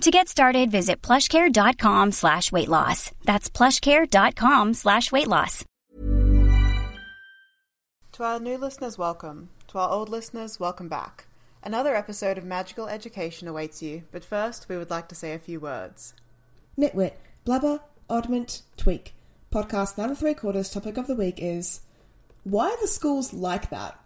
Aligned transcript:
To 0.00 0.10
get 0.10 0.28
started, 0.28 0.70
visit 0.70 1.00
plushcare.com 1.02 2.12
slash 2.12 2.52
weight 2.52 2.68
loss. 2.68 3.10
That's 3.24 3.48
plushcare.com 3.48 4.74
slash 4.74 5.10
weight 5.10 5.28
loss. 5.28 5.64
To 8.12 8.22
our 8.22 8.38
new 8.38 8.58
listeners, 8.58 8.98
welcome. 8.98 9.48
To 9.68 9.78
our 9.78 9.88
old 9.90 10.08
listeners, 10.08 10.60
welcome 10.60 10.88
back. 10.88 11.26
Another 11.62 11.94
episode 11.96 12.36
of 12.38 12.44
Magical 12.44 12.86
Education 12.86 13.48
awaits 13.48 13.82
you, 13.82 14.02
but 14.12 14.24
first 14.24 14.68
we 14.68 14.76
would 14.76 14.90
like 14.90 15.08
to 15.08 15.14
say 15.14 15.32
a 15.32 15.38
few 15.38 15.58
words. 15.58 16.14
Nitwit, 16.78 17.14
blubber, 17.44 17.80
oddment, 18.08 18.62
tweak. 18.76 19.14
Podcast 19.50 19.96
nine 19.96 20.10
and 20.10 20.18
three 20.18 20.34
quarters 20.34 20.70
topic 20.70 20.96
of 20.98 21.06
the 21.06 21.14
week 21.14 21.36
is 21.38 21.80
why 22.42 22.68
are 22.68 22.80
the 22.80 22.86
schools 22.88 23.32
like 23.32 23.70
that? 23.70 23.98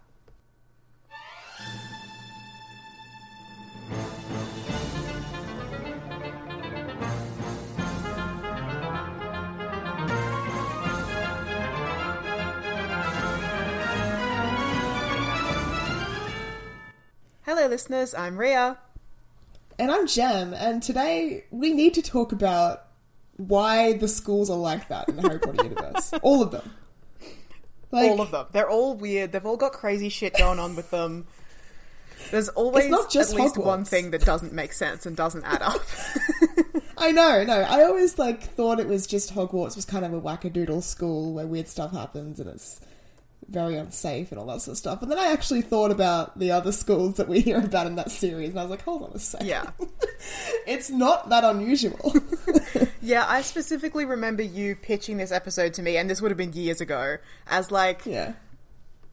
Hello, 17.49 17.65
listeners, 17.65 18.13
I'm 18.13 18.37
Ria. 18.37 18.77
And 19.79 19.91
I'm 19.91 20.05
Jem, 20.05 20.53
and 20.53 20.83
today 20.83 21.45
we 21.49 21.73
need 21.73 21.95
to 21.95 22.01
talk 22.03 22.31
about 22.31 22.83
why 23.37 23.93
the 23.93 24.07
schools 24.07 24.51
are 24.51 24.57
like 24.57 24.87
that 24.89 25.09
in 25.09 25.15
the 25.15 25.23
Harry 25.23 25.39
Potter 25.39 25.63
universe. 25.63 26.13
All 26.21 26.43
of 26.43 26.51
them. 26.51 26.71
Like, 27.89 28.11
all 28.11 28.21
of 28.21 28.29
them. 28.29 28.45
They're 28.51 28.69
all 28.69 28.93
weird. 28.93 29.31
They've 29.31 29.43
all 29.43 29.57
got 29.57 29.71
crazy 29.71 30.09
shit 30.09 30.37
going 30.37 30.59
on 30.59 30.75
with 30.75 30.91
them. 30.91 31.25
There's 32.29 32.49
always 32.49 32.87
not 32.87 33.09
just 33.09 33.33
at 33.33 33.39
least 33.39 33.57
one 33.57 33.83
thing 33.83 34.11
that 34.11 34.23
doesn't 34.23 34.53
make 34.53 34.71
sense 34.71 35.07
and 35.07 35.17
doesn't 35.17 35.43
add 35.43 35.63
up. 35.63 35.81
I 36.99 37.11
know, 37.11 37.43
no. 37.43 37.61
I 37.61 37.81
always 37.81 38.19
like 38.19 38.43
thought 38.43 38.79
it 38.79 38.87
was 38.87 39.07
just 39.07 39.33
Hogwarts 39.33 39.75
was 39.75 39.85
kind 39.85 40.05
of 40.05 40.13
a 40.13 40.21
wackadoodle 40.21 40.83
school 40.83 41.33
where 41.33 41.47
weird 41.47 41.67
stuff 41.67 41.93
happens 41.93 42.39
and 42.39 42.47
it's 42.47 42.79
very 43.49 43.75
unsafe 43.75 44.31
and 44.31 44.39
all 44.39 44.45
that 44.47 44.61
sort 44.61 44.73
of 44.73 44.77
stuff. 44.77 45.01
And 45.01 45.11
then 45.11 45.17
I 45.19 45.31
actually 45.31 45.61
thought 45.61 45.91
about 45.91 46.37
the 46.37 46.51
other 46.51 46.71
schools 46.71 47.15
that 47.17 47.27
we 47.27 47.39
hear 47.41 47.59
about 47.59 47.87
in 47.87 47.95
that 47.95 48.11
series, 48.11 48.49
and 48.49 48.59
I 48.59 48.63
was 48.63 48.71
like, 48.71 48.83
hold 48.83 49.03
on 49.03 49.11
a 49.13 49.19
second. 49.19 49.47
yeah. 49.47 49.69
It's 50.67 50.89
not 50.89 51.29
that 51.29 51.43
unusual. 51.43 52.13
Yeah, 53.01 53.25
I 53.27 53.41
specifically 53.41 54.03
remember 54.05 54.43
you 54.43 54.75
pitching 54.75 55.17
this 55.17 55.31
episode 55.31 55.73
to 55.75 55.81
me, 55.81 55.95
and 55.97 56.09
this 56.09 56.21
would 56.21 56.31
have 56.31 56.37
been 56.37 56.51
years 56.53 56.81
ago, 56.81 57.17
as 57.47 57.71
like, 57.71 58.05
yeah. 58.05 58.33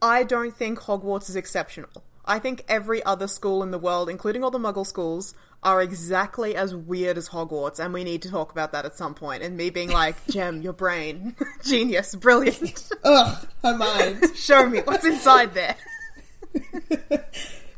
I 0.01 0.23
don't 0.23 0.55
think 0.55 0.79
Hogwarts 0.79 1.29
is 1.29 1.35
exceptional. 1.37 1.89
I 2.27 2.39
think 2.39 2.65
every 2.67 3.03
other 3.03 3.27
school 3.27 3.63
in 3.63 3.71
the 3.71 3.79
world, 3.79 4.09
including 4.09 4.43
all 4.43 4.51
the 4.51 4.59
Muggle 4.59 4.85
schools, 4.85 5.33
are 5.63 5.81
exactly 5.81 6.55
as 6.55 6.75
weird 6.75 7.17
as 7.17 7.29
Hogwarts, 7.29 7.79
and 7.79 7.93
we 7.93 8.03
need 8.03 8.21
to 8.21 8.29
talk 8.29 8.51
about 8.51 8.71
that 8.73 8.85
at 8.85 8.97
some 8.97 9.13
point. 9.13 9.43
And 9.43 9.57
me 9.57 9.69
being 9.69 9.89
like, 9.89 10.15
Gem, 10.29 10.61
your 10.61 10.73
brain, 10.73 11.35
genius, 11.65 12.15
brilliant. 12.15 12.89
Ugh, 13.03 13.47
her 13.63 13.77
mind. 13.77 14.35
Show 14.35 14.69
me 14.69 14.81
what's 14.81 15.05
inside 15.05 15.53
there. 15.53 15.75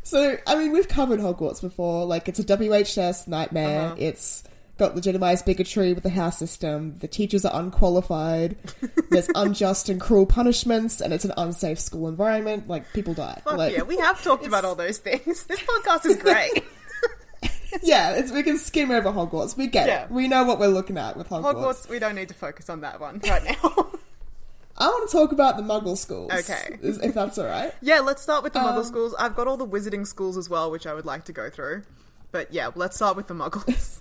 So, 0.09 0.37
I 0.47 0.55
mean, 0.55 0.71
we've 0.71 0.87
covered 0.87 1.19
Hogwarts 1.19 1.61
before. 1.61 2.03
Like, 2.05 2.27
it's 2.27 2.39
a 2.39 2.43
WHS 2.43 3.27
nightmare. 3.27 3.81
Uh-huh. 3.81 3.95
It's 3.99 4.43
got 4.79 4.95
legitimized 4.95 5.45
bigotry 5.45 5.93
with 5.93 6.03
the 6.03 6.09
house 6.09 6.39
system. 6.39 6.97
The 6.99 7.07
teachers 7.07 7.45
are 7.45 7.59
unqualified. 7.59 8.55
There's 9.11 9.29
unjust 9.35 9.89
and 9.89 10.01
cruel 10.01 10.25
punishments, 10.25 11.01
and 11.01 11.13
it's 11.13 11.25
an 11.25 11.33
unsafe 11.37 11.79
school 11.79 12.07
environment. 12.07 12.67
Like, 12.67 12.91
people 12.93 13.13
die. 13.13 13.41
Fuck 13.43 13.57
like, 13.57 13.75
yeah, 13.75 13.83
we 13.83 13.97
have 13.97 14.23
talked 14.23 14.47
about 14.47 14.65
all 14.65 14.75
those 14.75 14.97
things. 14.97 15.43
This 15.43 15.59
podcast 15.61 16.05
is 16.07 16.15
great. 16.17 16.63
yeah, 17.83 18.13
it's, 18.13 18.31
we 18.31 18.41
can 18.43 18.57
skim 18.57 18.89
over 18.91 19.09
Hogwarts. 19.11 19.55
We 19.55 19.67
get 19.67 19.87
Yeah. 19.87 20.03
it. 20.05 20.11
We 20.11 20.27
know 20.27 20.43
what 20.43 20.59
we're 20.59 20.67
looking 20.67 20.97
at 20.97 21.15
with 21.17 21.29
Hogwarts. 21.29 21.53
Hogwarts, 21.55 21.89
we 21.89 21.99
don't 21.99 22.15
need 22.15 22.29
to 22.29 22.33
focus 22.33 22.69
on 22.69 22.81
that 22.81 22.99
one 22.99 23.19
right 23.27 23.43
now. 23.43 23.91
I 24.81 24.87
want 24.87 25.09
to 25.09 25.17
talk 25.17 25.33
about 25.33 25.57
the 25.57 25.63
Muggle 25.63 25.97
schools. 25.97 26.31
Okay. 26.31 26.77
If 26.81 27.13
that's 27.13 27.37
all 27.37 27.45
right. 27.45 27.73
yeah, 27.81 27.99
let's 27.99 28.21
start 28.21 28.43
with 28.43 28.53
the 28.53 28.59
Muggle 28.59 28.77
Um, 28.77 28.83
schools. 28.85 29.13
I've 29.19 29.35
got 29.35 29.45
all 29.45 29.57
the 29.57 29.67
Wizarding 29.67 30.07
schools 30.07 30.37
as 30.37 30.49
well, 30.49 30.71
which 30.71 30.87
I 30.87 30.93
would 30.93 31.05
like 31.05 31.25
to 31.25 31.33
go 31.33 31.49
through. 31.49 31.83
But 32.31 32.53
yeah, 32.53 32.69
let's 32.75 32.95
start 32.95 33.17
with 33.17 33.27
the 33.27 33.33
Muggles. 33.33 33.99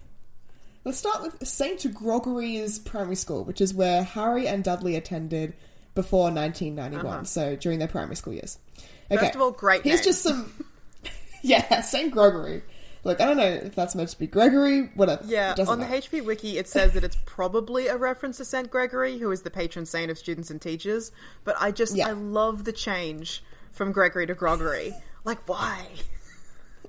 Let's 0.88 1.00
start 1.00 1.20
with 1.20 1.46
St. 1.46 1.92
Grogory's 1.92 2.78
Primary 2.78 3.14
School, 3.14 3.44
which 3.44 3.60
is 3.60 3.74
where 3.74 4.02
Harry 4.02 4.48
and 4.48 4.64
Dudley 4.64 4.96
attended 4.96 5.52
before 5.94 6.30
1991, 6.32 7.26
so 7.26 7.56
during 7.56 7.78
their 7.78 7.88
primary 7.88 8.16
school 8.16 8.32
years. 8.32 8.58
Okay. 8.78 8.86
Uh-huh. 9.16 9.24
First 9.26 9.34
of 9.34 9.42
all, 9.42 9.50
great 9.50 9.82
Here's 9.82 9.98
name. 9.98 10.04
just 10.04 10.22
some. 10.22 10.64
yeah, 11.42 11.82
St. 11.82 12.10
Grogory. 12.10 12.62
Look, 13.04 13.20
I 13.20 13.26
don't 13.26 13.36
know 13.36 13.44
if 13.44 13.74
that's 13.74 13.94
meant 13.94 14.08
to 14.08 14.18
be 14.18 14.26
Gregory, 14.26 14.84
whatever. 14.94 15.22
Yeah, 15.26 15.54
on 15.66 15.80
the. 15.80 15.84
HP 15.84 16.24
Wiki, 16.24 16.56
it 16.56 16.66
says 16.66 16.94
that 16.94 17.04
it's 17.04 17.18
probably 17.26 17.88
a 17.88 17.98
reference 17.98 18.38
to 18.38 18.46
Saint 18.46 18.70
Gregory, 18.70 19.18
who 19.18 19.30
is 19.30 19.42
the 19.42 19.50
patron 19.50 19.84
saint 19.84 20.10
of 20.10 20.16
students 20.16 20.48
and 20.50 20.58
teachers. 20.58 21.12
But 21.44 21.56
I 21.60 21.70
just, 21.70 21.96
Yeah. 21.96 22.08
I 22.08 22.12
love 22.12 22.64
the 22.64 22.72
change 22.72 23.44
from 23.72 23.92
Gregory 23.92 24.26
to 24.26 24.34
Grogory. 24.34 24.94
Like, 25.22 25.46
why? 25.46 25.86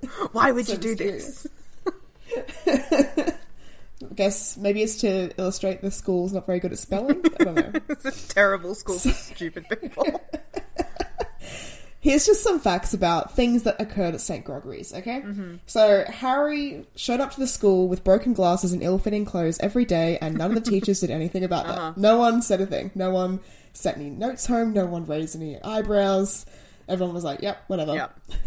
Why 0.32 0.54
would 0.54 0.68
So 0.68 0.72
you 0.76 0.78
do 0.78 0.90
mysterious. 0.92 1.48
this? 2.66 3.34
I 4.02 4.14
guess 4.14 4.56
maybe 4.58 4.82
it's 4.82 4.98
to 5.02 5.32
illustrate 5.38 5.82
the 5.82 5.92
school's 5.92 6.32
not 6.34 6.46
very 6.46 6.60
good 6.60 6.72
at 6.72 6.78
spelling. 6.80 7.22
I 7.40 7.44
don't 7.44 7.56
know. 7.56 7.72
It's 7.90 8.06
a 8.06 8.34
terrible 8.34 8.74
school 8.76 8.98
for 8.98 9.10
stupid 9.10 9.68
people. 9.70 10.22
Here's 12.02 12.26
just 12.26 12.44
some 12.44 12.62
facts 12.62 12.94
about 12.94 13.36
things 13.36 13.64
that 13.64 13.80
occurred 13.82 14.14
at 14.16 14.22
St. 14.22 14.46
Grogory's, 14.46 14.94
okay? 14.94 15.20
Mm-hmm. 15.20 15.56
So, 15.66 16.06
Harry 16.08 16.88
showed 16.96 17.20
up 17.20 17.32
to 17.34 17.40
the 17.42 17.46
school 17.48 17.90
with 17.90 18.06
broken 18.06 18.32
glasses 18.32 18.72
and 18.72 18.82
ill 18.82 18.98
fitting 19.00 19.26
clothes 19.26 19.60
every 19.60 19.84
day, 19.84 20.18
and 20.22 20.38
none 20.38 20.56
of 20.56 20.64
the 20.64 20.72
teachers 20.72 21.02
did 21.02 21.12
anything 21.12 21.44
about 21.44 21.66
Uh-huh. 21.66 21.92
that. 21.92 21.98
No 21.98 22.18
one 22.18 22.42
said 22.42 22.62
a 22.62 22.66
thing. 22.66 22.92
No 22.96 23.12
one 23.12 23.42
sent 23.74 23.98
any 23.98 24.10
notes 24.10 24.46
home. 24.46 24.72
No 24.72 24.86
one 24.86 25.06
raised 25.06 25.36
any 25.36 25.62
eyebrows. 25.62 26.46
Everyone 26.88 27.14
was 27.14 27.26
like, 27.26 27.42
yep, 27.42 27.64
whatever. 27.68 27.94
yeah. 27.94 28.08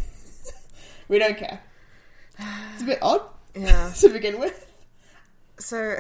We 1.08 1.19
don't 1.19 1.36
care. 1.36 1.60
It's 2.72 2.82
a 2.82 2.86
bit 2.86 3.00
odd 3.02 3.20
Yeah. 3.54 3.90
to 3.96 4.08
begin 4.08 4.40
with. 4.40 4.66
So, 5.62 5.97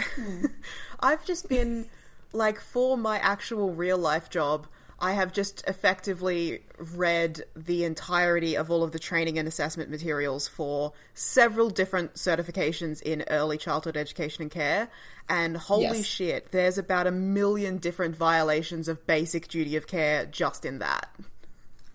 I've 1.00 1.24
just 1.24 1.48
been 1.48 1.86
like 2.32 2.60
for 2.60 2.96
my 2.96 3.18
actual 3.18 3.72
real 3.72 3.98
life 3.98 4.30
job. 4.30 4.66
I 4.98 5.14
have 5.14 5.32
just 5.32 5.64
effectively 5.66 6.60
read 6.78 7.42
the 7.56 7.84
entirety 7.84 8.56
of 8.56 8.70
all 8.70 8.84
of 8.84 8.92
the 8.92 9.00
training 9.00 9.36
and 9.36 9.48
assessment 9.48 9.90
materials 9.90 10.46
for 10.46 10.92
several 11.12 11.70
different 11.70 12.14
certifications 12.14 13.02
in 13.02 13.24
early 13.28 13.58
childhood 13.58 13.96
education 13.96 14.42
and 14.42 14.50
care. 14.50 14.88
And 15.28 15.56
holy 15.56 15.98
Yes. 15.98 16.04
shit, 16.04 16.52
there's 16.52 16.78
about 16.78 17.08
a 17.08 17.10
million 17.10 17.78
different 17.78 18.14
violations 18.14 18.86
of 18.86 19.04
basic 19.04 19.48
duty 19.48 19.74
of 19.74 19.88
care 19.88 20.24
just 20.24 20.64
in 20.64 20.78
that. 20.78 21.08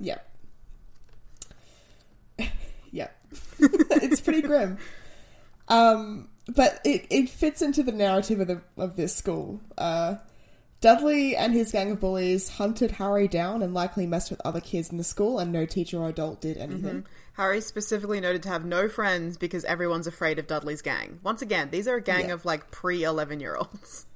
Yep. 0.02 0.30
yep. 2.92 3.18
it's 3.60 4.20
pretty 4.20 4.42
grim. 4.42 4.78
Um, 5.70 6.28
but 6.54 6.80
it, 6.84 7.06
it 7.10 7.30
fits 7.30 7.62
into 7.62 7.84
the 7.84 7.92
narrative 7.92 8.40
of 8.40 8.48
the 8.48 8.62
of 8.78 8.96
this 8.96 9.16
school. 9.16 9.60
Uh, 9.78 10.16
Dudley 10.80 11.36
and 11.36 11.54
his 11.54 11.72
gang 11.72 11.90
of 11.92 12.00
bullies 12.00 12.50
hunted 12.50 12.92
Harry 12.92 13.28
down 13.28 13.64
and 13.64 13.74
likely 13.74 14.06
messed 14.06 14.30
with 14.30 14.40
other 14.46 14.62
kids 14.62 14.92
in 14.92 14.98
the 14.98 15.04
school, 15.04 15.40
and 15.40 15.52
no 15.52 15.66
teacher 15.66 15.98
or 15.98 16.10
adult 16.10 16.42
did 16.42 16.58
anything. 16.58 17.06
Harry's 17.34 17.66
specifically 17.66 18.20
noted 18.20 18.44
to 18.44 18.50
have 18.50 18.64
no 18.64 18.88
friends 18.88 19.38
because 19.38 19.64
everyone's 19.66 20.06
afraid 20.08 20.38
of 20.40 20.46
Dudley's 20.48 20.82
gang. 20.84 21.20
Once 21.24 21.42
again, 21.42 21.70
these 21.72 21.88
are 21.88 21.96
a 21.96 22.02
gang 22.02 22.28
Yeah. 22.28 22.34
of 22.36 22.46
like 22.46 22.70
pre 22.72 23.04
11 23.04 23.40
year 23.40 23.56
olds. 23.56 24.06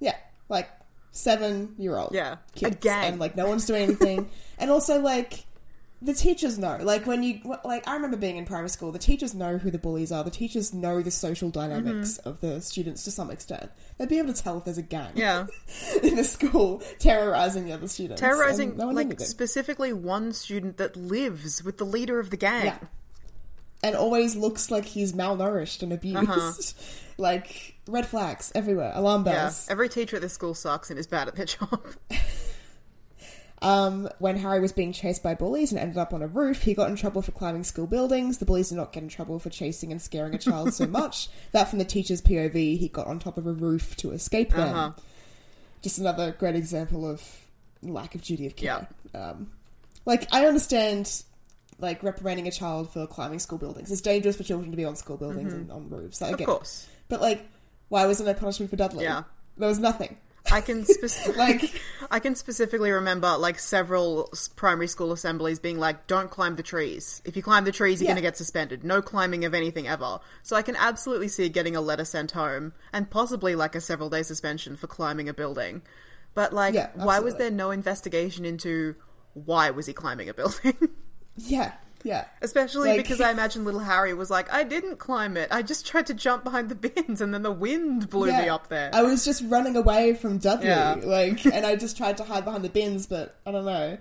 Yeah, 0.00 0.16
like 0.50 0.68
seven 1.12 1.74
year 1.78 1.96
old. 1.96 2.10
Yeah, 2.14 2.36
a 2.62 2.70
gang. 2.70 3.04
and 3.12 3.18
like 3.20 3.36
no 3.36 3.46
one's 3.46 3.64
doing 3.64 3.84
anything. 3.84 4.28
and 4.58 4.70
also 4.70 5.00
like 5.00 5.46
the 6.02 6.12
teachers 6.12 6.58
know. 6.58 6.78
Like 6.82 7.06
when 7.06 7.22
you 7.22 7.40
like, 7.64 7.88
I 7.88 7.94
remember 7.94 8.16
being 8.18 8.36
in 8.36 8.44
primary 8.44 8.68
school. 8.68 8.92
The 8.92 8.98
teachers 8.98 9.34
know 9.34 9.56
who 9.58 9.70
the 9.70 9.78
bullies 9.78 10.12
are. 10.12 10.22
The 10.22 10.30
teachers 10.30 10.74
know 10.74 11.00
the 11.00 11.10
social 11.10 11.48
dynamics 11.50 12.18
Mm-hmm. 12.18 12.28
of 12.28 12.40
the 12.40 12.60
students 12.60 13.04
to 13.04 13.10
some 13.10 13.30
extent. 13.30 13.70
They'd 13.96 14.08
be 14.08 14.18
able 14.18 14.34
to 14.34 14.42
tell 14.42 14.58
if 14.58 14.64
there's 14.64 14.76
a 14.78 14.82
gang. 14.82 15.12
Yeah. 15.14 15.46
in 16.02 16.16
the 16.16 16.24
school 16.24 16.82
terrorizing 16.98 17.64
the 17.64 17.72
other 17.72 17.88
students. 17.88 18.20
terrorizing 18.20 18.76
no 18.76 18.88
like 18.88 19.18
specifically 19.20 19.92
one 19.92 20.32
student 20.32 20.76
that 20.76 20.96
lives 20.96 21.64
with 21.64 21.78
the 21.78 21.86
leader 21.86 22.20
of 22.20 22.28
the 22.30 22.36
gang. 22.36 22.66
Yeah. 22.66 22.78
and 23.82 23.94
always 23.96 24.36
looks 24.36 24.70
like 24.70 24.84
he's 24.84 25.12
malnourished 25.14 25.82
and 25.82 25.92
abused. 25.92 26.28
Uh-huh. 26.28 26.52
like 27.16 27.76
red 27.86 28.06
flags 28.06 28.50
everywhere, 28.54 28.92
alarm 28.94 29.24
Yeah. 29.26 29.32
bells. 29.32 29.66
Every 29.70 29.88
teacher 29.88 30.16
at 30.16 30.22
this 30.22 30.32
school 30.34 30.52
sucks 30.54 30.90
and 30.90 30.98
is 30.98 31.06
bad 31.06 31.28
at 31.28 31.36
their 31.36 31.46
job. 31.56 31.80
Um, 33.64 34.08
when 34.18 34.36
Harry 34.36 34.60
was 34.60 34.72
being 34.72 34.92
chased 34.92 35.22
by 35.22 35.34
bullies 35.34 35.72
and 35.72 35.80
ended 35.80 35.96
up 35.96 36.12
on 36.12 36.20
a 36.22 36.26
roof, 36.26 36.62
he 36.62 36.74
got 36.74 36.90
in 36.90 36.96
trouble 36.96 37.22
for 37.22 37.32
climbing 37.32 37.64
school 37.64 37.86
buildings. 37.86 38.36
The 38.38 38.44
bullies 38.44 38.68
did 38.68 38.74
not 38.76 38.92
get 38.92 39.02
in 39.02 39.08
trouble 39.08 39.38
for 39.38 39.48
chasing 39.48 39.90
and 39.90 40.02
scaring 40.02 40.34
a 40.34 40.38
child 40.38 40.74
so 40.74 40.86
much 40.88 41.28
that, 41.52 41.68
from 41.68 41.78
the 41.78 41.84
teacher's 41.86 42.20
POV, 42.20 42.78
he 42.78 42.88
got 42.88 43.06
on 43.06 43.18
top 43.18 43.38
of 43.38 43.46
a 43.46 43.52
roof 43.52 43.96
to 43.96 44.10
escape 44.10 44.50
them. 44.50 44.68
Uh-huh. 44.68 44.90
Just 45.80 45.98
another 45.98 46.32
great 46.32 46.56
example 46.56 47.08
of 47.08 47.22
lack 47.82 48.14
of 48.14 48.20
duty 48.22 48.46
of 48.46 48.54
care. 48.54 48.86
Um, 49.14 49.50
like, 50.04 50.28
I 50.30 50.44
understand, 50.46 51.22
like, 51.78 52.02
reprimanding 52.02 52.46
a 52.46 52.50
child 52.52 52.92
for 52.92 53.06
climbing 53.06 53.38
school 53.38 53.56
buildings. 53.58 53.90
It's 53.90 54.02
dangerous 54.02 54.36
for 54.36 54.42
children 54.42 54.72
to 54.72 54.76
be 54.76 54.84
on 54.84 54.94
school 54.96 55.16
buildings 55.16 55.54
and 55.54 55.70
on 55.72 55.88
roofs. 55.88 56.20
I 56.20 56.26
Mm-hmm. 56.26 56.34
Of 56.34 56.38
get 56.38 56.44
it. 56.44 56.46
course. 56.50 56.86
But, 57.08 57.22
like, 57.22 57.46
why 57.88 58.04
wasn't 58.06 58.26
there 58.26 58.34
punishment 58.34 58.68
for 58.70 58.76
Dudley? 58.76 59.04
Yeah. 59.04 59.22
There 59.56 59.68
was 59.68 59.78
nothing. 59.78 60.18
I 60.52 60.60
can 60.60 60.84
Like- 61.36 61.80
I 62.10 62.20
can 62.20 62.34
specifically 62.34 62.90
remember 62.90 63.36
like 63.38 63.58
several 63.58 64.30
primary 64.56 64.86
school 64.88 65.10
assemblies 65.12 65.58
being 65.58 65.78
like, 65.78 66.06
"Don't 66.06 66.30
climb 66.30 66.56
the 66.56 66.62
trees. 66.62 67.22
If 67.24 67.34
you 67.36 67.42
climb 67.42 67.64
the 67.64 67.72
trees, 67.72 68.00
you're 68.00 68.06
Yeah. 68.08 68.12
going 68.14 68.22
to 68.22 68.28
get 68.28 68.36
suspended. 68.36 68.84
No 68.84 69.00
climbing 69.02 69.44
of 69.44 69.54
anything 69.54 69.88
ever." 69.88 70.20
So 70.42 70.54
I 70.54 70.62
can 70.62 70.76
absolutely 70.76 71.28
see 71.28 71.48
getting 71.48 71.74
a 71.74 71.80
letter 71.80 72.04
sent 72.04 72.32
home 72.32 72.72
and 72.92 73.10
possibly 73.10 73.54
like 73.56 73.74
a 73.74 73.80
several 73.80 74.10
day 74.10 74.22
suspension 74.22 74.76
for 74.76 74.86
climbing 74.86 75.28
a 75.28 75.34
building. 75.34 75.82
But 76.34 76.52
like, 76.52 76.74
Yeah, 76.74 76.90
why 76.94 77.20
was 77.20 77.36
there 77.36 77.50
no 77.50 77.70
investigation 77.70 78.44
into 78.44 78.96
why 79.32 79.70
was 79.70 79.86
he 79.86 79.92
climbing 79.92 80.28
a 80.28 80.34
building? 80.34 80.76
Yeah, 81.36 81.72
yeah. 82.04 82.26
Especially 82.42 82.90
Like- 82.90 82.98
because 82.98 83.20
I 83.20 83.30
imagine 83.32 83.64
little 83.64 83.80
Harry 83.80 84.14
was 84.14 84.30
like, 84.30 84.52
"I 84.52 84.62
didn't 84.62 84.98
climb 84.98 85.36
it. 85.36 85.48
I 85.50 85.62
just 85.62 85.86
tried 85.86 86.06
to 86.06 86.14
jump 86.14 86.44
behind 86.44 86.68
the 86.68 86.74
bins, 86.76 87.20
and 87.20 87.34
then 87.34 87.42
the 87.42 87.50
wind 87.50 88.08
blew 88.10 88.28
me 88.28 88.48
up 88.48 88.68
there." 88.68 88.90
I 88.92 89.02
was 89.02 89.24
just 89.24 89.42
running 89.46 89.74
away 89.76 90.14
from 90.14 90.38
Dudley, 90.38 90.68
Yeah. 90.68 90.94
like, 91.02 91.44
and 91.46 91.66
I 91.66 91.74
just 91.76 91.96
tried 91.96 92.18
to 92.18 92.24
hide 92.24 92.44
behind 92.44 92.62
the 92.62 92.68
bins, 92.68 93.06
but 93.06 93.34
I 93.44 93.50
don't 93.50 93.64
know. 93.64 93.98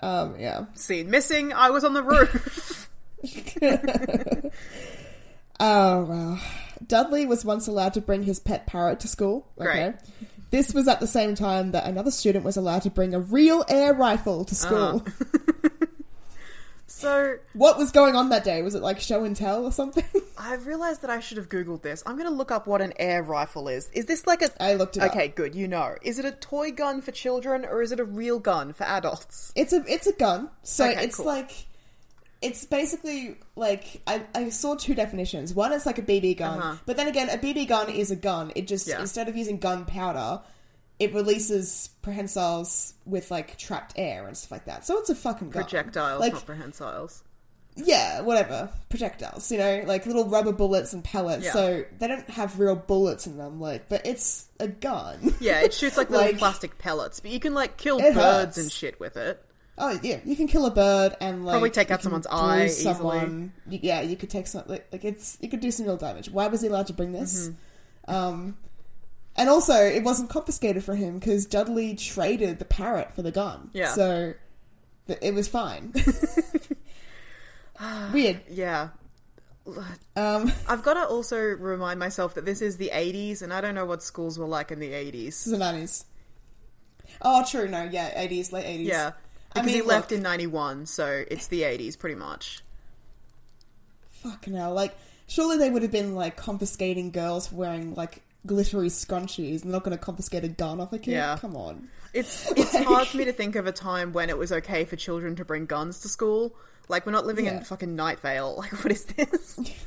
Um, 0.00 0.34
yeah. 0.38 0.66
Scene 0.74 1.10
missing. 1.10 1.52
I 1.52 1.70
was 1.70 1.84
on 1.84 1.92
the 1.94 2.02
roof. 2.02 2.88
Oh 5.60 6.04
wow. 6.04 6.38
Dudley 6.86 7.26
was 7.26 7.44
once 7.44 7.66
allowed 7.66 7.94
to 7.94 8.00
bring 8.00 8.22
his 8.22 8.38
pet 8.38 8.66
parrot 8.66 9.00
to 9.00 9.08
school. 9.08 9.48
Okay. 9.60 9.90
Great. 9.90 9.94
This 10.50 10.72
was 10.72 10.86
at 10.88 11.00
the 11.00 11.06
same 11.06 11.34
time 11.34 11.72
that 11.72 11.84
another 11.84 12.10
student 12.10 12.44
was 12.44 12.56
allowed 12.56 12.82
to 12.82 12.90
bring 12.90 13.12
a 13.14 13.18
real 13.18 13.64
air 13.68 13.92
rifle 13.92 14.44
to 14.44 14.54
school. 14.54 15.04
so 16.98 17.36
what 17.52 17.78
was 17.78 17.90
going 17.92 18.16
on 18.16 18.28
that 18.30 18.44
day? 18.44 18.60
Was 18.62 18.74
it 18.74 18.82
like 18.82 19.00
show 19.00 19.24
and 19.24 19.36
tell 19.36 19.64
or 19.64 19.72
something? 19.72 20.04
I've 20.38 20.66
realized 20.66 21.02
that 21.02 21.10
I 21.10 21.20
should 21.20 21.36
have 21.36 21.48
googled 21.48 21.82
this. 21.82 22.02
I'm 22.06 22.16
going 22.16 22.28
to 22.28 22.34
look 22.34 22.50
up 22.50 22.66
what 22.66 22.80
an 22.80 22.92
air 22.98 23.22
rifle 23.22 23.68
is. 23.68 23.88
Is 23.92 24.06
this 24.06 24.26
like 24.26 24.42
a? 24.42 24.50
I 24.62 24.74
looked 24.74 24.96
it 24.96 25.02
up. 25.02 25.10
Okay, 25.10 25.28
good. 25.28 25.54
You 25.54 25.68
know, 25.68 25.96
is 26.02 26.18
it 26.18 26.24
a 26.24 26.32
toy 26.32 26.72
gun 26.72 27.00
for 27.02 27.10
children 27.12 27.64
or 27.64 27.82
is 27.82 27.92
it 27.92 28.00
a 28.00 28.04
real 28.04 28.38
gun 28.38 28.72
for 28.72 28.84
adults? 28.84 29.52
It's 29.56 29.72
a 29.72 29.84
it's 29.86 30.06
a 30.06 30.12
gun. 30.12 30.50
So 30.62 30.88
Okay, 30.88 31.04
it's 31.04 31.16
cool. 31.16 31.26
like 31.26 31.50
it's 32.40 32.64
basically 32.64 33.36
like 33.56 34.00
I, 34.06 34.22
I 34.34 34.48
saw 34.50 34.76
two 34.76 34.94
definitions. 34.94 35.54
One 35.54 35.72
is 35.72 35.84
like 35.86 35.98
a 35.98 36.02
BB 36.02 36.36
gun, 36.38 36.58
Uh-huh. 36.58 36.76
but 36.86 36.96
then 36.96 37.08
again, 37.08 37.28
a 37.30 37.36
BB 37.38 37.66
gun 37.68 37.90
is 37.90 38.10
a 38.12 38.16
gun. 38.16 38.52
It 38.54 38.68
just 38.68 38.86
Yeah. 38.86 39.00
instead 39.00 39.28
of 39.28 39.36
using 39.36 39.58
gunpowder, 39.58 40.42
it 40.98 41.14
releases 41.14 41.90
prehensiles 42.02 42.94
with 43.06 43.30
like 43.30 43.56
trapped 43.56 43.92
air 43.96 44.26
and 44.26 44.36
stuff 44.36 44.50
like 44.52 44.64
that. 44.66 44.84
So 44.84 44.98
it's 44.98 45.10
a 45.10 45.14
fucking 45.14 45.50
gun. 45.50 45.62
Projectiles, 45.62 46.20
Like 46.20 46.32
not 46.32 46.46
prehensile. 46.46 47.10
yeah, 47.76 48.20
whatever 48.22 48.68
projectiles. 48.88 49.50
You 49.52 49.58
know, 49.58 49.84
like 49.86 50.06
little 50.06 50.24
rubber 50.28 50.52
bullets 50.52 50.92
and 50.92 51.04
pellets. 51.04 51.44
Yeah. 51.44 51.52
So 51.52 51.84
they 51.98 52.08
don't 52.08 52.28
have 52.30 52.58
real 52.58 52.74
bullets 52.74 53.26
in 53.26 53.36
them. 53.38 53.60
Like, 53.60 53.88
but 53.88 54.04
it's 54.06 54.48
a 54.58 54.66
gun. 54.68 55.34
Yeah, 55.40 55.60
it 55.60 55.72
shoots 55.72 55.96
like 55.96 56.10
little 56.10 56.26
Like- 56.26 56.38
plastic 56.38 56.78
pellets, 56.78 57.20
but 57.20 57.30
you 57.30 57.38
can 57.40 57.54
like 57.54 57.76
kill 57.76 57.98
birds 58.00 58.16
hurts. 58.16 58.58
and 58.58 58.72
shit 58.72 58.98
with 58.98 59.16
it. 59.16 59.40
Oh 59.80 59.96
yeah, 60.02 60.18
you 60.24 60.34
can 60.34 60.48
kill 60.48 60.66
a 60.66 60.72
bird 60.72 61.14
and 61.20 61.44
like 61.46 61.52
Probably 61.52 61.70
take 61.70 61.92
out 61.92 62.02
someone's 62.02 62.26
eye 62.26 62.64
easily. 62.64 62.94
Someone. 62.94 63.52
You- 63.68 63.78
Yeah, 63.80 64.00
you 64.00 64.16
could 64.16 64.30
take 64.30 64.48
some 64.48 64.64
like, 64.66 64.88
like 64.90 65.04
it's 65.04 65.38
you 65.40 65.48
could 65.48 65.60
do 65.60 65.70
some 65.70 65.86
real 65.86 65.96
damage. 65.96 66.28
Why 66.30 66.48
was 66.48 66.62
he 66.62 66.66
allowed 66.66 66.88
to 66.88 66.92
bring 66.94 67.12
this? 67.12 67.48
Mm-hmm. 68.08 68.12
Um, 68.12 68.56
and 69.38 69.48
also 69.48 69.72
it 69.74 70.02
wasn't 70.04 70.28
confiscated 70.28 70.84
for 70.84 70.94
him 70.94 71.18
because 71.18 71.46
Dudley 71.46 71.94
traded 71.94 72.58
the 72.58 72.66
parrot 72.66 73.14
for 73.14 73.22
the 73.22 73.30
gun. 73.32 73.70
Yeah. 73.72 73.92
so 73.94 74.34
th- 75.06 75.18
it 75.22 75.32
was 75.32 75.48
fine. 75.48 75.94
Weird. 78.12 78.40
Yeah. 78.50 78.88
Um, 80.16 80.52
I've 80.68 80.82
got 80.82 80.94
to 80.94 81.06
also 81.06 81.38
remind 81.38 82.00
myself 82.00 82.34
that 82.34 82.44
this 82.44 82.60
is 82.62 82.76
the 82.78 82.90
80s, 82.92 83.42
and 83.42 83.52
I 83.52 83.60
don't 83.60 83.74
know 83.74 83.84
what 83.84 84.02
schools 84.02 84.38
were 84.38 84.46
like 84.46 84.70
in 84.70 84.80
the 84.80 84.90
80s. 84.90 85.44
the 85.50 85.58
nineties. 85.58 86.04
Oh, 87.22 87.44
true. 87.48 87.68
No, 87.68 87.84
yeah, 87.84 88.12
eighties, 88.16 88.52
late 88.52 88.66
eighties. 88.66 88.88
Yeah. 88.88 89.12
I 89.54 89.60
Because 89.60 89.72
he 89.72 89.78
mean, 89.80 89.88
left 89.88 90.12
in 90.12 90.20
91, 90.22 90.86
so 90.86 91.24
it's 91.30 91.46
the 91.46 91.62
80s 91.62 91.98
pretty 91.98 92.14
much. 92.16 92.62
Fucking 94.10 94.54
hell! 94.54 94.74
Like, 94.74 94.94
surely 95.26 95.56
they 95.58 95.70
would 95.70 95.82
have 95.82 95.90
been 95.92 96.14
like 96.14 96.36
confiscating 96.36 97.10
girls 97.12 97.46
for 97.48 97.54
wearing 97.54 97.94
like 97.94 98.20
glittery 98.46 98.88
scrunchies. 98.88 99.62
They're 99.62 99.72
not 99.72 99.84
going 99.84 99.96
to 99.96 100.02
confiscate 100.02 100.44
a 100.44 100.48
gun 100.48 100.80
off 100.80 100.92
a 100.92 100.98
kid. 100.98 101.12
Yeah. 101.12 101.36
Come 101.40 101.56
on. 101.56 101.88
It's 102.14 102.50
it's 102.56 102.74
Like- 102.74 102.86
hard 102.86 103.08
for 103.08 103.16
me 103.16 103.24
to 103.26 103.32
think 103.32 103.56
of 103.56 103.66
a 103.66 103.72
time 103.72 104.12
when 104.12 104.30
it 104.30 104.38
was 104.38 104.52
okay 104.52 104.84
for 104.84 104.96
children 104.96 105.36
to 105.36 105.44
bring 105.44 105.66
guns 105.66 106.00
to 106.00 106.08
school. 106.08 106.54
Like 106.88 107.04
we're 107.04 107.12
not 107.12 107.26
living 107.26 107.44
Yeah. 107.46 107.58
in 107.58 107.64
fucking 107.64 107.94
Night 107.96 108.20
Vale. 108.20 108.54
Like 108.58 108.72
what 108.84 108.92
is 108.92 109.04
this? 109.04 109.58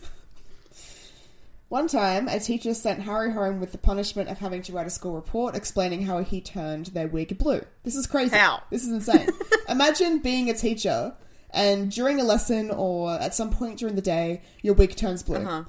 One 1.70 1.88
time, 1.88 2.28
a 2.28 2.38
teacher 2.38 2.74
sent 2.74 3.02
Harry 3.04 3.32
home 3.32 3.62
with 3.62 3.72
the 3.72 3.78
punishment 3.78 4.28
of 4.30 4.40
having 4.40 4.62
to 4.64 4.74
write 4.74 4.88
a 4.88 4.90
school 4.90 5.14
report 5.14 5.56
explaining 5.56 6.02
how 6.06 6.20
he 6.22 6.42
turned 6.42 6.88
their 6.88 7.08
wig 7.08 7.38
blue. 7.38 7.62
This 7.84 7.96
is 7.96 8.08
crazy. 8.08 8.36
How? 8.36 8.62
This 8.70 8.84
is 8.84 8.90
insane. 8.92 9.30
Imagine 9.70 10.20
being 10.20 10.50
a 10.50 10.54
teacher 10.54 11.14
and 11.52 11.90
during 11.90 12.20
a 12.20 12.24
lesson 12.24 12.72
or 12.72 13.14
at 13.14 13.34
some 13.34 13.52
point 13.52 13.80
during 13.80 13.96
the 13.96 14.02
day, 14.02 14.42
your 14.62 14.74
wig 14.74 14.98
turns 14.98 15.24
blue. 15.24 15.38
Uh-huh. 15.38 15.64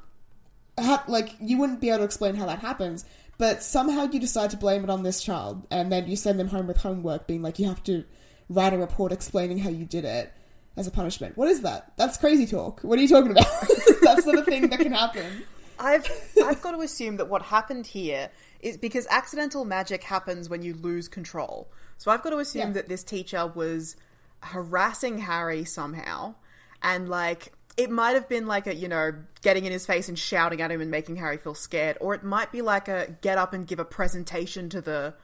How, 0.79 1.03
like, 1.09 1.35
you 1.41 1.59
wouldn't 1.59 1.81
be 1.81 1.89
able 1.89 1.99
to 1.99 2.05
explain 2.05 2.35
how 2.35 2.47
that 2.47 2.61
happens, 2.61 3.05
but 3.39 3.63
somehow 3.63 4.09
you 4.11 4.19
decide 4.21 4.51
to 4.51 4.57
blame 4.57 4.85
it 4.85 4.91
on 4.91 5.03
this 5.03 5.23
child 5.23 5.67
and 5.71 5.91
then 5.93 6.07
you 6.09 6.17
send 6.17 6.39
them 6.41 6.49
home 6.49 6.67
with 6.67 6.79
homework 6.79 7.27
being 7.27 7.43
like, 7.43 7.59
you 7.59 7.67
have 7.69 7.83
to 7.85 8.05
write 8.49 8.73
a 8.73 8.79
report 8.79 9.13
explaining 9.13 9.59
how 9.59 9.71
you 9.71 9.85
did 9.85 10.05
it 10.05 10.33
as 10.77 10.87
a 10.87 10.91
punishment. 10.91 11.37
What 11.37 11.49
is 11.49 11.63
that? 11.63 11.93
That's 11.97 12.17
crazy 12.17 12.47
talk. 12.47 12.81
What 12.83 12.99
are 12.99 13.03
you 13.03 13.09
talking 13.09 13.31
about? 13.33 13.47
That's 14.03 14.25
not 14.25 14.39
a 14.39 14.43
thing 14.45 14.69
that 14.71 14.79
can 14.81 14.93
happen. 14.93 15.45
I've 15.79 16.07
I've 16.45 16.63
got 16.63 16.73
to 16.73 16.81
assume 16.81 17.17
that 17.17 17.29
what 17.29 17.43
happened 17.43 17.87
here 17.87 18.31
is 18.61 18.77
because 18.77 19.07
accidental 19.11 19.65
magic 19.65 20.05
happens 20.05 20.49
when 20.49 20.63
you 20.63 20.75
lose 20.75 21.09
control. 21.09 21.69
So 21.99 22.11
I've 22.11 22.23
got 22.23 22.31
to 22.31 22.39
assume 22.39 22.69
Yeah. 22.69 22.73
that 22.75 22.89
this 22.89 23.03
teacher 23.03 23.47
was 23.49 23.97
harassing 24.41 25.19
Harry 25.19 25.65
somehow, 25.65 26.35
and 26.83 27.09
like 27.09 27.53
it 27.77 27.91
might 27.91 28.13
have 28.13 28.29
been 28.29 28.47
like 28.47 28.67
a 28.67 28.75
you 28.75 28.89
know 28.89 29.13
getting 29.43 29.65
in 29.65 29.73
his 29.73 29.87
face 29.87 30.09
and 30.09 30.19
shouting 30.19 30.61
at 30.61 30.71
him 30.71 30.81
and 30.81 30.91
making 30.91 31.17
Harry 31.17 31.37
feel 31.37 31.55
scared, 31.55 31.97
or 32.01 32.15
it 32.15 32.23
might 32.23 32.53
be 32.53 32.63
like 32.63 32.89
a 32.89 33.17
get 33.21 33.39
up 33.39 33.53
and 33.53 33.67
give 33.67 33.79
a 33.79 33.85
presentation 33.85 34.69
to 34.71 34.81
the 34.81 35.15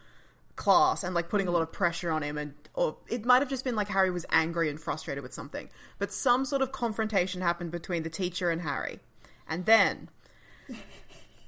class 0.56 1.04
and 1.04 1.14
like 1.14 1.28
putting 1.28 1.46
a 1.46 1.50
mm. 1.50 1.54
lot 1.54 1.62
of 1.62 1.70
pressure 1.70 2.10
on 2.10 2.22
him 2.22 2.36
and 2.36 2.52
or 2.74 2.96
it 3.08 3.24
might 3.24 3.40
have 3.40 3.48
just 3.48 3.64
been 3.64 3.76
like 3.76 3.88
Harry 3.88 4.10
was 4.10 4.26
angry 4.30 4.68
and 4.68 4.80
frustrated 4.80 5.22
with 5.22 5.34
something. 5.34 5.68
But 5.98 6.12
some 6.12 6.44
sort 6.44 6.62
of 6.62 6.72
confrontation 6.72 7.40
happened 7.40 7.70
between 7.70 8.02
the 8.02 8.10
teacher 8.10 8.50
and 8.50 8.62
Harry. 8.62 9.00
And 9.48 9.66
then 9.66 10.10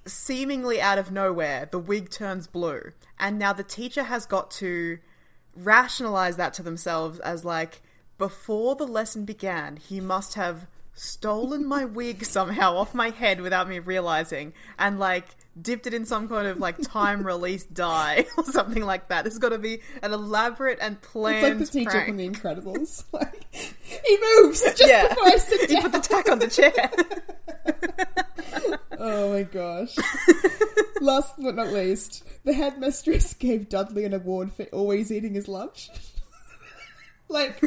seemingly 0.07 0.81
out 0.81 0.99
of 0.99 1.13
nowhere, 1.13 1.69
the 1.71 1.79
wig 1.79 2.11
turns 2.11 2.47
blue. 2.47 2.93
And 3.19 3.39
now 3.39 3.53
the 3.53 3.63
teacher 3.63 4.05
has 4.05 4.27
got 4.27 4.51
to 4.53 4.99
rationalize 5.55 6.37
that 6.37 6.55
to 6.55 6.63
themselves 6.63 7.21
as 7.21 7.45
like, 7.45 7.83
before 8.19 8.75
the 8.75 8.87
lesson 8.87 9.25
began, 9.25 9.77
he 9.77 10.01
must 10.01 10.35
have 10.35 10.67
stolen 10.95 11.67
my 11.67 11.85
wig 11.85 12.25
somehow 12.25 12.77
off 12.77 12.95
my 12.95 13.11
head 13.11 13.41
without 13.41 13.69
me 13.69 13.79
realizing 13.79 14.53
and 14.79 14.99
like 14.99 15.25
dipped 15.61 15.87
it 15.87 15.95
in 15.95 16.07
some 16.07 16.29
kind 16.29 16.47
of 16.47 16.59
like 16.59 16.77
time 16.81 17.27
release 17.27 17.65
dye 17.65 18.25
or 18.39 18.45
something 18.45 18.85
like 18.85 19.09
that. 19.09 19.25
This 19.25 19.35
has 19.35 19.39
got 19.39 19.51
to 19.51 19.59
be 19.59 19.81
an 20.03 20.13
elaborate 20.13 20.79
and 20.81 20.97
It's 20.97 21.07
planned 21.09 21.43
like 21.43 21.59
the 21.59 21.67
teacher 21.67 21.91
prank. 21.91 22.07
from 22.09 22.17
The 22.17 22.29
Incredibles. 22.29 23.05
Like, 23.13 23.47
he 23.53 24.19
moves 24.37 24.63
just 24.63 24.87
yeah, 24.87 25.09
before 25.09 25.25
I 25.27 25.37
sit 25.37 25.69
down. 25.69 25.77
he 25.77 25.83
put 25.83 25.93
the 25.93 25.99
tack 26.01 26.31
on 26.31 26.39
the 26.39 26.49
chair. 26.49 26.91
Oh 29.03 29.33
my 29.33 29.45
gosh. 29.45 29.97
Last 31.01 31.35
but 31.39 31.55
not 31.55 31.69
least, 31.69 32.23
the 32.45 32.53
headmistress 32.53 33.33
gave 33.33 33.71
Dudley 33.71 34.05
an 34.05 34.13
award 34.13 34.53
for 34.53 34.65
always 34.65 35.11
eating 35.11 35.33
his 35.33 35.49
lunch. 35.49 35.89
Like, 37.31 37.63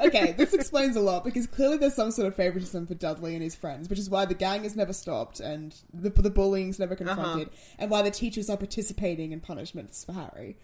okay, 0.00 0.32
this 0.32 0.54
explains 0.54 0.96
a 0.96 1.00
lot 1.00 1.24
because 1.24 1.46
clearly 1.46 1.78
there's 1.78 1.94
some 1.94 2.10
sort 2.10 2.28
of 2.28 2.34
favoritism 2.34 2.86
for 2.86 2.94
Dudley 2.94 3.34
and 3.34 3.42
his 3.42 3.54
friends, 3.54 3.88
which 3.88 3.98
is 3.98 4.08
why 4.10 4.24
the 4.24 4.34
gang 4.34 4.62
has 4.62 4.76
never 4.76 4.92
stopped 4.92 5.40
and 5.40 5.74
the, 5.92 6.10
the 6.10 6.30
bullying's 6.30 6.78
never 6.78 6.94
uh-huh. 6.94 7.04
confronted, 7.04 7.50
and 7.78 7.90
why 7.90 8.02
the 8.02 8.10
teachers 8.10 8.48
are 8.48 8.56
participating 8.56 9.32
in 9.32 9.40
punishments 9.40 10.04
for 10.04 10.12
Harry. 10.12 10.56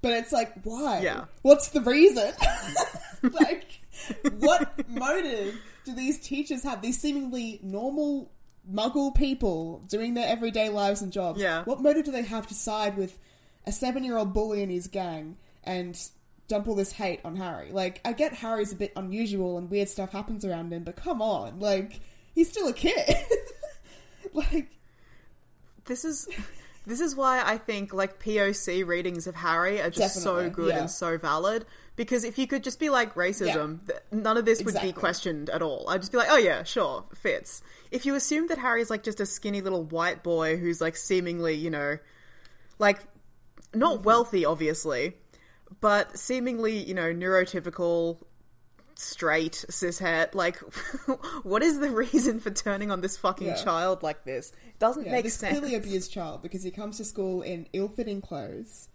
But 0.00 0.14
it's 0.14 0.32
like, 0.32 0.52
why? 0.64 1.00
Yeah. 1.00 1.26
What's 1.42 1.68
the 1.68 1.80
reason? 1.80 2.32
like, 3.22 3.80
what 4.38 4.88
motive 4.88 5.60
do 5.84 5.94
these 5.94 6.18
teachers 6.18 6.64
have? 6.64 6.82
These 6.82 7.00
seemingly 7.00 7.60
normal 7.62 8.32
muggle 8.70 9.14
people 9.14 9.84
doing 9.88 10.14
their 10.14 10.28
everyday 10.28 10.68
lives 10.68 11.02
and 11.02 11.12
jobs. 11.12 11.40
Yeah. 11.40 11.62
What 11.64 11.80
motive 11.80 12.04
do 12.04 12.10
they 12.10 12.22
have 12.22 12.48
to 12.48 12.54
side 12.54 12.96
with 12.96 13.18
a 13.64 13.72
seven 13.72 14.02
year 14.02 14.16
old 14.16 14.32
bully 14.32 14.62
and 14.62 14.72
his 14.72 14.88
gang 14.88 15.36
and 15.64 15.96
dump 16.52 16.68
all 16.68 16.74
this 16.74 16.92
hate 16.92 17.20
on 17.24 17.36
Harry. 17.36 17.70
Like, 17.72 18.00
I 18.04 18.12
get 18.12 18.34
Harry's 18.34 18.72
a 18.72 18.76
bit 18.76 18.92
unusual 18.94 19.56
and 19.58 19.70
weird 19.70 19.88
stuff 19.88 20.12
happens 20.12 20.44
around 20.44 20.72
him, 20.72 20.84
but 20.84 20.96
come 20.96 21.22
on, 21.22 21.58
like, 21.60 22.00
he's 22.34 22.48
still 22.50 22.68
a 22.68 22.72
kid. 22.72 23.16
like, 24.32 24.68
this 25.86 26.04
is 26.04 26.28
this 26.86 27.00
is 27.00 27.14
why 27.14 27.42
I 27.44 27.58
think 27.58 27.92
like 27.94 28.20
POC 28.22 28.86
readings 28.86 29.26
of 29.26 29.34
Harry 29.36 29.80
are 29.80 29.90
just 29.90 30.16
Definitely, 30.16 30.44
so 30.44 30.50
good 30.50 30.68
yeah. 30.74 30.80
and 30.80 30.90
so 30.90 31.16
valid. 31.18 31.64
Because 31.94 32.24
if 32.24 32.38
you 32.38 32.46
could 32.46 32.64
just 32.64 32.80
be 32.80 32.88
like 32.90 33.14
racism, 33.14 33.86
th- 33.86 34.00
none 34.10 34.36
of 34.36 34.44
this 34.44 34.62
would 34.62 34.80
be 34.80 34.92
questioned 34.92 35.50
at 35.50 35.60
all. 35.62 35.84
I'd 35.88 36.00
just 36.00 36.10
be 36.12 36.18
like, 36.18 36.28
oh 36.30 36.38
yeah, 36.38 36.62
sure, 36.62 37.04
fits. 37.14 37.62
If 37.90 38.06
you 38.06 38.14
assume 38.14 38.48
that 38.48 38.58
Harry's 38.58 38.90
like 38.90 39.02
just 39.02 39.20
a 39.20 39.26
skinny 39.26 39.60
little 39.60 39.84
white 39.84 40.22
boy 40.22 40.56
who's 40.56 40.80
like 40.80 40.96
seemingly, 40.96 41.54
you 41.54 41.70
know, 41.70 41.98
like 42.78 43.00
not 43.74 43.96
Mm-hmm. 43.96 44.04
wealthy, 44.04 44.44
obviously, 44.44 45.16
but 45.80 46.18
seemingly, 46.18 46.76
you 46.76 46.94
know, 46.94 47.12
neurotypical, 47.12 48.18
straight, 48.94 49.64
cishet, 49.70 50.34
like, 50.34 50.56
what 51.42 51.62
is 51.62 51.80
the 51.80 51.90
reason 51.90 52.40
for 52.40 52.50
turning 52.50 52.90
on 52.90 53.00
this 53.00 53.16
fucking 53.16 53.46
Yeah. 53.48 53.54
child 53.62 54.02
like 54.02 54.24
this? 54.24 54.52
Doesn't 54.78 55.06
yeah, 55.06 55.12
make 55.12 55.24
this 55.24 55.34
sense. 55.34 55.58
clearly 55.58 55.74
abused 55.76 56.12
child 56.12 56.42
because 56.42 56.62
he 56.62 56.70
comes 56.70 56.96
to 56.98 57.04
school 57.04 57.42
in 57.42 57.66
ill-fitting 57.72 58.20
clothes, 58.20 58.88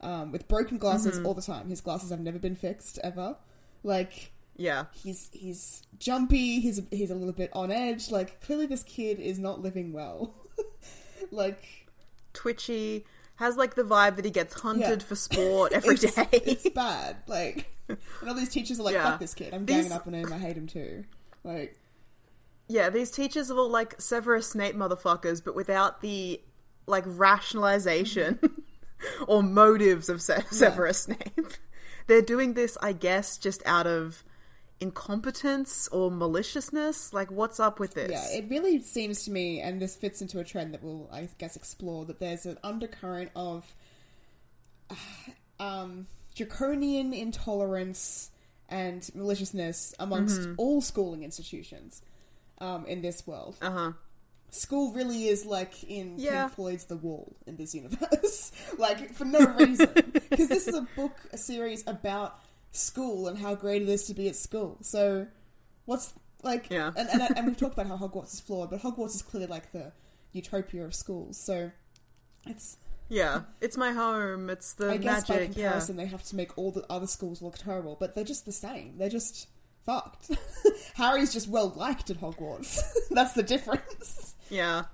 um, 0.00 0.32
with 0.32 0.48
broken 0.48 0.78
glasses 0.78 1.16
Mm-hmm. 1.16 1.26
all 1.26 1.34
the 1.34 1.42
time. 1.42 1.68
His 1.68 1.80
glasses 1.80 2.10
have 2.10 2.20
never 2.20 2.38
been 2.38 2.56
fixed 2.56 2.98
ever. 3.02 3.36
Like, 3.82 4.32
yeah. 4.56 4.86
he's 4.92 5.30
he's 5.32 5.82
jumpy. 5.98 6.60
He's 6.60 6.80
he's 6.90 7.10
a 7.10 7.14
little 7.14 7.32
bit 7.34 7.50
on 7.52 7.70
edge. 7.70 8.10
Like, 8.10 8.40
clearly 8.40 8.66
this 8.66 8.82
kid 8.82 9.18
is 9.20 9.38
not 9.38 9.60
living 9.60 9.92
well. 9.92 10.34
like, 11.30 11.88
twitchy, 12.32 13.04
has 13.36 13.56
like 13.56 13.74
the 13.74 13.82
vibe 13.82 14.16
that 14.16 14.24
he 14.24 14.30
gets 14.30 14.60
hunted 14.60 15.00
Yeah. 15.00 15.06
for 15.06 15.16
sport 15.16 15.72
every 15.74 15.96
day. 15.96 16.10
it's, 16.32 16.64
it's 16.64 16.68
bad. 16.70 17.16
Like, 17.26 17.70
and 17.88 17.98
all 18.28 18.34
these 18.34 18.48
teachers 18.50 18.78
are 18.80 18.84
like, 18.84 18.94
Yeah. 18.94 19.10
"Fuck 19.10 19.20
this 19.20 19.34
kid. 19.34 19.52
I'm 19.52 19.66
These- 19.66 19.76
ganging 19.76 19.92
up 19.92 20.06
on 20.06 20.14
him. 20.14 20.32
I 20.32 20.38
hate 20.38 20.56
him 20.56 20.66
too." 20.66 21.04
Like, 21.42 21.78
yeah, 22.68 22.88
these 22.90 23.10
teachers 23.10 23.50
are 23.50 23.58
all 23.58 23.68
like 23.68 24.00
Severus 24.00 24.48
Snape 24.48 24.74
motherfuckers, 24.76 25.42
but 25.44 25.54
without 25.54 26.00
the 26.00 26.40
like 26.86 27.04
rationalization 27.06 28.38
or 29.26 29.42
motives 29.42 30.08
of 30.08 30.22
Se- 30.22 30.44
Severus 30.50 31.00
Snape. 31.00 31.50
They're 32.06 32.22
doing 32.22 32.52
this, 32.54 32.76
I 32.82 32.92
guess, 32.92 33.38
just 33.38 33.62
out 33.66 33.86
of 33.86 34.22
incompetence 34.84 35.88
or 35.88 36.10
maliciousness. 36.10 37.12
Like, 37.12 37.30
what's 37.30 37.58
up 37.58 37.78
with 37.80 37.94
this? 37.94 38.10
Yeah, 38.10 38.38
it 38.38 38.46
really 38.48 38.80
seems 38.80 39.24
to 39.24 39.30
me, 39.30 39.60
and 39.60 39.80
this 39.80 39.96
fits 39.96 40.22
into 40.22 40.38
a 40.38 40.44
trend 40.44 40.72
that 40.74 40.82
we'll, 40.82 41.08
I 41.12 41.28
guess, 41.38 41.56
explore, 41.56 42.04
that 42.06 42.20
there's 42.20 42.46
an 42.46 42.58
undercurrent 42.62 43.30
of 43.34 43.74
uh, 44.90 44.94
um, 45.62 46.06
draconian 46.34 47.12
intolerance 47.12 48.30
and 48.68 49.08
maliciousness 49.14 49.94
amongst 49.98 50.40
Mm-hmm. 50.40 50.54
all 50.58 50.80
schooling 50.80 51.22
institutions 51.22 52.02
um, 52.58 52.86
in 52.86 53.02
this 53.02 53.26
world. 53.26 53.56
uh 53.62 53.70
huh. 53.70 53.92
School 54.50 54.92
really 54.92 55.26
is 55.26 55.44
like 55.44 55.82
in 55.84 56.14
Yeah. 56.16 56.42
Pink 56.44 56.52
Floyd's 56.54 56.84
The 56.84 56.96
Wall 56.96 57.34
in 57.44 57.56
this 57.56 57.74
universe. 57.74 58.52
like, 58.78 59.12
for 59.12 59.24
no 59.24 59.40
reason. 59.58 59.88
Because 60.30 60.48
this 60.48 60.66
is 60.68 60.74
a 60.76 60.86
book, 60.96 61.16
a 61.32 61.36
series 61.38 61.82
about 61.86 62.38
school 62.76 63.28
and 63.28 63.38
how 63.38 63.54
great 63.54 63.82
it 63.82 63.88
is 63.88 64.04
to 64.04 64.14
be 64.14 64.28
at 64.28 64.36
school. 64.36 64.78
So, 64.82 65.26
what's 65.84 66.12
like. 66.42 66.68
Yeah. 66.70 66.92
And, 66.96 67.08
and, 67.08 67.36
and 67.36 67.46
we've 67.46 67.56
talked 67.56 67.74
about 67.74 67.86
how 67.86 67.96
Hogwarts 67.96 68.34
is 68.34 68.40
flawed, 68.40 68.70
but 68.70 68.80
Hogwarts 68.80 69.14
is 69.14 69.22
clearly 69.22 69.46
like 69.46 69.72
the 69.72 69.92
utopia 70.32 70.84
of 70.84 70.94
schools. 70.94 71.36
So, 71.36 71.70
it's. 72.46 72.78
Yeah, 73.10 73.42
it's 73.60 73.76
my 73.76 73.92
home. 73.92 74.48
It's 74.48 74.72
the 74.72 74.92
I 74.92 74.96
guess 74.96 75.26
by 75.26 75.34
magic. 75.34 75.56
Yeah, 75.56 75.64
comparison, 75.64 75.96
they 75.96 76.06
have 76.06 76.22
to 76.24 76.36
make 76.36 76.56
all 76.56 76.70
the 76.70 76.86
other 76.90 77.06
schools 77.06 77.42
look 77.42 77.58
terrible, 77.58 77.96
but 78.00 78.14
they're 78.14 78.24
just 78.24 78.46
the 78.46 78.52
same. 78.52 78.96
They're 78.96 79.10
just 79.10 79.46
fucked. 79.84 80.30
Harry's 80.94 81.32
just 81.32 81.48
well 81.48 81.72
liked 81.76 82.10
at 82.10 82.20
Hogwarts. 82.20 82.80
That's 83.10 83.34
the 83.34 83.42
difference. 83.42 84.34
Yeah. 84.48 84.84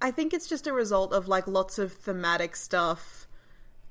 I 0.00 0.10
think 0.10 0.34
it's 0.34 0.48
just 0.48 0.66
a 0.66 0.72
result 0.72 1.12
of 1.12 1.28
like 1.28 1.46
lots 1.46 1.78
of 1.78 1.92
thematic 1.92 2.56
stuff 2.56 3.26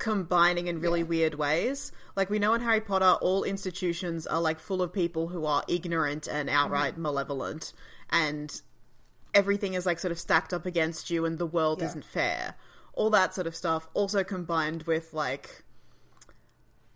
combining 0.04 0.68
in 0.68 0.82
really 0.82 1.00
Yeah. 1.00 1.06
weird 1.06 1.36
ways. 1.36 1.92
Like 2.18 2.30
we 2.30 2.38
know 2.38 2.54
in 2.54 2.62
Harry 2.62 2.82
Potter 2.82 3.14
all 3.22 3.44
institutions 3.46 4.28
are 4.28 4.42
like 4.42 4.60
full 4.60 4.82
of 4.82 4.92
people 4.92 5.30
who 5.30 5.46
are 5.46 5.64
ignorant 5.70 6.28
and 6.28 6.50
outright 6.50 6.94
Mm-hmm. 6.94 7.04
malevolent 7.04 7.72
and 8.10 8.62
everything 9.34 9.74
is 9.76 9.86
like 9.86 10.00
sort 10.00 10.12
of 10.12 10.20
stacked 10.20 10.54
up 10.54 10.66
against 10.66 11.10
you 11.10 11.24
and 11.26 11.38
the 11.38 11.46
world 11.46 11.80
Yeah. 11.80 11.88
isn't 11.88 12.04
fair. 12.06 12.56
All 12.94 13.10
that 13.12 13.34
sort 13.34 13.48
of 13.48 13.56
stuff 13.56 13.88
also 13.94 14.24
combined 14.26 14.84
with 14.84 15.14
like 15.14 15.64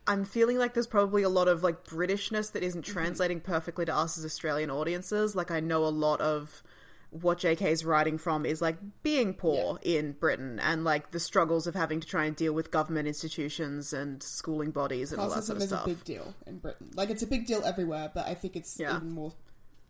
I'm 0.05 0.23
feeling 0.25 0.57
like 0.57 0.73
there's 0.73 0.87
probably 0.87 1.23
a 1.23 1.29
lot 1.29 1.47
of 1.47 1.63
like 1.63 1.85
Britishness 1.85 2.51
that 2.53 2.63
isn't 2.63 2.83
translating 2.83 3.39
perfectly 3.41 3.85
to 3.85 3.95
us 3.95 4.17
as 4.17 4.23
Australian 4.25 4.69
audiences. 4.69 5.35
Like 5.35 5.49
I 5.51 5.59
know 5.59 5.85
a 5.85 5.89
lot 5.89 6.19
of 6.21 6.61
what 7.09 7.39
JK's 7.39 7.85
writing 7.85 8.17
from 8.17 8.45
is 8.45 8.61
like 8.61 8.77
being 9.01 9.33
poor 9.33 9.79
in 9.81 10.11
Britain 10.11 10.59
and 10.59 10.83
like 10.83 11.11
the 11.11 11.19
struggles 11.19 11.65
of 11.65 11.73
having 11.73 11.99
to 12.01 12.07
try 12.07 12.25
and 12.25 12.35
deal 12.35 12.51
with 12.53 12.69
government 12.69 13.07
institutions 13.07 13.93
and 13.93 14.21
schooling 14.21 14.71
bodies 14.71 15.11
and 15.11 15.21
all 15.21 15.29
that 15.29 15.39
Classism 15.39 15.45
sort 15.45 15.57
of 15.57 15.63
is 15.63 15.69
stuff. 15.69 15.85
a 15.85 15.87
big 15.89 16.03
deal 16.03 16.33
in 16.45 16.57
Britain. 16.59 16.91
Like 16.95 17.09
it's 17.09 17.23
a 17.23 17.27
big 17.27 17.45
deal 17.47 17.63
everywhere, 17.65 18.11
but 18.13 18.27
I 18.27 18.33
think 18.33 18.55
it's 18.57 18.77
Yeah. 18.79 18.97
even 18.97 19.11
more 19.11 19.33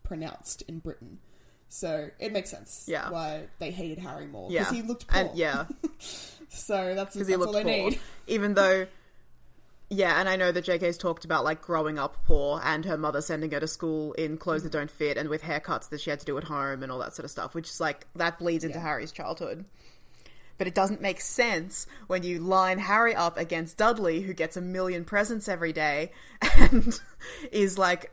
pronounced 0.04 0.62
in 0.68 0.78
Britain. 0.78 1.18
So 1.68 2.08
it 2.18 2.32
makes 2.32 2.50
sense 2.50 2.84
Yeah. 2.86 3.10
why 3.10 3.48
they 3.58 3.70
hated 3.72 3.98
Harry 3.98 4.26
more 4.26 4.50
Yeah, 4.50 4.60
because 4.60 4.76
he 4.76 4.82
looked 4.82 5.06
poor. 5.08 5.20
and 5.20 5.36
yeah, 5.36 5.66
so 6.48 6.94
that's, 6.94 7.14
because 7.14 7.26
that's 7.26 7.28
he 7.28 7.34
all 7.34 7.40
looked 7.40 7.52
poor. 7.54 7.64
need. 7.64 8.00
Even 8.26 8.54
though, 8.54 8.86
yeah, 9.90 10.20
and 10.20 10.28
I 10.28 10.36
know 10.36 10.52
that 10.52 10.64
JK's 10.66 10.98
talked 10.98 11.24
about 11.24 11.44
like 11.44 11.62
growing 11.62 11.98
up 11.98 12.16
poor 12.26 12.60
and 12.62 12.84
her 12.84 12.98
mother 12.98 13.20
sending 13.22 13.50
her 13.52 13.60
to 13.60 13.66
school 13.68 14.12
in 14.14 14.36
clothes 14.36 14.62
that 14.64 14.72
don't 14.72 14.90
fit 14.90 15.16
and 15.16 15.28
with 15.28 15.42
haircuts 15.42 15.88
that 15.90 16.00
she 16.00 16.10
had 16.10 16.20
to 16.20 16.26
do 16.26 16.36
at 16.36 16.44
home 16.44 16.82
and 16.82 16.92
all 16.92 16.98
that 16.98 17.14
sort 17.14 17.24
of 17.24 17.30
stuff, 17.30 17.54
which 17.54 17.68
is 17.68 17.80
like 17.80 18.06
that 18.14 18.38
bleeds 18.38 18.64
into 18.64 18.76
Yeah. 18.78 18.84
Harry's 18.84 19.12
childhood. 19.12 19.64
But 20.58 20.66
it 20.66 20.74
doesn't 20.74 21.00
make 21.00 21.20
sense 21.20 21.86
when 22.08 22.24
you 22.24 22.40
line 22.40 22.78
Harry 22.80 23.14
up 23.14 23.38
against 23.38 23.76
Dudley, 23.76 24.22
who 24.22 24.34
gets 24.34 24.56
a 24.56 24.60
million 24.60 25.04
presents 25.04 25.48
every 25.48 25.72
day 25.72 26.10
and 26.58 26.98
is 27.52 27.78
like 27.78 28.10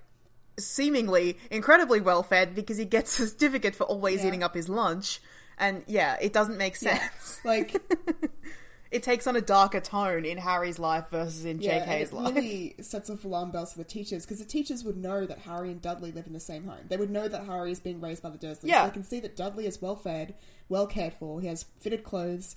seemingly 0.58 1.38
incredibly 1.52 2.00
well 2.00 2.24
fed 2.24 2.56
because 2.56 2.78
he 2.78 2.86
gets 2.86 3.20
a 3.20 3.28
certificate 3.28 3.76
for 3.76 3.84
always 3.86 4.22
Yeah. 4.22 4.28
eating 4.30 4.44
up 4.44 4.54
his 4.56 4.70
lunch. 4.70 5.20
And 5.58 5.84
yeah, 5.88 6.18
it 6.22 6.34
doesn't 6.34 6.58
make 6.58 6.76
sense. 6.76 7.40
Like 7.44 7.82
It 8.96 9.04
takes 9.04 9.28
on 9.28 9.36
a 9.36 9.42
darker 9.42 9.82
tone 9.82 10.24
in 10.24 10.38
Harry's 10.38 10.80
life 10.80 11.06
versus 11.12 11.44
in 11.44 11.60
yeah, 11.62 11.86
JK's 11.86 12.12
it 12.12 12.14
life. 12.14 12.34
really 12.36 12.76
sets 12.82 13.10
off 13.10 13.26
alarm 13.26 13.52
bells 13.52 13.74
for 13.74 13.80
the 13.80 13.84
teachers 13.84 14.26
because 14.26 14.40
the 14.40 14.46
teachers 14.46 14.84
would 14.86 14.96
know 14.96 15.26
that 15.26 15.40
Harry 15.40 15.70
and 15.70 15.82
Dudley 15.82 16.14
live 16.14 16.28
in 16.28 16.34
the 16.34 16.40
same 16.40 16.66
home. 16.66 16.86
They 16.88 16.96
would 16.96 17.10
know 17.10 17.28
that 17.28 17.46
Harry 17.46 17.72
is 17.72 17.80
being 17.80 18.00
raised 18.00 18.24
by 18.24 18.30
the 18.30 18.38
Dursleys. 18.38 18.70
Yeah. 18.70 18.86
They 18.86 18.94
can 18.94 19.04
see 19.04 19.20
that 19.20 19.36
Dudley 19.36 19.66
is 19.66 19.82
well 19.82 19.98
fed, 19.98 20.36
well 20.70 20.88
cared 20.88 21.14
for. 21.14 21.42
He 21.42 21.48
has 21.48 21.66
fitted 21.80 22.04
clothes. 22.04 22.56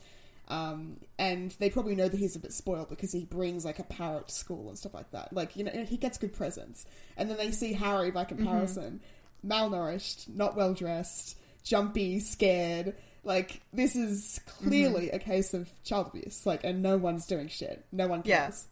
Um, 0.49 0.97
and 1.19 1.51
they 1.59 1.71
probably 1.71 1.95
know 1.95 2.09
that 2.09 2.17
he's 2.17 2.37
a 2.37 2.39
bit 2.39 2.53
spoiled 2.53 2.89
because 2.89 3.13
he 3.13 3.25
brings 3.25 3.65
like 3.65 3.79
a 3.79 3.85
parrot 3.85 4.29
to 4.29 4.35
school 4.35 4.69
and 4.69 4.79
stuff 4.79 4.95
like 4.95 5.11
that. 5.11 5.33
Like 5.33 5.57
you 5.57 5.65
know, 5.65 5.73
he 5.87 5.97
gets 5.97 6.19
good 6.19 6.33
presents. 6.33 6.87
And 7.17 7.29
then 7.29 7.37
they 7.37 7.51
see 7.51 7.75
Harry 7.75 8.11
by 8.11 8.25
comparison, 8.25 9.01
malnourished, 9.47 10.29
not 10.35 10.57
well 10.57 10.73
dressed, 10.73 11.37
jumpy, 11.63 12.21
scared. 12.21 12.95
Like 13.29 13.61
this 13.75 13.95
is 13.95 14.41
clearly 14.47 15.11
a 15.11 15.19
case 15.19 15.53
of 15.55 15.71
child 15.85 16.09
abuse. 16.09 16.47
Like, 16.47 16.65
and 16.65 16.83
no 16.83 16.97
one's 16.97 17.27
doing 17.27 17.47
shit. 17.49 17.85
No 17.93 18.09
one 18.09 18.23
Yeah. 18.25 18.45
cares. 18.45 18.67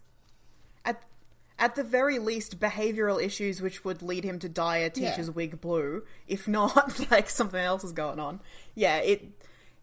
At 0.85 1.03
at 1.59 1.75
the 1.75 1.85
very 1.85 2.19
least, 2.19 2.59
behavioral 2.59 3.23
issues 3.23 3.61
which 3.61 3.85
would 3.85 4.01
lead 4.03 4.25
him 4.25 4.39
to 4.41 4.49
dye 4.49 4.79
a 4.79 4.85
Yeah. 4.95 5.11
teacher's 5.11 5.31
wig 5.31 5.61
blue, 5.61 6.05
if 6.27 6.49
not 6.49 7.11
like 7.11 7.29
something 7.29 7.61
else 7.61 7.85
is 7.85 7.93
going 7.93 8.19
on. 8.19 8.41
Yeah, 8.75 8.97
it 8.97 9.23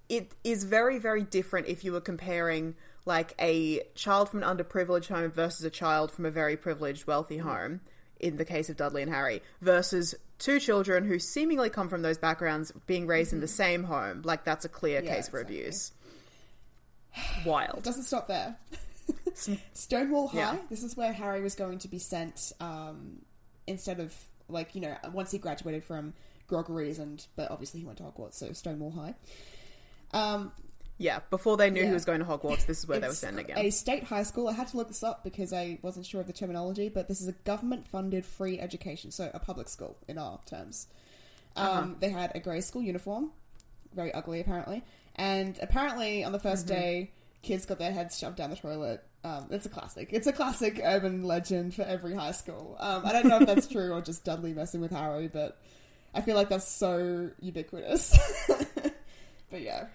it 0.10 0.32
is 0.44 0.64
very 0.64 0.98
very 0.98 1.24
different 1.24 1.68
if 1.68 1.84
you 1.84 1.92
were 1.94 2.02
comparing 2.02 2.76
like 3.06 3.36
a 3.40 3.82
child 3.96 4.30
from 4.30 4.42
an 4.44 4.58
underprivileged 4.58 5.08
home 5.08 5.30
versus 5.30 5.64
a 5.66 5.70
child 5.70 6.12
from 6.12 6.26
a 6.26 6.32
very 6.32 6.58
privileged 6.58 7.06
wealthy 7.06 7.38
Mm. 7.38 7.42
home 7.44 7.82
in 8.20 8.38
the 8.38 8.46
case 8.46 8.70
of 8.70 8.78
Dudley 8.78 9.02
and 9.04 9.12
Harry 9.12 9.42
versus 9.62 10.16
two 10.44 10.60
children 10.60 11.06
who 11.06 11.18
seemingly 11.20 11.70
come 11.70 11.88
from 11.88 12.02
those 12.02 12.18
backgrounds 12.18 12.74
being 12.86 13.08
raised 13.08 13.32
in 13.32 13.40
the 13.40 13.48
same 13.48 13.84
home 13.84 14.22
like 14.24 14.44
that's 14.44 14.66
a 14.66 14.70
clear 14.70 15.00
Mm-hmm. 15.00 15.08
Yeah, 15.08 15.16
case 15.16 15.30
for 15.30 15.40
exactly. 15.40 15.60
abuse 15.62 15.92
It 17.40 17.46
wild 17.46 17.84
doesn't 17.84 18.04
stop 18.04 18.28
there. 18.28 18.58
Stonewall 19.74 20.28
High. 20.28 20.38
Yeah. 20.38 20.58
This 20.70 20.84
is 20.84 20.96
where 20.96 21.12
Harry 21.14 21.42
was 21.42 21.56
going 21.56 21.80
to 21.80 21.88
be 21.88 22.00
sent 22.00 22.54
um, 22.60 23.22
instead 23.68 24.00
of 24.00 24.14
like 24.50 24.76
you 24.76 24.82
know 24.82 24.96
once 25.12 25.32
he 25.32 25.38
graduated 25.38 25.84
from 25.84 26.14
Grogory's 26.50 27.00
and 27.00 27.26
but 27.36 27.50
obviously 27.52 27.80
he 27.80 27.86
went 27.86 27.98
to 28.00 28.04
Hogwarts, 28.04 28.36
so 28.36 28.52
Stonewall 28.54 28.92
High. 28.92 29.16
Um, 30.12 30.52
yeah 30.98 31.20
before 31.30 31.58
they 31.58 31.70
knew 31.70 31.82
Yeah. 31.82 31.88
he 31.88 31.94
was 31.94 32.06
going 32.06 32.20
to 32.20 32.26
Hogwarts 32.26 32.66
this 32.66 32.80
is 32.80 32.88
where 32.88 33.00
they 33.00 33.08
were 33.08 33.14
sending 33.14 33.48
him 33.48 33.58
a 33.58 33.70
state 33.72 34.04
high 34.04 34.24
school. 34.24 34.48
I 34.48 34.54
had 34.54 34.68
to 34.70 34.78
look 34.78 34.88
this 34.88 35.04
up 35.04 35.24
because 35.24 35.52
I 35.54 35.80
wasn't 35.82 36.06
sure 36.06 36.22
of 36.22 36.28
the 36.28 36.34
terminology, 36.34 36.90
but 36.90 37.08
this 37.08 37.20
is 37.22 37.28
a 37.28 37.32
government-funded 37.32 38.26
free 38.26 38.60
education, 38.60 39.12
so 39.12 39.30
a 39.34 39.40
public 39.40 39.70
school 39.70 39.98
in 40.08 40.18
our 40.18 40.40
terms. 40.46 40.88
Um, 41.56 41.68
Uh-huh. 41.68 41.88
They 42.00 42.10
had 42.10 42.32
a 42.36 42.40
grey 42.40 42.62
school 42.62 42.82
uniform, 42.84 43.32
very 43.94 44.14
ugly 44.14 44.40
apparently, 44.40 44.84
and 45.16 45.58
apparently 45.62 46.24
on 46.24 46.32
the 46.32 46.40
1st 46.40 46.66
Mm-hmm. 46.66 46.68
day 46.68 47.12
kids 47.42 47.66
got 47.66 47.78
their 47.78 47.92
heads 47.92 48.18
shoved 48.18 48.38
down 48.38 48.50
the 48.52 48.56
toilet. 48.56 49.04
Um, 49.26 49.48
it's 49.52 49.66
a 49.66 49.70
classic. 49.70 50.10
It's 50.12 50.28
a 50.28 50.34
classic 50.34 50.80
urban 50.84 51.24
legend 51.24 51.74
for 51.76 51.82
every 51.84 52.14
high 52.16 52.32
school. 52.32 52.78
Um, 52.80 53.06
I 53.06 53.12
don't 53.14 53.28
know 53.28 53.40
if 53.40 53.48
that's 53.48 53.68
true 53.68 53.92
or 53.92 54.02
just 54.02 54.24
Dudley 54.24 54.54
messing 54.54 54.80
with 54.82 54.92
Harry, 54.92 55.28
but 55.28 55.58
I 56.14 56.22
feel 56.22 56.36
like 56.36 56.50
that's 56.50 56.68
so 56.68 57.30
ubiquitous. 57.42 58.18
but 58.48 59.62
yeah. 59.62 59.88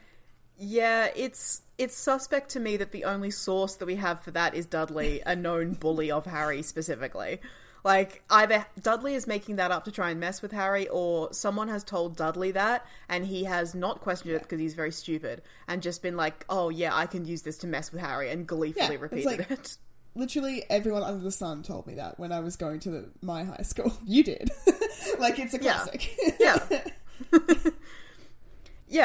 Yeah, 0.58 1.08
it's 1.14 1.62
it's 1.78 1.94
suspect 1.96 2.50
to 2.50 2.60
me 2.60 2.76
that 2.78 2.90
the 2.90 3.04
only 3.04 3.30
source 3.30 3.76
that 3.76 3.86
we 3.86 3.96
have 3.96 4.20
for 4.22 4.32
that 4.32 4.54
is 4.54 4.66
Dudley, 4.66 5.22
a 5.24 5.36
known 5.36 5.74
bully 5.74 6.10
of 6.10 6.26
Harry 6.26 6.62
specifically. 6.62 7.40
Like 7.84 8.24
either 8.28 8.66
Dudley 8.82 9.14
is 9.14 9.28
making 9.28 9.56
that 9.56 9.70
up 9.70 9.84
to 9.84 9.92
try 9.92 10.10
and 10.10 10.18
mess 10.18 10.42
with 10.42 10.50
Harry, 10.50 10.88
or 10.88 11.32
someone 11.32 11.68
has 11.68 11.84
told 11.84 12.16
Dudley 12.16 12.50
that, 12.50 12.84
and 13.08 13.24
he 13.24 13.44
has 13.44 13.74
not 13.74 14.00
questioned 14.00 14.34
it 14.34 14.42
because 14.42 14.58
he's 14.58 14.74
very 14.74 14.90
stupid, 14.90 15.42
and 15.68 15.80
just 15.80 16.02
been 16.02 16.16
like, 16.16 16.44
"Oh 16.48 16.70
yeah, 16.70 16.94
I 16.94 17.06
can 17.06 17.24
use 17.24 17.42
this 17.42 17.58
to 17.58 17.68
mess 17.68 17.92
with 17.92 18.00
Harry," 18.00 18.30
and 18.30 18.46
gleefully 18.46 18.84
Yeah, 18.86 18.92
it's 18.92 19.00
repeated 19.02 19.26
like- 19.26 19.50
it. 19.50 19.76
Literally 20.14 20.64
everyone 20.68 21.04
under 21.04 21.22
the 21.22 21.30
sun 21.30 21.62
told 21.62 21.86
me 21.86 21.94
that 21.94 22.18
when 22.18 22.32
I 22.32 22.40
was 22.40 22.56
going 22.56 22.80
to 22.80 22.90
the, 22.90 23.08
my 23.22 23.44
high 23.44 23.62
school. 23.62 23.96
You 24.04 24.24
did. 24.24 24.50
like 25.20 25.38
it's 25.38 25.54
a 25.54 25.60
classic. 25.60 26.10
Yeah. 26.40 26.58
yeah, 26.68 27.48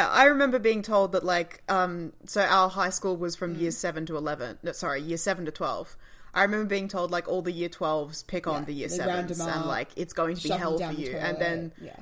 I 0.09 0.25
remember 0.25 0.59
being 0.59 0.81
told 0.81 1.11
that 1.11 1.23
like 1.23 1.61
um 1.69 2.13
so 2.25 2.41
our 2.41 2.69
high 2.69 2.89
school 2.89 3.17
was 3.17 3.35
from 3.35 3.55
Mm. 3.55 3.61
year 3.61 3.71
7 3.71 4.05
to 4.07 4.17
11. 4.17 4.59
No, 4.63 4.71
sorry, 4.71 5.01
year 5.01 5.17
7 5.17 5.45
to 5.45 5.51
12. 5.51 5.97
I 6.33 6.41
remember 6.43 6.65
being 6.65 6.87
told 6.87 7.11
like 7.11 7.27
all 7.27 7.41
the 7.41 7.51
year 7.51 7.69
12s 7.69 8.25
pick 8.25 8.47
on 8.47 8.65
the 8.65 8.73
year 8.73 8.87
7s 8.87 9.39
and 9.39 9.65
like 9.65 9.89
it's 9.95 10.13
going 10.13 10.35
to 10.35 10.41
be 10.41 10.49
hell 10.49 10.77
for 10.79 10.91
you. 10.93 11.15
And 11.15 11.37
then 11.39 11.71
yeah. 11.81 11.95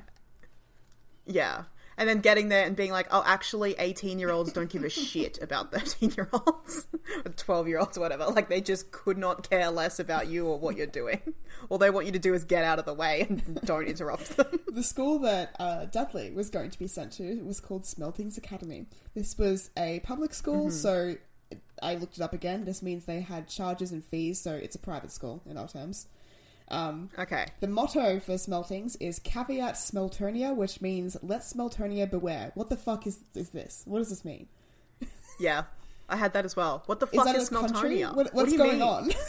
yeah. 1.25 1.63
And 2.01 2.09
then 2.09 2.19
getting 2.19 2.49
there 2.49 2.65
and 2.65 2.75
being 2.75 2.91
like, 2.91 3.05
oh, 3.11 3.21
actually, 3.23 3.75
18 3.77 4.17
year 4.17 4.31
olds 4.31 4.51
don't 4.51 4.71
give 4.71 4.83
a 4.83 4.89
shit 4.89 5.37
about 5.39 5.71
13 5.71 6.13
year 6.17 6.27
olds 6.33 6.87
or 7.25 7.31
12 7.31 7.67
year 7.67 7.77
olds 7.77 7.95
or 7.95 8.01
whatever. 8.01 8.25
Like, 8.25 8.49
they 8.49 8.59
just 8.59 8.89
could 8.91 9.19
not 9.19 9.47
care 9.47 9.69
less 9.69 9.99
about 9.99 10.27
you 10.27 10.47
or 10.47 10.57
what 10.57 10.75
you're 10.77 10.87
doing. 10.87 11.21
All 11.69 11.77
they 11.77 11.91
want 11.91 12.07
you 12.07 12.11
to 12.13 12.17
do 12.19 12.33
is 12.33 12.43
get 12.43 12.63
out 12.63 12.79
of 12.79 12.85
the 12.85 12.93
way 12.95 13.27
and 13.29 13.61
don't 13.65 13.85
interrupt 13.87 14.35
them. 14.35 14.47
The 14.71 14.83
school 14.83 15.19
that 15.19 15.55
uh, 15.59 15.85
Dudley 15.85 16.31
was 16.31 16.49
going 16.49 16.71
to 16.71 16.79
be 16.79 16.87
sent 16.87 17.11
to 17.13 17.43
was 17.43 17.59
called 17.59 17.83
Smeltings 17.83 18.37
Academy. 18.37 18.87
This 19.13 19.37
was 19.37 19.69
a 19.77 19.99
public 19.99 20.33
school, 20.33 20.67
Mm-hmm. 20.67 20.69
so 20.71 21.15
I 21.83 21.95
looked 21.95 22.17
it 22.17 22.21
up 22.23 22.33
again. 22.33 22.65
This 22.65 22.81
means 22.81 23.05
they 23.05 23.21
had 23.21 23.47
charges 23.47 23.91
and 23.91 24.03
fees, 24.03 24.41
so 24.41 24.53
it's 24.53 24.75
a 24.75 24.79
private 24.79 25.11
school 25.11 25.43
in 25.45 25.55
our 25.57 25.67
terms. 25.67 26.07
Um, 26.71 27.09
Okay. 27.19 27.45
the 27.59 27.67
motto 27.67 28.19
for 28.19 28.33
Smeltings 28.33 28.95
is 28.99 29.19
Caveat 29.19 29.75
Smeltonia, 29.75 30.55
which 30.55 30.81
means 30.81 31.17
Let 31.21 31.41
Smeltonia 31.41 32.09
beware. 32.09 32.51
What 32.55 32.69
the 32.69 32.77
fuck 32.77 33.05
is, 33.05 33.19
is 33.35 33.49
this? 33.49 33.83
What 33.85 33.99
does 33.99 34.09
this 34.09 34.25
mean? 34.25 34.47
Yeah. 35.39 35.63
I 36.07 36.17
had 36.17 36.33
that 36.33 36.43
as 36.45 36.55
well. 36.55 36.83
What 36.87 36.99
the 36.99 37.07
fuck 37.07 37.35
is, 37.35 37.49
country? 37.49 38.01
Smeltonia? 38.01 38.15
What, 38.15 38.33
what's 38.33 38.51
you 38.51 38.57
going 38.57 38.79
mean? 38.79 38.81
on? 38.81 39.11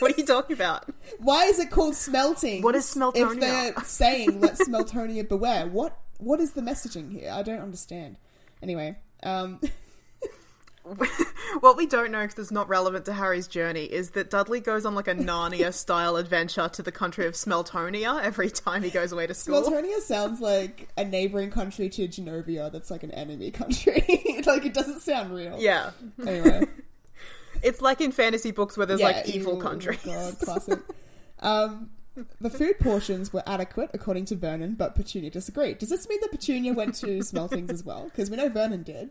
What 0.00 0.12
are 0.12 0.20
you 0.20 0.26
talking 0.26 0.54
about? 0.54 0.86
Why 1.18 1.44
is 1.44 1.58
it 1.60 1.70
called 1.70 1.94
smelting? 1.94 2.62
What 2.62 2.74
is 2.74 2.84
Smeltonia? 2.84 3.32
If 3.34 3.40
they're 3.40 3.84
saying 3.84 4.40
let 4.40 4.54
Smeltonia 4.58 5.26
beware, 5.26 5.66
what 5.68 5.96
what 6.18 6.40
is 6.40 6.52
the 6.52 6.60
messaging 6.60 7.12
here? 7.12 7.30
I 7.32 7.42
don't 7.42 7.60
understand. 7.60 8.16
Anyway, 8.60 8.96
um, 9.22 9.60
what 11.60 11.76
we 11.76 11.86
don't 11.86 12.10
know 12.10 12.22
because 12.22 12.38
it's 12.38 12.50
not 12.50 12.68
relevant 12.68 13.06
to 13.06 13.12
Harry's 13.12 13.46
journey 13.46 13.84
is 13.84 14.10
that 14.10 14.28
Dudley 14.30 14.60
goes 14.60 14.84
on 14.84 14.94
like 14.94 15.08
a 15.08 15.14
Narnia 15.14 15.72
style 15.74 16.16
adventure 16.16 16.68
to 16.68 16.82
the 16.82 16.92
country 16.92 17.26
of 17.26 17.34
Smeltonia 17.34 18.22
every 18.22 18.50
time 18.50 18.82
he 18.82 18.90
goes 18.90 19.10
away 19.12 19.26
to 19.26 19.34
school. 19.34 19.62
Smeltonia 19.62 19.98
sounds 20.00 20.40
like 20.40 20.88
a 20.96 21.04
neighboring 21.04 21.50
country 21.50 21.88
to 21.88 22.06
Genovia 22.06 22.70
that's 22.70 22.90
like 22.90 23.02
an 23.02 23.12
enemy 23.12 23.50
country. 23.50 24.04
like 24.46 24.66
it 24.66 24.74
doesn't 24.74 25.00
sound 25.00 25.34
real. 25.34 25.56
Yeah. 25.58 25.90
Anyway, 26.26 26.66
It's 27.62 27.80
like 27.80 28.00
in 28.00 28.12
fantasy 28.12 28.50
books 28.50 28.76
where 28.76 28.86
there's 28.86 29.00
yeah, 29.00 29.06
like 29.06 29.28
evil 29.28 29.56
countries. 29.56 30.00
God, 30.04 30.38
classic. 30.38 30.80
Um, 31.40 31.90
the 32.40 32.50
food 32.50 32.78
portions 32.78 33.32
were 33.32 33.42
adequate 33.46 33.90
according 33.94 34.26
to 34.26 34.36
Vernon, 34.36 34.74
but 34.74 34.94
Petunia 34.94 35.30
disagreed. 35.30 35.78
Does 35.78 35.88
this 35.88 36.08
mean 36.08 36.20
that 36.20 36.30
Petunia 36.30 36.74
went 36.74 36.94
to 36.96 37.22
Smeltings 37.22 37.70
as 37.70 37.82
well? 37.82 38.04
Because 38.04 38.30
we 38.30 38.36
know 38.36 38.48
Vernon 38.50 38.82
did. 38.82 39.10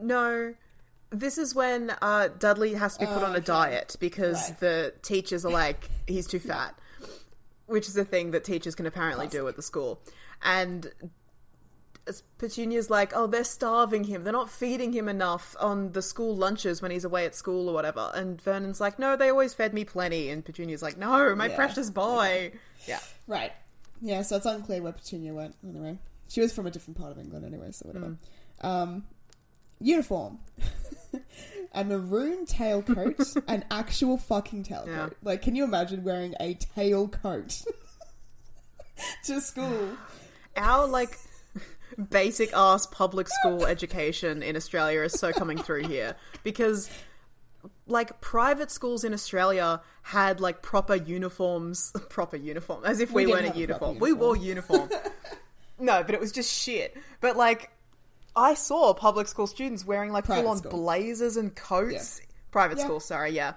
No. 0.00 0.54
This 1.18 1.38
is 1.38 1.54
when 1.54 1.92
uh, 2.02 2.28
Dudley 2.38 2.74
has 2.74 2.94
to 2.94 3.00
be 3.00 3.06
put 3.06 3.22
Oh, 3.22 3.26
on 3.26 3.34
a 3.34 3.38
okay. 3.38 3.46
diet 3.46 3.96
because 4.00 4.50
Right. 4.50 4.60
the 4.60 4.94
teachers 5.02 5.44
are 5.44 5.52
like, 5.52 5.88
he's 6.06 6.26
too 6.26 6.38
fat, 6.40 6.74
which 7.66 7.88
is 7.88 7.96
a 7.96 8.04
thing 8.04 8.32
that 8.32 8.44
teachers 8.44 8.74
can 8.74 8.86
apparently 8.86 9.26
do 9.28 9.46
at 9.48 9.56
the 9.56 9.62
school. 9.62 10.00
And 10.42 10.92
Petunia's 12.36 12.90
like, 12.90 13.12
oh, 13.16 13.26
they're 13.26 13.44
starving 13.44 14.04
him. 14.04 14.24
They're 14.24 14.32
not 14.32 14.50
feeding 14.50 14.92
him 14.92 15.08
enough 15.08 15.56
on 15.58 15.92
the 15.92 16.02
school 16.02 16.36
lunches 16.36 16.82
when 16.82 16.90
he's 16.90 17.04
away 17.04 17.24
at 17.24 17.34
school 17.34 17.68
or 17.68 17.72
whatever. 17.74 18.10
And 18.14 18.40
Vernon's 18.42 18.80
like, 18.80 18.98
no, 18.98 19.16
they 19.16 19.30
always 19.30 19.54
fed 19.54 19.72
me 19.72 19.84
plenty. 19.84 20.28
And 20.28 20.44
Petunia's 20.44 20.82
like, 20.82 20.98
no, 20.98 21.34
my 21.34 21.46
Yeah. 21.46 21.56
precious 21.56 21.88
boy. 21.90 22.52
Yeah. 22.86 23.00
Right. 23.26 23.52
Yeah, 24.02 24.20
so 24.20 24.36
it's 24.36 24.44
unclear 24.44 24.82
where 24.82 24.92
Petunia 24.92 25.32
went. 25.32 25.54
Anyway, 25.66 25.98
she 26.28 26.42
was 26.42 26.52
from 26.52 26.66
a 26.66 26.70
different 26.70 26.98
part 26.98 27.10
of 27.12 27.18
England 27.18 27.46
anyway, 27.46 27.70
so 27.70 27.86
whatever. 27.86 28.16
Um, 28.60 29.04
uniform. 29.84 30.38
a 31.74 31.84
maroon 31.84 32.46
tailcoat, 32.46 33.42
an 33.48 33.64
actual 33.70 34.16
fucking 34.16 34.64
tailcoat. 34.64 34.86
Yeah. 34.86 35.08
Like, 35.22 35.42
can 35.42 35.54
you 35.54 35.64
imagine 35.64 36.04
wearing 36.04 36.34
a 36.40 36.54
tailcoat 36.54 37.66
to 39.24 39.40
school? 39.40 39.96
our 40.56 40.86
like 40.86 41.18
basic 42.10 42.52
ass 42.54 42.86
public 42.86 43.28
school 43.28 43.66
education 43.66 44.40
in 44.40 44.54
Australia 44.56 45.02
is 45.02 45.12
so 45.12 45.32
coming 45.32 45.58
through 45.58 45.82
here 45.82 46.14
because 46.44 46.88
like 47.88 48.20
private 48.20 48.70
schools 48.70 49.02
in 49.02 49.12
Australia 49.12 49.80
had 50.02 50.40
like 50.40 50.62
proper 50.62 50.94
uniforms, 50.94 51.92
proper 52.08 52.36
uniform, 52.36 52.84
as 52.84 53.00
if 53.00 53.10
we, 53.10 53.26
We 53.26 53.32
weren't 53.32 53.46
a 53.46 53.48
proper 53.48 53.60
uniform. 53.60 53.98
We 53.98 54.12
wore 54.12 54.36
uniform. 54.36 54.88
no, 55.80 56.04
but 56.04 56.14
it 56.14 56.20
was 56.20 56.30
just 56.30 56.52
shit. 56.52 56.96
But 57.20 57.36
like, 57.36 57.70
I 58.36 58.54
saw 58.54 58.92
public 58.94 59.28
school 59.28 59.46
students 59.46 59.84
wearing 59.84 60.10
like 60.12 60.24
Private 60.24 60.42
full 60.42 60.50
on 60.50 60.56
school. 60.58 60.70
blazers 60.72 61.36
and 61.36 61.54
coats. 61.54 62.20
Private 62.50 62.78
Yeah. 62.78 62.84
school, 62.84 63.00
sorry, 63.00 63.30
yeah. 63.32 63.54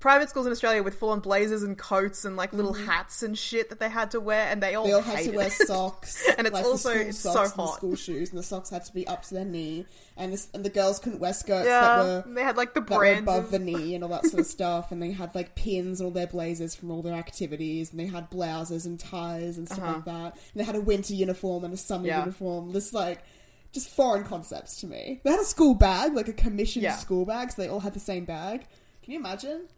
Private 0.00 0.30
schools 0.30 0.46
in 0.46 0.52
Australia 0.52 0.84
with 0.84 0.94
full 0.94 1.10
on 1.10 1.18
blazers 1.18 1.64
and 1.64 1.76
coats 1.76 2.24
and 2.24 2.36
like 2.36 2.52
little 2.52 2.72
Mm-hmm. 2.72 2.86
hats 2.86 3.24
and 3.24 3.36
shit 3.36 3.68
that 3.70 3.80
they 3.80 3.88
had 3.88 4.12
to 4.12 4.20
wear, 4.20 4.46
and 4.48 4.62
they 4.62 4.76
all 4.76 4.84
They 4.84 4.92
all 4.92 5.00
had 5.00 5.16
hated 5.16 5.30
to 5.32 5.36
wear 5.38 5.46
it. 5.48 5.52
socks, 5.52 6.24
And 6.38 6.46
it's 6.46 6.54
like 6.54 6.64
also- 6.64 6.90
the 6.90 6.94
school 7.00 7.08
it's 7.08 7.18
so 7.18 7.32
socks 7.32 7.50
and 7.50 7.58
the 7.58 7.62
hot. 7.66 7.74
school 7.74 7.96
shoes, 7.96 8.30
and 8.30 8.38
the 8.38 8.44
socks 8.44 8.70
had 8.70 8.84
to 8.84 8.94
be 8.94 9.04
up 9.08 9.22
to 9.24 9.34
their 9.34 9.44
knee, 9.44 9.86
and 10.16 10.32
this, 10.32 10.46
and 10.54 10.64
the 10.64 10.70
girls 10.70 11.00
couldn't 11.00 11.18
wear 11.18 11.32
skirts 11.32 11.66
Yeah, 11.66 11.80
that 11.80 12.26
were 12.28 12.32
they 12.32 12.44
had 12.44 12.56
like 12.56 12.74
the 12.74 12.80
that 12.80 12.96
were 12.96 13.12
above 13.12 13.46
of- 13.46 13.50
the 13.50 13.58
knee 13.58 13.96
and 13.96 14.04
all 14.04 14.10
that 14.10 14.24
sort 14.26 14.38
of 14.38 14.46
stuff, 14.58 14.92
and 14.92 15.02
they 15.02 15.10
had 15.10 15.34
like 15.34 15.56
pins 15.56 16.00
on 16.00 16.04
all 16.04 16.12
their 16.12 16.28
blazers 16.28 16.76
from 16.76 16.92
all 16.92 17.02
their 17.02 17.14
activities, 17.14 17.90
and 17.90 17.98
they 17.98 18.06
had 18.06 18.30
blouses 18.30 18.86
and 18.86 19.00
ties 19.00 19.58
and 19.58 19.66
stuff 19.68 19.80
like 19.96 20.04
that, 20.04 20.34
and 20.34 20.60
they 20.60 20.62
had 20.64 20.76
a 20.76 20.80
winter 20.80 21.12
uniform 21.14 21.64
and 21.64 21.74
a 21.74 21.76
summer 21.76 22.02
Uh-huh. 22.06 22.08
Yeah. 22.18 22.20
uniform. 22.20 22.70
This 22.72 22.92
like 22.92 23.24
just 23.72 23.88
foreign 23.90 24.24
concepts 24.24 24.76
to 24.80 24.86
me. 24.86 25.20
They 25.24 25.30
had 25.30 25.40
a 25.40 25.44
school 25.44 25.74
bag, 25.74 26.14
like 26.14 26.28
a 26.28 26.32
commissioned 26.32 26.82
Yeah. 26.84 26.96
school 26.96 27.24
bag, 27.24 27.50
so 27.52 27.62
they 27.62 27.68
all 27.68 27.80
had 27.80 27.94
the 27.94 28.00
same 28.00 28.24
bag. 28.24 28.66
Can 29.02 29.12
you 29.12 29.18
imagine? 29.18 29.68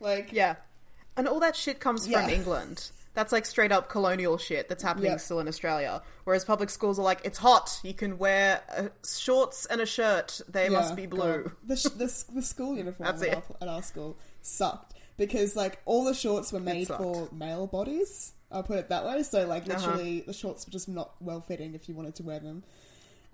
Like, 0.00 0.32
Yeah. 0.32 0.56
And 1.16 1.26
all 1.26 1.40
that 1.40 1.56
shit 1.56 1.80
comes 1.80 2.06
from 2.06 2.28
England. 2.28 2.90
That's 3.14 3.32
like 3.32 3.46
straight 3.46 3.72
up 3.72 3.88
colonial 3.88 4.36
shit 4.36 4.68
that's 4.68 4.82
happening 4.82 5.16
still 5.18 5.40
in 5.40 5.48
Australia. 5.48 6.02
Whereas 6.24 6.44
public 6.44 6.68
schools 6.68 6.98
are 6.98 7.02
like, 7.02 7.22
it's 7.24 7.38
hot. 7.38 7.80
You 7.82 7.94
can 7.94 8.18
wear 8.18 8.60
uh, 8.76 8.88
shorts 9.08 9.64
and 9.64 9.80
a 9.80 9.86
shirt. 9.86 10.42
They 10.48 10.64
Yeah, 10.64 10.68
must 10.80 10.94
be 10.94 11.06
blue. 11.06 11.44
God. 11.44 11.52
The, 11.66 11.76
sh- 11.76 11.84
the, 11.84 12.04
s- 12.04 12.24
the 12.24 12.42
school 12.42 12.76
uniform 12.76 13.06
That's 13.06 13.22
at. 13.22 13.34
Our, 13.36 13.42
at 13.62 13.68
our 13.68 13.82
school 13.82 14.18
sucked 14.42 14.92
because 15.16 15.56
like 15.56 15.80
all 15.86 16.04
the 16.04 16.12
shorts 16.12 16.52
were 16.52 16.60
made 16.60 16.88
sucked. 16.88 17.02
for 17.02 17.28
male 17.32 17.66
bodies. 17.66 18.34
I'll 18.52 18.62
put 18.62 18.78
it 18.78 18.90
that 18.90 19.06
way. 19.06 19.22
So 19.22 19.46
like 19.46 19.62
Uh-huh. 19.66 19.78
literally, 19.78 20.20
the 20.20 20.34
shorts 20.34 20.66
were 20.66 20.72
just 20.72 20.86
not 20.86 21.14
well 21.20 21.40
fitting 21.40 21.74
if 21.74 21.88
you 21.88 21.94
wanted 21.94 22.16
to 22.16 22.22
wear 22.22 22.38
them. 22.40 22.64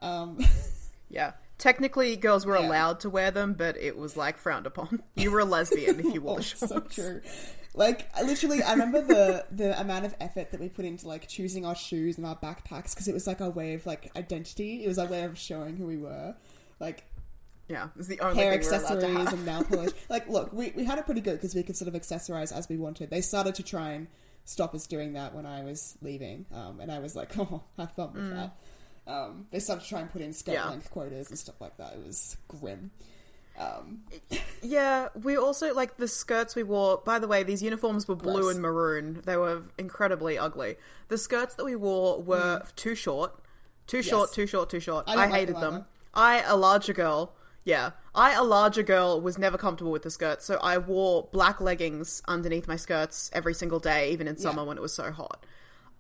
Um, 0.02 0.38
Yeah. 1.08 1.32
Technically, 1.58 2.16
girls 2.16 2.44
were 2.46 2.58
Yeah. 2.58 2.66
allowed 2.68 3.00
to 3.00 3.10
wear 3.10 3.30
them, 3.30 3.52
but 3.54 3.76
it 3.76 3.96
was 3.96 4.16
like 4.16 4.38
frowned 4.38 4.66
upon. 4.66 5.02
You 5.14 5.30
were 5.30 5.40
a 5.40 5.44
lesbian 5.44 6.00
if 6.00 6.06
you 6.14 6.20
wore 6.20 6.34
oh, 6.34 6.36
the 6.38 6.42
shorts. 6.42 6.68
so 6.68 6.80
true. 6.80 7.20
Like 7.74 8.08
I 8.16 8.22
literally, 8.22 8.62
I 8.62 8.72
remember 8.72 9.00
the 9.02 9.46
the 9.50 9.78
amount 9.80 10.04
of 10.06 10.14
effort 10.20 10.50
that 10.50 10.60
we 10.60 10.68
put 10.68 10.84
into 10.84 11.06
like 11.08 11.28
choosing 11.28 11.64
our 11.64 11.74
shoes 11.74 12.16
and 12.18 12.26
our 12.26 12.36
backpacks 12.36 12.94
because 12.94 13.08
it 13.08 13.14
was 13.14 13.26
like 13.26 13.40
our 13.40 13.48
way 13.50 13.74
of 13.74 13.86
like 13.86 14.10
identity. 14.16 14.84
It 14.84 14.88
was 14.88 14.98
our 14.98 15.06
way 15.06 15.22
of 15.22 15.38
showing 15.38 15.76
who 15.76 15.86
we 15.86 15.96
were. 15.98 16.34
Like 16.80 17.04
Yeah, 17.68 17.88
it's 17.98 18.08
the 18.08 18.20
only 18.20 18.36
hair 18.42 18.52
thing 18.52 18.60
we're 18.62 18.68
to 18.70 18.74
accessories 18.84 19.32
and 19.32 19.46
nail 19.46 19.64
polish. 19.64 19.92
like, 20.10 20.28
look, 20.28 20.52
we, 20.52 20.72
we 20.76 20.84
had 20.84 20.98
it 20.98 21.06
pretty 21.06 21.20
good 21.22 21.34
because 21.34 21.54
we 21.54 21.62
could 21.62 21.76
sort 21.76 21.88
of 21.88 21.94
accessorize 22.00 22.52
as 22.52 22.68
we 22.68 22.76
wanted. 22.76 23.08
They 23.10 23.20
started 23.20 23.54
to 23.56 23.62
try 23.62 23.92
and 23.92 24.08
stop 24.44 24.74
us 24.74 24.86
doing 24.86 25.12
that 25.12 25.34
when 25.34 25.46
I 25.46 25.62
was 25.62 25.96
leaving, 26.02 26.46
um, 26.52 26.80
and 26.80 26.90
I 26.90 26.98
was 26.98 27.14
like, 27.14 27.38
oh, 27.38 27.62
have 27.78 27.92
fun 27.92 28.12
with 28.14 28.30
that. 28.34 28.56
Um, 29.06 29.46
they 29.50 29.58
started 29.58 29.82
to 29.82 29.88
try 29.88 30.00
and 30.00 30.10
put 30.12 30.22
in 30.22 30.32
skirt 30.32 30.52
Mm. 30.52 30.54
Yeah. 30.54 30.68
length 30.70 30.90
quotas 30.90 31.28
and 31.30 31.38
stuff 31.38 31.60
like 31.60 31.76
that. 31.78 31.94
It 31.94 32.06
was 32.06 32.36
grim. 32.48 32.90
Um, 33.58 34.04
Yeah, 34.62 35.08
we 35.20 35.36
also 35.36 35.74
like 35.74 35.96
the 35.96 36.08
skirts 36.08 36.54
we 36.56 36.62
wore. 36.62 36.98
By 37.04 37.18
the 37.18 37.28
way, 37.28 37.42
these 37.42 37.62
uniforms 37.62 38.06
were 38.08 38.14
blue 38.14 38.40
Gross. 38.42 38.54
and 38.54 38.62
maroon. 38.62 39.22
They 39.26 39.36
were 39.36 39.62
incredibly 39.76 40.38
ugly. 40.38 40.76
The 41.08 41.18
skirts 41.18 41.54
that 41.56 41.64
we 41.64 41.74
wore 41.76 42.22
were 42.22 42.62
too 42.76 42.94
short, 42.94 43.34
too 43.86 44.02
short, 44.02 44.32
too 44.32 44.46
short, 44.46 44.70
too 44.70 44.80
short. 44.80 45.04
I 45.08 45.12
I, 45.12 45.14
didn't 45.16 45.30
like 45.30 45.40
hated 45.40 45.54
them 45.56 45.60
them. 45.60 45.74
either. 45.74 45.86
I, 46.14 46.42
a 46.46 46.56
larger 46.56 46.92
girl, 46.92 47.34
Yeah. 47.64 47.90
I, 48.14 48.32
a 48.34 48.42
larger 48.44 48.82
girl, 48.82 49.20
was 49.20 49.36
never 49.38 49.58
comfortable 49.58 49.92
with 49.92 50.02
the 50.02 50.10
skirts, 50.10 50.44
so 50.44 50.58
I 50.62 50.78
wore 50.78 51.28
black 51.32 51.60
leggings 51.60 52.22
underneath 52.28 52.68
my 52.68 52.76
skirts 52.76 53.30
every 53.32 53.54
single 53.54 53.80
day, 53.80 54.12
even 54.12 54.28
in 54.28 54.36
summer 54.36 54.62
Yeah. 54.62 54.68
when 54.68 54.78
it 54.78 54.80
was 54.82 54.94
so 54.94 55.10
hot. 55.10 55.44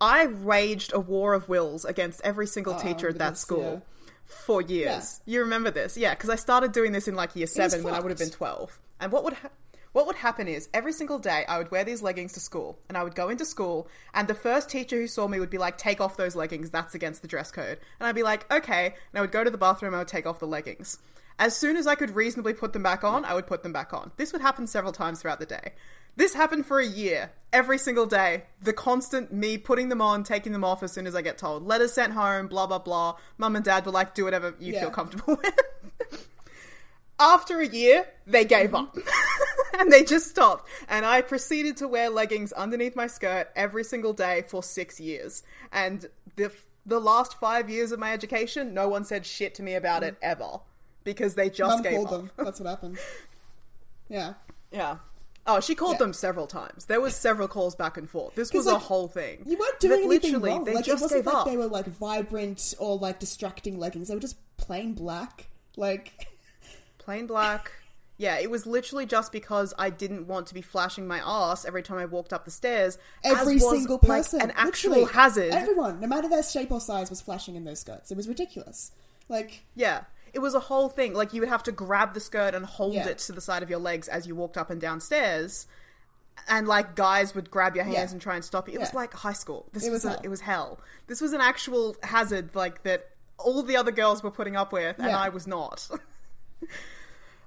I 0.02 0.26
waged 0.26 0.92
a 0.92 0.98
war 0.98 1.32
of 1.32 1.48
wills 1.48 1.84
against 1.84 2.20
every 2.24 2.48
single 2.48 2.74
teacher 2.74 3.08
at 3.08 3.18
that 3.18 3.38
school 3.38 3.82
for 4.24 4.60
years. 4.60 5.20
You 5.26 5.40
remember 5.40 5.70
this? 5.70 5.96
Yeah, 5.96 6.14
because 6.14 6.28
I 6.28 6.34
started 6.34 6.72
doing 6.72 6.90
this 6.90 7.06
in 7.06 7.14
like 7.14 7.36
year 7.36 7.46
seven 7.46 7.84
when 7.84 7.94
I 7.94 8.00
would 8.00 8.10
have 8.10 8.18
been 8.18 8.30
12. 8.30 8.80
And 9.00 9.12
what 9.12 9.22
would 9.22 9.34
ha- 9.34 9.50
what 9.92 10.06
would 10.08 10.16
happen 10.16 10.48
is 10.48 10.68
every 10.74 10.92
single 10.92 11.20
day 11.20 11.44
I 11.46 11.58
would 11.58 11.70
wear 11.70 11.84
these 11.84 12.02
leggings 12.02 12.32
to 12.32 12.40
school 12.40 12.80
and 12.88 12.98
I 12.98 13.04
would 13.04 13.14
go 13.14 13.28
into 13.28 13.44
school 13.44 13.86
and 14.12 14.26
the 14.26 14.34
first 14.34 14.68
teacher 14.68 14.96
who 14.96 15.06
saw 15.06 15.28
me 15.28 15.38
would 15.38 15.50
be 15.50 15.58
like 15.58 15.78
take 15.78 16.00
off 16.00 16.16
those 16.16 16.34
leggings. 16.34 16.70
That's 16.70 16.96
against 16.96 17.22
the 17.22 17.28
dress 17.28 17.52
code. 17.52 17.78
And 18.00 18.08
I'd 18.08 18.16
be 18.16 18.24
like 18.24 18.52
okay. 18.52 18.86
And 18.86 19.18
I 19.18 19.20
would 19.20 19.30
go 19.30 19.44
to 19.44 19.50
the 19.50 19.58
bathroom 19.58 19.94
I 19.94 19.98
would 19.98 20.08
take 20.08 20.26
off 20.26 20.40
the 20.40 20.48
leggings. 20.48 20.98
As 21.38 21.56
soon 21.56 21.76
as 21.76 21.86
I 21.86 21.94
could 21.94 22.16
reasonably 22.16 22.54
put 22.54 22.72
them 22.72 22.82
back 22.82 23.04
on 23.04 23.24
I 23.24 23.34
would 23.34 23.46
put 23.46 23.62
them 23.62 23.72
back 23.72 23.92
on. 23.92 24.10
This 24.16 24.32
would 24.32 24.42
happen 24.42 24.66
several 24.66 24.92
times 24.92 25.22
throughout 25.22 25.38
the 25.38 25.46
day 25.46 25.74
this 26.16 26.34
happened 26.34 26.66
for 26.66 26.78
a 26.80 26.86
year 26.86 27.30
every 27.52 27.76
single 27.78 28.06
day 28.06 28.44
the 28.62 28.72
constant 28.72 29.32
me 29.32 29.58
putting 29.58 29.88
them 29.90 30.00
on 30.00 30.24
taking 30.24 30.52
them 30.52 30.64
off 30.64 30.82
as 30.82 30.90
soon 30.92 31.06
as 31.06 31.14
I 31.14 31.22
get 31.22 31.36
told 31.38 31.66
letters 31.66 31.92
sent 31.92 32.12
home 32.14 32.46
blah 32.48 32.66
blah 32.66 32.78
blah 32.78 33.16
mum 33.38 33.56
and 33.56 33.64
dad 33.64 33.84
were 33.84 33.92
like 33.92 34.14
do 34.14 34.24
whatever 34.24 34.54
you 34.58 34.72
Yeah. 34.72 34.80
feel 34.80 34.90
comfortable 34.90 35.36
with 35.42 36.28
after 37.20 37.60
a 37.60 37.66
year, 37.66 38.04
they 38.26 38.44
gave 38.44 38.74
up. 38.74 38.96
and 39.78 39.92
they 39.92 40.02
just 40.02 40.28
stopped. 40.28 40.68
And 40.88 41.06
I 41.06 41.20
proceeded 41.20 41.76
to 41.76 41.86
wear 41.86 42.10
leggings 42.10 42.52
underneath 42.52 42.96
my 42.96 43.06
skirt 43.06 43.48
every 43.54 43.84
single 43.84 44.12
day 44.12 44.42
for 44.48 44.60
six 44.60 44.98
years. 44.98 45.44
And 45.72 46.06
the, 46.34 46.50
the 46.84 46.98
last 46.98 47.38
five 47.38 47.70
years 47.70 47.92
of 47.92 48.00
my 48.00 48.12
education, 48.12 48.74
no 48.74 48.88
one 48.88 49.04
said 49.04 49.24
shit 49.24 49.54
to 49.56 49.62
me 49.62 49.74
about 49.74 50.02
it 50.02 50.16
ever. 50.20 50.60
Because 51.04 51.36
they 51.36 51.48
just 51.48 51.76
Mum 51.76 51.82
gave 51.82 52.04
up. 52.06 52.10
them. 52.10 52.30
That's 52.36 52.58
what 52.58 52.68
happened. 52.70 52.98
Yeah. 54.08 54.34
Yeah. 54.72 54.96
Oh, 55.46 55.58
she 55.60 55.74
called 55.74 55.94
Yeah. 55.94 55.98
them 55.98 56.12
several 56.12 56.46
times. 56.46 56.84
There 56.84 57.00
was 57.00 57.16
several 57.16 57.48
calls 57.48 57.74
back 57.74 57.96
and 57.96 58.08
forth. 58.08 58.34
This 58.36 58.52
was 58.52 58.66
a 58.68 58.78
whole 58.78 59.08
thing. 59.08 59.42
You 59.44 59.58
weren't 59.58 59.80
doing 59.80 60.06
But 60.08 60.14
anything 60.14 60.40
wrong. 60.40 60.64
They 60.64 60.74
like, 60.74 60.86
it 60.86 60.92
wasn't 61.00 61.10
gave 61.24 61.26
like 61.26 61.34
up. 61.34 61.46
they 61.46 61.56
were 61.56 61.66
like 61.66 61.86
vibrant 61.86 62.74
or 62.78 62.96
like 62.96 63.18
distracting 63.18 63.78
leggings. 63.78 64.08
They 64.08 64.14
were 64.14 64.20
just 64.20 64.36
plain 64.56 64.92
black. 64.94 65.48
Like, 65.76 66.28
plain 66.98 67.26
black. 67.26 67.72
Yeah, 68.18 68.38
it 68.38 68.50
was 68.50 68.66
literally 68.66 69.04
just 69.04 69.32
because 69.32 69.74
I 69.76 69.90
didn't 69.90 70.28
want 70.28 70.46
to 70.48 70.54
be 70.54 70.62
flashing 70.62 71.08
my 71.08 71.18
ass 71.24 71.64
every 71.64 71.82
time 71.82 71.98
I 71.98 72.04
walked 72.04 72.32
up 72.32 72.44
the 72.44 72.52
stairs. 72.52 72.96
every 73.24 73.58
single 73.58 73.96
like, 74.02 74.22
person, 74.22 74.40
an 74.42 74.52
actual 74.54 74.90
literally, 74.90 75.12
hazard. 75.12 75.52
Everyone, 75.52 75.98
no 75.98 76.06
matter 76.06 76.28
their 76.28 76.42
shape 76.44 76.70
or 76.70 76.80
size, 76.80 77.10
was 77.10 77.20
flashing 77.20 77.56
in 77.56 77.64
those 77.64 77.80
skirts. 77.80 78.12
It 78.12 78.16
was 78.16 78.28
ridiculous. 78.28 78.92
Like, 79.28 79.64
Yeah, 79.74 80.02
it 80.32 80.38
was 80.40 80.54
a 80.54 80.60
whole 80.60 80.88
thing. 80.88 81.14
Like 81.14 81.32
you 81.32 81.40
would 81.40 81.48
have 81.48 81.62
to 81.64 81.72
grab 81.72 82.14
the 82.14 82.20
skirt 82.20 82.54
and 82.54 82.64
hold 82.64 82.94
Yeah. 82.94 83.08
it 83.08 83.18
to 83.18 83.32
the 83.32 83.40
side 83.40 83.62
of 83.62 83.70
your 83.70 83.78
legs 83.78 84.08
as 84.08 84.26
you 84.26 84.34
walked 84.34 84.56
up 84.56 84.70
and 84.70 84.80
downstairs. 84.80 85.66
And 86.48 86.66
like 86.66 86.94
guys 86.96 87.34
would 87.34 87.50
grab 87.50 87.76
your 87.76 87.84
hands 87.84 87.96
Yeah. 87.96 88.10
and 88.12 88.20
try 88.20 88.34
and 88.36 88.44
stop 88.44 88.68
you. 88.68 88.74
It 88.74 88.80
was 88.80 88.94
like 88.94 89.12
high 89.12 89.34
school. 89.34 89.66
This 89.72 89.86
It 89.86 89.90
was, 89.90 90.04
was 90.04 90.14
a, 90.16 90.20
it 90.24 90.28
was 90.28 90.40
hell. 90.40 90.80
This 91.06 91.20
was 91.20 91.32
an 91.34 91.40
actual 91.40 91.94
hazard 92.02 92.54
like 92.54 92.82
that 92.84 93.10
all 93.38 93.62
the 93.62 93.76
other 93.76 93.90
girls 93.92 94.22
were 94.22 94.30
putting 94.30 94.56
up 94.56 94.72
with, 94.72 94.98
and 94.98 95.08
Yeah. 95.08 95.18
I 95.18 95.28
was 95.28 95.46
not. 95.46 95.88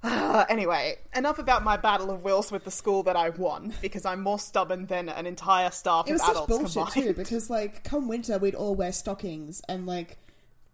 Ah, 0.07 0.45
anyway, 0.49 0.99
enough 1.15 1.39
about 1.39 1.63
my 1.63 1.77
battle 1.77 2.11
of 2.11 2.21
wills 2.23 2.51
with 2.51 2.63
the 2.63 2.69
school 2.69 3.01
that 3.03 3.15
I 3.15 3.29
won 3.29 3.73
because 3.81 4.05
I'm 4.05 4.21
more 4.21 4.37
stubborn 4.37 4.85
than 4.85 5.09
an 5.09 5.25
entire 5.25 5.71
staff 5.71 6.07
it 6.07 6.11
was 6.13 6.21
of 6.21 6.27
such 6.27 6.35
adults 6.35 6.49
bullshit 6.75 6.93
combined. 6.93 7.07
too. 7.07 7.13
Because 7.23 7.49
like, 7.49 7.83
come 7.83 8.07
winter, 8.07 8.37
we'd 8.37 8.53
all 8.53 8.75
wear 8.75 8.91
stockings 8.91 9.63
and 9.67 9.87
like. 9.87 10.17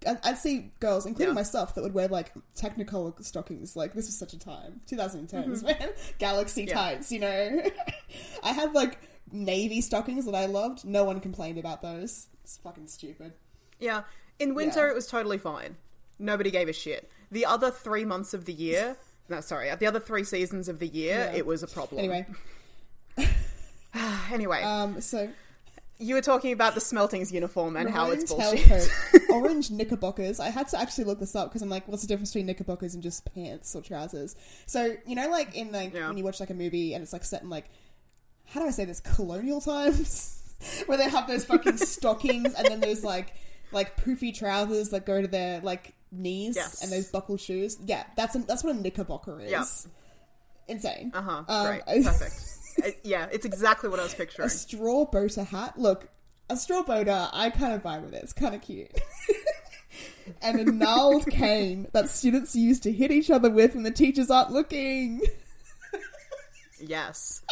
I'd 0.07 0.17
I'd 0.23 0.37
see 0.37 0.71
girls, 0.79 1.05
including 1.05 1.33
Yeah. 1.33 1.39
myself, 1.39 1.75
that 1.75 1.81
would 1.83 1.93
wear 1.93 2.07
like 2.07 2.31
Technicolor 2.55 3.23
stockings. 3.23 3.75
Like 3.75 3.93
this 3.93 4.05
was 4.07 4.17
such 4.17 4.33
a 4.33 4.39
time, 4.39 4.81
2010s, 4.89 5.29
Mm-hmm. 5.31 5.65
man. 5.65 5.89
Galaxy 6.19 6.65
tights, 6.65 7.11
you 7.11 7.19
know. 7.19 7.61
I 8.43 8.51
had 8.53 8.73
like 8.73 8.97
navy 9.31 9.81
stockings 9.81 10.25
that 10.25 10.35
I 10.35 10.45
loved. 10.45 10.85
No 10.85 11.03
one 11.03 11.19
complained 11.19 11.57
about 11.57 11.81
those. 11.81 12.27
It's 12.43 12.57
fucking 12.57 12.87
stupid. 12.87 13.33
Yeah. 13.79 14.03
In 14.39 14.55
winter, 14.55 14.85
Yeah. 14.85 14.91
it 14.91 14.95
was 14.95 15.07
totally 15.07 15.37
fine. 15.37 15.77
Nobody 16.19 16.51
gave 16.51 16.67
a 16.69 16.73
shit. 16.73 17.09
The 17.31 17.45
other 17.45 17.71
three 17.71 18.03
months 18.05 18.33
of 18.33 18.45
the 18.45 18.53
year, 18.53 18.97
no, 19.29 19.39
sorry, 19.41 19.73
the 19.75 19.87
other 19.87 19.99
three 19.99 20.23
seasons 20.23 20.67
of 20.67 20.79
the 20.79 20.87
year, 20.87 21.29
Yeah. 21.31 21.37
it 21.37 21.45
was 21.45 21.63
a 21.63 21.67
problem. 21.67 21.99
Anyway, 21.99 22.25
anyway, 24.31 24.61
um, 24.63 25.01
so 25.01 25.29
you 26.01 26.15
were 26.15 26.21
talking 26.21 26.51
about 26.51 26.73
the 26.73 26.81
Smeltings 26.81 27.31
uniform 27.31 27.77
and 27.77 27.89
how 27.89 28.11
it's 28.11 28.33
bullshit. 28.33 28.89
orange 29.29 29.69
knickerbockers. 29.71 30.39
I 30.39 30.49
had 30.49 30.67
to 30.69 30.79
actually 30.79 31.03
look 31.05 31.19
this 31.19 31.35
up 31.35 31.49
because 31.49 31.61
I'm 31.61 31.69
like, 31.69 31.87
what's 31.87 32.01
the 32.01 32.07
difference 32.07 32.31
between 32.31 32.47
knickerbockers 32.47 32.93
and 32.93 33.03
just 33.03 33.23
pants 33.33 33.75
or 33.75 33.81
trousers? 33.81 34.35
So 34.65 34.95
you 35.05 35.15
know, 35.15 35.29
like 35.29 35.55
in 35.55 35.71
like 35.71 35.93
Yeah. 35.93 36.07
when 36.07 36.17
you 36.17 36.23
watch 36.23 36.39
like 36.39 36.49
a 36.49 36.53
movie 36.55 36.93
and 36.93 37.03
it's 37.03 37.13
like 37.13 37.23
set 37.23 37.41
in 37.43 37.49
like, 37.49 37.65
how 38.45 38.59
do 38.61 38.67
I 38.67 38.71
say 38.71 38.85
this? 38.85 38.99
Colonial 38.99 39.61
times, 39.61 40.55
where 40.87 40.97
they 40.97 41.09
have 41.09 41.27
those 41.27 41.45
fucking 41.45 41.77
stockings 41.77 42.53
and 42.55 42.65
then 42.67 42.79
those 42.79 43.03
like 43.03 43.33
like 43.71 43.95
poofy 43.95 44.35
trousers 44.37 44.89
that 44.89 45.05
go 45.05 45.21
to 45.21 45.27
their 45.27 45.61
like 45.61 45.93
knees 46.11 46.55
Yes. 46.57 46.81
and 46.83 46.91
those 46.91 47.07
buckled 47.09 47.39
shoes. 47.39 47.77
Yeah, 47.85 48.03
that's 48.17 48.35
a, 48.35 48.39
that's 48.39 48.63
what 48.63 48.75
a 48.75 48.79
knickerbocker 48.79 49.39
is. 49.39 49.51
Yep. 49.51 49.63
Insane. 50.67 51.11
Uh 51.13 51.21
huh. 51.21 51.43
Um, 51.47 51.67
Great. 51.67 52.03
Perfect. 52.05 52.50
Uh, 52.83 52.89
yeah, 53.03 53.27
it's 53.31 53.45
exactly 53.45 53.89
what 53.89 53.99
I 53.99 54.03
was 54.03 54.13
picturing. 54.13 54.45
A 54.47 54.49
straw 54.49 55.05
boater 55.05 55.43
hat. 55.43 55.77
Look, 55.77 56.09
a 56.49 56.57
straw 56.57 56.83
boater, 56.83 57.29
I 57.31 57.49
kind 57.49 57.73
of 57.73 57.83
vibe 57.83 58.03
with 58.03 58.13
it. 58.13 58.23
It's 58.23 58.33
kind 58.33 58.55
of 58.55 58.61
cute. 58.61 58.91
and 60.41 60.59
a 60.59 60.71
gnarled 60.71 61.25
cane 61.29 61.87
that 61.93 62.09
students 62.09 62.55
use 62.55 62.79
to 62.81 62.91
hit 62.91 63.11
each 63.11 63.29
other 63.29 63.49
with 63.49 63.73
when 63.75 63.83
the 63.83 63.91
teachers 63.91 64.29
aren't 64.29 64.51
looking. 64.51 65.21
Yes. 66.79 67.43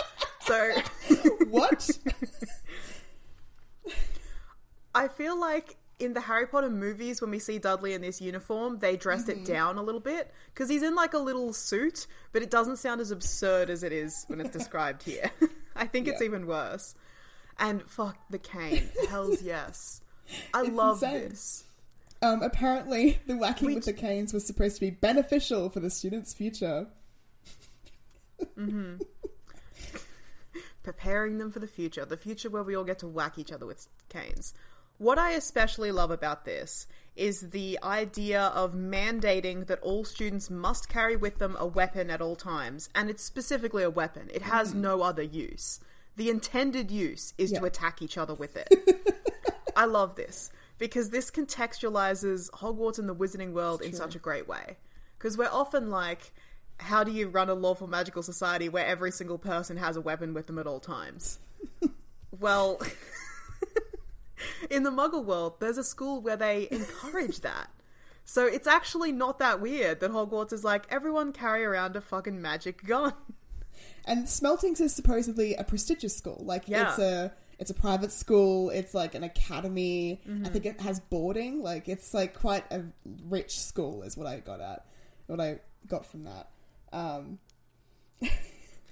So 0.42 0.72
What? 1.50 1.90
I 4.96 5.08
feel 5.08 5.40
like 5.40 5.78
in 6.00 6.14
the 6.14 6.22
Harry 6.22 6.48
Potter 6.48 6.70
movies, 6.70 7.22
when 7.22 7.30
we 7.32 7.40
see 7.40 7.60
Dudley 7.60 7.94
in 7.94 8.02
this 8.02 8.22
uniform, 8.22 8.80
they 8.80 8.96
dressed 8.98 9.28
Mm-hmm. 9.28 9.42
it 9.42 9.46
down 9.46 9.78
a 9.78 9.84
little 9.84 10.00
bit 10.02 10.32
because 10.54 10.70
he's 10.70 10.82
in 10.84 10.96
like 10.96 11.14
a 11.14 11.18
little 11.20 11.52
suit, 11.54 12.08
but 12.32 12.42
it 12.42 12.50
doesn't 12.50 12.78
sound 12.78 13.02
as 13.02 13.12
absurd 13.12 13.70
as 13.70 13.84
it 13.84 13.92
is 13.92 14.24
when 14.28 14.40
it's 14.42 14.50
described 14.52 15.04
here. 15.04 15.30
I 15.76 15.86
think 15.88 16.08
it's 16.08 16.22
even 16.22 16.48
worse. 16.48 16.96
And 17.58 17.84
fuck 17.90 18.18
the 18.30 18.40
cane, 18.40 18.90
hell's 19.10 19.42
yes. 19.44 20.02
I 20.54 20.62
It's 20.62 20.70
love 20.72 21.04
insane. 21.04 21.30
this. 21.30 21.64
um, 22.22 22.42
apparently, 22.42 23.20
the 23.28 23.36
whacking 23.36 23.68
We- 23.68 23.76
with 23.76 23.86
the 23.86 23.94
canes 23.94 24.32
was 24.34 24.46
supposed 24.48 24.76
to 24.76 24.82
be 24.82 24.92
beneficial 24.92 25.70
for 25.70 25.80
the 25.82 25.90
students' 25.90 26.34
future. 26.34 26.88
preparing 30.84 31.38
them 31.38 31.52
for 31.52 31.60
the 31.60 31.68
future, 31.68 32.06
the 32.06 32.18
future 32.18 32.50
where 32.50 32.64
we 32.64 32.76
all 32.76 32.84
get 32.84 33.00
to 33.00 33.08
whack 33.08 33.38
each 33.38 33.52
other 33.52 33.66
with 33.66 33.88
canes. 34.08 34.54
What 35.00 35.18
I 35.18 35.32
especially 35.32 35.94
love 35.94 36.12
about 36.12 36.44
this 36.44 36.86
is 37.16 37.52
the 37.52 37.80
idea 37.82 38.48
of 38.48 38.74
mandating 38.74 39.68
that 39.68 39.80
all 39.80 40.04
students 40.04 40.50
must 40.50 40.90
carry 40.90 41.16
with 41.16 41.38
them 41.38 41.56
a 41.58 41.66
weapon 41.66 42.10
at 42.10 42.22
all 42.22 42.36
times, 42.36 42.90
and 42.94 43.10
it's 43.10 43.24
specifically 43.24 43.82
a 43.82 43.90
weapon. 43.90 44.30
It 44.34 44.42
has 44.42 44.74
mm. 44.74 44.80
no 44.82 45.02
other 45.02 45.24
use. 45.24 45.80
The 46.18 46.30
intended 46.30 46.92
use 46.92 47.34
is 47.38 47.54
to 47.54 47.64
attack 47.64 48.02
each 48.02 48.18
other 48.18 48.34
with 48.34 48.58
it. 48.58 48.68
I 49.76 49.86
love 49.86 50.16
this 50.16 50.52
because 50.78 51.12
this 51.12 51.32
contextualizes 51.32 52.50
Hogwarts 52.52 53.00
and 53.00 53.08
the 53.08 53.16
Wizarding 53.16 53.54
World 53.54 53.82
in 53.82 53.94
such 53.94 54.16
a 54.16 54.20
great 54.20 54.50
way. 54.50 54.76
Because 55.18 55.38
we're 55.38 55.50
often 55.50 55.90
like, 55.90 56.34
how 56.78 57.06
do 57.06 57.12
you 57.14 57.30
run 57.30 57.48
a 57.48 57.54
lawful 57.54 57.88
magical 57.88 58.22
society 58.22 58.68
where 58.68 58.86
every 58.86 59.12
single 59.12 59.38
person 59.38 59.78
has 59.78 59.96
a 59.96 60.02
weapon 60.02 60.34
with 60.34 60.48
them 60.48 60.60
at 60.60 60.68
all 60.68 60.82
times? 60.82 61.40
well, 62.40 62.82
in 64.70 64.84
the 64.84 64.92
Muggle 64.92 65.24
world, 65.24 65.60
there's 65.60 65.78
a 65.78 65.84
school 65.84 66.22
where 66.22 66.38
they 66.38 66.68
encourage 66.72 67.42
that. 67.42 67.70
So 68.26 68.46
it's 68.46 68.68
actually 68.68 69.12
not 69.12 69.40
that 69.40 69.60
weird 69.60 70.02
that 70.02 70.12
Hogwarts 70.12 70.54
is 70.54 70.64
like, 70.64 70.86
everyone 70.90 71.34
carry 71.34 71.66
around 71.66 71.96
a 71.96 72.02
fucking 72.02 72.42
magic 72.42 72.86
gun. 72.86 73.14
And 74.06 74.26
Smeltings 74.26 74.82
is 74.82 74.94
supposedly 74.94 75.56
a 75.56 75.64
prestigious 75.64 76.16
school. 76.16 76.42
Like 76.46 76.64
Yeah. 76.68 76.90
it's 76.90 77.00
a 77.00 77.34
it's 77.60 77.72
a 77.72 77.74
private 77.74 78.12
school. 78.12 78.70
It's 78.70 78.94
like 78.94 79.16
an 79.16 79.24
academy. 79.24 80.22
Mm-hmm. 80.28 80.46
I 80.46 80.50
think 80.50 80.66
it 80.66 80.80
has 80.82 81.00
boarding. 81.00 81.62
Like 81.62 81.90
it's 81.90 82.14
like 82.14 82.40
quite 82.40 82.64
a 82.72 82.84
rich 83.28 83.60
school 83.60 84.04
is 84.04 84.16
what 84.16 84.28
I 84.28 84.40
got 84.40 84.62
at. 84.62 84.86
What 85.28 85.42
I 85.42 85.60
got 85.88 86.06
from 86.06 86.24
that. 86.24 86.50
Um, 86.94 87.40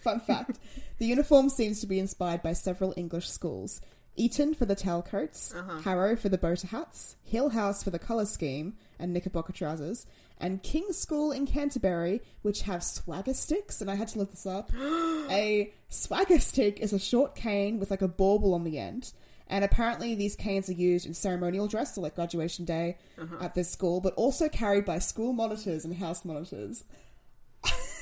fun 0.03 0.19
fact: 0.19 0.59
the 0.99 1.05
uniform 1.05 1.49
seems 1.49 1.79
to 1.81 1.87
be 1.87 1.99
inspired 1.99 2.43
by 2.43 2.53
several 2.53 2.93
English 2.97 3.29
schools. 3.29 3.81
Eton 4.17 4.53
for 4.53 4.65
the 4.65 4.75
tailcoats, 4.75 5.55
Uh-huh. 5.55 5.79
Harrow 5.81 6.15
for 6.15 6.27
the 6.29 6.37
boater 6.37 6.67
hats, 6.67 7.15
Hill 7.23 7.49
House 7.49 7.83
for 7.83 7.91
the 7.91 7.99
colour 7.99 8.25
scheme 8.25 8.75
and 8.99 9.13
knickerbocker 9.13 9.53
trousers, 9.53 10.05
and 10.39 10.61
King's 10.63 10.97
School 10.97 11.31
in 11.31 11.47
Canterbury, 11.47 12.21
which 12.41 12.61
have 12.63 12.83
swagger 12.83 13.33
sticks. 13.33 13.79
And 13.81 13.89
I 13.89 13.95
had 13.95 14.07
to 14.09 14.19
look 14.19 14.31
this 14.31 14.45
up. 14.45 14.71
a 14.77 15.71
swagger 15.89 16.39
stick 16.39 16.79
is 16.79 16.93
a 16.93 16.99
short 16.99 17.35
cane 17.35 17.79
with 17.79 17.89
like 17.91 18.01
a 18.01 18.07
bauble 18.07 18.53
on 18.53 18.63
the 18.63 18.77
end, 18.77 19.13
And 19.49 19.63
apparently, 19.63 20.13
these 20.13 20.35
canes 20.35 20.67
are 20.69 20.73
used 20.73 21.05
in 21.05 21.13
ceremonial 21.13 21.67
dress, 21.67 21.95
so 21.95 22.01
like 22.01 22.15
graduation 22.15 22.65
day 22.65 22.97
at 23.39 23.55
this 23.55 23.69
school, 23.71 24.01
but 24.01 24.13
also 24.15 24.49
carried 24.49 24.83
by 24.83 24.99
school 24.99 25.31
monitors 25.31 25.85
and 25.85 25.95
house 25.95 26.25
monitors. 26.25 26.83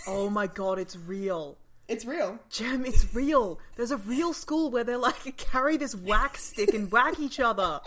Oh 0.08 0.30
my 0.30 0.47
god, 0.47 0.80
it's 0.80 0.95
real. 0.95 1.58
It's 1.87 2.05
real. 2.05 2.39
Gem, 2.49 2.85
it's 2.85 3.13
real. 3.13 3.59
There's 3.75 3.91
a 3.91 3.97
real 3.97 4.33
school 4.33 4.71
where 4.71 4.83
they're 4.83 4.97
like 4.97 5.37
carry 5.37 5.77
this 5.77 5.95
whack 5.95 6.37
stick 6.37 6.73
and 6.73 6.91
whack 6.91 7.19
each 7.19 7.39
other. 7.39 7.81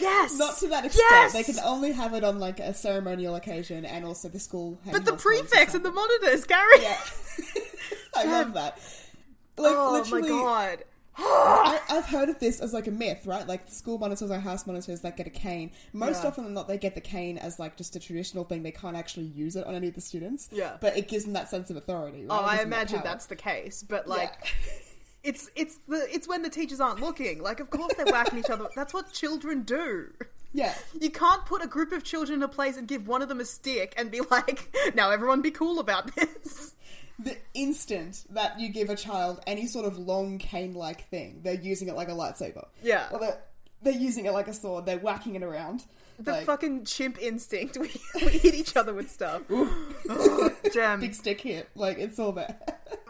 Yes. 0.00 0.38
Not 0.38 0.56
to 0.58 0.68
that 0.68 0.84
extent. 0.84 1.04
Yes! 1.10 1.32
They 1.32 1.42
can 1.42 1.58
only 1.64 1.92
have 1.92 2.14
it 2.14 2.22
on 2.22 2.38
like 2.38 2.60
a 2.60 2.72
ceremonial 2.72 3.34
occasion, 3.34 3.84
and 3.84 4.04
also 4.04 4.28
the 4.28 4.38
school. 4.38 4.78
But 4.90 5.04
the 5.04 5.14
prefects 5.14 5.74
and 5.74 5.84
the 5.84 5.90
monitors 5.90 6.44
carry. 6.44 6.82
Yeah. 6.82 7.00
I 8.16 8.24
love 8.24 8.54
that. 8.54 8.78
Like 9.56 9.74
Oh 9.74 9.92
literally, 9.92 10.30
my 10.30 10.38
god. 10.38 10.84
I, 11.18 11.80
I've 11.88 12.06
heard 12.06 12.28
of 12.28 12.38
this 12.38 12.60
as 12.60 12.72
like 12.72 12.86
a 12.86 12.90
myth, 12.90 13.26
right? 13.26 13.46
Like 13.46 13.68
school 13.68 13.98
monitors 13.98 14.30
or 14.30 14.38
house 14.38 14.66
monitors 14.66 15.00
that 15.00 15.16
get 15.16 15.26
a 15.26 15.30
cane. 15.30 15.70
Most 15.92 16.22
Yeah. 16.22 16.28
often 16.28 16.44
than 16.44 16.54
not, 16.54 16.68
they 16.68 16.78
get 16.78 16.94
the 16.94 17.00
cane 17.00 17.38
as 17.38 17.58
like 17.58 17.76
just 17.76 17.96
a 17.96 18.00
traditional 18.00 18.44
thing. 18.44 18.62
They 18.62 18.70
can't 18.72 18.96
actually 18.96 19.26
use 19.26 19.56
it 19.56 19.66
on 19.66 19.74
any 19.74 19.88
of 19.88 19.94
the 19.94 20.00
students. 20.00 20.48
Yeah. 20.52 20.76
but 20.80 20.96
it 20.96 21.08
gives 21.08 21.24
them 21.24 21.32
that 21.34 21.48
sense 21.48 21.70
of 21.70 21.76
authority. 21.76 22.26
Right? 22.26 22.38
Oh, 22.38 22.42
I 22.44 22.56
them 22.58 22.70
that 22.70 22.76
imagine 22.76 23.00
that's 23.02 23.26
the 23.26 23.36
case, 23.36 23.82
but 23.82 24.06
like 24.06 24.32
Yeah. 24.44 24.72
it's 25.24 25.50
it's 25.56 25.76
the 25.88 26.06
it's 26.14 26.28
when 26.28 26.42
the 26.42 26.50
teachers 26.50 26.80
aren't 26.80 27.00
looking. 27.00 27.42
Like 27.42 27.60
of 27.60 27.70
course 27.70 27.94
they're 27.96 28.06
whacking 28.06 28.38
each 28.38 28.50
other. 28.50 28.66
That's 28.76 28.92
what 28.94 29.12
children 29.12 29.62
do. 29.62 30.12
yeah. 30.52 30.74
You 31.00 31.10
can't 31.10 31.44
put 31.46 31.62
a 31.62 31.66
group 31.66 31.92
of 31.92 32.04
children 32.04 32.38
in 32.38 32.42
a 32.42 32.48
place 32.48 32.76
and 32.76 32.86
give 32.86 33.08
one 33.08 33.22
of 33.22 33.28
them 33.28 33.40
a 33.40 33.44
stick 33.44 33.94
and 33.96 34.10
be 34.10 34.20
like, 34.30 34.74
"Now 34.94 35.10
everyone 35.10 35.40
be 35.42 35.50
cool 35.50 35.78
about 35.80 36.14
this." 36.14 36.74
The 37.18 37.36
instant 37.54 38.24
that 38.30 38.60
you 38.60 38.68
give 38.68 38.90
a 38.90 38.96
child 38.96 39.40
any 39.46 39.66
sort 39.66 39.86
of 39.86 39.98
long 39.98 40.38
cane-like 40.38 41.08
thing, 41.08 41.40
they're 41.42 41.54
using 41.54 41.88
it 41.88 41.94
like 41.94 42.08
a 42.08 42.12
lightsaber. 42.12 42.66
Yeah. 42.82 43.08
or 43.10 43.20
they're, 43.20 43.38
they're 43.82 43.92
using 43.94 44.26
it 44.26 44.32
like 44.32 44.48
a 44.48 44.52
sword. 44.54 44.86
They're 44.86 44.98
whacking 44.98 45.34
it 45.34 45.42
around. 45.42 45.84
The 46.18 46.32
like, 46.32 46.46
fucking 46.46 46.84
chimp 46.84 47.18
instinct. 47.20 47.76
We, 47.86 47.90
we 48.14 48.32
hit 48.38 48.54
each 48.54 48.76
other 48.76 48.94
with 48.94 49.10
stuff. 49.10 49.42
Gem. 50.72 51.00
big 51.00 51.14
stick 51.14 51.40
hit. 51.40 51.68
Like 51.74 51.98
it's 51.98 52.18
all 52.18 52.32
there. 52.32 52.58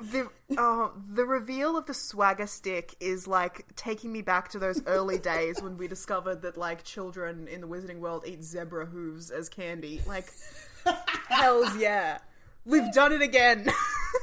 the 0.01 0.29
oh, 0.59 0.93
the 1.09 1.25
reveal 1.25 1.77
of 1.77 1.87
the 1.87 1.95
swagger 1.95 2.47
stick 2.47 2.95
is 3.01 3.27
like 3.27 3.65
taking 3.77 4.13
me 4.13 4.23
back 4.23 4.49
to 4.51 4.59
those 4.59 4.83
early 4.87 5.19
days 5.19 5.63
when 5.63 5.77
we 5.77 5.87
discovered 5.87 6.43
that 6.43 6.57
like 6.57 6.83
children 6.85 7.47
in 7.49 7.61
the 7.61 7.69
wizarding 7.69 7.99
world 8.01 8.25
eat 8.27 8.43
zebra 8.43 8.87
hooves 8.87 9.31
as 9.31 9.49
candy. 9.49 10.01
Like, 10.07 10.27
hell's 11.29 11.77
yeah, 11.77 12.19
we've 12.67 12.93
done 12.93 13.13
it 13.13 13.23
again. 13.23 13.69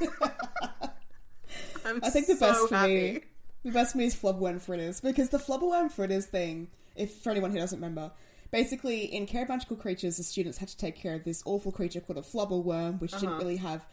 I'm 1.84 2.00
I 2.02 2.10
think 2.10 2.26
the 2.26 2.36
so 2.36 2.46
best 2.46 2.68
for 2.68 2.74
happy. 2.74 2.92
me, 2.94 3.20
the 3.64 3.72
best 3.72 3.92
for 3.92 3.98
me 3.98 4.06
is 4.06 4.14
flubworm 4.14 4.60
fritters 4.60 5.00
because 5.00 5.30
the 5.30 5.38
flobberworm 5.38 5.90
fritters 5.90 6.26
thing, 6.26 6.68
if 6.96 7.12
for 7.16 7.30
anyone 7.30 7.50
who 7.50 7.58
doesn't 7.58 7.78
remember, 7.78 8.10
basically 8.50 9.04
in 9.04 9.28
Magical 9.48 9.76
Creatures, 9.76 10.16
the 10.16 10.22
students 10.22 10.58
had 10.58 10.68
to 10.68 10.76
take 10.76 10.96
care 10.96 11.14
of 11.14 11.24
this 11.24 11.42
awful 11.44 11.72
creature 11.72 12.00
called 12.00 12.18
a 12.18 12.22
flobberworm, 12.22 13.00
which 13.00 13.12
didn't 13.12 13.36
really 13.38 13.56
have 13.56 13.84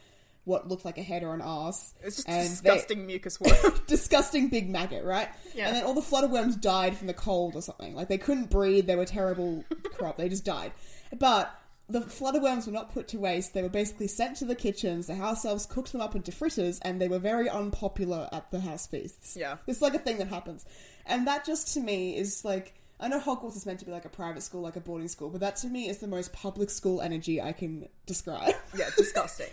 what 0.44 0.68
looked 0.68 0.84
like 0.84 0.98
a 0.98 1.02
head 1.02 1.22
or 1.22 1.34
an 1.34 1.40
ass. 1.42 1.94
Uh-huh. 1.98 2.06
It's 2.06 2.16
just 2.16 2.28
and 2.28 2.48
disgusting 2.48 3.06
mucus 3.06 3.40
worm. 3.40 3.74
Disgusting 3.86 4.48
big 4.48 4.68
maggot, 4.68 5.04
right? 5.04 5.28
Yeah. 5.54 5.68
And 5.68 5.76
then 5.76 5.84
all 5.84 5.94
the 5.94 6.00
flobberworms 6.00 6.60
died 6.60 6.96
from 6.96 7.06
the 7.06 7.14
cold 7.14 7.54
or 7.54 7.62
something. 7.62 7.94
Like 7.94 8.08
they 8.08 8.18
couldn't 8.18 8.50
breathe. 8.50 8.86
They 8.86 8.96
were 8.96 9.04
terrible 9.04 9.64
crop. 9.94 10.16
They 10.16 10.28
just 10.28 10.44
died. 10.44 10.72
But 11.16 11.54
the 11.92 12.00
flobberworms 12.00 12.66
were 12.66 12.72
not 12.72 12.92
put 12.92 13.08
to 13.08 13.18
waste. 13.18 13.52
They 13.52 13.62
were 13.62 13.68
basically 13.68 14.08
sent 14.08 14.36
to 14.38 14.44
the 14.44 14.54
kitchens. 14.54 15.06
The 15.06 15.14
house 15.14 15.44
elves 15.44 15.66
cooked 15.66 15.92
them 15.92 16.00
up 16.00 16.16
into 16.16 16.32
fritters, 16.32 16.78
and 16.80 17.00
they 17.00 17.08
were 17.08 17.18
very 17.18 17.48
unpopular 17.48 18.28
at 18.32 18.50
the 18.50 18.60
house 18.60 18.86
feasts. 18.86 19.36
Yeah. 19.36 19.58
it's 19.66 19.82
like 19.82 19.94
a 19.94 19.98
thing 19.98 20.18
that 20.18 20.28
happens, 20.28 20.64
and 21.06 21.26
that 21.26 21.44
just 21.44 21.74
to 21.74 21.80
me 21.80 22.16
is 22.16 22.44
like. 22.44 22.74
I 23.00 23.08
know 23.08 23.18
Hogwarts 23.18 23.56
is 23.56 23.66
meant 23.66 23.80
to 23.80 23.84
be 23.84 23.90
like 23.90 24.04
a 24.04 24.08
private 24.08 24.44
school, 24.44 24.60
like 24.60 24.76
a 24.76 24.80
boarding 24.80 25.08
school, 25.08 25.28
but 25.28 25.40
that 25.40 25.56
to 25.56 25.66
me 25.66 25.88
is 25.88 25.98
the 25.98 26.06
most 26.06 26.32
public 26.32 26.70
school 26.70 27.00
energy 27.00 27.42
I 27.42 27.50
can 27.50 27.88
describe. 28.06 28.54
yeah, 28.78 28.90
disgusting. 28.96 29.48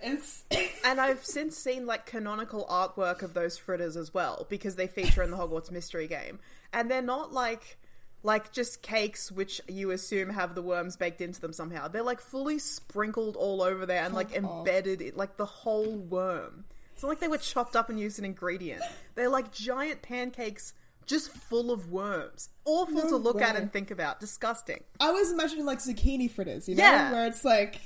It's 0.00 0.44
And 0.86 0.98
I've 0.98 1.22
since 1.22 1.54
seen 1.54 1.84
like 1.84 2.06
canonical 2.06 2.64
artwork 2.70 3.20
of 3.20 3.34
those 3.34 3.58
fritters 3.58 3.98
as 3.98 4.14
well 4.14 4.46
because 4.48 4.76
they 4.76 4.86
feature 4.86 5.22
in 5.22 5.30
the 5.30 5.36
Hogwarts 5.36 5.70
mystery 5.70 6.06
game, 6.06 6.38
and 6.72 6.90
they're 6.90 7.02
not 7.02 7.30
like 7.30 7.76
like 8.24 8.50
just 8.52 8.82
cakes 8.82 9.30
which 9.30 9.60
you 9.68 9.90
assume 9.92 10.30
have 10.30 10.54
the 10.56 10.62
worms 10.62 10.96
baked 10.96 11.20
into 11.20 11.40
them 11.40 11.52
somehow. 11.52 11.86
They're 11.86 12.02
like 12.02 12.20
fully 12.20 12.58
sprinkled 12.58 13.36
all 13.36 13.62
over 13.62 13.84
there 13.86 14.02
and 14.02 14.14
like 14.14 14.34
embedded 14.34 15.00
in 15.02 15.12
like 15.14 15.36
the 15.36 15.44
whole 15.46 15.94
worm. 15.94 16.64
It's 16.94 17.02
not 17.02 17.10
like 17.10 17.20
they 17.20 17.28
were 17.28 17.38
chopped 17.38 17.76
up 17.76 17.88
and 17.90 18.00
used 18.00 18.18
an 18.18 18.24
ingredient. 18.24 18.82
They're 19.14 19.28
like 19.28 19.52
giant 19.52 20.00
pancakes 20.02 20.72
just 21.06 21.28
full 21.28 21.70
of 21.70 21.90
worms. 21.92 22.48
Awful 22.64 22.94
No 23.02 23.08
to 23.10 23.16
look 23.16 23.42
at 23.42 23.56
and 23.56 23.70
think 23.70 23.90
about. 23.90 24.20
Disgusting. 24.20 24.82
I 24.98 25.10
was 25.10 25.30
imagining 25.30 25.66
like 25.66 25.78
zucchini 25.80 26.30
fritters, 26.30 26.66
you 26.66 26.76
know, 26.76 26.82
Yeah. 26.82 27.12
where 27.12 27.26
it's 27.26 27.44
like 27.44 27.78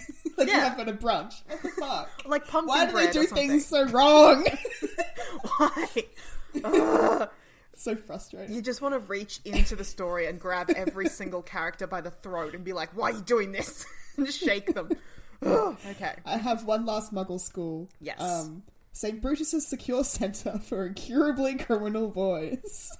like 0.36 0.48
you 0.48 0.52
Yeah. 0.54 0.68
have 0.68 0.78
at 0.80 0.88
a 0.90 0.92
brunch. 0.92 1.40
What 1.48 1.62
the 1.62 1.68
fuck? 1.70 2.10
Like 2.26 2.46
pumpkin 2.46 2.68
Why 2.68 2.84
do 2.86 2.92
they 2.92 3.10
do 3.12 3.24
things 3.24 3.64
so 3.64 3.86
wrong? 3.86 4.44
Why? 5.56 6.02
so 7.84 7.96
frustrating. 7.96 8.54
You 8.54 8.62
just 8.62 8.80
want 8.80 8.94
to 8.94 9.00
reach 9.00 9.40
into 9.44 9.76
the 9.76 9.84
story 9.84 10.26
and 10.26 10.40
grab 10.40 10.70
every 10.74 11.08
single 11.10 11.42
character 11.42 11.86
by 11.86 12.00
the 12.00 12.10
throat 12.10 12.54
and 12.54 12.64
be 12.64 12.72
like, 12.72 12.90
"Why 12.96 13.10
are 13.10 13.14
you 13.14 13.20
doing 13.20 13.52
this?" 13.52 13.84
and 14.16 14.26
just 14.26 14.40
shake 14.40 14.74
them. 14.74 14.90
Ugh, 15.44 15.76
okay. 15.90 16.14
I 16.24 16.38
have 16.38 16.64
one 16.64 16.86
last 16.86 17.12
Muggle 17.12 17.40
school. 17.40 17.88
Yes. 18.00 18.20
Um, 18.20 18.62
St. 18.92 19.20
Brutus's 19.20 19.66
Secure 19.66 20.04
Centre 20.04 20.58
for 20.58 20.86
Incurably 20.86 21.56
Criminal 21.56 22.08
Boys. 22.08 22.90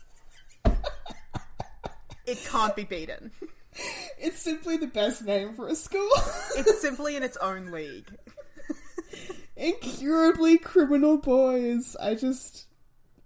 It 2.26 2.44
can't 2.44 2.74
be 2.76 2.84
beaten. 2.84 3.30
It's 4.18 4.40
simply 4.40 4.76
the 4.76 4.88
best 4.88 5.24
name 5.24 5.54
for 5.54 5.68
a 5.68 5.74
school. 5.74 6.10
It's 6.56 6.80
simply 6.80 7.16
in 7.16 7.22
its 7.22 7.36
own 7.38 7.70
league. 7.70 8.10
Incurably 9.56 10.58
Criminal 10.58 11.18
Boys. 11.18 11.96
I 12.00 12.14
just. 12.14 12.66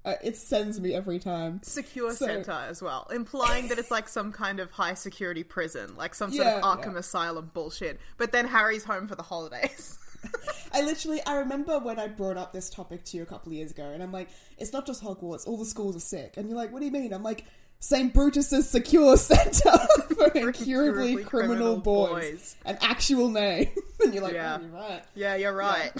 Uh, 0.05 0.15
it 0.25 0.35
sends 0.37 0.81
me 0.81 0.95
every 0.95 1.19
time. 1.19 1.61
Secure 1.63 2.13
So- 2.15 2.25
center 2.27 2.53
as 2.53 2.81
well, 2.83 3.07
implying 3.15 3.69
that 3.69 3.79
it's 3.79 3.91
like 3.91 4.09
some 4.09 4.33
kind 4.33 4.59
of 4.59 4.71
high 4.71 4.95
security 4.95 5.43
prison, 5.43 5.95
like 5.97 6.15
some 6.15 6.33
sort 6.33 6.47
Yeah, 6.47 6.57
of 6.59 6.63
Arkham 6.65 6.93
yeah. 6.95 6.99
Asylum 7.01 7.51
bullshit. 7.53 8.01
But 8.17 8.33
then 8.33 8.47
Harry's 8.49 8.85
home 8.85 9.09
for 9.09 9.15
the 9.15 9.23
holidays. 9.23 9.99
I 10.73 10.83
literally, 10.83 11.21
I 11.27 11.37
remember 11.37 11.79
when 11.79 11.99
I 11.99 12.07
brought 12.07 12.37
up 12.39 12.53
this 12.53 12.71
topic 12.71 13.05
to 13.07 13.17
you 13.19 13.23
a 13.23 13.27
couple 13.27 13.51
of 13.53 13.57
years 13.57 13.73
ago, 13.73 13.85
and 13.85 14.03
I'm 14.03 14.13
like, 14.13 14.29
it's 14.59 14.73
not 14.73 14.87
just 14.87 15.03
Hogwarts, 15.05 15.47
all 15.47 15.57
the 15.59 15.65
schools 15.67 15.97
are 15.97 16.01
sick. 16.01 16.35
And 16.39 16.49
you're 16.49 16.57
like, 16.57 16.73
what 16.73 16.79
do 16.81 16.87
you 16.87 16.93
mean? 16.93 17.13
I'm 17.13 17.23
like, 17.23 17.45
St. 17.81 18.13
Brutus's 18.15 18.69
Secure 18.69 19.17
Centre 19.17 19.71
for 20.15 20.29
Incurably 20.29 21.17
Criminal, 21.25 21.27
Criminal 21.27 21.77
boys. 21.79 22.11
Boys. 22.11 22.57
An 22.67 22.79
actual 22.83 23.29
name. 23.31 23.69
and 24.01 24.15
you're 24.15 24.23
like, 24.23 24.35
Yeah. 24.35 24.59
oh, 24.59 24.63
you're 24.63 24.71
right. 24.71 25.03
yeah, 25.15 25.35
you're 25.37 25.55
right. 25.57 25.93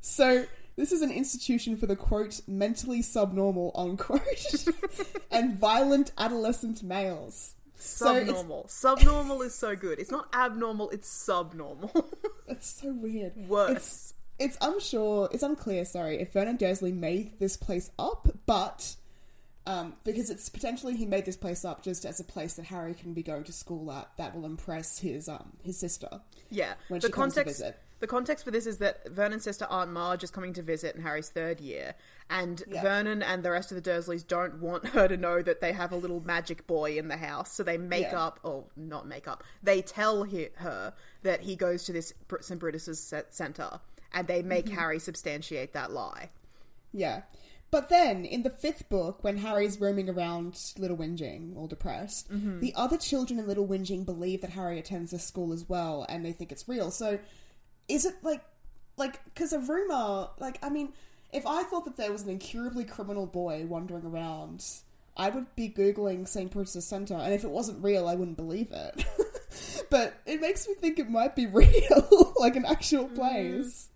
So, 0.00 0.44
this 0.76 0.92
is 0.92 1.02
an 1.02 1.10
institution 1.10 1.76
for 1.76 1.86
the 1.86 1.96
quote, 1.96 2.40
mentally 2.46 3.02
subnormal, 3.02 3.72
unquote, 3.74 4.66
and 5.30 5.58
violent 5.58 6.12
adolescent 6.18 6.82
males. 6.82 7.54
So 7.78 8.24
Subnormal. 8.24 8.68
Subnormal 8.68 9.42
is 9.42 9.54
so 9.54 9.76
good. 9.76 9.98
It's 9.98 10.10
not 10.10 10.28
abnormal, 10.34 10.90
it's 10.90 11.08
subnormal. 11.08 11.90
It's 12.48 12.80
so 12.80 12.92
weird. 12.92 13.36
Worse. 13.48 13.72
It's, 13.76 14.14
it's 14.38 14.58
unsure. 14.60 15.28
It's 15.32 15.42
unclear. 15.42 15.84
Sorry, 15.84 16.20
if 16.20 16.32
Vernon 16.32 16.56
Dursley 16.56 16.92
made 16.92 17.40
this 17.40 17.56
place 17.56 17.90
up, 17.98 18.28
but 18.46 18.94
um, 19.66 19.94
because 20.04 20.30
it's 20.30 20.48
potentially 20.48 20.96
he 20.96 21.06
made 21.06 21.24
this 21.24 21.36
place 21.36 21.64
up 21.64 21.82
just 21.82 22.04
as 22.04 22.20
a 22.20 22.24
place 22.24 22.54
that 22.54 22.66
Harry 22.66 22.94
can 22.94 23.14
be 23.14 23.22
going 23.22 23.42
to 23.44 23.52
school 23.52 23.90
at 23.90 24.08
that 24.16 24.34
will 24.34 24.46
impress 24.46 25.00
his 25.00 25.28
um 25.28 25.54
his 25.64 25.76
sister. 25.76 26.20
Yeah. 26.50 26.74
when 26.88 27.00
the 27.00 27.08
she 27.08 27.12
comes 27.12 27.34
to 27.34 27.44
visit. 27.44 27.78
The 27.98 28.06
context 28.06 28.44
for 28.44 28.50
this 28.50 28.66
is 28.66 28.78
that 28.78 29.08
Vernon's 29.10 29.44
sister 29.44 29.66
Aunt 29.70 29.90
Marge 29.92 30.22
is 30.22 30.30
coming 30.30 30.52
to 30.54 30.62
visit 30.62 30.94
in 30.94 31.02
Harry's 31.02 31.30
third 31.30 31.60
year, 31.60 31.94
and 32.30 32.62
Yeah. 32.68 32.82
Vernon 32.82 33.22
and 33.22 33.42
the 33.42 33.50
rest 33.50 33.72
of 33.72 33.82
the 33.82 33.90
Dursleys 33.90 34.26
don't 34.26 34.60
want 34.60 34.86
her 34.88 35.08
to 35.08 35.16
know 35.16 35.40
that 35.42 35.60
they 35.60 35.72
have 35.72 35.92
a 35.92 35.96
little 35.96 36.20
magic 36.20 36.66
boy 36.66 36.98
in 36.98 37.08
the 37.08 37.16
house, 37.16 37.52
so 37.52 37.62
they 37.62 37.78
make 37.78 38.02
Yeah. 38.12 38.20
up, 38.24 38.40
or 38.42 38.64
not 38.76 39.06
make 39.06 39.26
up, 39.26 39.42
they 39.62 39.80
tell 39.82 40.24
he, 40.24 40.48
her 40.56 40.92
that 41.22 41.40
he 41.40 41.56
goes 41.56 41.84
to 41.84 41.92
this 41.92 42.12
St. 42.40 42.60
Brutus's 42.60 43.12
center, 43.30 43.80
and 44.12 44.26
they 44.28 44.42
make 44.42 44.66
Mm-hmm. 44.66 44.74
Harry 44.76 44.98
substantiate 44.98 45.72
that 45.72 45.90
lie. 45.90 46.30
Yeah. 46.92 47.22
But 47.70 47.88
then, 47.88 48.24
in 48.24 48.44
the 48.44 48.50
fifth 48.50 48.88
book, 48.88 49.24
when 49.24 49.38
Harry's 49.38 49.80
roaming 49.80 50.08
around 50.08 50.56
Little 50.78 50.96
Whinging, 50.96 51.56
all 51.56 51.66
depressed, 51.66 52.30
Mm-hmm. 52.32 52.60
the 52.60 52.72
other 52.76 52.96
children 52.96 53.40
in 53.40 53.46
Little 53.48 53.66
Whinging 53.66 54.04
believe 54.06 54.40
that 54.42 54.50
Harry 54.50 54.78
attends 54.78 55.10
this 55.10 55.24
school 55.24 55.52
as 55.52 55.68
well, 55.68 56.06
and 56.08 56.24
they 56.24 56.32
think 56.32 56.52
it's 56.52 56.68
real. 56.68 56.90
So, 56.92 57.18
is 57.88 58.04
it 58.04 58.16
like, 58.22 58.42
like, 58.96 59.22
because 59.24 59.52
a 59.52 59.58
rumor, 59.58 60.28
like, 60.38 60.58
I 60.62 60.68
mean, 60.68 60.92
if 61.32 61.46
I 61.46 61.62
thought 61.64 61.84
that 61.84 61.96
there 61.96 62.12
was 62.12 62.22
an 62.22 62.30
incurably 62.30 62.84
criminal 62.84 63.26
boy 63.26 63.66
wandering 63.66 64.06
around, 64.06 64.64
I 65.16 65.30
would 65.30 65.54
be 65.56 65.68
googling 65.68 66.28
St. 66.28 66.50
Brutus's 66.50 66.86
Center, 66.86 67.14
and 67.14 67.32
if 67.32 67.44
it 67.44 67.50
wasn't 67.50 67.82
real, 67.82 68.06
I 68.06 68.14
wouldn't 68.14 68.36
believe 68.36 68.70
it. 68.70 69.04
but 69.90 70.14
it 70.26 70.40
makes 70.40 70.68
me 70.68 70.74
think 70.74 70.98
it 70.98 71.10
might 71.10 71.34
be 71.34 71.46
real, 71.46 72.34
like 72.36 72.56
an 72.56 72.64
actual 72.64 73.08
place. 73.08 73.88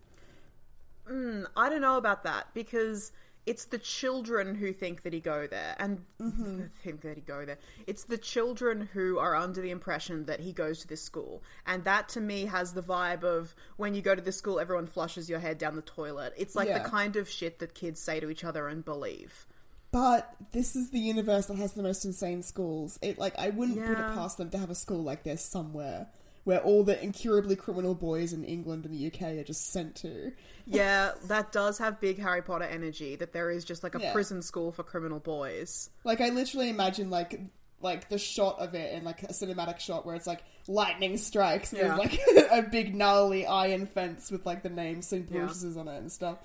Mm, 1.09 1.45
I 1.55 1.69
don't 1.69 1.81
know 1.81 1.97
about 1.97 2.23
that 2.23 2.47
because 2.53 3.11
it's 3.45 3.65
the 3.65 3.77
children 3.77 4.55
who 4.55 4.71
think 4.71 5.03
that 5.03 5.13
he 5.13 5.19
go 5.19 5.47
there 5.47 5.75
and 5.79 6.05
mm-hmm. 6.19 6.63
think 6.83 7.01
that 7.01 7.15
he 7.15 7.21
go 7.21 7.45
there. 7.45 7.57
It's 7.87 8.03
the 8.03 8.17
children 8.17 8.89
who 8.93 9.17
are 9.17 9.35
under 9.35 9.61
the 9.61 9.71
impression 9.71 10.25
that 10.25 10.39
he 10.39 10.53
goes 10.53 10.79
to 10.81 10.87
this 10.87 11.01
school, 11.01 11.41
and 11.65 11.83
that 11.85 12.09
to 12.09 12.21
me 12.21 12.45
has 12.45 12.73
the 12.73 12.83
vibe 12.83 13.23
of 13.23 13.55
when 13.77 13.95
you 13.95 14.01
go 14.01 14.15
to 14.15 14.21
this 14.21 14.37
school, 14.37 14.59
everyone 14.59 14.87
flushes 14.87 15.29
your 15.29 15.39
head 15.39 15.57
down 15.57 15.75
the 15.75 15.81
toilet. 15.81 16.33
It's 16.37 16.55
like 16.55 16.67
Yeah. 16.67 16.83
the 16.83 16.89
kind 16.89 17.15
of 17.15 17.29
shit 17.29 17.59
that 17.59 17.73
kids 17.73 17.99
say 17.99 18.19
to 18.19 18.29
each 18.29 18.43
other 18.43 18.67
and 18.67 18.85
believe. 18.85 19.47
But 19.91 20.33
this 20.53 20.75
is 20.75 20.91
the 20.91 20.99
universe 20.99 21.47
that 21.47 21.57
has 21.57 21.73
the 21.73 21.83
most 21.83 22.05
insane 22.05 22.43
schools. 22.43 22.97
It 23.01 23.17
like 23.17 23.37
I 23.37 23.49
wouldn't 23.49 23.77
put 23.77 23.91
it 23.99 24.13
past 24.13 24.37
them 24.37 24.49
to 24.51 24.57
have 24.57 24.69
a 24.69 24.75
school 24.75 25.03
like 25.03 25.23
this 25.23 25.43
somewhere 25.43 26.07
where 26.43 26.59
all 26.61 26.83
the 26.83 27.01
incurably 27.03 27.55
criminal 27.55 27.93
boys 27.95 28.33
in 28.33 28.43
England 28.43 28.85
and 28.85 28.93
the 28.93 29.07
UK 29.07 29.21
are 29.39 29.43
just 29.43 29.71
sent 29.71 29.95
to. 29.97 30.31
Yeah, 30.67 31.13
that 31.25 31.51
does 31.51 31.79
have 31.79 31.99
big 31.99 32.19
Harry 32.19 32.41
Potter 32.43 32.63
energy. 32.65 33.15
That 33.15 33.33
there 33.33 33.49
is 33.49 33.65
just 33.65 33.81
like 33.83 33.95
a 33.95 33.99
Yeah. 33.99 34.13
prison 34.13 34.41
school 34.43 34.71
for 34.71 34.83
criminal 34.83 35.19
boys. 35.19 35.89
Like 36.05 36.21
I 36.21 36.29
literally 36.29 36.69
imagine 36.69 37.09
like 37.09 37.41
like 37.81 38.09
the 38.09 38.19
shot 38.19 38.59
of 38.59 38.75
it 38.75 38.93
in 38.93 39.03
like 39.03 39.23
a 39.23 39.29
cinematic 39.33 39.79
shot 39.79 40.05
where 40.05 40.15
it's 40.15 40.27
like 40.27 40.43
lightning 40.67 41.17
strikes 41.17 41.73
and 41.73 41.81
Yeah. 41.81 41.87
there's 41.97 41.99
like 41.99 42.19
a 42.51 42.61
big 42.61 42.93
gnarly 42.95 43.45
iron 43.45 43.87
fence 43.87 44.29
with 44.29 44.45
like 44.45 44.61
the 44.61 44.69
name 44.69 45.01
St. 45.01 45.29
Yeah. 45.31 45.49
On 45.77 45.87
it 45.87 45.97
and 45.97 46.11
stuff. 46.11 46.37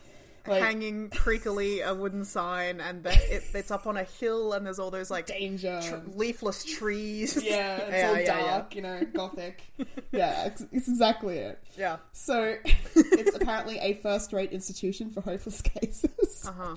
Like 0.49 0.63
Hanging 0.63 1.11
creakily 1.11 1.85
a 1.87 1.95
wooden 1.95 2.25
sign, 2.25 2.81
and 2.81 3.03
the, 3.03 3.11
it, 3.35 3.45
it's 3.55 3.71
up 3.71 3.87
on 3.87 3.97
a 3.97 4.05
hill, 4.05 4.53
and 4.53 4.65
there's 4.67 4.79
all 4.79 4.91
those 4.91 5.11
like 5.11 5.27
danger. 5.27 5.81
tr- 5.83 5.97
leafless 6.15 6.65
trees. 6.65 7.37
yeah, 7.43 7.77
it's 7.79 7.93
Yeah, 7.93 8.09
all 8.09 8.15
yeah, 8.15 8.21
yeah. 8.21 8.51
dark, 8.51 8.75
you 8.77 8.83
know, 8.83 9.01
gothic. 9.13 9.63
yeah, 10.13 10.47
it's, 10.47 10.65
it's 10.73 10.89
exactly 10.89 11.39
it. 11.39 11.63
Yeah. 11.77 11.97
So 12.13 12.57
it's 12.95 13.35
apparently 13.37 13.79
a 13.79 13.95
first-rate 13.95 14.53
institution 14.53 15.11
for 15.11 15.21
hopeless 15.21 15.61
cases. 15.63 16.45
Uh 16.47 16.53
huh. 16.53 16.77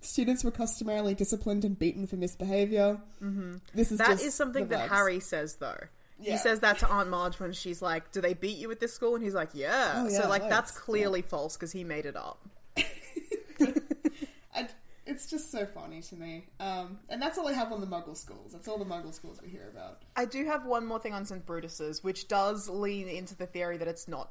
Students 0.00 0.44
were 0.44 0.50
customarily 0.52 1.14
disciplined 1.14 1.64
and 1.64 1.78
beaten 1.78 2.06
for 2.06 2.16
misbehavior. 2.16 2.98
Mm-hmm. 3.22 3.56
This 3.74 3.90
is 3.90 3.98
That 3.98 4.20
is 4.20 4.34
something 4.34 4.68
that. 4.68 4.88
Harry 4.90 5.20
says 5.20 5.56
though. 5.56 5.78
He 6.18 6.36
says 6.38 6.60
that 6.60 6.78
to 6.78 6.88
Aunt 6.88 7.10
Marge 7.10 7.38
when 7.38 7.52
she's 7.52 7.82
like, 7.82 8.10
"Do 8.10 8.22
they 8.22 8.32
beat 8.32 8.56
you 8.56 8.70
at 8.70 8.80
this 8.80 8.94
school?" 8.94 9.16
And 9.16 9.22
he's 9.22 9.34
like, 9.34 9.50
"Yeah." 9.52 9.92
Oh, 9.96 10.08
yeah, 10.08 10.22
so 10.22 10.28
like 10.30 10.48
that's 10.48 10.70
clearly 10.70 11.20
false 11.20 11.56
because 11.56 11.72
he 11.72 11.84
made 11.84 12.06
it 12.06 12.16
up. 12.16 12.38
It's 15.06 15.26
just 15.30 15.52
so 15.52 15.64
funny 15.66 16.02
to 16.02 16.16
me. 16.16 16.46
Um, 16.58 16.98
and 17.08 17.22
that's 17.22 17.38
all 17.38 17.46
I 17.46 17.52
have 17.52 17.72
on 17.72 17.80
the 17.80 17.86
Muggle 17.86 18.16
schools. 18.16 18.52
That's 18.52 18.66
all 18.68 18.78
the 18.78 18.84
Muggle 18.84 19.14
schools 19.14 19.40
we 19.42 19.48
hear 19.48 19.68
about. 19.72 20.02
I 20.16 20.24
do 20.24 20.44
have 20.44 20.64
one 20.66 20.84
more 20.84 20.98
thing 20.98 21.14
on 21.14 21.24
St. 21.24 21.46
Brutus's, 21.46 22.02
which 22.02 22.26
does 22.28 22.68
lean 22.68 23.08
into 23.08 23.36
the 23.36 23.46
theory 23.46 23.76
that 23.78 23.86
it's 23.88 24.08
not 24.08 24.30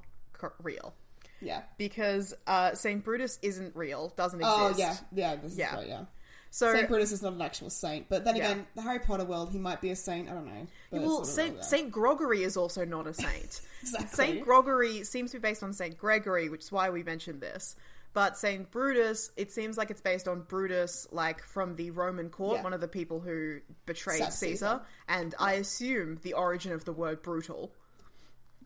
real 0.62 0.94
Yeah. 1.42 1.62
because 1.78 2.34
uh, 2.46 2.74
St. 2.76 3.04
Brutus 3.04 3.40
isn't 3.42 3.76
real, 3.76 4.14
doesn't 4.18 4.42
Oh 4.44 4.68
exist. 4.68 5.04
yeah, 5.14 5.32
yeah. 5.32 5.36
This 5.42 5.56
Yeah. 5.58 5.70
is 5.72 5.74
right. 5.78 5.88
Yeah. 5.88 6.06
So 6.52 6.72
Saint 6.74 6.88
Brutus 6.88 7.12
is 7.12 7.22
not 7.22 7.34
an 7.34 7.42
actual 7.42 7.70
saint, 7.70 8.08
but 8.08 8.24
then 8.24 8.38
Yeah. 8.38 8.52
again, 8.52 8.68
the 8.76 8.82
Harry 8.82 9.00
Potter 9.00 9.26
world, 9.26 9.52
he 9.52 9.58
might 9.58 9.82
be 9.82 9.90
a 9.90 9.96
saint. 9.96 10.30
I 10.30 10.34
don't 10.34 10.46
know. 10.46 10.68
But 10.90 11.02
well, 11.02 11.26
Saint. 11.26 11.64
Saint 11.66 11.92
Grogory 11.92 12.44
is 12.44 12.56
also 12.56 12.86
not 12.86 13.08
a 13.08 13.14
saint. 13.14 13.62
Exactly. 13.82 14.08
Saint 14.16 14.46
Grogory 14.46 15.04
seems 15.04 15.32
to 15.32 15.38
be 15.38 15.42
based 15.42 15.62
on 15.64 15.72
Saint 15.74 15.98
Gregory, 15.98 16.48
which 16.50 16.62
is 16.62 16.72
why 16.72 16.90
we 16.90 17.04
mentioned 17.04 17.40
this. 17.42 17.76
But 18.16 18.38
Saint 18.38 18.72
Brutus, 18.72 19.30
it 19.36 19.52
seems 19.52 19.78
like 19.78 19.92
it's 19.92 20.00
based 20.00 20.26
on 20.30 20.44
Brutus, 20.44 21.06
like 21.12 21.44
from 21.44 21.76
the 21.76 21.92
Roman 21.92 22.30
court, 22.30 22.56
Yeah. 22.60 22.64
one 22.64 22.72
of 22.72 22.80
the 22.80 22.88
people 22.88 23.20
who 23.20 23.60
betrayed 23.86 24.20
Caesar. 24.24 24.32
Caesar. 24.32 24.82
And 25.10 25.36
I 25.38 25.56
assume 25.56 26.20
the 26.24 26.32
origin 26.32 26.72
of 26.72 26.86
the 26.86 26.94
word 26.94 27.22
brutal. 27.22 27.74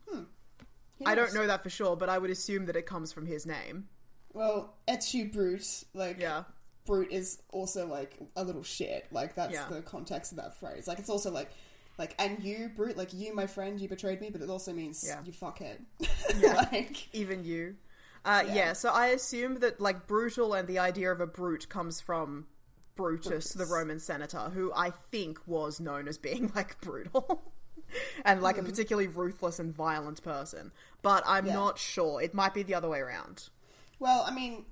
Hmm. 0.08 0.22
He 1.00 1.06
I 1.08 1.16
don't 1.16 1.34
know 1.34 1.48
that 1.48 1.64
for 1.64 1.70
sure, 1.72 1.96
but 1.96 2.10
I 2.10 2.20
would 2.20 2.30
assume 2.30 2.68
that 2.68 2.76
it 2.76 2.86
comes 2.86 3.12
from 3.12 3.26
his 3.26 3.48
name. 3.48 3.88
Well, 4.34 4.76
et 4.88 5.00
Etu 5.00 5.34
Brute, 5.34 5.84
like 5.96 6.20
Yeah. 6.20 6.44
Brute 6.86 7.12
is 7.12 7.42
also 7.50 7.88
like 7.88 8.18
a 8.36 8.44
little 8.44 8.62
shit. 8.64 9.08
Like 9.12 9.34
that's 9.34 9.54
Yeah. 9.54 9.68
the 9.68 9.82
context 9.82 10.32
of 10.32 10.38
that 10.38 10.58
phrase. 10.60 10.88
Like 10.88 11.00
it's 11.00 11.10
also 11.10 11.32
like 11.32 11.50
like 11.98 12.14
and 12.20 12.44
you 12.44 12.70
Brute, 12.76 12.98
like 12.98 13.14
you 13.14 13.34
my 13.34 13.48
friend, 13.48 13.82
you 13.82 13.90
betrayed 13.90 14.22
me, 14.22 14.30
but 14.30 14.42
it 14.42 14.50
also 14.52 14.74
means 14.74 15.04
Yeah. 15.06 15.24
you 15.26 15.34
fuckhead. 15.34 15.80
Yeah. 16.38 16.54
like 16.72 17.08
Even 17.16 17.44
you. 17.44 17.78
Uh, 18.26 18.44
yeah. 18.48 18.54
Yeah. 18.54 18.74
so 18.74 18.90
I 18.90 19.08
assume 19.08 19.60
that 19.60 19.80
like 19.80 20.08
brutal 20.08 20.54
and 20.54 20.68
the 20.68 20.80
idea 20.80 21.12
of 21.12 21.22
a 21.22 21.28
brute 21.28 21.70
comes 21.70 22.02
from 22.02 22.48
Brutus, 22.96 23.54
the 23.54 23.66
Roman 23.66 24.00
senator, 24.00 24.50
who 24.50 24.72
I 24.76 24.92
think 25.12 25.40
was 25.48 25.80
known 25.80 26.08
as 26.08 26.18
being 26.18 26.52
like 26.56 26.80
brutal 26.82 27.42
and 28.26 28.42
like 28.42 28.58
a 28.58 28.64
particularly 28.64 29.08
ruthless 29.08 29.60
and 29.60 29.74
violent 29.74 30.22
person. 30.24 30.72
But 31.02 31.24
I'm 31.26 31.46
Yeah. 31.46 31.54
not 31.54 31.80
sure. 31.80 32.22
It 32.22 32.34
might 32.34 32.54
be 32.54 32.64
the 32.64 32.76
other 32.76 32.90
way 32.90 33.00
around. 33.00 33.48
Well, 34.00 34.24
I 34.28 34.32
mean, 34.34 34.66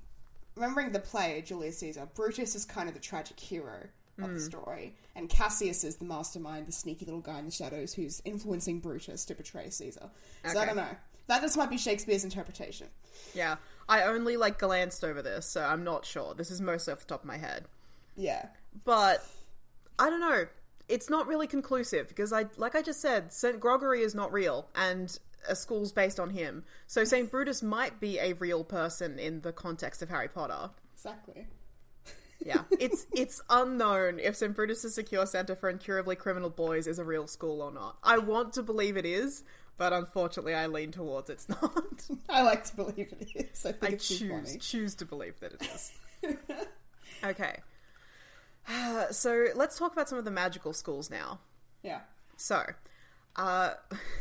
remembering 0.55 0.91
the 0.91 0.99
play 0.99 1.41
Julius 1.45 1.77
Caesar, 1.79 2.07
Brutus 2.15 2.53
is 2.55 2.65
kind 2.65 2.88
of 2.89 2.93
the 2.95 3.01
tragic 3.01 3.39
hero 3.39 3.88
of 4.19 4.25
Hmm. 4.25 4.34
the 4.36 4.41
story, 4.41 4.95
and 5.15 5.30
Cassius 5.30 5.84
is 5.84 5.97
the 5.97 6.06
mastermind, 6.06 6.67
the 6.67 6.71
sneaky 6.71 7.06
little 7.06 7.21
guy 7.21 7.39
in 7.39 7.45
the 7.45 7.51
shadows 7.51 7.93
who's 7.93 8.21
influencing 8.25 8.80
Brutus 8.80 9.25
to 9.25 9.36
betray 9.36 9.69
Caesar. 9.69 10.10
So 10.45 10.60
I 10.60 10.65
don't 10.65 10.75
know. 10.75 10.95
That 11.27 11.41
just 11.41 11.58
might 11.58 11.69
be 11.69 11.77
Shakespeare's 11.77 12.23
interpretation. 12.23 12.88
Yeah, 13.34 13.58
I 13.89 14.03
only 14.03 14.38
like 14.38 14.60
glanced 14.60 15.03
over 15.03 15.21
this, 15.21 15.45
so 15.45 15.62
I'm 15.63 15.84
not 15.84 16.06
sure. 16.06 16.34
This 16.34 16.49
is 16.51 16.62
mostly 16.62 16.93
off 16.93 16.99
the 16.99 17.06
top 17.06 17.21
of 17.21 17.25
my 17.27 17.38
head. 17.38 17.65
Yeah. 18.15 18.47
but 18.86 19.23
I 19.99 20.10
don't 20.10 20.19
know. 20.21 20.45
It's 20.88 21.10
not 21.10 21.27
really 21.27 21.47
conclusive 21.47 22.08
because 22.08 22.32
I, 22.32 22.45
like 22.56 22.75
I 22.75 22.82
just 22.82 23.01
said, 23.01 23.34
Saint 23.34 23.60
Grogory 23.60 24.01
is 24.01 24.15
not 24.15 24.32
real, 24.32 24.67
and 24.75 25.17
a 25.49 25.56
school's 25.56 25.91
based 25.91 26.19
on 26.19 26.30
him. 26.30 26.63
So 26.88 27.03
Saint 27.03 27.30
Brutus 27.30 27.62
might 27.62 27.99
be 27.99 28.17
a 28.19 28.34
real 28.34 28.63
person 28.63 29.19
in 29.19 29.41
the 29.41 29.51
context 29.51 30.01
of 30.01 30.10
Harry 30.10 30.30
Potter. 30.30 30.69
Exactly. 30.93 31.45
Yeah, 32.39 32.63
it's 32.80 33.08
it's 33.13 33.41
unknown 33.50 34.19
if 34.19 34.36
St. 34.36 34.56
Brutus's 34.56 34.93
Secure 34.93 35.26
Center 35.26 35.56
for 35.56 35.69
Incurably 35.69 36.15
Criminal 36.15 36.50
Boys 36.50 36.88
is 36.88 37.00
a 37.00 37.04
real 37.04 37.28
school 37.28 37.62
or 37.62 37.71
not. 37.71 37.97
I 38.04 38.19
want 38.19 38.54
to 38.54 38.63
believe 38.63 38.95
it 38.95 39.06
is, 39.06 39.43
but 39.78 39.91
unfortunately, 39.91 40.54
I 40.54 40.67
lean 40.67 40.91
towards 40.91 41.30
it's 41.30 41.50
not. 41.62 42.06
I 42.30 42.43
like 42.43 42.63
to 42.65 42.76
believe 42.76 43.13
it 43.19 43.28
is. 43.36 43.65
I 43.65 43.71
think 43.71 43.91
I 43.91 43.95
it's 43.95 44.08
choose 44.08 44.58
choose 44.58 44.95
to 44.95 45.06
believe 45.06 45.39
that 45.39 45.54
it 45.54 45.67
is. 45.73 45.91
okay, 47.23 47.58
so 49.12 49.47
let's 49.56 49.78
talk 49.78 49.93
about 49.93 50.10
some 50.10 50.17
of 50.17 50.26
the 50.26 50.32
magical 50.32 50.73
schools 50.73 51.10
now. 51.10 51.39
Yeah. 51.84 52.02
So, 52.36 52.63
uh, 53.36 53.71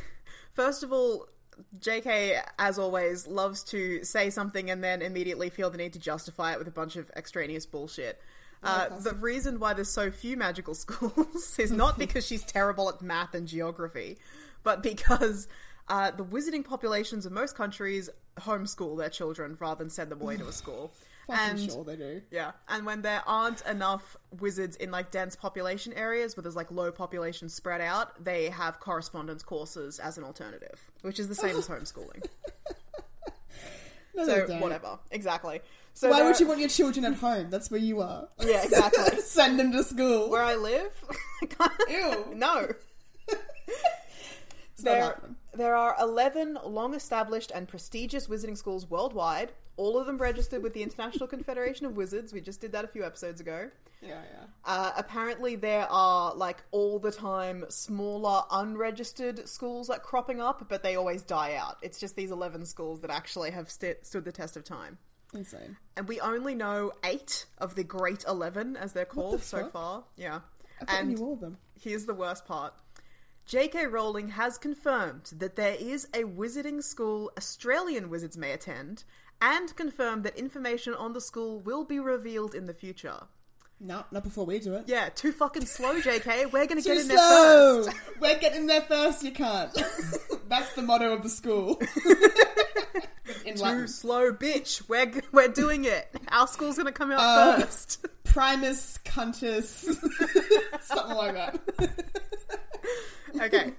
first 0.55 0.83
of 0.83 0.93
all, 0.93 1.29
JK, 1.79 2.43
as 2.59 2.79
always, 2.79 3.27
loves 3.27 3.63
to 3.65 4.05
say 4.05 4.31
something 4.31 4.71
and 4.71 4.83
then 4.83 5.03
immediately 5.03 5.51
feel 5.51 5.71
the 5.71 5.79
need 5.79 5.93
to 5.95 5.99
justify 5.99 6.53
it 6.53 6.59
with 6.59 6.69
a 6.69 6.73
bunch 6.73 6.97
of 6.97 7.11
extraneous 7.17 7.67
bullshit. 7.67 8.21
Uh, 8.63 8.89
the 8.99 9.15
reason 9.15 9.61
why 9.61 9.73
there's 9.75 9.91
so 9.91 10.11
few 10.11 10.37
magical 10.37 10.75
schools 10.87 11.59
is 11.59 11.71
not 11.71 11.99
because 11.99 12.27
she's 12.27 12.43
terrible 12.45 12.89
at 12.89 13.01
math 13.01 13.35
and 13.35 13.47
geography, 13.47 14.19
but 14.63 14.83
because 14.83 15.47
uh, 15.89 16.11
the 16.11 16.25
wizarding 16.25 16.65
populations 16.65 17.27
of 17.27 17.33
most 17.33 17.57
countries 17.57 18.11
homeschool 18.39 18.99
their 18.99 19.09
children 19.09 19.57
rather 19.61 19.79
than 19.79 19.91
send 19.91 20.11
them 20.11 20.21
away 20.21 20.37
to 20.37 20.47
a 20.49 20.53
school. 20.53 20.93
Fucking 21.27 21.51
and 21.61 21.71
sure 21.73 21.83
they 21.85 21.97
do. 21.97 22.23
yeah, 22.31 22.53
and 22.69 22.87
when 22.87 23.03
there 23.03 23.23
aren't 23.27 23.61
enough 23.67 24.17
wizards 24.39 24.77
in 24.77 24.91
like 24.93 25.11
dense 25.11 25.35
population 25.35 25.93
areas 25.95 26.37
where 26.37 26.43
there's 26.43 26.55
like 26.57 26.71
low 26.71 26.93
population 26.93 27.49
spread 27.49 27.81
out, 27.81 28.23
they 28.25 28.49
have 28.49 28.79
correspondence 28.79 29.43
courses 29.43 29.99
as 29.99 30.19
an 30.19 30.25
alternative, 30.25 30.81
which 31.03 31.19
is 31.19 31.27
the 31.29 31.35
same 31.35 31.57
as 31.57 31.67
homeschooling. 31.69 32.25
No, 34.15 34.25
So 34.25 34.47
whatever, 34.61 34.99
exactly. 35.11 35.61
So 35.95 36.11
Why 36.11 36.23
would 36.23 36.39
you 36.39 36.47
want 36.47 36.61
your 36.61 36.69
children 36.69 37.05
at 37.05 37.15
home? 37.15 37.51
That's 37.51 37.71
where 37.71 37.81
you 37.81 38.01
are. 38.03 38.29
Yeah, 38.41 38.63
exactly. 38.63 39.21
Send 39.21 39.59
them 39.59 39.73
to 39.73 39.83
school. 39.83 40.31
Where 40.31 40.43
I 40.43 40.55
live, 40.55 40.93
Ew. 41.89 42.27
no. 42.35 42.69
There, 44.79 45.19
there 45.55 45.75
are 45.75 45.97
11 45.99 46.59
long 46.65 46.95
established 46.95 47.51
and 47.55 47.67
prestigious 47.67 48.27
wizarding 48.29 48.57
schools 48.59 48.89
worldwide, 48.89 49.53
all 49.77 49.99
of 49.99 50.07
them 50.07 50.19
registered 50.19 50.63
with 50.63 50.75
the 50.75 50.83
International 50.83 51.27
Confederation 51.27 51.87
of 51.87 51.97
Wizards. 51.97 52.33
We 52.33 52.41
just 52.41 52.61
did 52.61 52.73
that 52.73 52.85
a 52.85 52.89
few 52.89 53.05
episodes 53.05 53.41
ago. 53.41 53.71
Yeah, 54.03 54.21
yeah. 54.33 54.45
Uh, 54.65 54.93
apparently, 54.97 55.57
there 55.57 55.87
are 55.91 56.35
like 56.35 56.59
all 56.71 56.99
the 56.99 57.13
time 57.13 57.65
smaller 57.69 58.43
unregistered 58.51 59.49
schools 59.49 59.89
like 59.89 60.03
cropping 60.03 60.41
up, 60.41 60.67
but 60.69 60.83
they 60.83 60.97
always 60.97 61.23
die 61.23 61.55
out. 61.55 61.77
It's 61.83 61.99
just 61.99 62.17
these 62.17 62.31
11 62.31 62.67
schools 62.67 63.01
that 63.01 63.11
actually 63.11 63.51
have 63.53 63.71
st- 63.71 64.07
stood 64.07 64.25
the 64.25 64.33
test 64.33 64.57
of 64.57 64.65
time. 64.65 64.99
Insane. 65.35 65.77
And 65.97 66.07
we 66.09 66.21
only 66.21 66.55
know 66.55 66.93
eight 67.05 67.47
of 67.59 67.75
the 67.75 67.85
Great 67.85 68.25
11, 68.27 68.77
as 68.77 68.93
they're 68.93 69.05
called 69.05 69.43
so 69.43 69.63
fuck? 69.63 69.73
far. 69.73 70.05
Yeah. 70.17 70.41
I 70.87 70.99
and 70.99 71.19
all 71.19 71.33
of 71.35 71.41
them. 71.41 71.59
here's 71.81 72.05
the 72.07 72.15
worst 72.15 72.45
part. 72.47 72.75
J.K. 73.47 73.87
Rowling 73.87 74.29
has 74.31 74.59
confirmed 74.59 75.31
that 75.37 75.55
there 75.55 75.77
is 75.79 76.07
a 76.13 76.25
wizarding 76.25 76.83
school 76.83 77.31
Australian 77.39 78.11
wizards 78.11 78.37
may 78.37 78.51
attend, 78.51 79.05
and 79.41 79.75
confirmed 79.77 80.25
that 80.25 80.37
information 80.39 80.95
on 80.95 81.13
the 81.13 81.21
school 81.21 81.61
will 81.61 81.85
be 81.85 81.99
revealed 81.99 82.55
in 82.55 82.67
the 82.67 82.75
future. 82.75 83.21
No, 83.79 84.05
not 84.11 84.25
before 84.25 84.47
we 84.47 84.59
do 84.59 84.73
it. 84.75 84.85
Yeah, 84.87 85.11
too 85.11 85.33
fucking 85.33 85.67
slow, 85.67 86.01
JK. 86.01 86.51
We're 86.51 86.67
gonna 86.67 86.81
get 86.81 86.97
in 86.97 87.09
there 87.09 87.19
slow. 87.19 87.85
first. 87.85 87.97
We're 88.21 88.39
getting 88.39 88.67
there 88.67 88.81
first. 88.83 89.23
You 89.23 89.33
can't. 89.33 89.71
That's 90.49 90.73
the 90.75 90.83
motto 90.83 91.13
of 91.13 91.23
the 91.23 91.29
school. 91.29 91.79
in 92.07 93.49
in 93.51 93.57
Too 93.57 93.63
Latin. 93.63 93.89
slow, 93.89 94.33
bitch. 94.33 94.89
We're 94.89 95.13
we're 95.33 95.49
doing 95.49 95.85
it. 95.85 96.09
Our 96.29 96.47
school's 96.49 96.79
gonna 96.79 96.91
come 96.93 97.13
out 97.13 97.21
Uh, 97.21 97.61
first. 97.61 98.07
Primus 98.25 98.99
Cuntus. 99.05 99.85
Something 100.81 101.17
like 101.17 101.35
that. 101.35 101.61
okay. 103.43 103.73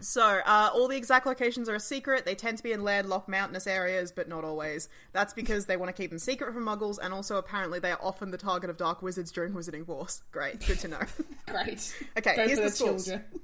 So, 0.00 0.22
uh, 0.44 0.70
all 0.74 0.88
the 0.88 0.96
exact 0.96 1.24
locations 1.26 1.68
are 1.68 1.74
a 1.74 1.80
secret. 1.80 2.24
They 2.26 2.34
tend 2.34 2.58
to 2.58 2.62
be 2.62 2.72
in 2.72 2.82
landlocked 2.84 3.28
mountainous 3.28 3.66
areas, 3.66 4.12
but 4.12 4.28
not 4.28 4.44
always. 4.44 4.88
That's 5.12 5.32
because 5.32 5.66
they 5.66 5.76
want 5.78 5.88
to 5.94 6.00
keep 6.00 6.10
them 6.10 6.18
secret 6.18 6.52
from 6.52 6.64
muggles, 6.64 6.98
and 7.02 7.14
also 7.14 7.36
apparently 7.36 7.78
they 7.78 7.92
are 7.92 7.98
often 8.02 8.30
the 8.30 8.36
target 8.38 8.68
of 8.68 8.76
dark 8.76 9.00
wizards 9.00 9.32
during 9.32 9.52
wizarding 9.54 9.86
wars. 9.86 10.22
Great, 10.32 10.66
good 10.66 10.78
to 10.80 10.88
know. 10.88 11.00
Great. 11.46 11.94
Okay, 12.18 12.36
Go 12.36 12.46
here's 12.46 12.58
the 12.60 12.70
schools. 12.70 13.06
children. 13.06 13.24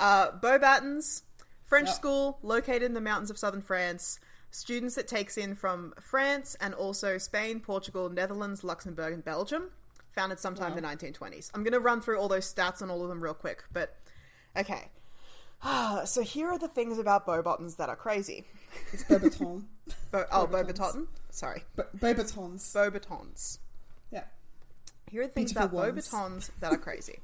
Uh, 0.00 0.30
Beauxbatons, 0.38 1.22
French 1.64 1.88
Yep. 1.88 1.96
school 1.96 2.38
located 2.42 2.82
in 2.84 2.94
the 2.94 3.00
mountains 3.00 3.30
of 3.30 3.38
southern 3.38 3.62
France. 3.62 4.20
Students 4.52 4.96
it 4.96 5.08
takes 5.08 5.36
in 5.36 5.56
from 5.56 5.92
France 6.00 6.56
and 6.60 6.72
also 6.72 7.18
Spain, 7.18 7.58
Portugal, 7.58 8.08
Netherlands, 8.08 8.62
Luxembourg, 8.62 9.12
and 9.12 9.24
Belgium. 9.24 9.70
Founded 10.12 10.38
sometime 10.38 10.76
in 10.76 10.82
the 10.82 10.88
1920s. 10.88 11.50
I'm 11.52 11.64
going 11.64 11.72
to 11.72 11.80
run 11.80 12.00
through 12.00 12.18
all 12.18 12.28
those 12.28 12.52
stats 12.52 12.80
on 12.80 12.90
all 12.90 13.02
of 13.02 13.08
them 13.08 13.20
real 13.20 13.34
quick, 13.34 13.64
but 13.72 13.96
okay. 14.56 14.88
so 16.04 16.22
here 16.22 16.48
are 16.48 16.58
the 16.58 16.68
things 16.68 16.98
about 16.98 17.26
Beauxbatons 17.26 17.76
that 17.76 17.88
are 17.88 17.96
crazy. 17.96 18.44
It's 18.92 19.04
Beaubaton. 19.04 19.64
Bo- 20.10 20.26
oh. 20.30 20.46
Beauxbaton. 20.46 21.06
Sorry, 21.30 21.64
Bo- 21.76 21.86
Beaubatons. 21.96 22.72
Beauxbatons. 22.74 23.58
yeah. 24.10 24.24
Here 25.10 25.22
are 25.22 25.26
the 25.26 25.32
things 25.32 25.52
Beautiful 25.52 25.78
about 25.78 25.94
ones. 25.94 26.08
Beauxbatons 26.08 26.50
that 26.60 26.72
are 26.72 26.78
crazy. 26.78 27.20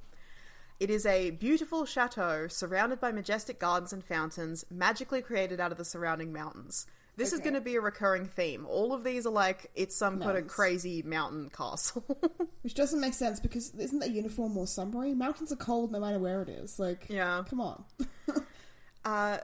It 0.80 0.90
is 0.90 1.06
a 1.06 1.30
beautiful 1.30 1.86
chateau 1.86 2.48
surrounded 2.48 3.00
by 3.00 3.12
majestic 3.12 3.60
gardens 3.60 3.92
and 3.92 4.04
fountains, 4.04 4.64
magically 4.70 5.22
created 5.22 5.60
out 5.60 5.70
of 5.70 5.78
the 5.78 5.84
surrounding 5.84 6.32
mountains. 6.32 6.86
This 7.16 7.32
is 7.32 7.40
going 7.40 7.54
to 7.54 7.60
be 7.60 7.76
a 7.76 7.80
recurring 7.80 8.26
theme. 8.26 8.66
All 8.68 8.92
of 8.92 9.04
these 9.04 9.26
are 9.26 9.30
like 9.30 9.70
it's 9.74 9.94
some 9.96 10.20
kind 10.20 10.36
of 10.36 10.48
crazy 10.48 11.02
mountain 11.02 11.48
castle. 11.50 12.04
Which 12.62 12.74
doesn't 12.74 13.00
make 13.00 13.14
sense 13.14 13.38
because 13.40 13.72
isn't 13.76 14.00
that 14.00 14.10
uniform 14.10 14.52
more 14.52 14.66
summery? 14.66 15.14
Mountains 15.14 15.52
are 15.52 15.56
cold 15.56 15.92
no 15.92 16.00
matter 16.00 16.18
where 16.18 16.42
it 16.42 16.48
is. 16.48 16.78
Like, 16.78 17.06
Yeah. 17.08 17.44
come 17.48 17.60
on. 17.60 17.84
uh, 19.04 19.38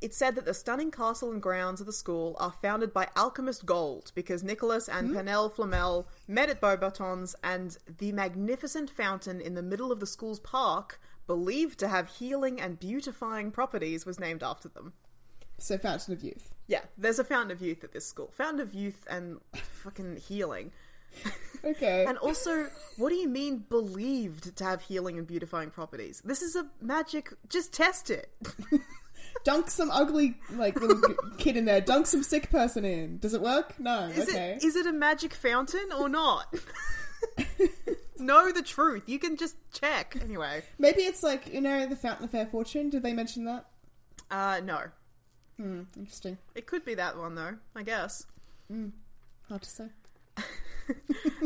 it's 0.00 0.16
said 0.16 0.34
that 0.34 0.44
the 0.46 0.54
stunning 0.54 0.90
castle 0.90 1.30
and 1.30 1.40
grounds 1.40 1.80
of 1.80 1.86
the 1.86 1.92
school 1.92 2.36
are 2.40 2.52
founded 2.60 2.92
by 2.92 3.08
alchemist 3.14 3.64
gold 3.66 4.10
because 4.14 4.42
Nicholas 4.42 4.88
and 4.88 5.08
Hmm? 5.08 5.16
Perenelle 5.16 5.52
Flamel 5.52 6.08
met 6.26 6.50
at 6.50 6.60
Beauxbatons, 6.60 7.34
and 7.44 7.76
the 7.98 8.10
magnificent 8.12 8.90
fountain 8.90 9.40
in 9.40 9.54
the 9.54 9.62
middle 9.62 9.92
of 9.92 10.00
the 10.00 10.06
school's 10.06 10.40
park, 10.40 11.00
believed 11.28 11.78
to 11.78 11.88
have 11.88 12.08
healing 12.08 12.60
and 12.60 12.80
beautifying 12.80 13.52
properties, 13.52 14.04
was 14.04 14.18
named 14.18 14.42
after 14.42 14.68
them. 14.68 14.92
So, 15.62 15.78
Fountain 15.78 16.12
of 16.14 16.22
Youth. 16.24 16.52
Yeah, 16.66 16.80
there's 16.98 17.18
a 17.18 17.24
fountain 17.24 17.52
of 17.52 17.62
youth 17.62 17.84
at 17.84 17.92
this 17.92 18.06
school. 18.06 18.30
Fountain 18.32 18.60
of 18.60 18.74
youth 18.74 19.06
and 19.08 19.38
fucking 19.84 20.16
healing. 20.16 20.72
Okay. 21.64 22.04
And 22.08 22.18
also, 22.18 22.66
what 22.96 23.10
do 23.10 23.14
you 23.14 23.28
mean 23.28 23.58
believed 23.68 24.56
to 24.56 24.64
have 24.64 24.82
healing 24.82 25.16
and 25.16 25.28
beautifying 25.28 25.70
properties? 25.70 26.20
This 26.24 26.42
is 26.42 26.56
a 26.56 26.66
magic. 26.80 27.32
Just 27.48 27.72
test 27.72 28.10
it. 28.10 28.32
Dunk 29.44 29.70
some 29.70 29.88
ugly, 29.92 30.34
like, 30.50 30.80
little 30.80 31.00
kid 31.38 31.56
in 31.56 31.64
there. 31.66 31.80
Dunk 31.80 32.08
some 32.08 32.24
sick 32.24 32.50
person 32.50 32.84
in. 32.84 33.18
Does 33.18 33.32
it 33.32 33.40
work? 33.40 33.78
No. 33.78 34.06
Is 34.06 34.28
okay. 34.28 34.54
it 34.56 34.64
is 34.64 34.74
it 34.74 34.86
a 34.86 34.92
magic 34.92 35.32
fountain 35.34 35.92
or 35.96 36.08
not? 36.08 36.52
know 38.18 38.50
the 38.50 38.62
truth. 38.62 39.04
You 39.06 39.20
can 39.20 39.36
just 39.36 39.54
check. 39.72 40.16
Anyway, 40.20 40.64
Maybe 40.80 41.02
it's 41.02 41.22
like, 41.22 41.46
you 41.54 41.60
know, 41.60 41.86
the 41.86 41.94
Fountain 41.94 42.24
of 42.24 42.32
Fair 42.32 42.46
Fortune. 42.46 42.90
Did 42.90 43.04
they 43.04 43.12
mention 43.12 43.44
that? 43.44 43.66
uh, 44.32 44.60
no. 44.64 44.80
Hmm, 45.58 45.82
interesting. 45.96 46.38
It 46.54 46.66
could 46.66 46.84
be 46.84 46.94
that 46.94 47.16
one 47.16 47.34
though. 47.34 47.56
I 47.76 47.82
guess 47.82 48.26
Hard 49.48 49.62
to 49.62 49.68
say. 49.70 49.88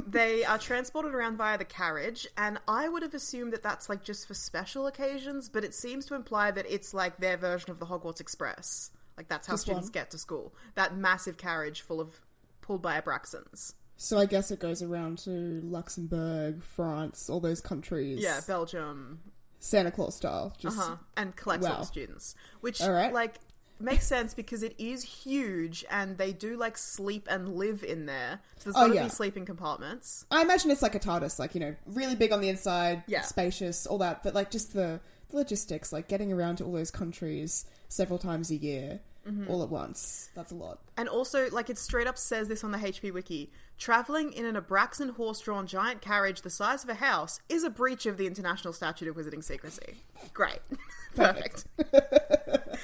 they 0.07 0.45
are 0.45 0.59
transported 0.59 1.15
around 1.15 1.37
via 1.37 1.59
the 1.59 1.65
carriage, 1.65 2.27
and 2.37 2.59
I 2.69 2.89
would 2.89 3.03
have 3.03 3.15
assumed 3.15 3.53
that 3.53 3.63
that's 3.63 3.89
like 3.89 4.05
just 4.05 4.29
for 4.29 4.35
special 4.35 4.87
occasions, 4.87 5.49
but 5.49 5.65
it 5.65 5.75
seems 5.75 6.07
to 6.07 6.15
imply 6.15 6.51
that 6.53 6.67
it's 6.69 6.95
like 6.95 7.19
their 7.19 7.37
version 7.37 7.71
of 7.71 7.79
the 7.79 7.87
Hogwarts 7.87 8.21
Express. 8.21 8.91
Like 9.17 9.29
that's 9.29 9.47
how 9.47 9.55
Just 9.55 9.65
students 9.65 9.87
one? 9.87 9.93
get 9.93 10.11
to 10.13 10.19
school. 10.19 10.55
That 10.75 10.97
massive 10.97 11.37
carriage 11.37 11.81
full 11.81 12.01
of 12.01 12.21
pulled 12.61 12.83
by 12.83 13.01
Abraxans. 13.01 13.75
So 13.97 14.19
I 14.19 14.27
guess 14.27 14.51
it 14.51 14.61
goes 14.61 14.83
around 14.83 15.19
to 15.21 15.31
Luxembourg, 15.65 16.63
France, 16.63 17.31
all 17.31 17.41
those 17.41 17.63
countries. 17.63 18.23
Yeah, 18.23 18.41
Belgium, 18.47 19.21
Santa 19.59 19.91
Claus 19.91 20.17
style. 20.17 20.55
Just 20.59 20.79
uh-huh, 20.79 20.97
and 21.17 21.35
collects 21.35 21.67
all 21.67 21.79
the 21.81 21.87
students, 21.87 22.35
which 22.61 22.83
All 22.83 22.93
right. 22.93 23.13
like 23.13 23.37
makes 23.79 24.07
sense 24.07 24.35
because 24.35 24.63
it 24.63 24.75
is 24.79 25.03
huge, 25.03 25.85
and 25.91 26.17
they 26.19 26.33
do 26.33 26.57
like 26.57 26.77
sleep 26.79 27.27
and 27.31 27.55
live 27.57 27.83
in 27.85 28.07
there. 28.07 28.41
So 28.59 28.71
there's 28.71 28.77
Oh, 28.77 28.87
got 28.87 28.89
to 28.89 28.95
yeah. 28.95 29.03
be 29.05 29.09
sleeping 29.11 29.45
compartments. 29.45 30.25
I 30.31 30.43
imagine 30.43 30.71
it's 30.71 30.83
like 30.83 30.95
a 30.95 31.01
TARDIS, 31.01 31.39
like, 31.39 31.55
you 31.55 31.61
know, 31.61 31.75
really 31.87 32.15
big 32.15 32.33
on 32.33 32.41
the 32.41 32.49
inside, 32.49 33.03
Yeah. 33.07 33.23
spacious, 33.23 33.87
all 33.87 33.99
that, 33.99 34.23
but 34.23 34.35
like 34.35 34.51
just 34.51 34.73
the, 34.75 35.01
the 35.31 35.37
logistics, 35.37 35.93
like 35.93 36.09
getting 36.09 36.33
around 36.33 36.57
to 36.57 36.65
all 36.65 36.73
those 36.73 36.91
countries 36.91 37.67
several 37.89 38.19
times 38.19 38.51
a 38.51 38.57
year, 38.57 39.01
Mm-hmm. 39.27 39.51
all 39.51 39.61
at 39.65 39.69
once. 39.71 40.31
That's 40.37 40.53
a 40.53 40.55
lot. 40.55 40.79
And 40.97 41.09
also, 41.09 41.51
like, 41.51 41.69
it 41.69 41.79
straight 41.79 42.07
up 42.07 42.17
says 42.17 42.47
this 42.47 42.63
on 42.63 42.71
the 42.71 42.79
HP 42.79 43.13
Wiki 43.13 43.51
traveling 43.77 44.33
in 44.33 44.45
an 44.45 44.55
Abraxan 44.55 45.17
horse 45.17 45.41
drawn 45.41 45.67
giant 45.67 46.01
carriage 46.01 46.43
the 46.43 46.49
size 46.49 46.85
of 46.85 46.91
a 46.91 46.95
house 46.95 47.41
is 47.49 47.65
a 47.65 47.69
breach 47.71 48.07
of 48.07 48.19
the 48.19 48.29
International 48.29 48.73
Statute 48.73 49.09
of 49.09 49.17
Wizarding 49.17 49.43
Secrecy. 49.43 49.97
Great. 50.33 50.61
Perfect. 51.17 51.65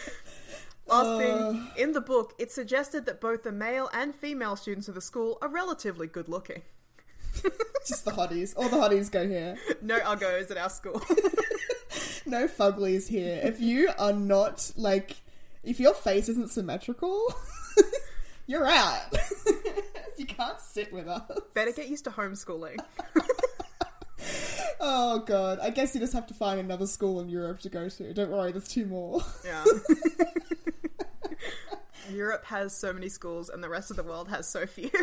Uh. 0.92 1.18
Thing, 1.18 1.68
in 1.76 1.92
the 1.92 2.00
book, 2.00 2.34
it 2.38 2.50
suggested 2.50 3.06
that 3.06 3.20
both 3.20 3.42
the 3.42 3.52
male 3.52 3.88
and 3.92 4.14
female 4.14 4.56
students 4.56 4.88
of 4.88 4.94
the 4.94 5.00
school 5.00 5.38
are 5.42 5.48
relatively 5.48 6.06
good 6.06 6.28
looking. 6.28 6.62
Just 7.86 8.04
the 8.04 8.10
hotties. 8.10 8.54
All 8.56 8.68
the 8.68 8.76
hotties 8.76 9.10
go 9.10 9.26
here. 9.26 9.56
No 9.80 9.98
uggos 10.00 10.50
at 10.50 10.56
our 10.56 10.70
school. 10.70 11.02
No 12.24 12.46
fuglies 12.46 13.08
here. 13.08 13.40
If 13.42 13.60
you 13.60 13.90
are 13.98 14.12
not, 14.12 14.70
like, 14.76 15.16
if 15.64 15.80
your 15.80 15.92
face 15.92 16.28
isn't 16.28 16.50
symmetrical, 16.50 17.34
you're 18.46 18.64
out. 18.64 19.12
you 20.16 20.24
can't 20.26 20.60
sit 20.60 20.92
with 20.92 21.08
us. 21.08 21.22
Better 21.52 21.72
get 21.72 21.88
used 21.88 22.04
to 22.04 22.10
homeschooling. 22.10 22.78
Oh 24.84 25.20
god. 25.20 25.58
I 25.60 25.70
guess 25.70 25.94
you 25.94 26.00
just 26.00 26.12
have 26.12 26.26
to 26.28 26.34
find 26.34 26.58
another 26.58 26.86
school 26.86 27.20
in 27.20 27.28
Europe 27.28 27.60
to 27.60 27.68
go 27.68 27.88
to. 27.88 28.14
Don't 28.14 28.30
worry, 28.30 28.52
there's 28.52 28.68
two 28.68 28.86
more. 28.86 29.22
Yeah. 29.44 29.64
Europe 32.10 32.44
has 32.46 32.74
so 32.76 32.92
many 32.92 33.08
schools, 33.08 33.48
and 33.48 33.62
the 33.62 33.68
rest 33.68 33.90
of 33.90 33.96
the 33.96 34.02
world 34.02 34.28
has 34.28 34.48
so 34.48 34.66
few. 34.66 34.90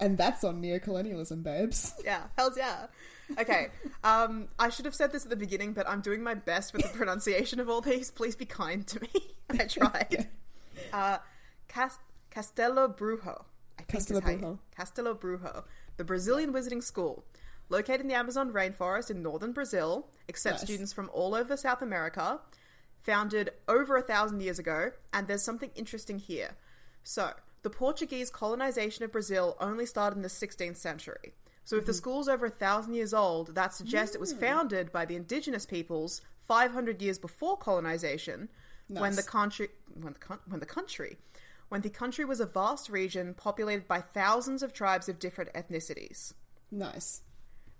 And 0.00 0.18
that's 0.18 0.42
on 0.42 0.60
neocolonialism, 0.60 1.44
babes. 1.44 1.94
Yeah, 2.04 2.22
hells 2.36 2.56
yeah. 2.56 2.86
Okay, 3.38 3.68
um, 4.02 4.48
I 4.58 4.68
should 4.68 4.84
have 4.84 4.96
said 4.96 5.12
this 5.12 5.22
at 5.22 5.30
the 5.30 5.36
beginning, 5.36 5.74
but 5.74 5.88
I'm 5.88 6.00
doing 6.00 6.24
my 6.24 6.34
best 6.34 6.72
with 6.72 6.82
the 6.82 6.88
pronunciation 6.98 7.60
of 7.60 7.68
all 7.68 7.80
these. 7.80 8.10
Please 8.10 8.34
be 8.34 8.44
kind 8.44 8.84
to 8.88 9.00
me. 9.00 9.08
I 9.50 9.64
tried. 9.66 10.28
Uh, 10.92 11.18
Cas- 11.68 11.98
Castelo 12.34 12.96
Brujo. 12.96 13.44
I 13.78 13.82
think 13.82 14.02
Castelo 14.04 14.22
how 14.24 14.30
you- 14.30 14.38
Brujo. 14.38 14.58
Castelo 14.76 15.16
Brujo, 15.16 15.62
the 15.98 16.04
Brazilian 16.04 16.52
wizarding 16.52 16.82
school. 16.82 17.24
Located 17.68 18.00
in 18.00 18.08
the 18.08 18.14
Amazon 18.14 18.52
rainforest 18.52 19.08
in 19.10 19.22
northern 19.22 19.52
Brazil, 19.52 20.08
accepts 20.28 20.62
Nice. 20.62 20.68
students 20.68 20.92
from 20.92 21.10
all 21.12 21.34
over 21.36 21.56
South 21.56 21.80
America. 21.80 22.40
Founded 23.04 23.50
over 23.68 23.96
a 23.96 24.02
thousand 24.02 24.40
years 24.40 24.58
ago, 24.58 24.92
and 25.12 25.26
there's 25.26 25.42
something 25.42 25.70
interesting 25.74 26.18
here. 26.18 26.50
So, 27.02 27.32
the 27.62 27.70
Portuguese 27.70 28.30
colonization 28.30 29.04
of 29.04 29.12
Brazil 29.12 29.56
only 29.60 29.86
started 29.86 30.16
in 30.16 30.22
the 30.22 30.28
16th 30.28 30.76
century. 30.76 31.34
So, 31.64 31.76
if 31.76 31.86
the 31.86 31.92
mm-hmm. 31.92 31.96
school's 31.96 32.28
over 32.28 32.46
a 32.46 32.50
thousand 32.50 32.94
years 32.94 33.14
old, 33.14 33.54
that 33.54 33.74
suggests 33.74 34.14
it 34.14 34.20
was 34.20 34.34
mm. 34.34 34.40
founded 34.40 34.92
by 34.92 35.04
the 35.04 35.16
indigenous 35.16 35.66
peoples 35.66 36.22
500 36.46 37.00
years 37.00 37.18
before 37.18 37.56
colonization, 37.56 38.48
when 38.88 39.16
the 39.16 39.22
country, 39.22 39.68
when 40.00 40.12
the, 40.12 40.18
con- 40.18 40.40
when 40.46 40.60
the 40.60 40.66
country, 40.66 41.16
when 41.68 41.80
the 41.80 41.90
country 41.90 42.24
was 42.24 42.40
a 42.40 42.46
vast 42.46 42.90
region 42.90 43.34
populated 43.34 43.88
by 43.88 44.00
thousands 44.00 44.62
of 44.62 44.72
tribes 44.72 45.08
of 45.08 45.18
different 45.18 45.52
ethnicities. 45.54 46.34
Nice. 46.70 47.22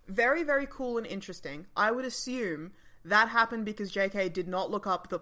Very, 0.08 0.42
very 0.42 0.66
cool 0.66 0.98
and 0.98 1.06
interesting. 1.06 1.66
I 1.76 1.90
would 1.90 2.04
assume 2.04 2.72
that 3.04 3.28
happened 3.28 3.64
because 3.64 3.90
J.K. 3.90 4.28
did 4.30 4.48
not 4.48 4.70
look 4.70 4.86
up 4.86 5.08
the 5.08 5.20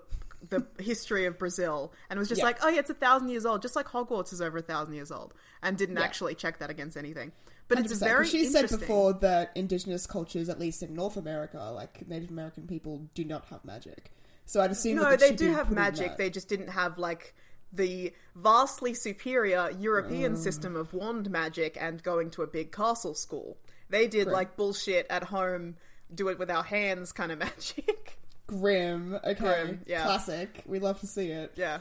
the 0.48 0.66
history 0.78 1.26
of 1.26 1.38
Brazil 1.38 1.92
and 2.08 2.18
was 2.18 2.26
just 2.26 2.38
Yeah. 2.38 2.46
like, 2.46 2.58
oh 2.62 2.68
yeah, 2.68 2.80
it's 2.80 2.88
a 2.88 2.94
thousand 2.94 3.28
years 3.28 3.44
old, 3.44 3.60
just 3.60 3.76
like 3.76 3.86
Hogwarts 3.86 4.32
is 4.32 4.40
over 4.40 4.56
a 4.56 4.62
thousand 4.62 4.94
years 4.94 5.12
old, 5.12 5.34
and 5.62 5.76
didn't 5.76 5.98
Yeah. 5.98 6.02
actually 6.02 6.34
check 6.34 6.58
that 6.60 6.70
against 6.70 6.96
anything. 6.96 7.32
But 7.68 7.78
it's 7.80 7.92
100%. 7.92 7.98
very 8.00 8.26
she 8.26 8.46
said 8.46 8.70
before 8.70 9.12
that 9.12 9.50
indigenous 9.54 10.06
cultures, 10.06 10.48
at 10.48 10.58
least 10.58 10.82
in 10.82 10.94
North 10.94 11.18
America, 11.18 11.58
like 11.74 12.08
Native 12.08 12.30
American 12.30 12.66
people, 12.66 13.02
do 13.14 13.22
not 13.22 13.44
have 13.46 13.64
magic. 13.66 14.10
So 14.46 14.62
I'd 14.62 14.70
assume 14.70 14.96
No, 14.96 15.10
that 15.10 15.20
they 15.20 15.32
do 15.34 15.52
have 15.52 15.70
magic. 15.70 16.16
They 16.16 16.30
just 16.30 16.48
didn't 16.48 16.68
have 16.68 16.96
like 16.96 17.34
the 17.72 18.12
vastly 18.34 18.94
superior. 18.94 19.70
European 19.78 20.32
uh. 20.32 20.36
system 20.36 20.74
of 20.74 20.94
wand 20.94 21.30
magic 21.30 21.76
and 21.78 22.02
going 22.02 22.30
to 22.30 22.42
a 22.42 22.46
big 22.46 22.72
castle 22.72 23.14
school. 23.14 23.58
They 23.90 24.06
did 24.06 24.26
like 24.26 24.56
bullshit 24.56 25.06
at 25.10 25.24
home, 25.24 25.76
do 26.14 26.28
it 26.28 26.38
with 26.38 26.50
our 26.50 26.62
hands 26.62 27.12
kind 27.12 27.32
of 27.32 27.38
magic. 27.40 28.18
Grim. 28.46 29.18
Okay. 29.24 29.34
Grim, 29.34 29.80
yeah. 29.86 30.04
Classic. 30.04 30.62
We 30.66 30.78
love 30.78 31.00
to 31.00 31.06
see 31.06 31.30
it. 31.30 31.52
yeah. 31.56 31.78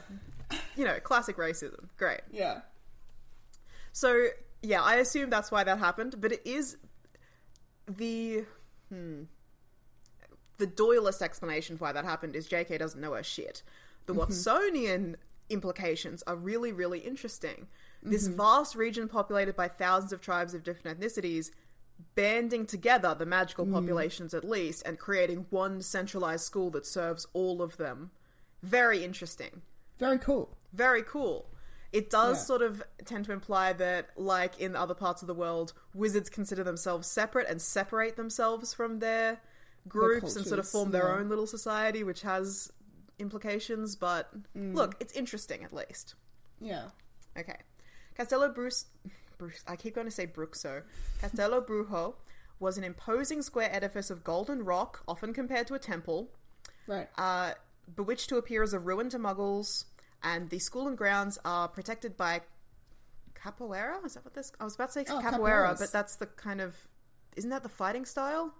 you 0.76 0.84
know, 0.84 0.98
classic 1.00 1.36
racism. 1.36 1.88
Great. 1.96 2.20
Yeah. 2.32 2.60
So 3.92 4.28
yeah, 4.62 4.82
I 4.82 4.96
assume 4.96 5.30
that's 5.30 5.50
why 5.50 5.64
that 5.64 5.78
happened, 5.78 6.16
but 6.20 6.32
it 6.32 6.42
is 6.44 6.76
the 7.88 8.44
hmm, 8.88 9.22
the 10.58 10.66
Doylist 10.66 11.22
explanation 11.22 11.76
for 11.76 11.84
why 11.84 11.92
that 11.92 12.04
happened 12.04 12.36
is 12.36 12.46
J.K. 12.46 12.78
doesn't 12.78 13.00
know 13.00 13.14
her 13.14 13.22
shit. 13.22 13.62
The 14.06 14.14
Watsonian 14.14 15.16
implications 15.48 16.22
are 16.26 16.36
really, 16.36 16.72
really 16.72 17.00
interesting. 17.00 17.66
This 18.02 18.28
vast 18.28 18.76
region 18.76 19.08
populated 19.08 19.56
by 19.56 19.68
thousands 19.68 20.12
of 20.12 20.20
tribes 20.20 20.54
of 20.54 20.62
different 20.62 20.98
ethnicities 20.98 21.50
banding 22.14 22.66
together, 22.66 23.14
the 23.14 23.26
magical 23.26 23.66
populations 23.66 24.34
at 24.34 24.44
least, 24.44 24.82
and 24.86 24.98
creating 24.98 25.46
one 25.50 25.82
centralized 25.82 26.44
school 26.44 26.70
that 26.70 26.86
serves 26.86 27.26
all 27.32 27.62
of 27.62 27.76
them. 27.76 28.10
Very 28.62 29.04
interesting. 29.04 29.62
Very 29.98 30.18
cool. 30.18 30.56
Very 30.72 31.02
cool. 31.02 31.46
It 31.92 32.08
does 32.10 32.38
Yeah. 32.38 32.42
sort 32.44 32.62
of 32.62 32.82
tend 33.04 33.24
to 33.24 33.32
imply 33.32 33.72
that, 33.72 34.10
like 34.16 34.58
in 34.60 34.76
other 34.76 34.94
parts 34.94 35.22
of 35.22 35.26
the 35.28 35.34
world, 35.34 35.72
wizards 35.94 36.30
consider 36.30 36.62
themselves 36.62 37.08
separate 37.08 37.48
and 37.48 37.60
separate 37.60 38.16
themselves 38.16 38.72
from 38.72 39.00
their 39.00 39.40
groups 39.88 40.36
and 40.36 40.46
sort 40.46 40.58
of 40.60 40.68
form 40.68 40.90
their 40.92 41.08
yeah. 41.08 41.14
own 41.16 41.28
little 41.28 41.46
society, 41.48 42.04
which 42.04 42.22
has 42.22 42.70
implications. 43.18 43.96
But 43.96 44.32
Mm. 44.54 44.74
look, 44.74 44.94
it's 45.00 45.12
interesting 45.14 45.64
at 45.64 45.72
least. 45.72 46.14
Yeah. 46.60 46.90
Okay. 47.36 47.58
Castello 48.14 48.48
Bruce, 48.50 48.86
Bruce 49.40 49.64
I 49.66 49.74
keep 49.74 49.94
going 49.94 50.06
to 50.06 50.10
say 50.12 50.26
Bruxo. 50.26 50.82
Castello 51.20 51.60
Brujo 51.62 52.14
was 52.60 52.76
an 52.78 52.84
imposing 52.84 53.40
square 53.42 53.70
edifice 53.74 54.10
of 54.10 54.22
golden 54.22 54.62
rock, 54.64 55.02
often 55.08 55.32
compared 55.32 55.66
to 55.68 55.74
a 55.74 55.78
temple, 55.78 56.28
Right. 56.86 57.08
uh, 57.16 57.54
bewitched 57.96 58.28
to 58.28 58.36
appear 58.36 58.62
as 58.62 58.74
a 58.74 58.78
ruin 58.78 59.08
to 59.10 59.18
muggles, 59.18 59.86
and 60.22 60.50
the 60.50 60.58
school 60.58 60.86
and 60.86 60.96
grounds 60.98 61.38
are 61.44 61.68
protected 61.68 62.16
by 62.18 62.42
capoeira. 63.34 64.04
Is 64.04 64.14
that 64.14 64.24
what 64.24 64.34
this? 64.34 64.52
I 64.60 64.64
was 64.64 64.74
about 64.74 64.88
to 64.88 64.92
say 64.92 65.04
Oh, 65.08 65.18
capoeira, 65.20 65.30
capoeiras. 65.30 65.80
but 65.80 65.90
that's 65.92 66.16
the 66.16 66.26
kind 66.26 66.60
of. 66.60 66.76
Isn't 67.36 67.50
that 67.50 67.62
the 67.62 67.68
fighting 67.70 68.04
style? 68.04 68.52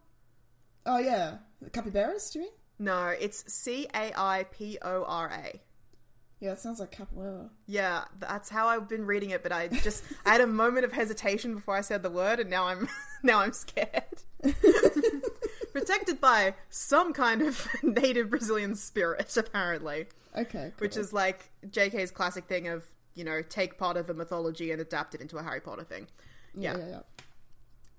oh 0.87 0.99
yeah. 0.99 1.37
The 1.61 1.68
capybaras, 1.70 2.31
do 2.31 2.39
you 2.39 2.45
mean? 2.47 2.55
No, 2.78 3.09
it's 3.09 3.53
C 3.53 3.87
A 3.95 4.12
I 4.16 4.47
P 4.51 4.78
O 4.81 5.05
R 5.05 5.31
A. 5.31 5.61
Yeah, 6.41 6.53
it 6.53 6.59
sounds 6.59 6.80
like 6.80 6.91
capoeira. 6.91 7.51
Yeah, 7.66 8.05
that's 8.18 8.49
how 8.49 8.66
I've 8.68 8.88
been 8.88 9.05
reading 9.05 9.30
it, 9.30 9.43
but 9.43 9.53
I 9.53 9.68
just 9.68 10.03
I 10.26 10.30
had 10.32 10.41
a 10.41 10.47
moment 10.47 10.84
of 10.86 10.93
hesitation 10.93 11.55
before 11.55 11.76
I 11.76 11.82
said 11.82 12.03
the 12.03 12.11
word, 12.11 12.41
and 12.41 12.49
now 12.49 12.66
I'm 12.66 12.88
now 13.22 13.41
I'm 13.41 13.53
scared. 13.53 14.05
Protected 15.72 16.20
by 16.20 16.55
some 16.68 17.12
kind 17.12 17.43
of 17.43 17.68
native 17.82 18.30
Brazilian 18.30 18.74
spirit, 18.74 19.36
apparently, 19.36 20.07
Okay. 20.36 20.72
which 20.78 20.97
is 20.97 21.12
like 21.12 21.51
JK's 21.68 22.11
classic 22.11 22.47
thing 22.47 22.66
of 22.68 22.84
you 23.14 23.22
know 23.24 23.43
take 23.43 23.78
part 23.78 23.97
of 23.97 24.07
the 24.07 24.14
mythology 24.14 24.72
and 24.72 24.80
adapt 24.80 25.14
it 25.14 25.20
into 25.20 25.36
a 25.36 25.43
Harry 25.43 25.61
Potter 25.61 25.84
thing. 25.84 26.07
yeah, 26.55 26.72
yeah. 26.72 26.78
yeah, 26.78 26.88
yeah. 26.91 27.01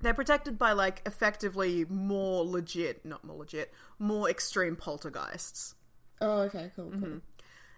They're 0.02 0.14
protected 0.16 0.58
by 0.58 0.72
like 0.74 1.02
effectively 1.06 1.86
more 1.88 2.44
legit, 2.44 3.06
not 3.06 3.24
more 3.24 3.38
legit, 3.38 3.72
more 4.00 4.30
extreme 4.30 4.76
poltergeists. 4.76 5.76
Oh, 6.20 6.40
okay, 6.42 6.72
cool, 6.76 6.90
cool. 6.90 7.00
Mm-hmm. 7.00 7.18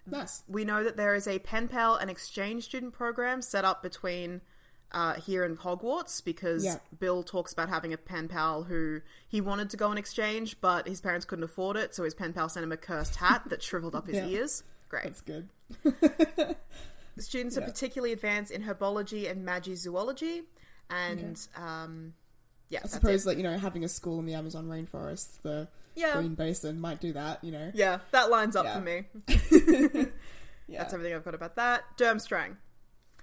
Nice. 0.06 0.44
we 0.48 0.66
know 0.66 0.84
that 0.84 0.98
there 0.98 1.16
is 1.16 1.28
a 1.28 1.40
pen 1.40 1.68
pal 1.68 1.96
and 1.96 2.10
exchange 2.10 2.66
student 2.66 2.94
program 2.94 3.42
set 3.42 3.64
up 3.66 3.82
between 3.82 4.42
uh, 4.92 5.14
here 5.16 5.44
in 5.44 5.58
Hogwarts 5.58 6.24
because 6.24 6.64
Yeah. 6.64 6.78
Bill 7.00 7.24
talks 7.24 7.52
about 7.54 7.70
having 7.70 7.94
a 7.94 7.98
pen 7.98 8.28
pal 8.28 8.64
who 8.64 9.02
he 9.28 9.42
wanted 9.42 9.70
to 9.72 9.78
go 9.78 9.88
on 9.90 9.98
exchange, 9.98 10.58
but 10.62 10.88
his 10.88 11.02
parents 11.02 11.26
couldn't 11.26 11.44
afford 11.46 11.78
it, 11.78 11.96
so 11.96 12.04
his 12.04 12.14
pen 12.14 12.32
pal 12.34 12.48
sent 12.50 12.64
him 12.64 12.72
a 12.72 12.78
cursed 12.78 13.16
hat 13.16 13.44
that 13.48 13.64
shriveled 13.64 13.96
up 13.96 14.06
his 14.08 14.18
Yeah. 14.18 14.28
ears. 14.28 14.64
Great. 14.90 15.04
That's 15.06 15.22
good. 15.22 15.50
The 17.16 17.22
students 17.22 17.58
are 17.58 17.62
particularly 17.62 18.12
advanced 18.12 18.52
in 18.52 18.64
herbology 18.64 19.30
and 19.30 19.48
magizoology, 19.48 20.44
and 20.90 21.40
um, 21.56 22.14
yeah, 22.70 22.80
I 22.84 22.88
suppose, 22.88 23.26
like 23.26 23.38
you 23.38 23.44
know, 23.44 23.58
having 23.58 23.84
a 23.84 23.90
school 23.90 24.20
in 24.20 24.26
the 24.26 24.34
Amazon 24.34 24.66
rainforest, 24.68 25.42
the 25.44 25.68
Yeah. 25.96 26.14
Green 26.18 26.34
Basin 26.36 26.80
might 26.80 27.00
do 27.02 27.14
that. 27.14 27.44
You 27.44 27.52
know. 27.52 27.72
yeah, 27.74 28.00
that 28.12 28.30
lines 28.30 28.56
up 28.56 28.66
Yeah. 28.66 28.74
for 28.76 28.82
me. 28.82 30.08
Yeah. 30.68 30.80
That's 30.80 30.94
everything 30.94 31.14
I've 31.14 31.26
got 31.26 31.36
about 31.36 31.58
that. 31.58 31.84
Durmstrang. 31.98 32.56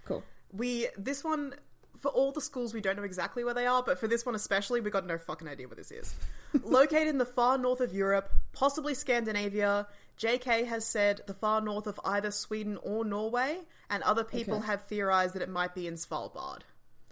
Cool. 0.05 0.23
We 0.53 0.89
this 0.97 1.25
one 1.25 1.55
for 1.99 2.11
all 2.11 2.33
the 2.33 2.41
schools 2.41 2.75
we 2.75 2.81
don't 2.83 2.97
know 2.97 3.03
exactly 3.03 3.45
where 3.45 3.55
they 3.55 3.67
are, 3.67 3.83
but 3.83 3.99
for 3.99 4.07
this 4.09 4.25
one 4.27 4.35
especially, 4.35 4.81
we 4.83 4.91
got 4.91 5.07
no 5.07 5.17
fucking 5.19 5.49
idea 5.49 5.67
what 5.67 5.77
this 5.79 5.91
is. 5.91 6.15
Located 6.63 7.09
in 7.09 7.19
the 7.19 7.25
far 7.27 7.57
north 7.59 7.81
of 7.81 7.93
Europe, 7.95 8.31
possibly 8.53 8.93
Scandinavia, 8.95 9.87
JK 10.19 10.67
has 10.67 10.85
said 10.87 11.23
the 11.27 11.35
far 11.35 11.61
north 11.63 11.87
of 11.87 11.99
either 12.05 12.31
Sweden 12.31 12.79
or 12.83 13.05
Norway, 13.07 13.59
and 13.89 14.03
other 14.03 14.25
people 14.25 14.57
Okay. 14.59 14.67
have 14.67 14.83
theorized 14.83 15.35
that 15.35 15.43
it 15.43 15.49
might 15.49 15.75
be 15.75 15.87
in 15.87 15.95
Svalbard. 15.95 16.61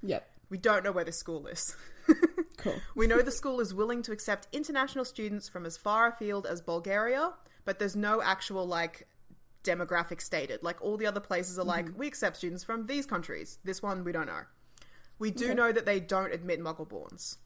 Yep. 0.02 0.28
We 0.50 0.58
don't 0.58 0.84
know 0.84 0.92
where 0.92 1.04
this 1.04 1.18
school 1.18 1.46
is. 1.46 1.74
Cool. 2.58 2.74
we 2.96 3.06
know 3.06 3.22
the 3.22 3.30
school 3.30 3.60
is 3.60 3.72
willing 3.72 4.02
to 4.02 4.10
accept 4.12 4.48
international 4.52 5.04
students 5.04 5.48
from 5.48 5.64
as 5.64 5.76
far 5.76 6.08
afield 6.08 6.44
as 6.44 6.60
Bulgaria, 6.60 7.32
but 7.64 7.78
there's 7.78 7.94
no 7.94 8.20
actual 8.20 8.66
like 8.66 9.06
demographic 9.62 10.20
stated. 10.20 10.62
Like 10.62 10.82
all 10.82 10.96
the 10.96 11.06
other 11.06 11.20
places 11.20 11.58
are 11.58 11.64
like, 11.64 11.86
we 11.96 12.06
accept 12.08 12.36
students 12.38 12.64
from 12.64 12.86
these 12.86 13.06
countries. 13.06 13.58
This 13.64 13.80
one 13.82 14.02
we 14.02 14.10
don't 14.12 14.26
know. 14.26 14.42
We 15.20 15.30
do 15.30 15.46
Okay. 15.46 15.54
know 15.54 15.70
that 15.72 15.86
they 15.86 16.00
don't 16.00 16.32
admit 16.32 16.60
Muggleborns. 16.60 17.36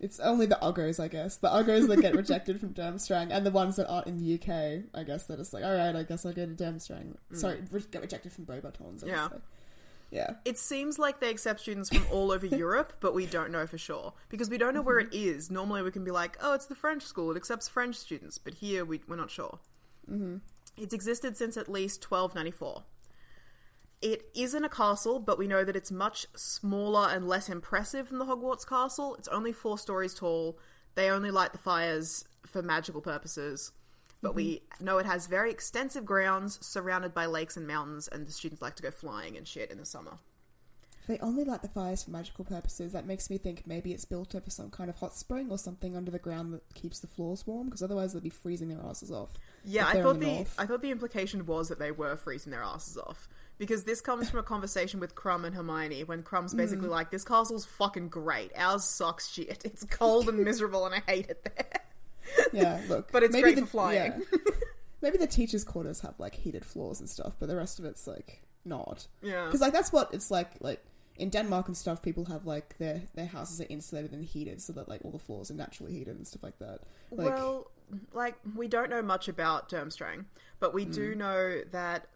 It's 0.00 0.18
only 0.20 0.46
the 0.46 0.58
Uggos, 0.62 0.98
I 0.98 1.08
guess. 1.08 1.36
The 1.36 1.48
Uggos 1.48 1.86
that 1.88 2.00
get 2.00 2.16
rejected 2.16 2.58
from 2.58 2.74
Durmstrang, 2.74 3.28
and 3.30 3.46
the 3.46 3.50
ones 3.52 3.76
that 3.76 3.88
aren't 3.88 4.06
in 4.08 4.16
the 4.18 4.34
UK, 4.34 4.84
I 4.94 5.04
guess 5.04 5.24
they're 5.26 5.36
just 5.36 5.52
like, 5.52 5.62
all 5.64 5.74
right, 5.74 5.94
I 5.94 6.02
guess 6.02 6.26
I'll 6.26 6.32
go 6.32 6.44
to 6.44 6.52
Durmstrang. 6.52 7.14
Sorry, 7.32 7.60
re- 7.70 7.84
get 7.90 8.02
rejected 8.02 8.32
from 8.32 8.44
Mm. 8.46 9.06
Yeah. 9.06 9.28
yeah. 9.32 9.38
Yeah. 10.12 10.34
It 10.44 10.58
seems 10.58 10.98
like 10.98 11.20
they 11.20 11.30
accept 11.30 11.60
students 11.60 11.88
from 11.88 12.06
all 12.12 12.30
over 12.30 12.46
Europe, 12.62 12.92
but 13.00 13.14
we 13.14 13.24
don't 13.24 13.50
know 13.50 13.66
for 13.66 13.78
sure 13.78 14.12
because 14.28 14.50
we 14.50 14.58
don't 14.58 14.74
know 14.74 14.82
where 14.82 14.98
it 14.98 15.12
is. 15.12 15.50
Normally, 15.50 15.82
we 15.82 15.90
can 15.90 16.04
be 16.04 16.10
like, 16.10 16.36
"Oh, 16.40 16.52
it's 16.52 16.66
the 16.66 16.74
French 16.74 17.02
school; 17.02 17.30
it 17.30 17.36
accepts 17.36 17.66
French 17.66 17.96
students," 17.96 18.36
but 18.36 18.54
here 18.54 18.84
we, 18.84 19.00
we're 19.08 19.16
not 19.16 19.30
sure. 19.30 19.58
Mm-hmm. 20.08 20.36
It's 20.76 20.92
existed 20.92 21.36
since 21.36 21.56
at 21.56 21.68
least 21.68 22.08
1294. 22.08 22.84
It 24.02 24.28
isn't 24.34 24.64
a 24.64 24.68
castle, 24.68 25.18
but 25.18 25.38
we 25.38 25.46
know 25.46 25.64
that 25.64 25.76
it's 25.76 25.92
much 25.92 26.26
smaller 26.36 27.08
and 27.08 27.26
less 27.26 27.48
impressive 27.48 28.10
than 28.10 28.18
the 28.18 28.26
Hogwarts 28.26 28.68
castle. 28.68 29.14
It's 29.14 29.28
only 29.28 29.52
four 29.52 29.78
stories 29.78 30.12
tall. 30.12 30.58
They 30.94 31.08
only 31.08 31.30
light 31.30 31.52
the 31.52 31.58
fires 31.58 32.24
for 32.44 32.62
magical 32.62 33.00
purposes. 33.00 33.72
But 34.22 34.34
we 34.36 34.62
know 34.80 34.98
it 34.98 35.06
has 35.06 35.26
very 35.26 35.50
extensive 35.50 36.04
grounds 36.06 36.64
surrounded 36.64 37.12
by 37.12 37.26
lakes 37.26 37.56
and 37.56 37.66
mountains, 37.66 38.08
and 38.08 38.26
the 38.26 38.32
students 38.32 38.62
like 38.62 38.76
to 38.76 38.82
go 38.82 38.90
flying 38.92 39.36
and 39.36 39.46
shit 39.46 39.70
in 39.70 39.78
the 39.78 39.84
summer. 39.84 40.18
If 41.00 41.08
they 41.08 41.18
only 41.18 41.42
light 41.42 41.62
the 41.62 41.68
fires 41.68 42.04
for 42.04 42.12
magical 42.12 42.44
purposes, 42.44 42.92
that 42.92 43.04
makes 43.04 43.28
me 43.28 43.36
think 43.36 43.64
maybe 43.66 43.92
it's 43.92 44.04
built 44.04 44.36
over 44.36 44.48
some 44.48 44.70
kind 44.70 44.88
of 44.88 44.94
hot 44.94 45.16
spring 45.16 45.50
or 45.50 45.58
something 45.58 45.96
under 45.96 46.12
the 46.12 46.20
ground 46.20 46.52
that 46.54 46.62
keeps 46.74 47.00
the 47.00 47.08
floors 47.08 47.44
warm, 47.44 47.66
because 47.66 47.82
otherwise 47.82 48.12
they'd 48.12 48.22
be 48.22 48.30
freezing 48.30 48.68
their 48.68 48.80
asses 48.88 49.10
off. 49.10 49.30
Yeah, 49.64 49.88
I 49.88 50.00
thought 50.00 50.14
in 50.14 50.20
the. 50.20 50.46
I 50.56 50.66
thought 50.66 50.80
the 50.82 50.92
implication 50.92 51.44
was 51.44 51.68
that 51.70 51.80
they 51.80 51.90
were 51.90 52.14
freezing 52.14 52.52
their 52.52 52.62
asses 52.62 52.96
off 52.96 53.28
because 53.58 53.82
this 53.82 54.00
comes 54.00 54.30
from 54.30 54.38
a 54.38 54.44
conversation 54.44 55.00
with 55.00 55.16
Krum 55.16 55.44
and 55.44 55.56
Hermione 55.56 56.04
when 56.04 56.22
Krum's 56.22 56.54
basically 56.54 56.86
Mm. 56.86 56.92
like, 56.92 57.10
"This 57.10 57.24
castle's 57.24 57.64
fucking 57.64 58.08
great. 58.08 58.52
Ours 58.54 58.84
sucks 58.84 59.28
shit. 59.28 59.62
It's 59.64 59.84
cold 59.84 60.28
and 60.28 60.38
miserable, 60.44 60.86
and 60.86 60.94
I 60.94 61.00
hate 61.10 61.28
it 61.28 61.42
there." 61.42 61.80
Yeah, 62.52 62.80
look. 62.88 63.10
But 63.12 63.22
it's 63.22 63.32
maybe 63.32 63.42
great 63.42 63.54
the, 63.56 63.62
for 63.62 63.66
flying. 63.68 64.12
yeah. 64.32 64.38
maybe 65.02 65.18
the 65.18 65.26
teachers' 65.26 65.64
quarters 65.64 66.00
have 66.00 66.14
like 66.18 66.34
heated 66.34 66.64
floors 66.64 67.00
and 67.00 67.08
stuff, 67.08 67.34
but 67.40 67.48
the 67.48 67.56
rest 67.56 67.78
of 67.78 67.84
it's 67.84 68.06
like 68.06 68.42
not. 68.64 69.06
Yeah. 69.22 69.46
Because 69.46 69.60
like 69.60 69.72
that's 69.72 69.92
what 69.92 70.12
it's 70.12 70.30
like. 70.30 70.50
Like 70.60 70.84
in 71.16 71.28
Denmark 71.30 71.68
and 71.68 71.76
stuff, 71.76 72.02
people 72.02 72.24
have 72.26 72.46
like 72.46 72.76
their 72.78 73.02
their 73.14 73.26
houses 73.26 73.60
are 73.60 73.66
insulated 73.68 74.12
and 74.12 74.24
heated, 74.24 74.60
so 74.62 74.72
that 74.74 74.88
like 74.88 75.00
all 75.04 75.10
the 75.10 75.18
floors 75.18 75.50
are 75.50 75.54
naturally 75.54 75.92
heated 75.92 76.16
and 76.16 76.26
stuff 76.26 76.42
like 76.42 76.58
that. 76.58 76.80
Like, 77.10 77.26
well, 77.34 77.70
like 78.12 78.36
we 78.56 78.68
don't 78.68 78.90
know 78.90 79.02
much 79.02 79.28
about 79.28 79.68
Durmstrang, 79.68 80.24
but 80.60 80.72
we 80.74 80.86
Mm. 80.86 80.94
do 80.94 81.14
know 81.14 81.60
that 81.72 82.06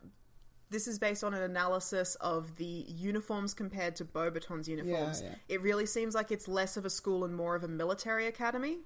this 0.70 0.88
is 0.88 0.98
based 0.98 1.22
on 1.22 1.32
an 1.32 1.42
analysis 1.42 2.16
of 2.16 2.56
the 2.56 2.64
uniforms 2.88 3.54
compared 3.54 3.94
to 3.96 4.04
Beaubaton's 4.04 4.68
uniforms. 4.68 5.22
yeah. 5.22 5.34
It 5.48 5.60
really 5.62 5.86
seems 5.86 6.12
like 6.14 6.32
it's 6.32 6.48
less 6.48 6.76
of 6.76 6.84
a 6.84 6.90
school 6.90 7.24
and 7.24 7.36
more 7.36 7.54
of 7.54 7.62
a 7.62 7.68
military 7.68 8.26
academy. 8.26 8.78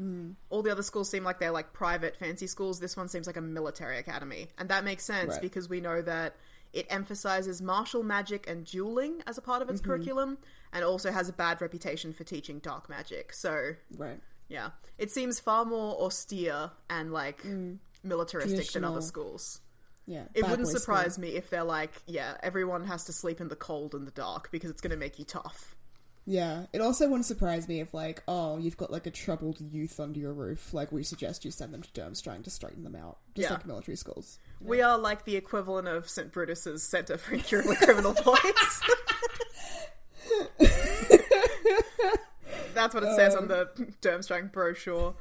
Mm. 0.00 0.34
All 0.50 0.62
the 0.62 0.70
other 0.72 0.82
schools 0.82 1.10
seem 1.10 1.22
like 1.24 1.38
they're 1.38 1.50
like 1.50 1.72
private 1.72 2.16
fancy 2.16 2.46
schools. 2.46 2.80
This 2.80 2.96
one 2.96 3.08
seems 3.08 3.26
like 3.26 3.36
a 3.36 3.40
military 3.42 3.98
academy, 3.98 4.48
and 4.58 4.68
that 4.70 4.84
makes 4.84 5.04
sense 5.04 5.32
Right. 5.32 5.40
because 5.42 5.68
we 5.68 5.80
know 5.80 6.00
that 6.02 6.36
it 6.72 6.86
emphasizes 6.88 7.60
martial 7.60 8.02
magic 8.02 8.48
and 8.48 8.64
dueling 8.64 9.22
as 9.26 9.36
a 9.36 9.42
part 9.42 9.60
of 9.60 9.68
its 9.68 9.80
Mm-hmm. 9.82 9.90
curriculum, 9.90 10.38
and 10.72 10.84
also 10.84 11.12
has 11.12 11.28
a 11.28 11.32
bad 11.32 11.60
reputation 11.60 12.12
for 12.14 12.24
teaching 12.24 12.58
dark 12.60 12.88
magic. 12.88 13.32
So 13.34 13.72
right. 13.98 14.18
yeah, 14.48 14.70
it 14.96 15.10
seems 15.10 15.38
far 15.38 15.64
more 15.66 15.94
austere 16.00 16.70
and 16.88 17.12
like 17.12 17.44
militaristic 18.02 18.72
than 18.72 18.84
other 18.84 19.00
Mm. 19.00 19.04
Schools. 19.04 19.60
Yeah. 20.06 20.24
It 20.34 20.48
wouldn't 20.48 20.68
surprise 20.68 21.14
school. 21.14 21.22
me 21.22 21.36
if 21.36 21.48
they're 21.50 21.62
like, 21.62 21.92
yeah, 22.06 22.36
everyone 22.42 22.84
has 22.86 23.04
to 23.04 23.12
sleep 23.12 23.40
in 23.40 23.48
the 23.48 23.54
cold 23.56 23.94
and 23.94 24.06
the 24.06 24.10
dark 24.10 24.50
because 24.50 24.70
it's 24.70 24.80
going 24.80 24.90
to 24.90 24.96
make 24.96 25.18
you 25.18 25.24
tough. 25.24 25.76
Yeah, 26.24 26.66
it 26.72 26.80
also 26.80 27.06
wouldn't 27.08 27.26
surprise 27.26 27.66
me 27.66 27.80
if, 27.80 27.92
like, 27.92 28.22
oh, 28.28 28.56
you've 28.56 28.76
got 28.76 28.92
like 28.92 29.06
a 29.06 29.10
troubled 29.10 29.60
youth 29.60 29.98
under 29.98 30.20
your 30.20 30.32
roof. 30.32 30.72
Like, 30.72 30.92
we 30.92 31.02
suggest 31.02 31.44
you 31.44 31.50
send 31.50 31.74
them 31.74 31.82
to 31.82 31.88
Durmstrang 31.90 32.44
to 32.44 32.50
straighten 32.50 32.84
them 32.84 32.94
out, 32.94 33.18
just 33.34 33.48
Yeah. 33.48 33.54
like 33.56 33.66
military 33.66 33.96
schools. 33.96 34.38
We 34.60 34.82
are 34.82 34.96
like 34.96 35.24
the 35.24 35.34
equivalent 35.36 35.88
of 35.88 36.08
St. 36.08 36.30
Brutus's 36.32 36.84
Centre 36.84 37.18
for 37.18 37.34
Incurable 37.34 37.74
Criminal 37.74 38.14
Boys. 38.24 38.80
That's 42.74 42.94
what 42.94 43.02
it 43.04 43.14
says 43.16 43.34
on 43.34 43.48
the 43.48 43.62
um, 43.78 43.94
Durmstrang 44.00 44.50
brochure. 44.52 45.14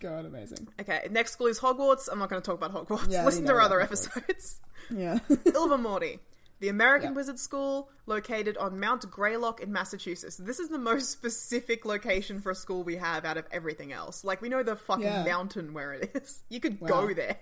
God, 0.00 0.26
amazing. 0.26 0.68
Okay, 0.80 1.08
next 1.10 1.32
school 1.32 1.46
is 1.46 1.58
Hogwarts. 1.58 2.08
I'm 2.10 2.18
not 2.18 2.28
going 2.28 2.40
to 2.40 2.46
talk 2.46 2.62
about 2.62 2.72
Hogwarts. 2.72 3.10
Yeah, 3.10 3.24
Listen 3.24 3.44
to 3.46 3.52
our 3.52 3.60
other 3.60 3.78
Hogwarts. 3.78 4.06
episodes. 4.16 4.60
Yeah. 4.90 5.18
Ilvermorny, 5.28 6.20
the 6.60 6.68
American 6.68 7.10
Yeah. 7.10 7.16
Wizard 7.16 7.38
School, 7.38 7.90
located 8.06 8.56
on 8.56 8.80
Mount 8.80 9.10
Greylock 9.10 9.60
in 9.60 9.72
Massachusetts. 9.72 10.36
This 10.36 10.58
is 10.58 10.68
the 10.68 10.78
most 10.78 11.10
specific 11.10 11.84
location 11.84 12.40
for 12.40 12.50
a 12.50 12.54
school 12.54 12.82
we 12.82 12.96
have 12.96 13.24
out 13.24 13.36
of 13.36 13.46
everything 13.50 13.92
else. 13.92 14.24
Like, 14.24 14.40
we 14.40 14.48
know 14.48 14.62
the 14.62 14.76
fucking 14.76 15.04
Yeah. 15.04 15.24
mountain 15.24 15.74
where 15.74 15.92
it 15.94 16.10
is. 16.14 16.42
You 16.48 16.60
could 16.60 16.80
Wow. 16.80 16.88
go 16.88 17.14
there. 17.14 17.36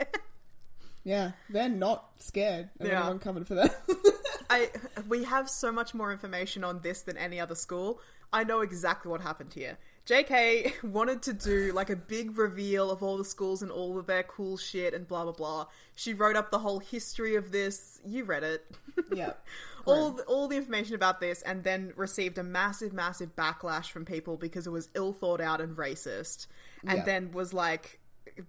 yeah, 1.05 1.33
they're 1.51 1.69
not 1.69 2.11
scared 2.19 2.71
of 2.81 2.87
Yeah. 2.87 3.01
anyone 3.01 3.19
coming 3.19 3.45
for 3.45 3.55
them. 3.55 3.71
I 4.51 4.71
we 5.09 5.25
have 5.25 5.49
so 5.49 5.71
much 5.73 5.95
more 5.95 6.13
information 6.13 6.65
on 6.65 6.81
this 6.81 7.03
than 7.03 7.17
any 7.17 7.41
other 7.41 7.55
school. 7.55 8.01
I 8.33 8.45
know 8.45 8.61
exactly 8.61 9.11
what 9.11 9.21
happened 9.21 9.53
here. 9.55 9.79
JK 10.07 10.83
wanted 10.91 11.23
to 11.23 11.33
do 11.33 11.73
like 11.73 11.91
a 11.91 11.97
big 11.97 12.37
reveal 12.39 12.91
of 12.91 13.03
all 13.03 13.17
the 13.17 13.25
schools 13.25 13.63
and 13.63 13.71
all 13.71 13.99
of 13.99 14.07
their 14.07 14.23
cool 14.23 14.57
shit 14.57 14.93
and 14.95 15.09
blah 15.09 15.23
blah 15.25 15.33
blah. 15.33 15.67
She 15.95 16.13
wrote 16.15 16.37
up 16.37 16.51
the 16.51 16.59
whole 16.59 16.79
history 16.79 17.37
of 17.37 17.53
this. 17.53 18.01
You 18.05 18.25
read 18.25 18.43
it. 18.43 18.67
yeah. 19.15 19.33
all 19.87 20.13
the, 20.13 20.23
all 20.25 20.49
the 20.49 20.57
information 20.57 20.95
about 20.95 21.21
this 21.21 21.43
and 21.43 21.63
then 21.63 21.93
received 21.97 22.39
a 22.39 22.43
massive 22.43 22.93
massive 22.93 23.35
backlash 23.37 23.91
from 23.91 24.05
people 24.05 24.37
because 24.37 24.67
it 24.67 24.71
was 24.71 24.89
ill 24.95 25.13
thought 25.13 25.41
out 25.43 25.61
and 25.61 25.77
racist 25.77 26.47
and 26.87 26.99
Yeah. 26.99 27.05
then 27.05 27.33
was 27.33 27.53
like 27.53 28.01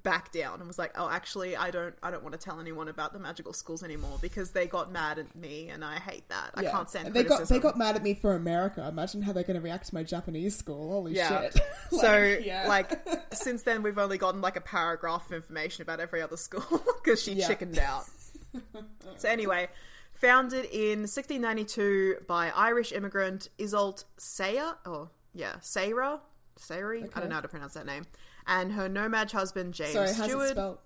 back 0.03 0.31
down 0.31 0.59
and 0.59 0.67
was 0.67 0.79
like 0.79 0.91
oh 0.95 1.07
actually 1.09 1.55
I 1.55 1.69
don't 1.69 1.93
I 2.01 2.09
don't 2.09 2.23
want 2.23 2.33
to 2.33 2.39
tell 2.39 2.59
anyone 2.59 2.87
about 2.87 3.13
the 3.13 3.19
magical 3.19 3.53
schools 3.53 3.83
anymore 3.83 4.17
because 4.21 4.51
they 4.51 4.65
got 4.65 4.91
mad 4.91 5.19
at 5.19 5.35
me 5.35 5.69
and 5.69 5.85
I 5.85 5.99
hate 5.99 6.27
that 6.29 6.51
I 6.55 6.63
yeah. 6.63 6.71
can't 6.71 6.89
stand 6.89 7.13
they 7.13 7.23
got 7.23 7.37
criticism 7.37 7.55
they 7.57 7.61
got 7.61 7.77
mad 7.77 7.95
at 7.95 8.03
me 8.03 8.13
for 8.15 8.33
America. 8.35 8.87
Imagine 8.87 9.21
how 9.21 9.31
they're 9.31 9.43
going 9.43 9.55
to 9.59 9.61
react 9.61 9.87
to 9.87 9.95
my 9.95 10.03
Japanese 10.03 10.55
school. 10.57 10.91
Holy 10.91 11.13
yeah. 11.13 11.41
shit! 11.41 11.59
so 11.91 12.17
yeah. 12.17 12.67
like 12.67 12.99
since 13.33 13.63
then 13.63 13.83
we've 13.83 13.97
only 13.97 14.17
gotten 14.17 14.41
like 14.41 14.55
a 14.55 14.61
paragraph 14.61 15.27
of 15.27 15.33
information 15.33 15.81
about 15.83 15.99
every 15.99 16.21
other 16.21 16.37
school 16.37 16.81
because 17.03 17.21
she 17.21 17.33
Yeah. 17.33 17.47
chickened 17.47 17.77
out. 17.77 18.05
so 19.17 19.29
anyway, 19.29 19.67
founded 20.13 20.65
in 20.65 20.99
1692 21.01 22.17
by 22.27 22.49
Irish 22.55 22.91
immigrant 22.91 23.49
Isolt 23.59 24.05
Sayre, 24.17 24.75
oh 24.85 25.09
yeah, 25.33 25.55
Sayra, 25.61 26.19
Sayri, 26.59 27.01
I 27.01 27.05
Okay. 27.05 27.19
don't 27.19 27.29
know 27.29 27.35
how 27.35 27.41
to 27.41 27.47
pronounce 27.47 27.73
that 27.73 27.85
name, 27.85 28.05
and 28.47 28.71
her 28.73 28.87
nomad 28.89 29.31
husband 29.31 29.73
James 29.73 29.93
Sorry, 29.93 30.07
Steward, 30.09 30.49
spelled? 30.51 30.77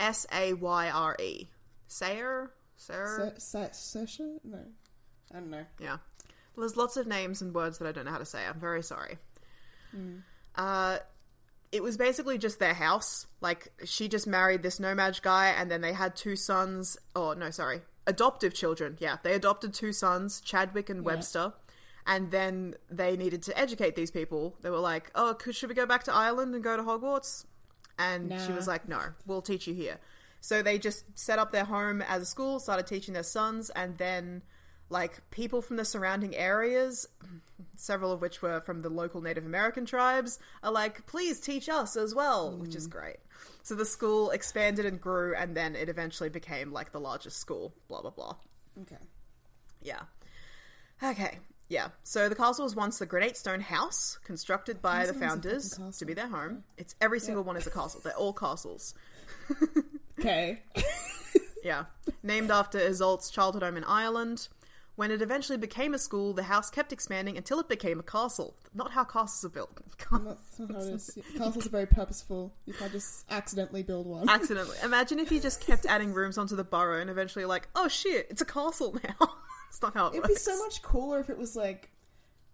S 0.00 0.26
A 0.32 0.52
Y 0.54 0.90
R 0.90 1.16
E, 1.20 1.48
Sayer, 1.88 2.50
Sarah? 2.76 3.32
Sa- 3.38 3.66
Sa- 3.68 3.72
Sasha? 3.72 4.36
No, 4.44 4.58
I 5.30 5.34
don't 5.34 5.50
know. 5.50 5.64
yeah. 5.80 5.98
There's 6.56 6.76
lots 6.76 6.96
of 6.98 7.06
names 7.06 7.40
and 7.40 7.54
words 7.54 7.78
that 7.78 7.88
I 7.88 7.92
don't 7.92 8.04
know 8.04 8.10
how 8.10 8.18
to 8.18 8.26
say. 8.26 8.44
I'm 8.46 8.60
very 8.60 8.82
sorry. 8.82 9.16
Uh, 10.54 10.98
it 11.70 11.82
was 11.82 11.96
basically 11.96 12.36
just 12.38 12.58
their 12.58 12.74
house. 12.74 13.26
Like 13.40 13.72
she 13.84 14.08
just 14.08 14.26
married 14.26 14.62
this 14.62 14.78
nomad 14.78 15.20
guy, 15.22 15.46
and 15.48 15.70
then 15.70 15.80
they 15.80 15.92
had 15.92 16.14
two 16.14 16.36
sons. 16.36 16.96
Oh 17.16 17.32
no, 17.32 17.50
sorry, 17.50 17.80
adoptive 18.06 18.52
children. 18.54 18.96
Yeah, 19.00 19.16
they 19.22 19.32
adopted 19.34 19.72
two 19.72 19.92
sons, 19.92 20.40
Chadwick 20.40 20.90
and 20.90 21.04
Webster. 21.04 21.54
And 22.06 22.30
then 22.30 22.74
they 22.90 23.16
needed 23.16 23.42
to 23.44 23.58
educate 23.58 23.94
these 23.94 24.10
people. 24.10 24.56
They 24.60 24.70
were 24.70 24.78
like, 24.78 25.10
"Oh, 25.14 25.34
could, 25.38 25.54
should 25.54 25.68
we 25.68 25.74
go 25.74 25.86
back 25.86 26.04
to 26.04 26.12
Ireland 26.12 26.54
and 26.54 26.62
go 26.62 26.76
to 26.76 26.82
Hogwarts?" 26.82 27.44
And 27.98 28.32
she 28.46 28.52
was 28.52 28.66
like, 28.66 28.88
"No, 28.88 29.00
we'll 29.26 29.42
teach 29.42 29.66
you 29.66 29.74
here." 29.74 29.98
So 30.40 30.60
they 30.60 30.78
just 30.78 31.04
set 31.16 31.38
up 31.38 31.52
their 31.52 31.64
home 31.64 32.02
as 32.02 32.22
a 32.22 32.26
school, 32.26 32.58
started 32.58 32.88
teaching 32.88 33.14
their 33.14 33.22
sons, 33.22 33.70
and 33.70 33.96
then 33.96 34.42
like 34.92 35.18
people 35.30 35.62
from 35.62 35.76
the 35.76 35.84
surrounding 35.84 36.36
areas, 36.36 37.08
several 37.76 38.12
of 38.12 38.20
which 38.20 38.42
were 38.42 38.60
from 38.60 38.82
the 38.82 38.90
local 38.90 39.22
Native 39.22 39.46
American 39.46 39.86
tribes, 39.86 40.38
are 40.62 40.70
like, 40.70 41.06
please 41.06 41.40
teach 41.40 41.68
us 41.68 41.96
as 41.96 42.14
well, 42.14 42.56
which 42.56 42.74
is 42.74 42.88
mm. 42.88 42.92
great. 42.92 43.16
So 43.62 43.74
the 43.74 43.84
school 43.84 44.30
expanded 44.30 44.84
and 44.84 45.00
grew, 45.00 45.34
and 45.34 45.56
then 45.56 45.74
it 45.76 45.88
eventually 45.88 46.28
became 46.28 46.72
like 46.72 46.92
the 46.92 47.00
largest 47.00 47.38
school, 47.38 47.72
blah, 47.88 48.02
blah, 48.02 48.10
blah. 48.10 48.34
Okay. 48.82 49.02
Yeah. 49.80 50.02
Okay. 51.02 51.38
Yeah. 51.72 51.88
So 52.02 52.28
the 52.28 52.34
castle 52.34 52.64
was 52.64 52.76
once 52.76 52.98
the 52.98 53.06
Granite 53.06 53.38
Stone 53.38 53.60
House, 53.62 54.18
constructed 54.24 54.82
by 54.82 55.06
the 55.06 55.14
Sounds 55.14 55.20
like 55.20 55.24
a 55.24 55.28
founders 55.30 55.98
to 55.98 56.04
be 56.04 56.12
their 56.12 56.28
home. 56.28 56.64
It's 56.76 56.94
every 57.00 57.18
single 57.18 57.42
one 57.44 57.56
is 57.56 57.66
a 57.66 57.70
castle. 57.70 58.02
They're 58.04 58.12
all 58.14 58.34
castles. 58.34 58.94
Okay. 60.20 60.62
Yeah. 61.64 61.86
Named 62.22 62.50
after 62.50 62.78
Isolt's 62.78 63.28
childhood 63.30 63.62
home 63.62 63.76
in 63.76 63.84
Ireland. 63.84 64.48
When 64.94 65.10
it 65.10 65.22
eventually 65.22 65.56
became 65.58 65.94
a 65.94 65.98
school, 65.98 66.34
the 66.34 66.42
house 66.44 66.68
kept 66.70 66.92
expanding 66.92 67.36
until 67.38 67.58
it 67.58 67.68
became 67.68 67.98
a 67.98 68.02
castle. 68.02 68.54
Not 68.74 68.92
how 68.92 69.04
castles 69.04 69.44
are 69.44 69.48
built. 69.54 69.80
That's 70.12 70.58
not 70.58 70.70
how 70.70 70.78
it 70.80 70.94
is. 70.94 71.18
Castles 71.36 71.66
are 71.66 71.70
very 71.70 71.86
purposeful. 71.86 72.52
You 72.66 72.74
can't 72.74 72.92
just 72.92 73.24
accidentally 73.30 73.82
build 73.82 74.06
one. 74.06 74.28
accidentally. 74.28 74.76
Imagine 74.84 75.18
if 75.18 75.32
you 75.32 75.40
just 75.40 75.60
kept 75.60 75.86
adding 75.86 76.12
rooms 76.12 76.36
onto 76.36 76.54
the 76.54 76.64
Burrow 76.64 77.00
and 77.00 77.08
eventually 77.08 77.46
like, 77.46 77.68
oh 77.74 77.88
shit, 77.88 78.26
it's 78.28 78.42
a 78.42 78.44
castle 78.44 78.96
now. 79.02 79.34
it's 79.72 79.80
not 79.80 79.94
how 79.94 80.08
it 80.08 80.16
It'd 80.16 80.28
be 80.28 80.34
so 80.34 80.58
much 80.58 80.82
cooler 80.82 81.18
if 81.18 81.30
it 81.30 81.38
was 81.38 81.56
like, 81.56 81.88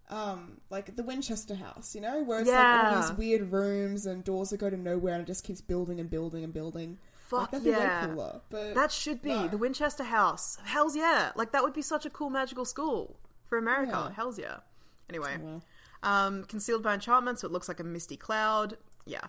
um, 0.09 0.61
like 0.69 0.95
the 0.95 1.03
Winchester 1.03 1.53
House, 1.53 1.93
you 1.93 1.99
know, 1.99 2.23
where 2.23 2.39
it's 2.39 2.49
like 2.49 2.85
all 2.85 3.01
these 3.01 3.11
weird 3.11 3.51
rooms 3.51 4.05
and 4.05 4.23
doors 4.23 4.51
that 4.51 4.57
go 4.57 4.69
to 4.69 4.77
nowhere 4.77 5.15
and 5.15 5.23
it 5.23 5.27
just 5.27 5.43
keeps 5.43 5.59
building 5.59 5.99
and 5.99 6.09
building 6.09 6.45
and 6.45 6.53
building. 6.53 6.97
Fuck 7.17 7.41
like, 7.41 7.51
that'd 7.51 7.65
be 7.65 7.71
yeah. 7.71 8.07
way 8.07 8.13
cooler. 8.13 8.41
But 8.49 8.73
That 8.73 8.89
should 8.93 9.21
be 9.21 9.33
no. 9.33 9.49
the 9.49 9.57
Winchester 9.57 10.05
House. 10.05 10.57
Hell's 10.63 10.95
yeah. 10.95 11.31
Like 11.35 11.51
that 11.51 11.61
would 11.61 11.73
be 11.73 11.81
such 11.81 12.05
a 12.05 12.09
cool 12.09 12.29
magical 12.29 12.63
school 12.63 13.19
for 13.47 13.57
America. 13.57 13.91
Yeah. 14.07 14.15
Hell's 14.15 14.39
yeah. 14.39 14.59
Anyway, 15.09 15.35
well. 15.41 15.61
um, 16.03 16.45
concealed 16.45 16.83
by 16.83 16.93
enchantment, 16.93 17.39
so 17.39 17.47
it 17.47 17.51
looks 17.51 17.67
like 17.67 17.81
a 17.81 17.83
misty 17.83 18.15
cloud. 18.15 18.77
Yeah. 19.05 19.25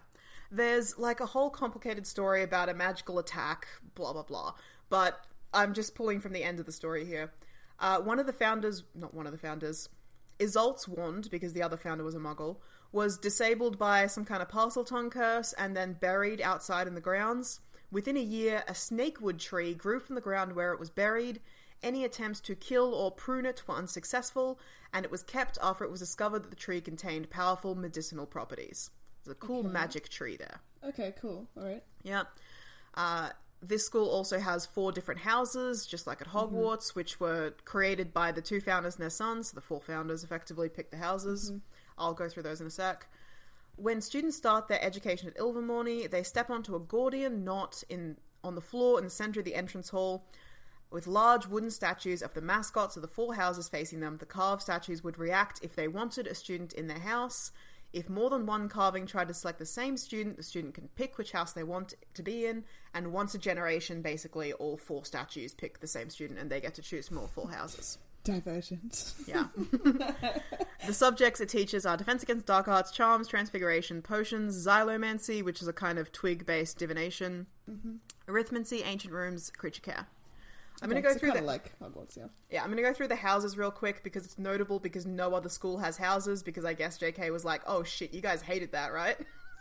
There's 0.52 0.96
like 0.96 1.18
a 1.18 1.26
whole 1.26 1.50
complicated 1.50 2.06
story 2.06 2.44
about 2.44 2.68
a 2.68 2.74
magical 2.74 3.18
attack, 3.18 3.66
blah 3.96 4.12
blah 4.12 4.22
blah. 4.22 4.54
But 4.90 5.24
I'm 5.52 5.74
just 5.74 5.96
pulling 5.96 6.20
from 6.20 6.32
the 6.32 6.44
end 6.44 6.60
of 6.60 6.66
the 6.66 6.72
story 6.72 7.04
here. 7.04 7.32
Uh, 7.80 7.98
one 7.98 8.18
of 8.18 8.26
the 8.26 8.32
founders, 8.32 8.84
not 8.94 9.14
one 9.14 9.26
of 9.26 9.32
the 9.32 9.38
founders, 9.38 9.88
Isolt's 10.40 10.86
wand, 10.86 11.28
because 11.30 11.52
the 11.52 11.62
other 11.62 11.76
founder 11.76 12.04
was 12.04 12.14
a 12.14 12.18
muggle, 12.18 12.58
was 12.92 13.18
disabled 13.18 13.78
by 13.78 14.06
some 14.06 14.24
kind 14.24 14.42
of 14.42 14.48
Parseltongue 14.48 15.10
curse 15.10 15.52
and 15.54 15.76
then 15.76 15.94
buried 15.94 16.40
outside 16.40 16.86
in 16.86 16.94
the 16.94 17.00
grounds. 17.00 17.60
Within 17.90 18.16
a 18.16 18.20
year, 18.20 18.62
a 18.68 18.74
snakewood 18.74 19.38
tree 19.38 19.74
grew 19.74 19.98
from 20.00 20.14
the 20.14 20.20
ground 20.20 20.54
where 20.54 20.72
it 20.72 20.80
was 20.80 20.90
buried. 20.90 21.40
Any 21.82 22.04
attempts 22.04 22.40
to 22.42 22.54
kill 22.54 22.94
or 22.94 23.10
prune 23.10 23.46
it 23.46 23.62
were 23.66 23.74
unsuccessful, 23.74 24.60
and 24.92 25.04
it 25.04 25.10
was 25.10 25.22
kept 25.22 25.58
after 25.62 25.84
it 25.84 25.90
was 25.90 26.00
discovered 26.00 26.42
that 26.44 26.50
the 26.50 26.56
tree 26.56 26.80
contained 26.80 27.30
powerful 27.30 27.74
medicinal 27.74 28.26
properties. 28.26 28.90
It's 29.20 29.28
a 29.28 29.34
cool 29.34 29.62
magic 29.62 30.08
tree 30.08 30.36
there. 30.36 30.60
okay, 30.84 31.14
cool. 31.20 31.46
All 31.56 31.64
right. 31.64 31.82
Yeah. 32.02 32.24
Uh, 32.94 33.30
this 33.62 33.84
school 33.84 34.08
also 34.08 34.38
has 34.38 34.64
four 34.64 34.90
different 34.90 35.20
houses, 35.20 35.86
just 35.86 36.06
like 36.06 36.20
at 36.20 36.28
mhm. 36.28 36.32
Hogwarts, 36.32 36.94
which 36.94 37.20
were 37.20 37.52
created 37.64 38.12
by 38.12 38.32
the 38.32 38.40
two 38.40 38.60
founders 38.60 38.94
and 38.94 39.02
their 39.02 39.10
sons. 39.10 39.50
So 39.50 39.54
the 39.54 39.60
four 39.60 39.80
founders 39.80 40.24
effectively 40.24 40.68
picked 40.68 40.90
the 40.90 40.96
houses. 40.96 41.52
Mhm. 41.52 41.60
I'll 41.98 42.14
go 42.14 42.28
through 42.28 42.44
those 42.44 42.60
in 42.60 42.66
a 42.66 42.70
sec. 42.70 43.06
When 43.76 44.00
students 44.00 44.36
start 44.36 44.68
their 44.68 44.82
education 44.82 45.28
at 45.28 45.36
Ilvermorny, 45.36 46.10
they 46.10 46.22
step 46.22 46.50
onto 46.50 46.74
a 46.74 46.80
Gordian 46.80 47.44
knot 47.44 47.82
in 47.88 48.16
on 48.42 48.54
the 48.54 48.60
floor 48.62 48.98
in 48.98 49.04
the 49.04 49.10
center 49.10 49.40
of 49.40 49.44
the 49.44 49.54
entrance 49.54 49.90
hall. 49.90 50.26
With 50.90 51.06
large 51.06 51.46
wooden 51.46 51.70
statues 51.70 52.22
of 52.22 52.32
the 52.34 52.40
mascots 52.40 52.96
of 52.96 53.02
the 53.02 53.08
four 53.08 53.34
houses 53.34 53.68
facing 53.68 54.00
them, 54.00 54.16
the 54.16 54.26
carved 54.26 54.62
statues 54.62 55.04
would 55.04 55.18
react 55.18 55.60
if 55.62 55.76
they 55.76 55.86
wanted 55.86 56.26
a 56.26 56.34
student 56.34 56.72
in 56.72 56.88
their 56.88 56.98
house. 56.98 57.52
If 57.92 58.08
more 58.08 58.30
than 58.30 58.46
one 58.46 58.68
carving 58.68 59.06
tried 59.06 59.28
to 59.28 59.34
select 59.34 59.58
the 59.58 59.66
same 59.66 59.96
student, 59.96 60.36
the 60.36 60.42
student 60.42 60.74
can 60.74 60.88
pick 60.94 61.18
which 61.18 61.32
house 61.32 61.52
they 61.52 61.64
want 61.64 61.94
to 62.14 62.22
be 62.22 62.46
in, 62.46 62.64
and 62.94 63.12
once 63.12 63.34
a 63.34 63.38
generation, 63.38 64.00
basically 64.00 64.52
all 64.52 64.76
four 64.76 65.04
statues 65.04 65.54
pick 65.54 65.80
the 65.80 65.86
same 65.86 66.08
student 66.08 66.38
and 66.38 66.50
they 66.50 66.60
get 66.60 66.74
to 66.74 66.82
choose 66.82 67.08
from 67.08 67.18
all 67.18 67.26
four 67.26 67.50
houses. 67.50 67.98
Divergent. 68.22 69.14
Yeah. 69.26 69.46
the 70.86 70.92
subjects 70.92 71.40
it 71.40 71.48
teaches 71.48 71.86
are 71.86 71.96
defense 71.96 72.22
against 72.22 72.46
dark 72.46 72.68
arts, 72.68 72.90
charms, 72.90 73.26
transfiguration, 73.26 74.02
potions, 74.02 74.66
xylomancy, 74.66 75.42
which 75.42 75.62
is 75.62 75.68
a 75.68 75.72
kind 75.72 75.98
of 75.98 76.12
twig 76.12 76.44
based 76.44 76.78
divination, 76.78 77.46
mm-hmm. 77.68 77.96
arithmancy, 78.30 78.84
ancient 78.84 79.14
runes, 79.14 79.50
creature 79.50 79.80
care. 79.80 80.06
I'm 80.82 80.88
going 80.88 81.02
to 81.02 81.08
go 81.08 81.14
through 81.14 81.32
the 81.32 81.42
like 81.42 81.72
Hogwarts, 81.80 82.16
yeah. 82.16 82.24
yeah, 82.50 82.60
I'm 82.62 82.66
going 82.68 82.82
to 82.82 82.82
go 82.82 82.94
through 82.94 83.08
the 83.08 83.16
houses 83.16 83.58
real 83.58 83.70
quick 83.70 84.02
because 84.02 84.24
it's 84.24 84.38
notable 84.38 84.78
because 84.78 85.04
no 85.06 85.34
other 85.34 85.48
school 85.48 85.78
has 85.78 85.96
houses 85.96 86.42
because 86.42 86.64
I 86.64 86.72
guess 86.72 86.98
JK 86.98 87.30
was 87.30 87.44
like, 87.44 87.62
"Oh 87.66 87.82
shit, 87.82 88.14
you 88.14 88.20
guys 88.20 88.40
hated 88.42 88.72
that, 88.72 88.92
right?" 88.92 89.16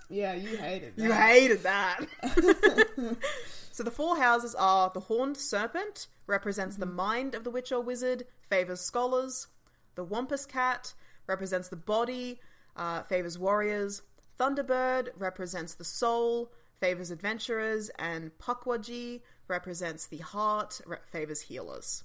Yeah, 0.09 0.33
you 0.33 0.57
hated 0.57 0.95
that. 0.95 1.03
You 1.03 1.11
hated 1.11 1.63
that. 1.63 1.99
so 3.71 3.83
the 3.83 3.91
four 3.91 4.17
houses 4.17 4.55
are 4.55 4.91
the 4.93 5.01
Horned 5.01 5.37
Serpent, 5.37 6.07
represents 6.25 6.77
the 6.77 6.85
mind 6.85 7.35
of 7.35 7.43
the 7.43 7.51
witch 7.51 7.71
or 7.71 7.81
wizard, 7.81 8.25
favors 8.49 8.81
scholars. 8.81 9.47
The 9.95 10.03
Wampus 10.03 10.45
Cat 10.45 10.93
represents 11.27 11.69
the 11.69 11.75
body, 11.75 12.39
uh, 12.75 13.03
favors 13.03 13.37
warriors. 13.37 14.01
Thunderbird 14.39 15.09
represents 15.17 15.75
the 15.75 15.83
soul, 15.83 16.51
favors 16.79 17.11
adventurers. 17.11 17.91
And 17.99 18.31
Pukwudgie 18.39 19.21
represents 19.49 20.07
the 20.07 20.17
heart, 20.17 20.81
re- 20.85 20.97
favors 21.11 21.41
healers. 21.41 22.03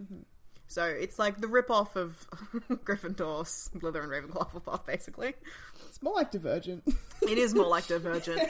Mm-hmm. 0.00 0.22
So 0.72 0.84
it's 0.84 1.18
like 1.18 1.38
the 1.38 1.48
rip-off 1.48 1.96
of 1.96 2.26
Gryffindor, 2.70 3.44
Slytherin, 3.44 4.08
Ravenclaw, 4.08 4.52
Hufflepuff, 4.52 4.86
basically. 4.86 5.34
It's 5.86 6.02
more 6.02 6.14
like 6.14 6.30
Divergent. 6.30 6.82
It 7.22 7.38
is 7.38 7.54
more 7.54 7.66
like 7.66 7.86
Divergent. 7.86 8.40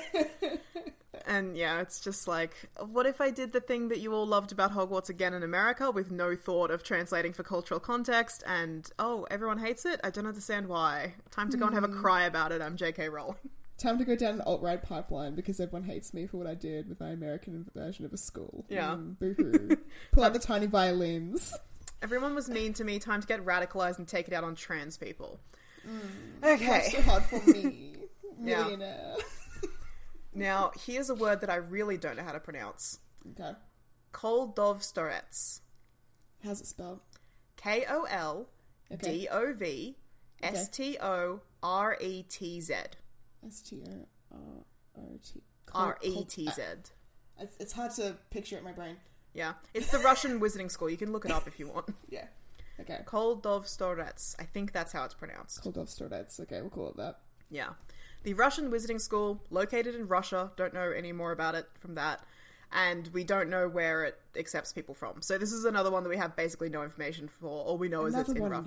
and 1.27 1.57
yeah, 1.57 1.81
it's 1.81 1.99
just 1.99 2.29
like, 2.29 2.55
what 2.79 3.07
if 3.07 3.21
I 3.21 3.31
did 3.31 3.53
the 3.53 3.61
thing 3.61 3.89
that 3.89 3.99
you 3.99 4.15
all 4.15 4.27
loved 4.27 4.53
about 4.53 4.73
Hogwarts 4.73 5.09
again 5.09 5.35
in 5.35 5.43
America 5.43 5.91
with 5.91 6.13
no 6.13 6.37
thought 6.37 6.71
of 6.71 6.85
translating 6.85 7.33
for 7.33 7.43
cultural 7.43 7.81
context 7.81 8.45
and, 8.47 8.89
oh, 9.01 9.27
everyone 9.29 9.59
hates 9.59 9.85
it? 9.85 10.01
I 10.05 10.11
don't 10.11 10.27
understand 10.27 10.69
why. 10.69 11.15
Time 11.33 11.51
to 11.51 11.57
go 11.57 11.67
and 11.67 11.75
have 11.75 11.85
a 11.85 11.89
hmm. 11.89 12.01
cry 12.01 12.23
about 12.23 12.53
it. 12.53 12.63
I'm 12.63 12.77
JK 12.77 13.11
Rowling. 13.11 13.37
Time 13.83 13.99
to 13.99 14.05
go 14.05 14.15
down 14.15 14.35
an 14.35 14.41
alt-right 14.43 14.83
pipeline 14.83 15.35
because 15.35 15.59
everyone 15.59 15.83
hates 15.83 16.15
me 16.15 16.27
for 16.29 16.37
what 16.37 16.47
I 16.47 16.55
did 16.55 16.89
with 16.89 17.01
my 17.01 17.09
American 17.11 17.69
version 17.75 18.05
of 18.05 18.13
a 18.13 18.17
school. 18.17 18.65
Yeah. 18.69 18.91
Mm, 18.91 19.19
boo-hoo. 19.19 19.77
Pull 20.13 20.23
out 20.23 20.33
the 20.33 20.39
tiny 20.39 20.67
violins. 20.67 21.53
Everyone 22.01 22.35
was 22.37 22.49
mean 22.49 22.73
to 22.75 22.85
me. 22.85 22.99
Time 23.01 23.21
to 23.21 23.27
get 23.27 23.45
radicalized 23.45 23.99
and 23.99 24.07
take 24.07 24.29
it 24.29 24.35
out 24.35 24.45
on 24.45 24.55
trans 24.55 24.97
people. 24.97 25.41
That's 26.41 26.63
Okay. 26.63 26.89
so 26.93 27.03
hard 27.03 27.25
for 27.25 27.41
me. 27.51 27.89
Yeah. 28.45 28.63
Millionaire. 28.63 29.15
Now, 30.35 30.73
here's 30.85 31.11
a 31.11 31.15
word 31.15 31.43
that 31.43 31.51
I 31.51 31.57
really 31.57 31.97
don't 31.97 32.17
know 32.17 32.25
how 32.25 32.33
to 32.33 32.41
pronounce. 32.41 32.99
Okay. 33.39 33.53
Koldovstoretz. 34.13 35.61
How's 36.43 36.61
it 36.61 36.67
spelled? 36.67 37.01
K 37.57 37.85
O 37.89 38.05
L 38.11 38.49
D 39.01 39.29
O 39.31 39.53
V 39.53 39.97
S 40.43 40.69
T 40.71 40.97
O 41.01 41.41
R 41.63 41.97
E 42.01 42.25
T 42.25 42.61
Z. 42.61 42.75
S 43.47 43.63
T 43.63 43.83
R 44.33 44.39
O 44.97 45.19
T. 45.23 45.43
R 45.75 45.99
E 46.03 46.25
T 46.25 46.49
Z. 46.51 46.63
Uh, 46.63 47.43
it's, 47.43 47.57
it's 47.59 47.73
hard 47.73 47.93
to 47.93 48.17
picture 48.31 48.57
it 48.57 48.61
in 48.61 48.65
my 48.65 48.73
brain. 48.73 48.97
Yeah. 49.35 49.55
It's 49.75 49.91
the 49.91 49.99
Russian 49.99 50.41
wizarding 50.41 50.71
school. 50.71 50.91
You 50.91 50.97
can 50.97 51.13
look 51.13 51.25
it 51.25 51.31
up 51.31 51.47
if 51.47 51.59
you 51.59 51.69
want. 51.69 51.95
Yeah. 52.09 52.27
Okay. 52.81 53.01
Koldovstoretz. 53.07 54.35
I 54.39 54.45
think 54.45 54.73
that's 54.73 54.93
how 54.93 55.05
it's 55.05 55.15
pronounced. 55.15 55.67
Off 55.67 56.41
Okay, 56.41 56.61
we'll 56.61 56.71
call 56.71 56.89
it 56.89 56.97
that. 56.97 57.19
Yeah. 57.51 57.71
The 58.25 58.35
Russian 58.35 58.71
wizarding 58.71 59.01
school, 59.01 59.41
located 59.51 59.95
in 59.95 60.09
Russia, 60.09 60.51
don't 60.57 60.75
know 60.75 60.91
any 60.91 61.13
more 61.13 61.33
about 61.33 61.55
it 61.55 61.69
from 61.79 61.95
that. 61.95 62.25
And 62.73 63.09
we 63.13 63.25
don't 63.25 63.51
know 63.51 63.69
where 63.69 64.05
it 64.05 64.19
accepts 64.37 64.73
people 64.73 64.95
from. 64.95 65.21
So 65.21 65.37
this 65.39 65.53
is 65.53 65.65
another 65.65 65.91
one 65.91 66.03
that 66.03 66.09
we 66.09 66.17
have 66.17 66.35
basically 66.35 66.71
no 66.71 66.83
information 66.83 67.29
for. 67.29 67.49
All 67.49 67.77
we 67.79 67.89
know 67.89 68.07
is 68.07 68.15
it's 68.15 68.31
in 68.31 68.43
Russia. 68.43 68.59
in 68.59 68.65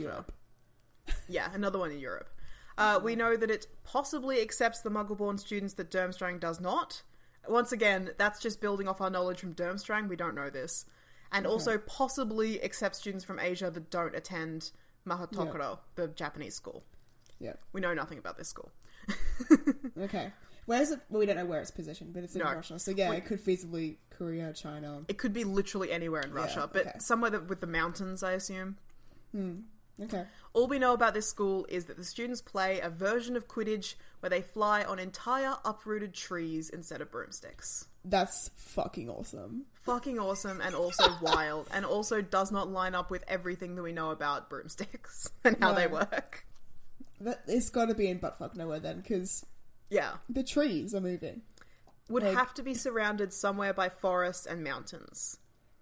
Yeah, 1.28 1.49
another 1.53 1.80
one 1.80 1.91
in 1.91 1.99
Europe. 1.99 2.30
Uh, 2.78 2.99
we 3.01 3.15
know 3.15 3.38
that 3.38 3.49
it 3.49 3.67
possibly 3.84 4.41
accepts 4.41 4.82
the 4.82 4.89
Muggle-born 4.89 5.38
students 5.38 5.76
that 5.76 5.89
Durmstrang 5.89 6.39
does 6.39 6.59
not. 6.59 7.03
Once 7.47 7.71
again, 7.71 8.11
that's 8.17 8.39
just 8.39 8.59
building 8.59 8.88
off 8.88 9.01
our 9.01 9.09
knowledge 9.09 9.39
from 9.39 9.53
Durmstrang. 9.53 10.09
We 10.09 10.15
don't 10.15 10.36
know 10.36 10.49
this, 10.49 10.86
and 11.32 11.45
also 11.45 11.78
possibly 11.78 12.61
accepts 12.63 12.99
students 12.99 13.23
from 13.23 13.39
Asia 13.39 13.69
that 13.71 13.89
don't 13.89 14.15
attend 14.15 14.71
Mahoutokoro, 15.07 15.80
the 15.95 16.07
Japanese 16.09 16.55
school. 16.55 16.84
Yeah. 17.39 17.53
We 17.73 17.82
know 17.82 17.93
nothing 17.93 18.17
about 18.17 18.38
this 18.38 18.47
school. 18.47 18.71
Okay. 19.97 20.32
Where 20.65 20.82
is 20.82 20.91
it? 20.91 20.99
Well, 21.09 21.19
we 21.19 21.26
don't 21.26 21.38
know 21.38 21.45
where 21.45 21.61
it's 21.61 21.71
positioned, 21.71 22.13
but 22.13 22.23
it's 22.23 22.36
in 22.36 22.41
No. 22.41 22.53
Russia. 22.53 22.80
So 22.80 22.91
yeah, 22.91 23.11
it 23.13 23.26
could 23.26 23.39
feasibly 23.43 23.97
Korea, 24.09 24.51
China. 24.51 25.03
It 25.07 25.17
could 25.17 25.32
be 25.32 25.43
literally 25.43 25.91
anywhere 25.91 26.21
in 26.21 26.34
Russia, 26.34 26.67
but 26.71 26.88
okay. 26.88 26.99
somewhere 26.99 27.30
that, 27.32 27.47
with 27.47 27.61
the 27.61 27.67
mountains, 27.67 28.23
I 28.23 28.32
assume. 28.32 28.78
Okay. 30.02 30.26
All 30.54 30.68
we 30.68 30.78
know 30.80 30.93
about 30.93 31.14
this 31.14 31.28
school 31.28 31.66
is 31.70 31.86
that 31.86 31.96
the 31.98 32.04
students 32.04 32.41
play 32.41 32.80
a 32.82 32.89
version 32.89 33.36
of 33.38 33.48
Quidditch 33.48 33.96
where 34.20 34.30
they 34.30 34.41
fly 34.41 34.84
on 34.84 35.00
entire 35.00 35.56
uprooted 35.64 36.14
trees 36.14 36.70
instead 36.70 37.00
of 37.02 37.12
broomsticks. 37.12 37.86
That's 38.04 38.52
fucking 38.56 39.10
awesome. 39.10 39.66
Fucking 39.84 40.20
awesome 40.20 40.60
and 40.62 40.76
also 40.76 41.06
wild, 41.22 41.68
and 41.74 41.86
also 41.86 42.22
does 42.22 42.52
not 42.52 42.70
line 42.70 42.93
up 42.93 43.10
with 43.10 43.24
everything 43.28 43.76
that 43.76 43.84
we 43.84 43.93
know 43.93 44.12
about 44.12 44.50
broomsticks 44.50 45.30
and 45.43 45.58
how 45.62 45.74
they 45.74 45.88
work. 45.88 46.46
That 47.22 47.43
it's 47.48 47.70
got 47.70 47.86
to 47.88 47.96
be 47.96 48.08
in 48.10 48.20
buttfuck 48.20 48.56
nowhere 48.56 48.80
then, 48.82 48.98
because 49.00 49.46
Yeah. 49.89 50.16
the 50.30 50.43
trees 50.43 50.93
are 50.93 51.02
moving. 51.02 51.41
Would 52.10 52.24
Like- 52.24 52.36
have 52.36 52.54
to 52.56 52.64
be 52.64 52.74
surrounded 52.74 53.32
somewhere 53.34 53.74
by 53.74 53.89
forests 53.89 54.46
and 54.46 54.64
mountains. 54.64 55.38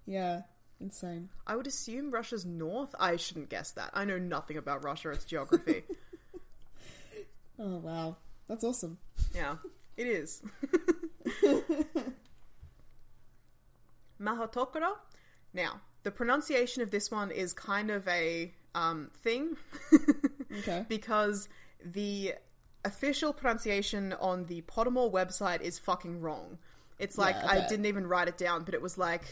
Yeah, 0.05 0.43
insane. 0.79 1.29
I 1.47 1.55
would 1.55 1.67
assume 1.67 2.11
Russia's 2.11 2.45
north. 2.45 2.93
I 2.99 3.15
shouldn't 3.17 3.49
guess 3.49 3.71
that. 3.71 3.91
I 3.93 4.05
know 4.05 4.17
nothing 4.19 4.57
about 4.57 4.83
Russia, 4.83 5.09
its 5.11 5.25
geography. 5.25 5.83
Oh 7.59 7.77
wow, 7.77 8.17
that's 8.47 8.63
awesome. 8.63 8.97
Yeah, 9.35 9.57
it 9.95 10.07
is. 10.07 10.41
Mahoutokoro. 14.21 14.93
Now, 15.53 15.81
the 16.03 16.11
pronunciation 16.11 16.81
of 16.81 16.91
this 16.91 17.11
one 17.11 17.31
is 17.31 17.53
kind 17.53 17.91
of 17.91 18.07
a 18.07 18.51
um, 18.75 19.11
thing 19.21 19.55
Okay. 20.59 20.85
because 20.89 21.47
the 21.85 22.33
official 22.85 23.33
pronunciation 23.33 24.13
on 24.13 24.45
the 24.45 24.61
Pottermore 24.63 25.11
website 25.11 25.61
is 25.61 25.77
fucking 25.79 26.21
wrong. 26.21 26.57
It's 26.99 27.17
like 27.17 27.35
Yeah, 27.35 27.47
I 27.47 27.65
I 27.65 27.67
didn't 27.67 27.85
even 27.85 28.07
write 28.07 28.27
it 28.27 28.37
down, 28.37 28.63
but 28.63 28.73
it 28.73 28.81
was 28.81 28.97
like 28.97 29.23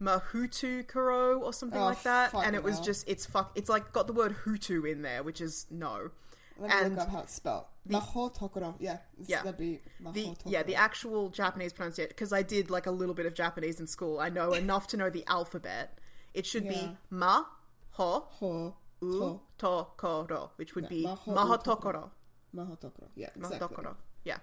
Mahutu 0.00 0.86
Kuro 0.86 1.38
or 1.40 1.52
something 1.52 1.80
Oh, 1.80 1.84
like 1.84 2.02
that, 2.04 2.34
and 2.34 2.54
it 2.56 2.62
was 2.62 2.78
no. 2.78 2.84
just 2.84 3.08
it's 3.08 3.26
fuck. 3.26 3.52
It's 3.54 3.68
like 3.68 3.92
got 3.92 4.06
the 4.06 4.12
word 4.12 4.34
Hutu 4.44 4.90
in 4.90 5.02
there, 5.02 5.22
which 5.22 5.40
is 5.40 5.66
no. 5.70 6.10
Let 6.58 6.68
me 6.70 6.76
and 6.78 6.94
look 6.96 7.04
up 7.06 7.10
how 7.10 7.20
it's 7.20 7.34
spelled. 7.34 7.64
Mahoutokoro. 7.88 8.74
Yeah. 8.78 8.98
Yeah. 9.26 9.42
That'd 9.42 9.58
be 9.58 9.80
the 10.00 10.04
Mahoutokoro. 10.10 10.36
yeah 10.46 10.62
the 10.62 10.74
actual 10.74 11.30
Japanese 11.30 11.72
pronunciation 11.72 12.08
because 12.10 12.32
I 12.32 12.42
did 12.42 12.70
like 12.70 12.86
a 12.86 12.90
little 12.90 13.14
bit 13.14 13.26
of 13.26 13.34
Japanese 13.34 13.80
in 13.80 13.86
school. 13.86 14.20
I 14.20 14.28
know 14.28 14.52
enough 14.52 14.86
to 14.88 14.96
know 14.96 15.08
the 15.10 15.24
alphabet. 15.26 15.98
It 16.34 16.46
should 16.46 16.64
Yeah. 16.64 16.70
be 16.72 16.96
ma 17.10 17.44
ho 17.92 18.26
Ho. 18.38 18.76
u 19.00 19.18
Ho. 19.18 19.40
to 19.58 19.86
koro, 19.96 20.50
which 20.56 20.74
would 20.74 20.88
be 20.88 21.04
mahotokoro. 21.04 22.10
Mahoutokoro. 22.54 23.08
Yeah, 23.16 23.28
exactly. 23.34 23.58
Mahoutokoro. 23.76 23.96
Yeah. 24.24 24.38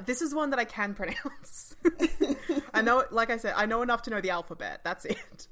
This 0.00 0.22
is 0.22 0.34
one 0.34 0.50
that 0.50 0.58
I 0.58 0.64
can 0.64 0.94
pronounce. 1.00 1.76
I 2.74 2.82
know, 2.82 3.04
like 3.10 3.30
I 3.30 3.36
said, 3.36 3.54
I 3.56 3.66
know 3.66 3.82
enough 3.82 4.02
to 4.02 4.10
know 4.10 4.20
the 4.20 4.30
alphabet. 4.30 4.80
That's 4.84 5.04
it. 5.04 5.48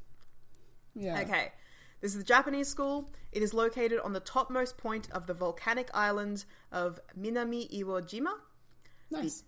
Yeah. 0.94 1.20
Okay. 1.20 1.52
This 2.00 2.12
is 2.12 2.18
the 2.18 2.24
Japanese 2.24 2.68
school. 2.68 3.10
It 3.32 3.42
is 3.42 3.52
located 3.54 4.00
on 4.00 4.12
the 4.12 4.20
topmost 4.20 4.78
point 4.78 5.08
of 5.12 5.26
the 5.26 5.34
volcanic 5.34 5.88
island 5.94 6.44
of 6.72 6.98
Minami 7.18 7.70
Iwo 7.80 8.00
Jima. 8.02 8.32
Nice. 9.10 9.44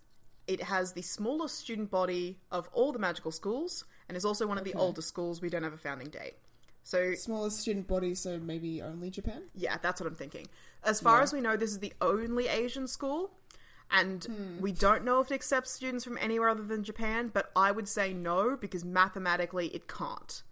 It 0.47 0.61
has 0.61 0.93
the 0.93 1.01
smallest 1.01 1.55
student 1.59 1.89
body 1.89 2.39
of 2.51 2.69
all 2.73 2.91
the 2.91 2.99
magical 2.99 3.31
schools 3.31 3.85
and 4.07 4.15
is 4.17 4.25
also 4.25 4.45
one 4.45 4.57
of 4.57 4.63
the 4.65 4.71
Okay. 4.71 4.79
oldest 4.79 5.07
schools. 5.07 5.41
We 5.41 5.49
don't 5.49 5.63
have 5.63 5.73
a 5.73 5.77
founding 5.77 6.09
date. 6.09 6.35
So, 6.85 7.13
Smallest 7.15 7.59
student 7.61 7.87
body, 7.87 8.13
so 8.13 8.37
maybe 8.39 8.81
only 8.81 9.09
Japan. 9.09 9.43
yeah, 9.55 9.77
that's 9.81 10.01
what 10.01 10.07
I'm 10.07 10.15
thinking. 10.15 10.47
As 10.83 10.99
far 10.99 11.17
Yeah. 11.19 11.23
as 11.23 11.33
we 11.33 11.39
know, 11.39 11.55
this 11.55 11.71
is 11.71 11.79
the 11.79 11.93
only 12.01 12.49
Asian 12.49 12.87
school, 12.87 13.31
and 13.93 14.23
Hmm. 14.25 14.59
we 14.59 14.71
don't 14.73 15.05
know 15.05 15.21
if 15.21 15.31
it 15.31 15.35
accepts 15.35 15.71
students 15.71 16.03
from 16.03 16.17
anywhere 16.17 16.49
other 16.49 16.63
than 16.63 16.83
Japan, 16.83 17.29
but 17.33 17.51
I 17.55 17.71
would 17.71 17.87
say 17.87 18.13
no 18.13 18.57
because 18.57 18.83
mathematically 18.83 19.67
it 19.67 19.87
can't. 19.87 20.43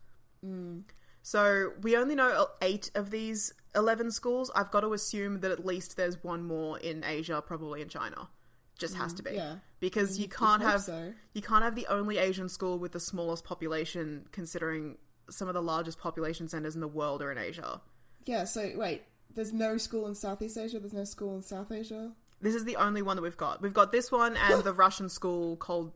Hmm. 0.42 0.80
So 1.24 1.74
we 1.82 1.96
only 1.98 2.16
know 2.16 2.48
eight 2.62 2.90
of 2.96 3.12
these 3.12 3.54
11 3.76 4.12
schools. 4.12 4.50
I've 4.56 4.72
got 4.72 4.82
to 4.82 4.94
assume 4.94 5.42
that 5.42 5.52
at 5.52 5.66
least 5.66 5.98
there's 5.98 6.24
one 6.24 6.44
more 6.44 6.80
in 6.80 7.04
Asia, 7.04 7.44
probably 7.46 7.82
in 7.82 7.90
China. 7.90 8.30
Just 8.78 8.96
has 8.96 9.14
to 9.16 9.24
be. 9.24 9.32
Hmm, 9.32 9.36
yeah. 9.36 9.56
Because 9.80 10.18
you 10.18 10.24
You'd 10.24 10.32
can't 10.32 10.62
have 10.64 10.82
so. 10.82 11.14
you 11.34 11.42
can't 11.42 11.64
have 11.64 11.76
the 11.76 11.86
only 11.88 12.18
Asian 12.18 12.50
school 12.50 12.80
with 12.80 12.92
the 12.94 13.00
smallest 13.00 13.44
population 13.44 14.28
considering 14.32 14.98
some 15.30 15.48
of 15.48 15.54
the 15.54 15.62
largest 15.62 16.00
population 16.00 16.48
centers 16.48 16.74
in 16.76 16.82
the 16.82 16.88
world 16.88 17.22
are 17.22 17.32
in 17.32 17.38
Asia. 17.38 17.82
Yeah, 18.26 18.44
so 18.46 18.72
wait, 18.76 19.04
there's 19.34 19.54
no 19.54 19.78
school 19.78 20.08
in 20.08 20.16
Southeast 20.16 20.58
Asia, 20.58 20.80
there's 20.80 20.94
no 20.94 21.04
school 21.06 21.36
in 21.36 21.42
South 21.44 21.72
Asia? 21.72 22.14
This 22.42 22.56
is 22.56 22.66
the 22.66 22.78
only 22.78 23.02
one 23.02 23.16
that 23.18 23.22
we've 23.22 23.38
got. 23.38 23.62
We've 23.62 23.74
got 23.74 23.92
this 23.92 24.12
one 24.12 24.36
and 24.36 24.64
the 24.64 24.74
Russian 24.74 25.10
school 25.10 25.58
called 25.58 25.92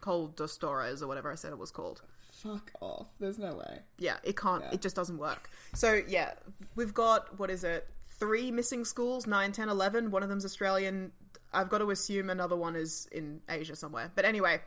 called 0.00 0.36
Dostores 0.36 1.00
or 1.00 1.06
whatever 1.06 1.30
I 1.30 1.36
said 1.36 1.52
it 1.52 1.58
was 1.58 1.70
called. 1.70 2.02
Fuck 2.32 2.72
off. 2.80 3.06
There's 3.20 3.38
no 3.38 3.54
way. 3.54 3.80
Yeah, 3.98 4.16
it 4.24 4.36
can't. 4.36 4.64
Yeah. 4.64 4.72
It 4.72 4.80
just 4.80 4.96
doesn't 4.96 5.18
work. 5.18 5.48
So 5.74 6.00
yeah, 6.08 6.32
we've 6.74 6.92
got 6.92 7.38
what 7.38 7.50
is 7.50 7.62
it? 7.62 7.86
Three 8.18 8.50
missing 8.50 8.84
schools: 8.84 9.26
9, 9.26 9.52
10, 9.52 9.68
11. 9.68 10.10
One 10.10 10.22
of 10.22 10.28
them's 10.28 10.44
Australian. 10.44 11.12
I've 11.52 11.68
got 11.68 11.78
to 11.78 11.90
assume 11.90 12.30
another 12.30 12.56
one 12.56 12.74
is 12.76 13.08
in 13.12 13.40
Asia 13.48 13.76
somewhere. 13.76 14.10
But 14.14 14.24
anyway, 14.24 14.60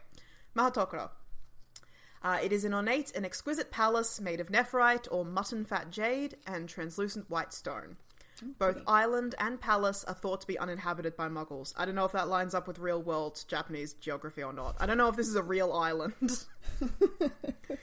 Mahoutokoro. 0.56 1.10
Uh, 2.24 2.40
it 2.42 2.52
is 2.52 2.66
an 2.66 2.74
ornate 2.74 3.12
and 3.16 3.24
exquisite 3.24 3.70
palace 3.70 4.20
made 4.20 4.40
of 4.40 4.48
nephrite 4.48 5.08
or 5.12 5.24
mutton 5.24 5.64
fat 5.64 5.92
jade 5.92 6.36
and 6.48 6.68
translucent 6.68 7.30
white 7.30 7.54
stone. 7.54 7.98
Both 8.60 8.82
island 8.88 9.36
and 9.40 9.60
palace 9.60 10.04
are 10.04 10.14
thought 10.14 10.42
to 10.42 10.48
be 10.48 10.58
uninhabited 10.60 11.16
by 11.16 11.28
muggles. 11.30 11.74
I 11.78 11.86
don't 11.86 11.96
know 11.96 12.06
if 12.06 12.12
that 12.14 12.28
lines 12.28 12.54
up 12.54 12.68
with 12.68 12.80
real 12.80 13.02
world 13.02 13.44
Japanese 13.48 13.94
geography 13.94 14.44
or 14.44 14.54
not. 14.54 14.76
I 14.80 14.86
don't 14.86 14.98
know 14.98 15.08
if 15.08 15.16
this 15.16 15.28
is 15.28 15.36
a 15.36 15.44
real 15.44 15.72
island. 15.74 16.44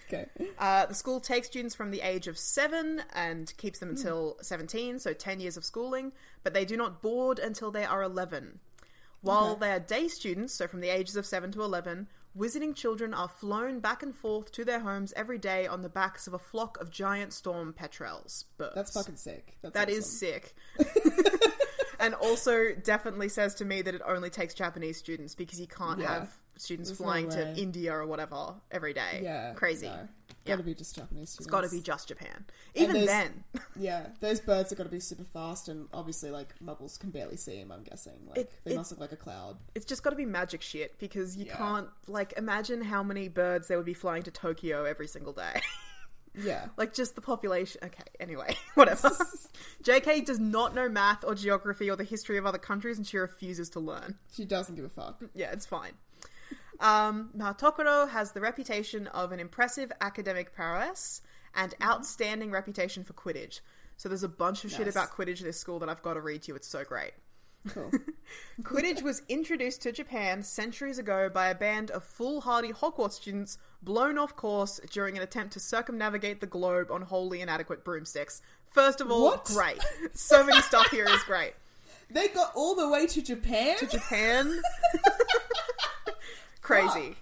Okay. 0.09 0.27
Uh, 0.59 0.87
the 0.87 0.95
school 0.95 1.21
takes 1.21 1.47
students 1.47 1.75
from 1.75 1.91
the 1.91 2.03
age 2.03 2.29
of 2.29 2.37
seven 2.39 3.03
and 3.15 3.53
keeps 3.57 3.79
them 3.79 3.89
until 3.91 4.37
17, 4.43 4.99
so 4.99 5.13
10 5.15 5.41
years 5.41 5.57
of 5.57 5.65
schooling, 5.65 6.13
but 6.43 6.53
they 6.53 6.65
do 6.67 6.77
not 6.77 7.01
board 7.01 7.39
until 7.39 7.71
they 7.71 7.85
are 7.85 8.03
11. 8.03 8.61
While 9.23 9.53
Okay. 9.53 9.61
they 9.61 9.73
are 9.73 9.81
day 9.81 10.09
students, 10.09 10.55
so 10.55 10.67
from 10.67 10.81
the 10.81 10.91
ages 10.91 11.17
of 11.17 11.25
7 11.25 11.51
to 11.53 11.63
11, 11.63 12.09
visiting 12.35 12.75
children 12.75 13.13
are 13.15 13.29
flown 13.29 13.81
back 13.81 14.03
and 14.03 14.15
forth 14.15 14.51
to 14.53 14.65
their 14.65 14.81
homes 14.81 15.13
every 15.17 15.39
day 15.39 15.67
on 15.67 15.83
the 15.83 15.89
backs 15.89 16.27
of 16.27 16.35
a 16.35 16.39
flock 16.39 16.81
of 16.81 16.91
giant 16.91 17.33
storm 17.33 17.73
petrels. 17.73 18.45
Birds. 18.59 18.73
That's 18.75 18.93
fucking 18.93 19.17
sick. 19.17 19.57
That's 19.63 19.75
That 19.75 19.91
is 19.91 20.05
awesome. 20.05 20.17
sick. 20.19 20.55
and 22.01 22.15
also 22.15 22.73
definitely 22.83 23.29
says 23.29 23.55
to 23.57 23.65
me 23.65 23.83
that 23.83 23.95
it 23.95 24.03
only 24.07 24.31
takes 24.31 24.55
Japanese 24.55 24.97
students 24.97 25.35
because 25.35 25.61
you 25.61 25.67
can't 25.67 26.01
Yeah. 26.01 26.21
have 26.21 26.33
students 26.57 26.91
There's 26.91 27.01
no 27.01 27.07
flying 27.07 27.29
to. 27.31 27.55
India 27.57 27.93
or 27.95 28.07
whatever 28.07 28.55
every 28.71 28.93
day. 28.95 29.21
Yeah. 29.23 29.53
Crazy. 29.55 29.87
No. 29.87 30.09
Yeah. 30.45 30.55
Gotta 30.55 30.65
be 30.65 30.75
just 30.75 30.97
Japanese 30.97 31.31
students. 31.31 31.39
It's 31.39 31.47
got 31.47 31.61
to 31.63 31.71
be 31.71 31.81
just 31.81 32.09
Japan. 32.09 32.45
Even 32.75 33.05
then, 33.07 33.45
Yeah, 33.77 34.09
those 34.21 34.41
birds 34.41 34.73
are 34.73 34.75
gotta 34.75 34.89
be 34.91 34.99
super 35.01 35.25
fast, 35.25 35.69
and 35.69 35.89
obviously, 35.95 36.31
like, 36.31 36.55
muggles 36.59 36.99
can 36.99 37.11
barely 37.11 37.37
see 37.37 37.59
them, 37.61 37.71
I'm 37.71 37.85
guessing. 37.85 38.15
Like, 38.29 38.39
It- 38.39 38.53
they 38.65 38.73
it- 38.73 38.77
must 38.77 38.91
look 38.91 38.99
like 39.01 39.13
a 39.13 39.17
cloud. 39.17 39.59
it's 39.75 39.85
just 39.87 40.03
got 40.03 40.11
to 40.11 40.17
be 40.17 40.27
magic 40.27 40.61
shit 40.63 40.99
because 40.99 41.37
you 41.37 41.45
Yeah. 41.47 41.57
can't 41.57 41.89
like 42.09 42.33
imagine 42.37 42.83
how 42.83 43.03
many 43.05 43.29
birds 43.29 43.69
there 43.69 43.77
would 43.77 43.87
be 43.87 43.95
flying 43.95 44.23
to 44.25 44.31
Tokyo 44.33 44.85
every 44.85 45.07
single 45.07 45.33
day. 45.33 45.61
Yeah. 46.35 46.69
like 46.79 46.95
just 46.95 47.15
the 47.15 47.21
population. 47.21 47.79
Okay, 47.85 48.05
anyway, 48.19 48.57
whatever. 48.75 49.11
JK 49.85 50.25
does 50.25 50.39
not 50.39 50.75
know 50.75 50.89
math 50.89 51.25
or 51.25 51.35
geography 51.35 51.91
or 51.91 51.97
the 51.97 52.05
history 52.05 52.39
of 52.39 52.47
other 52.47 52.57
countries, 52.57 52.97
and 52.97 53.07
she 53.07 53.19
refuses 53.19 53.69
to 53.71 53.81
learn. 53.81 54.17
She 54.33 54.47
doesn't 54.47 54.75
give 54.75 54.85
a 54.87 54.89
fuck. 54.89 55.23
Yeah, 55.35 55.51
it's 55.53 55.67
fine. 55.67 55.93
Um, 56.83 57.31
now, 57.33 57.53
Tokoro 57.53 58.09
has 58.11 58.33
the 58.33 58.41
reputation 58.41 59.07
of 59.09 59.33
an 59.33 59.41
impressive 59.41 59.91
academic 60.01 60.53
prowess 60.55 61.23
and 61.55 61.75
outstanding 61.83 62.51
reputation 62.51 63.05
for 63.05 63.13
Quidditch. 63.15 63.61
So 63.97 64.09
there's 64.09 64.25
a 64.25 64.29
bunch 64.29 64.65
of 64.65 64.73
shit 64.73 64.89
about 64.89 65.11
Quidditch 65.13 65.41
in 65.41 65.47
this 65.47 65.59
school 65.61 65.79
that 65.79 65.89
I've 65.89 66.03
got 66.03 66.15
to 66.15 66.21
read 66.21 66.43
to 66.43 66.49
you. 66.49 66.57
It's 66.57 66.67
so 66.67 66.83
great. 66.83 67.13
Cool. 67.69 67.93
Quidditch 68.63 69.03
was 69.03 69.23
introduced 69.29 69.83
to 69.83 69.93
Japan 69.93 70.43
centuries 70.43 70.99
ago 70.99 71.29
by 71.33 71.49
a 71.51 71.55
band 71.55 71.93
of 71.93 72.03
foolhardy 72.03 72.73
Hogwarts 72.73 73.13
students 73.13 73.59
blown 73.83 74.19
off 74.19 74.35
course 74.35 74.81
during 74.91 75.17
an 75.17 75.23
attempt 75.23 75.53
to 75.53 75.61
circumnavigate 75.61 76.41
the 76.41 76.47
globe 76.49 76.91
on 76.91 77.03
wholly 77.03 77.41
inadequate 77.43 77.85
broomsticks. 77.85 78.43
First 78.73 79.01
of 79.01 79.11
all, 79.13 79.23
What? 79.27 79.45
great. 79.45 79.79
So 80.15 80.45
many 80.45 80.61
stuff 80.63 80.89
here 80.91 81.07
is 81.09 81.23
great. 81.23 81.53
they 82.11 82.27
got 82.29 82.51
all 82.57 82.75
the 82.75 82.89
way 82.89 83.07
to 83.07 83.23
Japan? 83.23 83.79
To 83.79 83.87
Japan. 83.87 84.61
Crazy. 86.63 87.17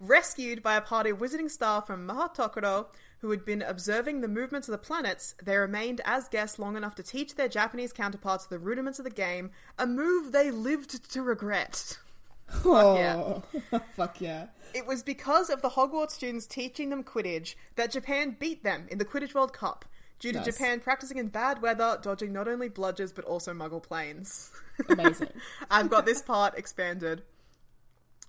Rescued 0.00 0.62
by 0.62 0.76
a 0.76 0.80
party 0.80 1.10
of 1.10 1.18
wizarding 1.18 1.50
staff 1.50 1.86
from 1.86 2.06
Mahoutokoro, 2.06 2.86
who 3.20 3.30
had 3.30 3.44
been 3.44 3.62
observing 3.62 4.20
the 4.20 4.28
movements 4.28 4.68
of 4.68 4.72
the 4.72 4.78
planets, 4.78 5.34
they 5.42 5.56
remained 5.56 6.00
as 6.04 6.28
guests 6.28 6.58
long 6.58 6.76
enough 6.76 6.94
to 6.94 7.02
teach 7.02 7.34
their 7.34 7.48
Japanese 7.48 7.92
counterparts 7.92 8.46
the 8.46 8.58
rudiments 8.58 9.00
of 9.00 9.04
the 9.04 9.10
game, 9.10 9.50
a 9.78 9.86
move 9.86 10.30
they 10.30 10.52
lived 10.52 11.10
to 11.12 11.22
regret. 11.22 11.98
oh. 12.64 13.42
Fuck 13.96 14.20
yeah. 14.20 14.46
It 14.72 14.86
was 14.86 15.02
because 15.02 15.50
of 15.50 15.62
the 15.62 15.70
Hogwarts 15.70 16.12
students 16.12 16.46
teaching 16.46 16.90
them 16.90 17.02
Quidditch 17.02 17.56
that 17.76 17.90
Japan 17.90 18.36
beat 18.38 18.62
them 18.62 18.86
in 18.90 18.98
the 18.98 19.04
Quidditch 19.04 19.34
World 19.34 19.52
Cup, 19.52 19.84
due 20.20 20.32
to 20.32 20.38
Nice. 20.38 20.46
Japan 20.46 20.80
practicing 20.80 21.18
in 21.18 21.28
bad 21.28 21.60
weather, 21.60 21.98
dodging 22.00 22.32
not 22.32 22.46
only 22.46 22.68
bludgers 22.68 23.14
but 23.14 23.24
also 23.24 23.52
muggle 23.52 23.82
planes. 23.82 24.52
Amazing. 24.88 25.30
I've 25.70 25.90
got 25.90 26.06
this 26.06 26.22
part 26.22 26.56
expanded. 26.56 27.22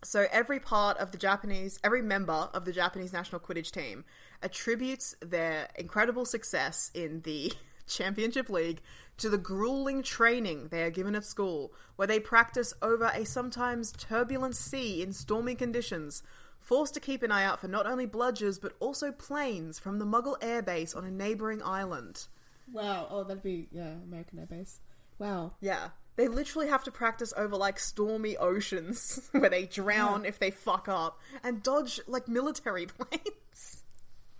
So 0.03 0.27
every 0.31 0.59
part 0.59 0.97
of 0.97 1.11
the 1.11 1.17
Japanese, 1.17 1.79
every 1.83 2.01
member 2.01 2.49
of 2.53 2.65
the 2.65 2.71
Japanese 2.71 3.11
national 3.11 3.41
Quidditch 3.41 3.71
team 3.71 4.05
attributes 4.41 5.15
their 5.21 5.67
incredible 5.75 6.25
success 6.25 6.89
in 6.93 7.21
the 7.21 7.51
Championship 7.87 8.49
League 8.49 8.81
to 9.17 9.29
the 9.29 9.37
grueling 9.37 10.01
training 10.01 10.69
they 10.69 10.83
are 10.83 10.89
given 10.89 11.15
at 11.15 11.25
school, 11.25 11.73
where 11.97 12.07
they 12.07 12.19
practice 12.19 12.73
over 12.81 13.11
a 13.13 13.25
sometimes 13.25 13.91
turbulent 13.91 14.55
sea 14.55 15.01
in 15.01 15.11
stormy 15.11 15.55
conditions, 15.55 16.23
forced 16.59 16.93
to 16.93 17.01
keep 17.01 17.21
an 17.21 17.31
eye 17.31 17.43
out 17.43 17.59
for 17.59 17.67
not 17.67 17.85
only 17.85 18.07
bludgers 18.07 18.61
but 18.61 18.73
also 18.79 19.11
planes 19.11 19.77
from 19.79 19.99
the 19.99 20.05
Muggle 20.05 20.39
airbase 20.39 20.95
on 20.95 21.03
a 21.03 21.11
neighboring 21.11 21.61
island. 21.63 22.27
wow. 22.71 23.07
Oh, 23.09 23.23
that'd 23.25 23.43
be, 23.43 23.67
yeah, 23.71 23.95
American 24.07 24.39
airbase. 24.39 24.77
Wow. 25.17 25.51
Yeah. 25.59 25.89
They 26.19 26.27
literally 26.27 26.67
have 26.67 26.83
to 26.83 26.91
practice 26.91 27.33
over 27.37 27.55
like 27.55 27.79
stormy 27.79 28.35
oceans 28.35 29.29
where 29.31 29.49
they 29.49 29.65
drown 29.65 30.25
if 30.25 30.37
they 30.37 30.51
fuck 30.51 30.89
up 30.89 31.17
and 31.45 31.63
dodge 31.63 32.01
like 32.07 32.27
military 32.27 32.85
planes. 32.97 33.83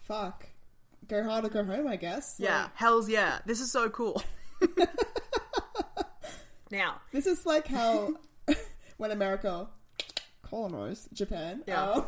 Fuck. 0.02 0.46
Go 1.08 1.24
hard 1.24 1.46
or 1.46 1.48
go 1.50 1.64
home, 1.64 1.88
I 1.88 1.96
guess. 1.96 2.36
Yeah, 2.38 2.64
Like, 2.64 2.76
hells 2.76 3.08
yeah. 3.08 3.40
This 3.46 3.62
is 3.62 3.72
so 3.72 3.90
cool. 3.90 4.22
now, 6.70 7.00
this 7.14 7.26
is 7.26 7.46
like 7.46 7.68
how 7.68 8.14
when 8.98 9.12
America 9.12 9.68
colonized 10.44 11.08
Japan, 11.14 11.64
Yeah. 11.66 11.82
uh, 11.82 12.04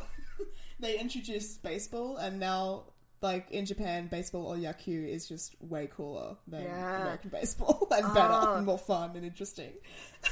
they 0.81 0.99
introduced 0.99 1.63
baseball, 1.63 2.17
and 2.17 2.41
now, 2.41 2.83
like 3.21 3.49
in 3.51 3.65
Japan, 3.65 4.07
baseball 4.07 4.47
or 4.47 4.55
yakyu 4.55 5.07
is 5.07 5.27
just 5.27 5.55
way 5.61 5.87
cooler 5.87 6.35
than 6.47 6.63
Yeah. 6.63 7.01
American 7.01 7.29
baseball 7.29 7.87
and 7.91 8.13
better 8.13 8.33
Ah. 8.33 8.55
and 8.57 8.65
more 8.65 8.77
fun 8.79 9.15
and 9.15 9.23
interesting. 9.25 9.73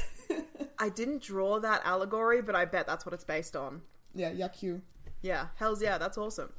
I 0.79 0.89
didn't 0.89 1.21
draw 1.21 1.59
that 1.59 1.81
allegory, 1.85 2.41
but 2.41 2.55
I 2.55 2.65
bet 2.65 2.87
that's 2.87 3.05
what 3.05 3.13
it's 3.13 3.23
based 3.23 3.55
on. 3.55 3.81
Yeah, 4.15 4.31
yakyu. 4.31 4.81
Yeah, 5.21 5.47
hells 5.55 5.81
yeah, 5.81 5.97
that's 5.97 6.17
awesome. 6.17 6.51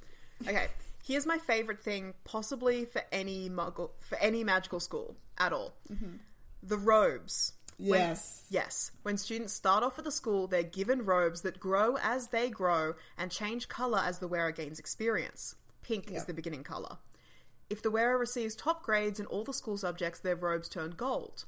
Okay, 0.47 0.69
here's 1.05 1.27
my 1.27 1.39
favorite 1.39 1.81
thing, 1.83 2.15
possibly 2.25 2.85
for 2.85 3.03
any 3.11 3.49
muggle, 3.51 3.91
for 3.99 4.17
any 4.19 4.45
magical 4.45 4.81
school 4.81 5.17
at 5.39 5.53
all. 5.53 5.75
The 6.63 6.77
robes. 6.79 7.55
When- 7.79 7.99
Yes. 7.99 8.45
yes. 8.51 8.91
When 9.03 9.17
students 9.17 9.55
start 9.55 9.83
off 9.83 9.99
at 9.99 10.05
the 10.05 10.13
school, 10.13 10.47
they're 10.47 10.63
given 10.63 11.03
robes 11.07 11.41
that 11.43 11.59
grow 11.59 11.97
as 12.03 12.29
they 12.29 12.51
grow 12.51 12.95
and 13.17 13.31
change 13.31 13.69
colour 13.69 14.01
as 14.05 14.19
the 14.19 14.29
wearer 14.29 14.53
gains 14.53 14.79
experience. 14.79 15.55
Pink 15.83 16.11
Yeah. 16.11 16.19
is 16.19 16.25
the 16.25 16.35
beginning 16.35 16.65
colour. 16.65 16.99
If 17.69 17.83
the 17.83 17.91
wearer 17.91 18.19
receives 18.19 18.57
top 18.57 18.83
grades 18.83 19.21
in 19.21 19.27
all 19.27 19.45
the 19.45 19.55
school 19.55 19.77
subjects, 19.77 20.19
their 20.21 20.37
robes 20.37 20.69
turn 20.69 20.91
gold. 20.93 21.45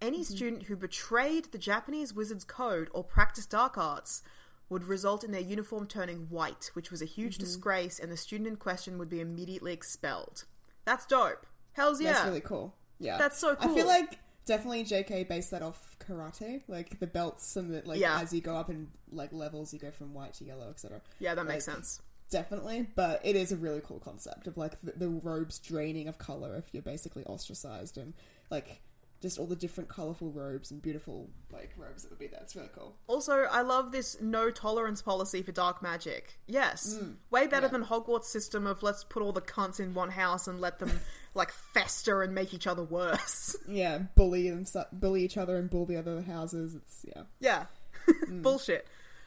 Any 0.00 0.18
mm-hmm. 0.20 0.34
student 0.34 0.62
who 0.64 0.76
betrayed 0.76 1.46
the 1.46 1.58
Japanese 1.58 2.12
wizard's 2.14 2.44
code 2.44 2.88
or 2.92 3.02
practiced 3.02 3.50
dark 3.50 3.76
arts 3.76 4.22
would 4.68 4.84
result 4.84 5.24
in 5.24 5.32
their 5.32 5.40
uniform 5.40 5.86
turning 5.86 6.28
white, 6.28 6.70
which 6.74 6.90
was 6.90 7.00
a 7.00 7.06
huge 7.06 7.34
mm-hmm. 7.34 7.44
disgrace, 7.44 7.98
and 7.98 8.10
the 8.10 8.16
student 8.16 8.48
in 8.48 8.56
question 8.56 8.98
would 8.98 9.08
be 9.08 9.20
immediately 9.20 9.72
expelled. 9.72 10.44
That's 10.84 11.06
dope. 11.06 11.46
Hells 11.72 12.00
yeah. 12.00 12.12
That's 12.12 12.26
really 12.26 12.40
cool. 12.40 12.74
Yeah, 12.98 13.18
That's 13.18 13.38
so 13.38 13.54
cool. 13.54 13.70
I 13.70 13.74
feel 13.74 13.86
like 13.86 14.18
definitely 14.46 14.84
JK 14.84 15.28
based 15.28 15.50
that 15.50 15.62
off 15.62 15.96
karate, 15.98 16.62
like 16.68 16.98
the 16.98 17.06
belts 17.06 17.56
and 17.56 17.72
the 17.72 17.82
like. 17.84 18.00
Yeah. 18.00 18.20
As 18.20 18.32
you 18.32 18.40
go 18.40 18.56
up 18.56 18.70
in 18.70 18.88
like 19.10 19.32
levels, 19.32 19.74
you 19.74 19.78
go 19.78 19.90
from 19.90 20.14
white 20.14 20.34
to 20.34 20.44
yellow, 20.44 20.70
etc. 20.70 21.02
yeah, 21.18 21.34
that 21.34 21.44
makes 21.44 21.64
sense. 21.64 22.00
Definitely, 22.30 22.88
but 22.94 23.20
it 23.24 23.36
is 23.36 23.52
a 23.52 23.56
really 23.56 23.80
cool 23.84 24.00
concept 24.00 24.46
of 24.46 24.56
like 24.56 24.80
the, 24.82 24.92
the 24.92 25.08
robes 25.08 25.58
draining 25.58 26.08
of 26.08 26.18
color 26.18 26.56
if 26.56 26.64
you're 26.72 26.82
basically 26.82 27.24
ostracized 27.24 27.98
and 27.98 28.14
like 28.50 28.80
just 29.22 29.38
all 29.38 29.46
the 29.46 29.56
different 29.56 29.88
colorful 29.88 30.30
robes 30.30 30.70
and 30.70 30.82
beautiful 30.82 31.30
like 31.50 31.72
robes 31.76 32.02
that 32.02 32.10
would 32.10 32.18
be 32.18 32.26
there. 32.26 32.40
It's 32.42 32.54
really 32.54 32.68
cool. 32.74 32.96
Also, 33.06 33.44
I 33.44 33.62
love 33.62 33.92
this 33.92 34.20
no 34.20 34.50
tolerance 34.50 35.00
policy 35.02 35.42
for 35.42 35.52
dark 35.52 35.82
magic. 35.82 36.38
Yes. 36.46 36.98
Way 37.30 37.46
better 37.46 37.66
yeah. 37.66 37.72
than 37.72 37.84
Hogwarts' 37.84 38.24
system 38.24 38.66
of 38.66 38.82
let's 38.82 39.04
put 39.04 39.22
all 39.22 39.32
the 39.32 39.40
cunts 39.40 39.80
in 39.80 39.94
one 39.94 40.10
house 40.10 40.46
and 40.46 40.60
let 40.60 40.78
them, 40.78 41.00
like, 41.34 41.50
fester 41.50 42.22
and 42.22 42.34
make 42.34 42.52
each 42.52 42.66
other 42.66 42.82
worse. 42.82 43.56
Yeah, 43.68 43.98
bully 44.14 44.48
and 44.48 44.68
su- 44.68 44.84
bully 44.92 45.24
each 45.24 45.36
other 45.36 45.56
and 45.56 45.70
bully 45.70 45.94
the 45.94 45.98
other 45.98 46.22
houses. 46.22 46.74
It's 46.74 47.04
yeah. 47.08 47.22
yeah. 47.40 47.64
Bullshit. 48.28 48.86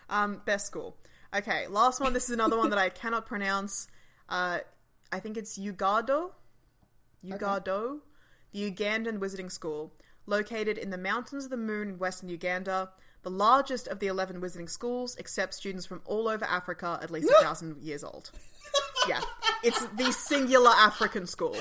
Um, 0.10 0.42
best 0.46 0.68
school. 0.68 0.96
Okay, 1.36 1.68
last 1.68 2.02
one. 2.02 2.14
This 2.14 2.26
is 2.26 2.32
another 2.32 2.58
one 2.58 2.70
that 2.72 2.80
I 2.80 2.90
cannot 2.90 3.26
pronounce. 3.26 3.88
Uh, 4.28 4.60
I 5.12 5.20
think 5.20 5.38
it's 5.38 5.58
Uagadou. 5.58 6.32
Uagadou. 7.24 8.00
The 8.52 8.72
Ugandan 8.72 9.20
Wizarding 9.20 9.52
School. 9.52 9.94
Located 10.26 10.78
in 10.78 10.90
the 10.90 10.98
Mountains 10.98 11.46
of 11.46 11.52
the 11.52 11.58
Moon 11.58 11.90
in 11.90 12.00
western 12.00 12.30
Uganda. 12.30 12.90
The 13.22 13.30
largest 13.30 13.88
of 13.88 14.00
the 14.00 14.08
11 14.08 14.40
wizarding 14.40 14.70
schools, 14.70 15.18
accepts 15.20 15.58
students 15.58 15.86
from 15.86 16.02
all 16.06 16.30
over 16.30 16.46
Africa, 16.46 16.98
at 17.04 17.12
least 17.12 17.30
a 17.30 17.34
thousand 17.44 17.82
years 17.82 18.04
old. 18.04 18.32
Yeah. 19.10 19.20
It's 19.62 19.86
the 19.98 20.12
singular 20.14 20.72
African 20.72 21.28
school. 21.28 21.58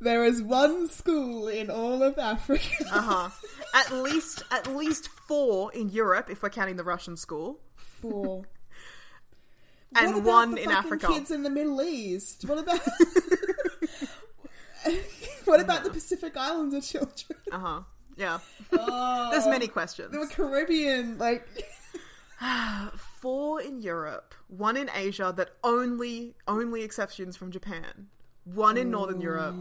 There 0.00 0.24
is 0.24 0.42
one 0.42 0.88
school 0.88 1.46
in 1.48 1.70
all 1.70 2.02
of 2.02 2.18
Africa. 2.18 2.84
Uh 2.92 3.00
huh. 3.00 3.30
At 3.74 3.92
least, 3.92 4.42
at 4.50 4.66
least 4.66 5.08
four 5.08 5.72
in 5.72 5.88
Europe, 5.88 6.30
if 6.30 6.42
we're 6.42 6.50
counting 6.50 6.76
the 6.76 6.84
Russian 6.84 7.16
school. 7.16 7.60
Four. 7.76 8.44
And 9.94 10.24
one 10.24 10.58
in 10.58 10.70
Africa. 10.70 11.08
Kids 11.08 11.30
in 11.30 11.42
the 11.42 11.50
Middle 11.50 11.82
East. 11.82 12.44
What 12.44 12.58
about? 12.58 12.80
What 15.44 15.60
about 15.60 15.82
the 15.84 15.90
Pacific 15.90 16.36
Islander 16.36 16.80
children? 16.80 17.38
Uh 17.50 17.58
huh. 17.58 17.80
Yeah. 18.16 18.38
Oh, 18.72 19.28
There's 19.30 19.46
many 19.46 19.66
questions. 19.66 20.12
They 20.12 20.18
were 20.18 20.26
Caribbean, 20.26 21.18
like. 21.18 21.46
Four 23.20 23.60
in 23.62 23.80
Europe, 23.80 24.34
one 24.46 24.76
in 24.76 24.88
Asia 24.94 25.32
that 25.36 25.50
only 25.64 26.34
only 26.46 26.82
exceptions 26.82 27.36
from 27.36 27.50
Japan. 27.50 28.08
One 28.54 28.76
in 28.76 28.90
Northern 28.90 29.20
Europe. 29.20 29.54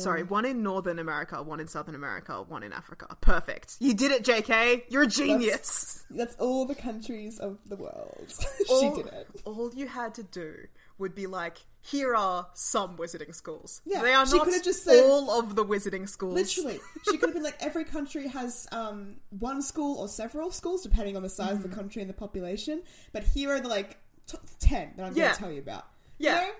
Sorry, 0.00 0.22
one 0.22 0.44
in 0.46 0.62
Northern 0.62 0.98
America, 0.98 1.42
one 1.42 1.60
in 1.60 1.68
Southern 1.68 1.94
America, 1.94 2.42
one 2.48 2.62
in 2.62 2.72
Africa. 2.72 3.16
Perfect. 3.20 3.76
You 3.80 3.92
did 3.92 4.12
it, 4.12 4.24
JK. 4.24 4.84
You're 4.88 5.02
a 5.02 5.06
genius. 5.06 6.04
That's 6.10 6.34
all 6.36 6.64
the 6.64 6.74
countries 6.74 7.38
of 7.38 7.58
the 7.66 7.76
world. 7.76 8.26
she 8.66 8.72
all, 8.72 8.96
did 8.96 9.06
it. 9.08 9.28
All 9.44 9.70
you 9.74 9.86
had 9.88 10.14
to 10.14 10.22
do 10.22 10.54
would 10.98 11.14
be 11.14 11.26
like, 11.26 11.58
here 11.82 12.14
are 12.14 12.46
some 12.54 12.96
wizarding 12.96 13.34
schools. 13.34 13.82
Yeah, 13.84 14.00
they 14.02 14.14
are 14.14 14.26
she 14.26 14.38
not 14.38 14.48
just 14.62 14.84
said- 14.84 15.02
all 15.04 15.38
of 15.38 15.54
the 15.54 15.64
wizarding 15.64 16.08
schools. 16.08 16.34
Literally, 16.34 16.78
she 17.04 17.18
could 17.18 17.28
have 17.30 17.34
been 17.34 17.42
like 17.42 17.56
every 17.60 17.84
country 17.84 18.28
has 18.28 18.66
um, 18.72 19.16
one 19.30 19.60
school 19.60 19.98
or 19.98 20.08
several 20.08 20.50
schools, 20.50 20.82
depending 20.82 21.16
on 21.16 21.22
the 21.22 21.28
size 21.28 21.48
Mm-hmm. 21.56 21.64
of 21.64 21.70
the 21.70 21.76
country 21.76 22.00
and 22.00 22.08
the 22.08 22.14
population. 22.14 22.82
But 23.12 23.24
here 23.24 23.50
are 23.50 23.60
the 23.60 23.68
like 23.68 23.98
t- 24.26 24.38
ten 24.60 24.92
that 24.96 25.04
I'm 25.06 25.14
Yeah. 25.16 25.24
going 25.24 25.34
to 25.34 25.40
tell 25.40 25.52
you 25.52 25.60
about. 25.60 25.86
Yeah. 26.18 26.40
You 26.40 26.46
know? 26.48 26.52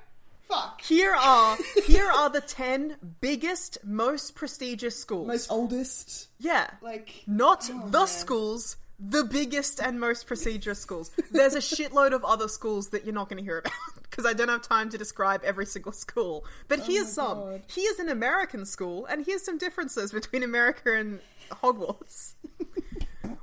Fuck. 0.51 0.83
Here 0.83 1.15
are 1.15 1.57
here 1.87 2.11
are 2.11 2.29
the 2.29 2.41
ten 2.41 2.97
biggest, 3.21 3.79
most 3.85 4.35
prestigious 4.35 4.99
schools. 4.99 5.29
Most 5.29 5.51
oldest, 5.51 6.29
yeah, 6.39 6.71
like 6.83 7.23
not 7.27 7.69
Oh, 7.73 7.87
the 7.89 7.99
man. 7.99 8.07
schools, 8.09 8.77
the 8.99 9.25
biggest 9.25 9.81
and 9.81 10.01
most 10.01 10.27
prestigious 10.27 10.79
schools. 10.81 11.11
There's 11.31 11.55
a 11.55 11.59
shitload 11.61 12.13
of 12.13 12.25
other 12.25 12.49
schools 12.49 12.89
that 12.91 13.05
you're 13.05 13.15
not 13.15 13.29
going 13.29 13.39
to 13.39 13.45
hear 13.45 13.59
about 13.59 13.73
because 14.11 14.27
I 14.27 14.33
don't 14.33 14.49
have 14.49 14.63
time 14.63 14.91
to 14.91 14.99
describe 14.99 15.43
every 15.45 15.67
single 15.67 15.93
school. 15.93 16.45
But 16.69 16.81
oh 16.81 16.83
here's 16.85 17.17
Oh 17.19 17.23
my 17.23 17.29
some. 17.29 17.39
God. 17.53 17.63
Here's 17.69 17.99
an 18.01 18.09
American 18.09 18.67
school, 18.67 19.07
and 19.07 19.25
here's 19.25 19.43
some 19.45 19.57
differences 19.59 20.11
between 20.13 20.43
America 20.43 20.93
and 20.95 21.21
Hogwarts. 21.51 22.35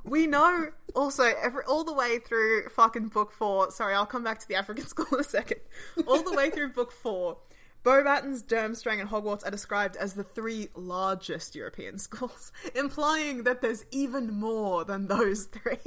we 0.08 0.26
know 0.26 0.68
also 0.94 1.24
every 1.24 1.64
all 1.64 1.84
the 1.84 1.92
way 1.92 2.18
through 2.18 2.68
fucking 2.70 3.08
book 3.08 3.32
four. 3.32 3.70
Sorry, 3.70 3.94
I'll 3.94 4.06
come 4.06 4.24
back 4.24 4.38
to 4.40 4.48
the 4.48 4.54
African 4.56 4.86
school 4.92 5.06
in 5.12 5.20
a 5.20 5.24
second. 5.24 5.60
All 6.06 6.22
the 6.22 6.32
way 6.32 6.50
through 6.50 6.70
book 6.72 6.92
four. 6.92 7.38
Beauxbatons, 7.84 8.44
Durmstrang, 8.44 9.00
and 9.00 9.08
Hogwarts 9.08 9.46
are 9.46 9.50
described 9.50 9.96
as 9.96 10.14
the 10.14 10.24
three 10.24 10.68
largest 10.74 11.54
European 11.54 11.98
schools, 12.06 12.52
implying 12.74 13.44
that 13.44 13.62
there's 13.62 13.84
even 13.92 14.32
more 14.34 14.84
than 14.84 15.06
those 15.06 15.44
three. 15.44 15.78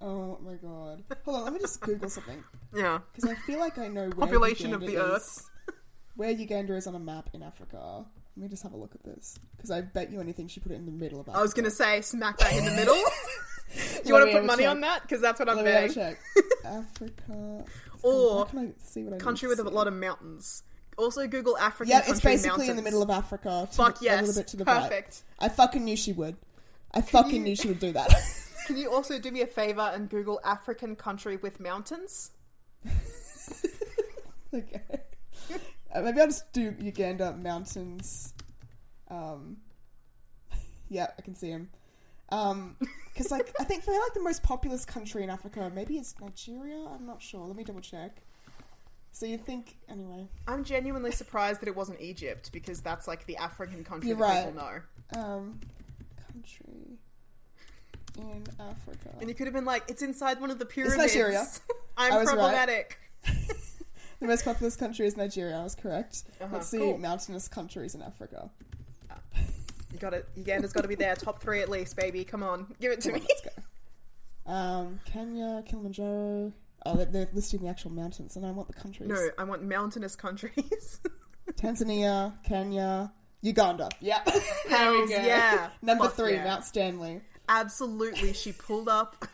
oh 0.00 0.38
my 0.42 0.54
god. 0.54 1.04
Hold 1.24 1.36
on, 1.36 1.44
let 1.44 1.52
me 1.52 1.60
just 1.60 1.80
Google 1.80 2.10
something 2.10 2.42
yeah. 2.74 2.98
because 3.14 3.30
I 3.30 3.34
feel 3.34 3.60
like 3.60 3.78
I 3.78 3.86
know 3.88 4.08
where 4.10 4.26
Population 4.26 4.74
of 4.74 4.80
the 4.80 4.94
is- 4.94 4.98
Earth. 5.00 5.48
Where 6.16 6.30
Uganda 6.30 6.74
is 6.74 6.86
on 6.86 6.94
a 6.94 6.98
map 6.98 7.30
in 7.32 7.42
Africa. 7.42 8.04
Let 8.36 8.42
me 8.44 8.48
just 8.48 8.62
have 8.62 8.72
a 8.72 8.76
look 8.76 8.94
at 8.94 9.02
this 9.04 9.38
because 9.56 9.70
I 9.70 9.82
bet 9.82 10.10
you 10.10 10.20
anything 10.20 10.48
she 10.48 10.60
put 10.60 10.72
it 10.72 10.76
in 10.76 10.86
the 10.86 10.92
middle 10.92 11.20
of. 11.20 11.28
Africa. 11.28 11.38
I 11.38 11.42
was 11.42 11.52
going 11.52 11.64
to 11.66 11.70
say 11.70 12.00
smack 12.00 12.38
bang 12.38 12.58
in 12.58 12.64
the 12.64 12.70
middle. 12.72 12.94
Do 12.94 13.00
you 14.06 14.14
want 14.14 14.26
to 14.30 14.32
put 14.32 14.44
money 14.46 14.62
check. 14.64 14.70
on 14.70 14.80
that? 14.80 15.02
Because 15.02 15.20
that's 15.20 15.38
what 15.38 15.48
I'm 15.50 15.56
Let 15.56 15.64
me 15.66 15.70
betting. 15.72 15.94
check. 15.94 16.18
Africa. 16.64 17.64
Or 18.02 18.44
Why 18.44 18.50
can 18.50 18.58
I 18.58 18.72
see 18.82 19.04
what 19.04 19.14
I 19.14 19.18
Country 19.18 19.48
with 19.48 19.60
a 19.60 19.64
lot 19.64 19.86
of 19.86 19.94
mountains. 19.94 20.62
Also, 20.98 21.26
Google 21.26 21.56
African 21.58 21.90
Yeah, 21.90 22.02
it's 22.06 22.20
basically 22.20 22.68
in 22.68 22.76
the 22.76 22.82
middle 22.82 23.02
of 23.02 23.10
Africa. 23.10 23.68
Fuck 23.72 24.00
a 24.00 24.04
yes. 24.04 24.26
little 24.26 24.40
bit 24.42 24.48
to 24.48 24.56
the 24.56 24.64
right. 24.64 24.82
Perfect. 24.82 25.22
I 25.38 25.48
fucking 25.48 25.84
knew 25.84 25.96
she 25.96 26.12
would. 26.12 26.36
I 26.92 27.00
fucking 27.02 27.32
you- 27.36 27.40
knew 27.40 27.56
she 27.56 27.68
would 27.68 27.80
do 27.80 27.92
that. 27.92 28.12
Can 28.66 28.76
you 28.76 28.90
also 28.92 29.18
do 29.18 29.30
me 29.30 29.40
a 29.42 29.46
favor 29.46 29.90
and 29.94 30.08
Google 30.08 30.40
African 30.44 30.94
country 30.96 31.36
with 31.36 31.60
mountains? 31.60 32.30
okay. 34.54 34.80
Uh, 35.92 36.02
maybe 36.02 36.20
I'll 36.20 36.26
just 36.26 36.52
do 36.52 36.74
Uganda 36.78 37.32
mountains. 37.32 38.34
Um, 39.08 39.58
yeah, 40.88 41.08
I 41.18 41.22
can 41.22 41.34
see 41.34 41.50
him. 41.50 41.68
Um, 42.30 42.76
because 43.12 43.30
like 43.30 43.54
I 43.60 43.64
think 43.64 43.84
they're 43.84 44.00
like 44.00 44.14
the 44.14 44.22
most 44.22 44.42
populous 44.42 44.84
country 44.84 45.22
in 45.22 45.30
Africa, 45.30 45.70
maybe 45.74 45.98
it's 45.98 46.14
Nigeria. 46.20 46.86
I'm 46.94 47.06
not 47.06 47.20
sure. 47.20 47.46
Let 47.46 47.56
me 47.56 47.64
double 47.64 47.82
check. 47.82 48.22
So 49.12 49.26
you 49.26 49.36
think 49.36 49.76
anyway? 49.90 50.26
I'm 50.48 50.64
genuinely 50.64 51.12
surprised 51.12 51.60
that 51.60 51.68
it 51.68 51.76
wasn't 51.76 52.00
Egypt 52.00 52.50
because 52.50 52.80
that's 52.80 53.06
like 53.06 53.26
the 53.26 53.36
African 53.36 53.84
country 53.84 54.08
You're 54.08 54.18
that 54.18 54.24
right. 54.24 54.46
people 54.46 54.62
know. 54.62 55.22
Um, 55.22 55.60
country 56.32 56.98
in 58.16 58.44
Africa. 58.58 59.14
And 59.20 59.28
you 59.28 59.34
could 59.34 59.46
have 59.46 59.54
been 59.54 59.66
like, 59.66 59.84
it's 59.88 60.00
inside 60.02 60.40
one 60.40 60.50
of 60.50 60.58
the 60.58 60.64
pyramids. 60.64 60.96
Nigeria. 60.96 61.46
I'm 61.98 62.12
I 62.14 62.18
was 62.18 62.32
right. 62.32 62.96
The 64.22 64.28
most 64.28 64.44
populous 64.44 64.76
country 64.76 65.04
is 65.08 65.16
Nigeria. 65.16 65.56
I 65.56 65.64
was 65.64 65.74
correct. 65.74 66.22
Uh-huh, 66.40 66.48
Let's 66.52 66.68
see 66.68 66.78
cool. 66.78 66.96
mountainous 66.96 67.48
countries 67.48 67.96
in 67.96 68.02
Africa. 68.02 68.48
You 69.92 69.98
got 69.98 70.14
it. 70.14 70.28
Uganda's 70.36 70.72
got 70.72 70.82
to 70.82 70.88
be 70.88 70.94
there, 70.94 71.16
top 71.16 71.42
three 71.42 71.60
at 71.60 71.68
least, 71.68 71.96
baby. 71.96 72.22
Come 72.22 72.44
on, 72.44 72.72
give 72.80 72.92
it 72.92 73.00
to 73.00 73.08
Come 73.10 73.16
on, 73.16 73.20
me. 73.22 73.28
let's 73.28 73.56
go. 74.46 74.52
Um, 74.52 75.00
Kenya, 75.06 75.64
Kilimanjaro. 75.66 76.52
Oh, 76.86 76.96
they're, 76.96 77.06
they're 77.06 77.28
listing 77.32 77.62
the 77.62 77.68
actual 77.68 77.90
mountains, 77.90 78.36
and 78.36 78.46
I 78.46 78.52
want 78.52 78.68
the 78.68 78.74
countries. 78.74 79.08
No, 79.08 79.28
I 79.38 79.42
want 79.42 79.64
mountainous 79.64 80.14
countries. 80.14 81.00
Tanzania, 81.54 82.32
Kenya, 82.44 83.12
Uganda. 83.40 83.88
Yeah. 84.00 84.22
there 84.68 84.92
we 84.92 85.08
go. 85.08 85.16
yeah. 85.16 85.70
Number 85.82 86.04
Fuck 86.04 86.14
three, 86.14 86.34
yeah. 86.34 86.44
Mount 86.44 86.64
Stanley. 86.64 87.22
Absolutely, 87.48 88.34
she 88.34 88.52
pulled 88.52 88.88
up. 88.88 89.26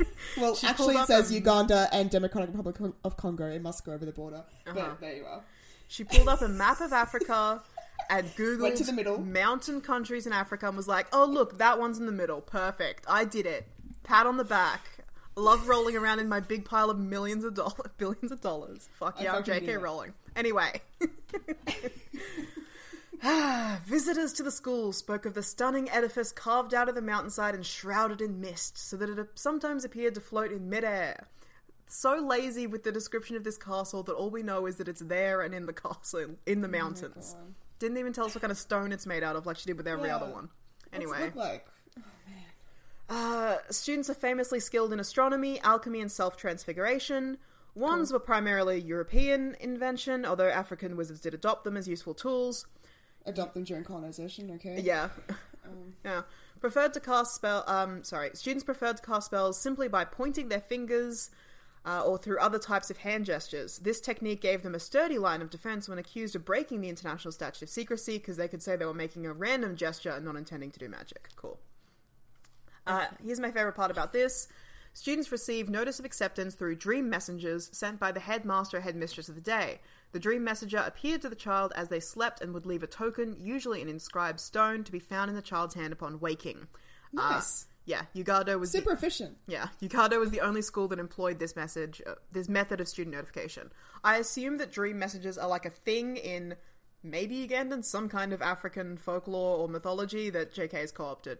Well, 0.36 0.54
She 0.54 0.66
actually, 0.66 0.84
pulled 0.94 0.96
it 0.96 1.00
up 1.00 1.06
says 1.06 1.30
a- 1.30 1.34
Uganda 1.34 1.88
and 1.92 2.08
Democratic 2.10 2.50
Republic 2.50 2.94
of 3.04 3.16
Congo. 3.16 3.46
It 3.50 3.62
must 3.62 3.84
go 3.84 3.92
over 3.92 4.04
the 4.04 4.12
border. 4.12 4.44
Uh-huh. 4.66 4.72
But 4.74 5.00
there 5.00 5.16
you 5.16 5.24
are. 5.24 5.42
She 5.88 6.04
pulled 6.04 6.28
up 6.28 6.40
a 6.42 6.48
map 6.48 6.80
of 6.80 6.92
Africa 6.92 7.62
and 8.08 8.26
Googled 8.36 8.76
to 8.76 8.84
the 8.84 8.92
middle. 8.92 9.18
mountain 9.18 9.80
countries 9.80 10.26
in 10.26 10.32
Africa 10.32 10.68
and 10.68 10.76
was 10.76 10.86
like, 10.88 11.06
oh, 11.12 11.24
look, 11.24 11.58
that 11.58 11.78
one's 11.80 11.98
in 11.98 12.06
the 12.06 12.12
middle. 12.12 12.40
Perfect. 12.40 13.04
I 13.08 13.24
did 13.24 13.44
it. 13.46 13.66
Pat 14.04 14.26
on 14.26 14.36
the 14.36 14.44
back. 14.44 14.86
Love 15.36 15.68
rolling 15.68 15.96
around 15.96 16.18
in 16.20 16.28
my 16.28 16.40
big 16.40 16.64
pile 16.64 16.90
of 16.90 16.98
millions 16.98 17.44
of 17.44 17.54
dollars, 17.54 17.74
billions 17.98 18.30
of 18.30 18.40
dollars. 18.40 18.88
Fuck 18.98 19.16
I 19.18 19.24
yeah, 19.24 19.34
I'm 19.36 19.44
fucking 19.44 19.62
JK 19.64 19.66
that. 19.66 19.80
rolling. 19.80 20.12
Anyway. 20.36 20.80
Visitors 23.86 24.32
to 24.34 24.42
the 24.42 24.50
school 24.50 24.92
spoke 24.92 25.26
of 25.26 25.34
the 25.34 25.42
stunning 25.42 25.90
edifice 25.90 26.32
carved 26.32 26.72
out 26.74 26.88
of 26.88 26.94
the 26.94 27.02
mountainside 27.02 27.54
and 27.54 27.64
shrouded 27.66 28.20
in 28.20 28.40
mist, 28.40 28.78
so 28.78 28.96
that 28.96 29.10
it 29.10 29.28
sometimes 29.34 29.84
appeared 29.84 30.14
to 30.14 30.20
float 30.20 30.52
in 30.52 30.68
midair. 30.70 31.28
So 31.86 32.16
lazy 32.16 32.66
with 32.66 32.84
the 32.84 32.92
description 32.92 33.36
of 33.36 33.44
this 33.44 33.58
castle 33.58 34.02
that 34.04 34.12
all 34.14 34.30
we 34.30 34.42
know 34.42 34.66
is 34.66 34.76
that 34.76 34.88
it's 34.88 35.00
there 35.00 35.42
and 35.42 35.54
in 35.54 35.66
the 35.66 35.72
castle, 35.72 36.36
in 36.46 36.60
the 36.60 36.68
mountains. 36.68 37.34
God. 37.38 37.54
Didn't 37.78 37.98
even 37.98 38.12
tell 38.12 38.26
us 38.26 38.34
what 38.34 38.42
kind 38.42 38.50
of 38.52 38.58
stone 38.58 38.92
it's 38.92 39.06
made 39.06 39.22
out 39.22 39.36
of, 39.36 39.44
like 39.46 39.56
she 39.56 39.66
did 39.66 39.76
with 39.76 39.88
every 39.88 40.08
Yeah. 40.08 40.16
other 40.16 40.30
one. 40.32 40.50
Anyway, 40.92 41.24
look 41.24 41.34
like? 41.34 41.66
uh, 43.08 43.56
students 43.70 44.08
are 44.08 44.14
famously 44.14 44.60
skilled 44.60 44.92
in 44.92 45.00
astronomy, 45.00 45.60
alchemy, 45.60 46.00
and 46.00 46.10
self 46.12 46.36
transfiguration. 46.36 47.38
Wands 47.74 48.12
were 48.12 48.18
primarily 48.18 48.80
European 48.80 49.56
invention, 49.60 50.24
although 50.26 50.48
African 50.48 50.96
wizards 50.96 51.20
did 51.20 51.34
adopt 51.34 51.64
them 51.64 51.76
as 51.76 51.86
useful 51.88 52.14
tools. 52.14 52.66
Adopt 53.26 53.54
them 53.54 53.64
during 53.64 53.84
colonization, 53.84 54.50
okay? 54.52 54.80
Yeah. 54.82 55.08
yeah. 56.04 56.22
Preferred 56.60 56.92
to 56.94 57.00
cast 57.00 57.34
spell 57.34 57.64
um 57.66 58.02
sorry, 58.04 58.30
students 58.34 58.64
preferred 58.64 58.96
to 58.98 59.02
cast 59.02 59.26
spells 59.26 59.60
simply 59.60 59.88
by 59.88 60.04
pointing 60.04 60.48
their 60.48 60.60
fingers 60.60 61.30
uh, 61.84 62.02
or 62.02 62.18
through 62.18 62.38
other 62.38 62.58
types 62.58 62.90
of 62.90 62.98
hand 62.98 63.24
gestures. 63.24 63.78
This 63.78 64.00
technique 64.00 64.40
gave 64.40 64.62
them 64.62 64.74
a 64.74 64.80
sturdy 64.80 65.18
line 65.18 65.40
of 65.40 65.50
defense 65.50 65.88
when 65.88 65.98
accused 65.98 66.36
of 66.36 66.44
breaking 66.44 66.80
the 66.80 66.88
international 66.88 67.32
statute 67.32 67.62
of 67.62 67.68
secrecy 67.70 68.18
because 68.18 68.36
they 68.36 68.48
could 68.48 68.62
say 68.62 68.76
they 68.76 68.84
were 68.84 68.92
making 68.92 69.26
a 69.26 69.32
random 69.32 69.76
gesture 69.76 70.10
and 70.10 70.24
not 70.24 70.36
intending 70.36 70.70
to 70.72 70.78
do 70.78 70.88
magic. 70.88 71.28
Cool. 71.36 71.58
Uh, 72.86 73.06
here's 73.24 73.40
my 73.40 73.50
favorite 73.50 73.74
part 73.74 73.90
about 73.90 74.12
this. 74.12 74.48
Students 74.92 75.30
receive 75.30 75.68
notice 75.68 75.98
of 75.98 76.04
acceptance 76.04 76.54
through 76.54 76.74
dream 76.76 77.08
messengers 77.08 77.70
sent 77.72 78.00
by 78.00 78.12
the 78.12 78.20
headmaster 78.20 78.78
or 78.78 78.80
headmistress 78.80 79.28
of 79.28 79.36
the 79.36 79.40
day. 79.40 79.80
The 80.12 80.18
dream 80.18 80.42
messenger 80.44 80.78
appeared 80.78 81.22
to 81.22 81.28
the 81.28 81.36
child 81.36 81.72
as 81.76 81.88
they 81.88 82.00
slept 82.00 82.40
and 82.40 82.52
would 82.52 82.66
leave 82.66 82.82
a 82.82 82.86
token, 82.86 83.36
usually 83.38 83.80
an 83.80 83.88
inscribed 83.88 84.40
stone, 84.40 84.82
to 84.84 84.92
be 84.92 84.98
found 84.98 85.28
in 85.30 85.36
the 85.36 85.42
child's 85.42 85.74
hand 85.74 85.92
upon 85.92 86.18
waking. 86.20 86.66
Uh, 87.16 87.40
yeah, 87.86 88.02
Uagadou 88.14 88.58
was 88.58 88.72
the- 88.72 88.78
Super 88.78 88.92
efficient. 88.92 89.38
yeah, 89.46 89.68
Uagadou 89.82 90.18
was 90.20 90.30
the 90.30 90.40
only 90.40 90.62
school 90.62 90.88
that 90.88 90.98
employed 90.98 91.38
this 91.38 91.54
message, 91.56 92.02
uh, 92.06 92.14
this 92.32 92.48
method 92.48 92.80
of 92.80 92.88
student 92.88 93.14
notification. 93.14 93.70
I 94.04 94.16
assume 94.16 94.58
that 94.58 94.72
dream 94.72 94.98
messages 94.98 95.38
are 95.38 95.48
like 95.48 95.64
a 95.64 95.70
thing 95.70 96.16
in 96.16 96.56
maybe 97.02 97.46
Ugandan, 97.48 97.84
some 97.84 98.08
kind 98.08 98.32
of 98.32 98.42
African 98.42 98.96
folklore 98.96 99.58
or 99.58 99.68
mythology 99.68 100.28
that 100.30 100.52
JK 100.54 100.72
has 100.72 100.92
co-opted. 100.92 101.38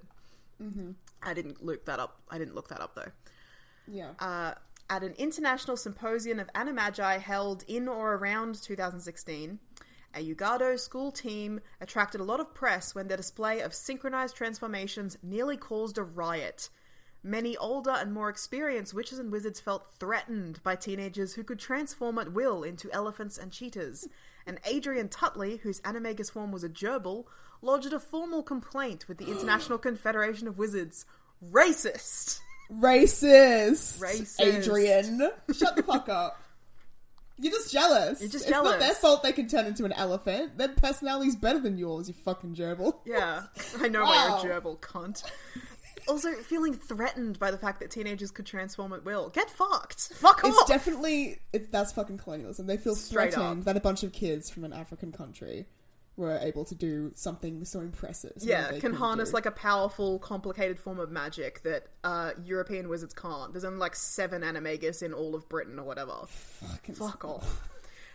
Mm-hmm. 0.63 0.93
I 1.23 1.35
didn't 1.35 1.65
look 1.65 1.85
that 1.87 1.99
up. 1.99 2.21
I 2.31 2.39
didn't 2.39 2.55
look 2.55 2.69
that 2.69 2.81
up 2.81 2.95
though. 2.95 3.11
Yeah. 3.89 4.11
Uh, 4.19 4.55
at 4.91 5.05
an 5.05 5.15
international 5.17 5.77
symposium 5.77 6.41
of 6.41 6.53
animagi 6.53 7.21
held 7.21 7.65
in 7.69 7.87
or 7.87 8.15
around 8.15 8.61
2016, 8.61 9.61
a 10.13 10.35
Uagadou 10.35 10.79
school 10.79 11.13
team 11.13 11.61
attracted 11.81 12.21
a 12.21 12.25
lot 12.25 12.41
of 12.41 12.53
press 12.53 12.93
when 12.93 13.07
their 13.07 13.17
display 13.17 13.61
of 13.61 13.73
synchronized 13.73 14.35
transformations 14.35 15.17
nearly 15.23 15.57
caused 15.57 15.97
a 15.97 16.03
riot. 16.03 16.69
Many 17.23 17.57
older 17.57 17.93
and 17.93 18.13
more 18.13 18.29
experienced 18.29 18.93
witches 18.93 19.21
and 19.21 19.31
wizards 19.31 19.61
felt 19.61 19.95
threatened 20.01 20.61
by 20.65 20.75
teenagers 20.75 21.35
who 21.35 21.45
could 21.45 21.61
transform 21.61 22.19
at 22.19 22.33
will 22.33 22.65
into 22.65 22.91
elephants 22.93 23.39
and 23.39 23.53
cheetahs. 23.53 24.09
And 24.45 24.59
Adrian 24.65 25.09
Tutley, 25.09 25.61
whose 25.61 25.81
animagus 25.83 26.33
form 26.33 26.51
was 26.51 26.65
a 26.65 26.69
gerbil, 26.69 27.27
lodged 27.63 27.93
a 27.93 28.01
formal 28.01 28.43
complaint 28.43 29.07
with 29.07 29.19
the 29.19 29.31
International 29.31 29.79
Confederation 29.79 30.49
of 30.49 30.59
Wizards. 30.59 31.05
Racist! 31.45 32.41
Racist. 32.73 33.99
Racist. 33.99 34.41
Adrian. 34.41 35.31
Shut 35.57 35.77
the 35.77 35.83
fuck 35.83 36.09
up. 36.09 36.41
You're 37.39 37.53
just 37.53 37.73
jealous. 37.73 38.21
You're 38.21 38.29
just 38.31 38.45
it's 38.45 38.51
not 38.51 38.79
their 38.79 38.93
fault 38.95 39.23
they 39.23 39.33
can 39.33 39.49
turn 39.49 39.67
into 39.67 39.85
an 39.87 39.93
elephant. 39.93 40.59
Their 40.59 40.69
personality's 40.69 41.37
better 41.37 41.59
than 41.59 41.79
yours, 41.79 42.07
you 42.09 42.15
fucking 42.15 42.55
gerbil. 42.55 42.99
Yeah, 43.07 43.45
I 43.81 43.89
know 43.89 44.03
Wow. 44.03 44.09
why 44.09 44.43
you're 44.45 44.53
a 44.57 44.61
gerbil, 44.61 44.79
cunt. 44.79 45.23
Also, 46.09 46.33
feeling 46.35 46.75
threatened 46.75 47.39
by 47.39 47.51
the 47.51 47.59
fact 47.59 47.81
that 47.81 47.91
teenagers 47.91 48.31
could 48.31 48.47
transform 48.47 48.93
at 48.93 49.05
will. 49.05 49.29
Get 49.31 49.51
fucked. 49.51 50.13
Fuck 50.15 50.45
off. 50.45 50.51
It's 50.51 50.65
definitely 50.65 51.39
it, 51.53 51.71
that's 51.73 51.93
fucking 51.93 52.19
colonialism. 52.19 52.67
They 52.67 52.77
feel 52.77 52.95
Straight 52.95 53.33
threatened 53.35 53.61
up. 53.61 53.65
that 53.67 53.77
a 53.77 53.81
bunch 53.81 54.03
of 54.03 54.13
kids 54.13 54.51
from 54.51 54.65
an 54.65 54.73
African 54.73 55.13
country 55.13 55.67
were 56.21 56.39
able 56.41 56.65
to 56.67 56.75
do 56.75 57.11
something 57.15 57.65
so 57.65 57.81
impressive. 57.81 58.33
something 58.37 58.49
yeah, 58.49 58.67
they 58.67 58.73
can 58.73 58.81
couldn't 58.81 58.97
harness 58.99 59.31
do. 59.31 59.35
like 59.35 59.47
a 59.47 59.51
powerful, 59.51 60.19
complicated 60.19 60.79
form 60.79 61.01
of 61.01 61.11
magic 61.11 61.63
that 61.63 61.87
uh, 62.05 62.33
European 62.45 62.89
wizards 62.89 63.15
can't. 63.15 63.53
There's 63.53 63.65
only 63.65 63.79
like 63.79 63.97
seven 63.97 64.43
animagus 64.43 65.03
in 65.03 65.13
all 65.13 65.35
of 65.35 65.49
Britain 65.49 65.79
or 65.79 65.85
whatever. 65.85 66.13
Fucking 66.27 66.95
Fuck 66.95 67.25
off. 67.25 67.69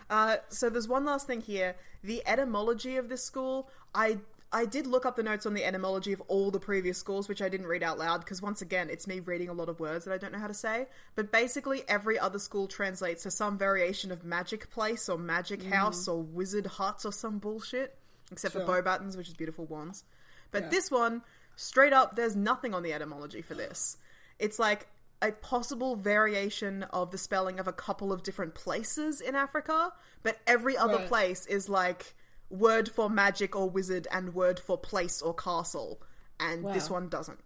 Uh, 0.10 0.38
so 0.49 0.70
there's 0.70 0.88
one 0.88 1.03
last 1.03 1.26
thing 1.26 1.41
here. 1.41 1.76
The 2.03 2.22
etymology 2.28 2.97
of 2.97 3.10
this 3.10 3.24
school, 3.24 3.70
I 3.93 4.20
I 4.52 4.66
did 4.66 4.88
look 4.88 5.06
up 5.06 5.16
the 5.16 5.24
notes 5.24 5.46
on 5.46 5.54
the 5.54 5.66
etymology 5.66 6.14
of 6.14 6.22
all 6.28 6.50
the 6.50 6.60
previous 6.60 6.98
schools, 6.98 7.28
which 7.28 7.41
I 7.41 7.50
didn't 7.50 7.68
read 7.68 7.84
out 7.84 7.98
loud 7.98 8.20
because 8.20 8.41
once 8.41 8.62
again, 8.62 8.89
it's 8.89 9.08
me 9.08 9.20
reading 9.20 9.50
a 9.50 9.54
lot 9.54 9.70
of 9.70 9.80
words 9.80 10.06
that 10.06 10.14
I 10.14 10.18
don't 10.18 10.32
know 10.32 10.39
how 10.39 10.48
to 10.48 10.54
say. 10.54 10.88
But 11.16 11.32
basically, 11.32 11.84
every 11.88 12.18
other 12.18 12.39
school 12.39 12.68
translates 12.68 13.24
to 13.24 13.32
some 13.32 13.58
variation 13.58 14.12
of 14.12 14.24
magic 14.24 14.70
place 14.70 15.10
or 15.10 15.18
magic 15.18 15.60
mm-hmm. 15.62 15.72
house 15.72 16.08
or 16.08 16.22
wizard 16.22 16.68
hut 16.68 17.02
or 17.06 17.12
some 17.12 17.39
bullshit, 17.39 17.98
except 18.32 18.54
Sure. 18.54 18.66
for 18.66 18.82
buttons, 18.82 19.18
which 19.18 19.28
is 19.28 19.34
beautiful 19.34 19.66
wands. 19.66 20.04
But 20.52 20.64
Yeah. 20.64 20.70
this 20.70 20.91
one, 20.91 21.24
straight 21.56 21.93
up, 21.93 22.16
there's 22.16 22.36
nothing 22.36 22.74
on 22.74 22.84
the 22.84 22.93
etymology 22.93 23.41
for 23.41 23.56
this. 23.56 23.98
It's 24.39 24.60
like 24.60 24.88
a 25.22 25.32
possible 25.32 25.96
variation 25.96 26.84
of 26.84 27.12
the 27.12 27.18
spelling 27.18 27.60
of 27.60 27.68
a 27.68 27.74
couple 27.74 28.14
of 28.14 28.24
different 28.24 28.54
places 28.54 29.22
in 29.22 29.36
Africa, 29.36 29.91
but 30.24 30.39
every 30.46 30.78
other 30.78 30.98
Right. 30.98 31.08
place 31.08 31.46
is 31.48 31.68
like 31.68 32.16
word 32.50 32.89
for 32.89 33.10
magic 33.10 33.56
or 33.56 33.70
wizard 33.70 34.08
and 34.12 34.34
word 34.34 34.60
for 34.60 34.78
place 34.78 35.22
or 35.22 35.34
castle, 35.34 36.02
and 36.39 36.66
this 36.74 36.89
one 36.89 37.10
doesn't. 37.10 37.39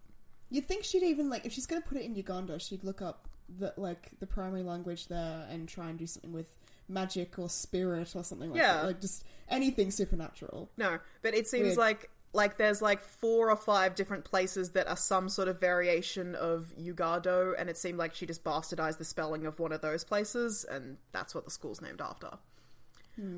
You'd 0.50 0.66
think 0.68 0.84
she'd 0.84 1.04
even 1.04 1.30
like 1.30 1.46
if 1.46 1.54
she's 1.54 1.66
gonna 1.68 1.82
put 1.82 1.98
it 1.98 2.04
in 2.06 2.16
Uganda, 2.16 2.60
she'd 2.60 2.84
look 2.84 3.02
up 3.02 3.28
the 3.58 3.74
like 3.78 4.12
the 4.20 4.28
primary 4.28 4.64
language 4.64 5.08
there 5.08 5.48
and 5.50 5.68
try 5.68 5.90
and 5.90 5.98
do 5.98 6.06
something 6.08 6.34
with 6.34 6.56
magic 6.88 7.38
or 7.38 7.50
spirit 7.50 8.16
or 8.16 8.24
something 8.24 8.50
like 8.52 8.60
Yeah. 8.60 8.74
that. 8.78 8.86
Like 8.86 9.02
just 9.02 9.24
anything 9.48 9.92
supernatural. 9.92 10.70
No, 10.78 11.00
but 11.22 11.34
it 11.36 11.48
seems 11.48 11.68
Weird. 11.68 11.78
like 11.78 12.10
like 12.34 12.58
there's 12.58 12.82
like 12.82 13.04
four 13.04 13.50
or 13.50 13.56
five 13.56 13.96
different 13.96 14.24
places 14.24 14.72
that 14.72 14.88
are 14.88 14.98
some 14.98 15.30
sort 15.30 15.48
of 15.48 15.60
variation 15.60 16.36
of 16.36 16.72
Uagadou, 16.80 17.56
and 17.58 17.70
it 17.70 17.78
seemed 17.78 17.98
like 17.98 18.14
she 18.14 18.26
just 18.28 18.44
bastardized 18.44 18.98
the 19.00 19.06
spelling 19.06 19.46
of 19.48 19.60
one 19.60 19.72
of 19.72 19.82
those 19.82 20.04
places, 20.04 20.64
and 20.64 20.98
that's 21.12 21.34
what 21.34 21.46
the 21.46 21.50
school's 21.52 21.82
named 21.82 22.02
after. 22.02 22.30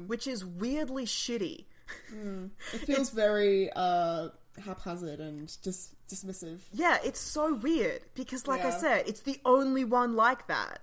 Which 0.08 0.28
is 0.28 0.46
weirdly 0.46 1.06
shitty. 1.06 1.66
It 2.74 2.80
feels 2.86 3.10
very 3.10 3.70
uh 3.76 4.30
haphazard 4.64 5.20
and 5.20 5.52
just 5.62 5.96
dismissive. 6.08 6.60
Yeah, 6.74 6.98
it's 7.04 7.20
so 7.20 7.54
weird 7.54 8.02
because, 8.16 8.48
like 8.48 8.64
I 8.66 8.70
said, 8.72 9.08
it's 9.08 9.22
the 9.22 9.40
only 9.46 9.84
one 9.84 10.16
like 10.16 10.48
that. 10.48 10.82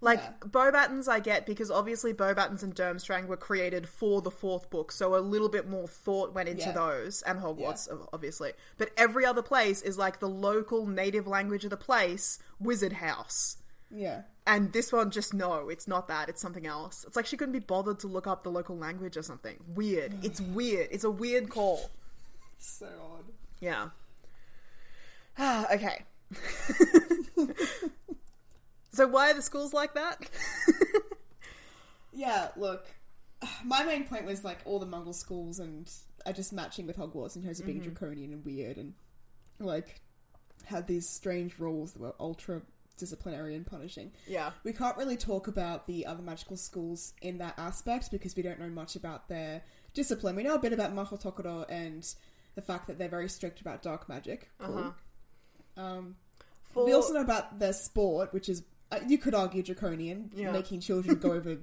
Like 0.00 0.18
Yeah. 0.20 0.32
Beauxbatons, 0.48 1.08
I 1.08 1.20
get 1.20 1.46
because 1.46 1.70
obviously 1.70 2.12
Beauxbatons 2.12 2.62
and 2.62 2.74
Durmstrang 2.74 3.26
were 3.28 3.36
created 3.36 3.88
for 3.88 4.20
the 4.20 4.30
fourth 4.30 4.68
book, 4.70 4.92
so 4.92 5.16
a 5.16 5.18
little 5.18 5.48
bit 5.48 5.66
more 5.68 5.88
thought 5.88 6.34
went 6.34 6.48
into 6.48 6.66
Yeah. 6.66 6.72
those, 6.72 7.22
and 7.22 7.40
Hogwarts, 7.40 7.88
obviously. 8.12 8.52
But 8.76 8.90
every 8.96 9.24
other 9.24 9.42
place 9.42 9.80
is 9.82 9.96
like 9.98 10.20
the 10.20 10.28
local 10.28 10.86
native 10.86 11.26
language 11.26 11.64
of 11.64 11.70
the 11.70 11.76
place, 11.78 12.38
Wizard 12.60 12.92
House. 12.94 13.56
Yeah. 13.90 14.22
And 14.46 14.72
this 14.72 14.92
one, 14.92 15.10
just 15.10 15.34
no, 15.34 15.68
it's 15.68 15.88
not 15.88 16.08
that. 16.08 16.28
It's 16.28 16.40
something 16.40 16.66
else. 16.66 17.04
It's 17.06 17.16
like 17.16 17.26
she 17.26 17.36
couldn't 17.36 17.52
be 17.52 17.58
bothered 17.58 17.98
to 18.00 18.06
look 18.06 18.26
up 18.26 18.42
the 18.42 18.50
local 18.50 18.76
language 18.76 19.16
or 19.16 19.22
something. 19.22 19.56
Weird. 19.74 20.24
It's 20.24 20.40
weird. 20.40 20.88
It's 20.90 21.04
a 21.04 21.10
weird 21.10 21.48
call. 21.50 21.90
So 22.58 22.86
odd. 22.86 23.24
Yeah. 23.60 23.88
Ah, 25.38 25.66
okay. 25.72 26.04
so 28.92 29.06
why 29.06 29.30
are 29.30 29.34
the 29.34 29.42
schools 29.42 29.72
like 29.72 29.94
that? 29.94 30.28
Yeah, 32.16 32.48
look, 32.56 32.86
my 33.64 33.84
main 33.84 34.04
point 34.04 34.24
was 34.24 34.42
like 34.42 34.58
all 34.64 34.80
the 34.80 34.86
Mongol 34.86 35.12
schools 35.12 35.60
and 35.60 35.88
are 36.24 36.32
just 36.32 36.52
matching 36.52 36.86
with 36.86 36.96
Hogwarts 36.96 37.36
in 37.36 37.42
terms 37.42 37.60
of 37.60 37.66
being 37.66 37.78
draconian 37.78 38.32
and 38.32 38.44
weird 38.44 38.78
and 38.78 38.94
like 39.60 40.00
had 40.64 40.88
these 40.88 41.08
strange 41.08 41.58
rules 41.60 41.92
that 41.92 42.00
were 42.00 42.14
ultra 42.18 42.62
disciplinary 42.96 43.54
and 43.54 43.66
punishing. 43.66 44.12
Yeah. 44.26 44.50
We 44.64 44.72
can't 44.72 44.96
really 44.96 45.16
talk 45.16 45.46
about 45.48 45.86
the 45.86 46.06
other 46.06 46.22
magical 46.22 46.56
schools 46.56 47.12
in 47.22 47.38
that 47.38 47.54
aspect 47.58 48.10
because 48.10 48.34
we 48.36 48.42
don't 48.42 48.58
know 48.58 48.68
much 48.68 48.96
about 48.96 49.28
their 49.28 49.62
discipline. 49.94 50.36
We 50.36 50.42
know 50.42 50.54
a 50.54 50.58
bit 50.58 50.72
about 50.72 50.94
Mahoutokoro 50.94 51.64
and 51.68 52.06
the 52.54 52.62
fact 52.62 52.86
that 52.88 52.98
they're 52.98 53.08
very 53.08 53.28
strict 53.28 53.60
about 53.60 53.82
dark 53.82 54.08
magic. 54.08 54.50
Cool. 54.58 54.94
Um, 55.76 56.16
For 56.64 56.84
we 56.84 56.92
also 56.92 57.14
know 57.14 57.20
about 57.20 57.58
their 57.58 57.72
sport, 57.72 58.32
which 58.32 58.48
is 58.48 58.62
uh, 58.90 59.00
you 59.06 59.18
could 59.18 59.34
argue 59.34 59.62
draconian, 59.62 60.30
Yeah. 60.34 60.52
making 60.52 60.80
children 60.80 61.18
go 61.18 61.32
over 61.32 61.58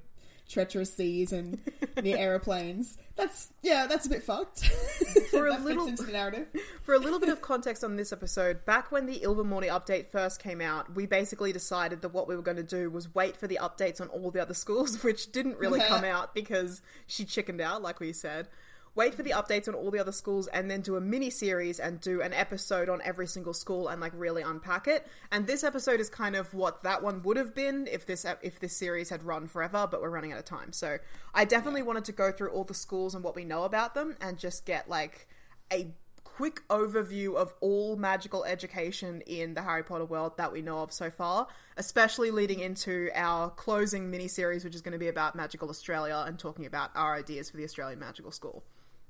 treacherous 0.48 0.94
seas 0.94 1.32
and 1.32 1.60
near 2.02 2.18
aeroplanes. 2.18 2.98
That's 3.16 3.52
yeah, 3.62 3.86
that's 3.88 4.06
a 4.06 4.10
bit 4.10 4.24
fucked. 4.24 4.66
For 5.32 5.48
a 5.48 5.58
little- 5.58 5.86
fits 5.86 6.00
into 6.02 6.12
the 6.12 6.18
narrative. 6.18 6.48
For 6.84 6.94
a 6.96 7.00
little 7.00 7.20
bit 7.20 7.30
of 7.30 7.42
context 7.42 7.84
on 7.84 7.96
this 7.96 8.12
episode, 8.12 8.66
back 8.66 8.92
when 8.92 9.06
the 9.06 9.20
Ilvermorny 9.20 9.68
update 9.70 10.08
first 10.08 10.42
came 10.42 10.62
out, 10.62 10.96
we 10.96 11.06
basically 11.06 11.52
decided 11.52 12.02
that 12.02 12.10
what 12.10 12.28
we 12.28 12.36
were 12.36 12.42
going 12.42 12.58
to 12.58 12.64
do 12.64 12.90
was 12.90 13.14
wait 13.14 13.38
for 13.38 13.48
the 13.48 13.60
updates 13.62 14.02
on 14.02 14.08
all 14.10 14.32
the 14.32 14.42
other 14.42 14.54
schools, 14.54 15.04
which 15.04 15.32
didn't 15.32 15.58
really 15.58 15.80
come 15.80 16.04
out 16.04 16.34
because 16.34 16.82
she 17.08 17.26
chickened 17.26 17.62
out, 17.62 17.82
like 17.82 18.00
we 18.00 18.14
said. 18.14 18.48
Wait 18.96 19.16
for 19.16 19.24
the 19.24 19.32
updates 19.32 19.68
on 19.68 19.74
all 19.74 19.90
the 19.90 20.00
other 20.00 20.12
schools 20.12 20.46
and 20.48 20.70
then 20.70 20.80
do 20.80 20.96
a 20.96 21.02
mini 21.02 21.32
series 21.32 21.80
and 21.80 22.00
do 22.00 22.22
an 22.22 22.32
episode 22.32 22.90
on 22.90 23.02
every 23.04 23.26
single 23.26 23.54
school 23.54 23.88
and 23.88 24.00
like 24.00 24.12
really 24.16 24.44
unpack 24.44 24.88
it. 24.88 25.08
And 25.32 25.48
this 25.48 25.64
episode 25.64 26.00
is 26.00 26.10
kind 26.10 26.36
of 26.36 26.54
what 26.54 26.84
that 26.84 27.02
one 27.02 27.24
would 27.24 27.38
have 27.38 27.56
been 27.56 27.88
if 27.92 28.06
this 28.06 28.24
if 28.44 28.60
this 28.60 28.78
series 28.78 29.10
had 29.10 29.24
run 29.24 29.48
forever, 29.48 29.88
but 29.90 30.00
we're 30.00 30.12
running 30.12 30.32
out 30.32 30.38
of 30.38 30.46
time. 30.46 30.74
So 30.74 31.00
I 31.34 31.46
definitely 31.46 31.82
wanted 31.82 32.06
to 32.06 32.12
go 32.12 32.32
through 32.32 32.52
all 32.52 32.66
the 32.66 32.76
schools 32.76 33.16
and 33.16 33.24
what 33.24 33.36
we 33.36 33.46
know 33.46 33.64
about 33.64 33.96
them 33.96 34.16
and 34.22 34.38
just 34.38 34.64
get 34.64 34.88
like 34.88 35.28
a 35.72 35.92
quick 36.24 36.62
overview 36.68 37.36
of 37.36 37.54
all 37.62 37.96
magical 37.96 38.44
education 38.44 39.22
in 39.22 39.56
the 39.56 39.62
Harry 39.64 39.84
Potter 39.84 40.06
world 40.06 40.38
that 40.38 40.52
we 40.52 40.62
know 40.62 40.80
of 40.80 40.92
so 40.92 41.10
far, 41.10 41.48
especially 41.78 42.30
leading 42.30 42.60
into 42.60 43.10
our 43.14 43.50
closing 43.50 44.10
mini-series, 44.10 44.64
which 44.64 44.76
is 44.76 44.82
going 44.82 44.94
to 44.94 45.00
be 45.00 45.08
about 45.08 45.36
Magical 45.36 45.70
Australia 45.70 46.24
and 46.28 46.40
talking 46.40 46.66
about 46.66 46.90
our 46.96 47.16
ideas 47.16 47.50
for 47.50 47.58
the 47.58 47.64
Australian 47.64 48.00
Magical 48.00 48.32
School. 48.32 48.64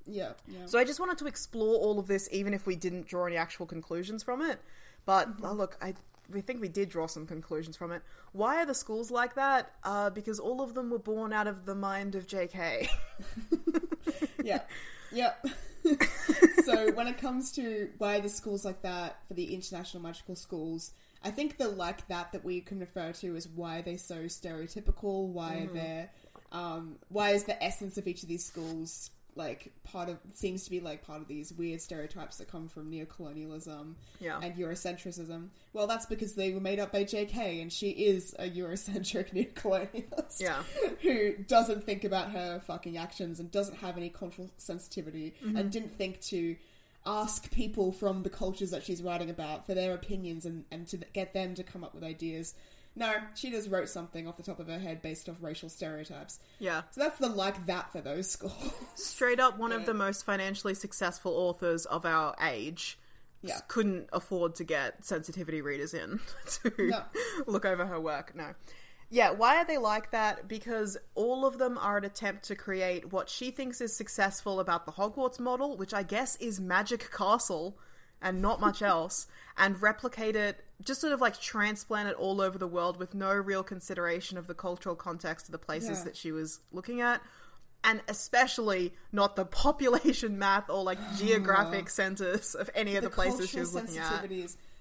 Yeah, 0.06 0.34
yeah. 0.48 0.66
So 0.66 0.80
I 0.80 0.84
just 0.84 1.00
wanted 1.00 1.18
to 1.20 1.28
explore 1.28 1.76
all 1.76 2.00
of 2.00 2.08
this, 2.08 2.28
even 2.32 2.54
if 2.54 2.66
we 2.66 2.76
didn't 2.76 3.08
draw 3.08 3.26
any 3.26 3.38
actual 3.38 3.66
conclusions 3.66 4.24
from 4.24 4.42
it. 4.42 4.60
But 5.06 5.30
oh, 5.44 5.54
look, 5.54 5.78
I 5.82 5.94
we 6.30 6.42
think 6.42 6.62
we 6.62 6.70
did 6.70 6.90
draw 6.90 7.08
some 7.08 7.26
conclusions 7.26 7.78
from 7.78 7.92
it. 7.92 8.02
Why 8.32 8.62
are 8.62 8.66
the 8.66 8.74
schools 8.74 9.12
like 9.12 9.36
that? 9.36 9.72
Uh, 9.84 10.10
because 10.10 10.40
all 10.40 10.62
of 10.62 10.74
them 10.74 10.90
were 10.90 11.00
born 11.00 11.34
out 11.34 11.48
of 11.48 11.66
the 11.66 11.76
mind 11.76 12.16
of 12.16 12.28
J.K. 12.28 12.90
yeah, 14.44 14.62
yeah. 15.12 15.34
so 16.64 16.92
when 16.94 17.08
it 17.08 17.18
comes 17.18 17.52
to 17.54 17.90
why 17.98 18.20
the 18.20 18.30
schools 18.30 18.64
like 18.64 18.82
that 18.82 19.20
for 19.28 19.34
the 19.34 19.54
international 19.54 20.02
magical 20.02 20.36
schools, 20.36 20.92
I 21.24 21.32
think 21.32 21.58
the 21.58 21.68
like 21.68 22.08
that 22.08 22.32
that 22.32 22.44
we 22.44 22.62
can 22.62 22.80
refer 22.80 23.12
to 23.14 23.36
is 23.36 23.48
why 23.48 23.82
they're 23.82 23.98
so 23.98 24.24
stereotypical. 24.24 25.28
Why 25.28 25.68
they're 25.74 26.10
um, 26.52 26.98
why 27.10 27.32
is 27.32 27.46
the 27.46 27.62
essence 27.62 27.98
of 27.98 28.08
each 28.08 28.24
of 28.24 28.30
these 28.30 28.46
schools 28.46 29.10
like 29.36 29.72
part 29.84 30.10
of 30.10 30.18
seems 30.34 30.64
to 30.66 30.70
be 30.70 30.80
like 30.80 31.04
part 31.06 31.22
of 31.22 31.28
these 31.28 31.52
weird 31.54 31.82
stereotypes 31.82 32.38
that 32.38 32.48
come 32.48 32.68
from 32.68 32.92
neocolonialism 32.92 33.96
Yeah. 34.20 34.40
and 34.42 34.56
Eurocentrism. 34.56 35.48
Well, 35.74 35.88
that's 35.88 36.06
because 36.06 36.36
they 36.36 36.52
were 36.52 36.60
made 36.60 36.80
up 36.80 36.92
by 36.92 37.04
J.K. 37.04 37.62
and 37.62 37.72
she 37.74 37.90
is 37.90 38.36
a 38.38 38.50
Eurocentric 38.50 39.32
neocolonialist 39.34 40.40
Yeah. 40.40 40.64
who 41.02 41.34
doesn't 41.48 41.84
think 41.84 42.04
about 42.04 42.32
her 42.32 42.60
fucking 42.60 42.98
actions 42.98 43.40
and 43.40 43.52
doesn't 43.52 43.78
have 43.78 43.98
any 43.98 44.10
cultural 44.10 44.50
sensitivity 44.58 45.34
Mm-hmm. 45.44 45.58
and 45.58 45.72
didn't 45.72 45.98
think 45.98 46.22
to 46.22 46.56
ask 47.06 47.52
people 47.52 47.92
from 47.92 48.24
the 48.24 48.30
cultures 48.30 48.72
that 48.72 48.84
she's 48.84 49.02
writing 49.04 49.30
about 49.30 49.66
for 49.66 49.74
their 49.74 49.94
opinions 49.94 50.46
and, 50.46 50.64
and 50.72 50.88
to 50.88 50.98
get 51.14 51.34
them 51.34 51.54
to 51.56 51.64
come 51.64 51.84
up 51.84 51.94
with 51.94 52.04
ideas. 52.04 52.54
No, 52.96 53.12
she 53.34 53.50
just 53.50 53.70
wrote 53.72 53.90
something 53.90 54.28
off 54.28 54.38
the 54.38 54.44
top 54.44 54.60
of 54.60 54.68
her 54.68 54.78
head 54.80 55.02
based 55.02 55.28
off 55.28 55.38
racial 55.42 55.68
stereotypes. 55.70 56.40
yeah. 56.60 56.84
So 56.92 57.02
that's 57.02 57.18
the 57.18 57.30
like 57.30 57.66
that 57.66 57.92
for 57.92 58.02
those 58.02 58.30
schools. 58.30 58.72
straight 58.96 59.40
up 59.40 59.58
one 59.58 59.72
of 59.72 59.86
the 59.86 59.94
most 59.96 60.26
financially 60.26 60.76
successful 60.76 61.34
authors 61.34 61.86
of 61.88 62.06
our 62.06 62.36
age 62.42 63.00
Yeah. 63.42 63.60
couldn't 63.68 64.10
afford 64.14 64.56
to 64.56 64.64
get 64.64 65.04
sensitivity 65.04 65.62
readers 65.62 65.94
in 65.96 66.20
to 66.64 66.72
No. 66.78 67.04
look 67.48 67.66
over 67.66 67.86
her 67.88 68.00
work. 68.00 68.36
No. 68.36 68.54
Yeah, 69.10 69.32
why 69.32 69.58
are 69.58 69.66
they 69.66 69.78
like 69.78 70.10
that? 70.12 70.48
Because 70.48 70.98
all 71.14 71.46
of 71.46 71.58
them 71.60 71.78
are 71.78 71.98
an 71.98 72.06
attempt 72.06 72.44
to 72.46 72.56
create 72.56 73.12
what 73.12 73.30
she 73.30 73.52
thinks 73.52 73.80
is 73.82 73.96
successful 73.96 74.60
about 74.60 74.86
the 74.88 74.92
Hogwarts 74.94 75.40
model, 75.40 75.78
which 75.78 75.94
I 75.94 76.02
guess 76.04 76.36
is 76.38 76.60
Magic 76.60 77.12
Castle 77.12 77.78
and 78.24 78.42
not 78.42 78.60
much 78.62 78.82
else, 78.82 79.28
and 79.58 79.80
replicate 79.82 80.36
it, 80.36 80.64
just 80.82 81.02
sort 81.02 81.14
of 81.14 81.22
like 81.22 81.40
transplant 81.40 82.10
it 82.10 82.16
all 82.16 82.42
over 82.42 82.58
the 82.58 82.68
world 82.68 82.98
with 82.98 83.14
no 83.14 83.32
real 83.34 83.62
consideration 83.64 84.38
of 84.38 84.48
the 84.48 84.56
cultural 84.56 84.96
context 84.96 85.46
of 85.48 85.52
the 85.52 85.60
places 85.60 86.00
Yeah. 86.00 86.04
that 86.06 86.18
she 86.18 86.32
was 86.32 86.62
looking 86.72 87.02
at. 87.02 87.22
And 87.86 88.02
especially 88.08 88.94
not 89.12 89.36
the 89.36 89.44
population 89.46 90.40
math 90.40 90.70
or 90.70 90.84
like 90.84 90.98
geographic 91.18 91.90
centers 91.90 92.56
of 92.56 92.70
any 92.74 92.96
of 92.96 93.04
the, 93.04 93.10
places 93.10 93.50
she 93.50 93.60
was 93.60 93.76
looking 93.76 93.98
at. 93.98 94.30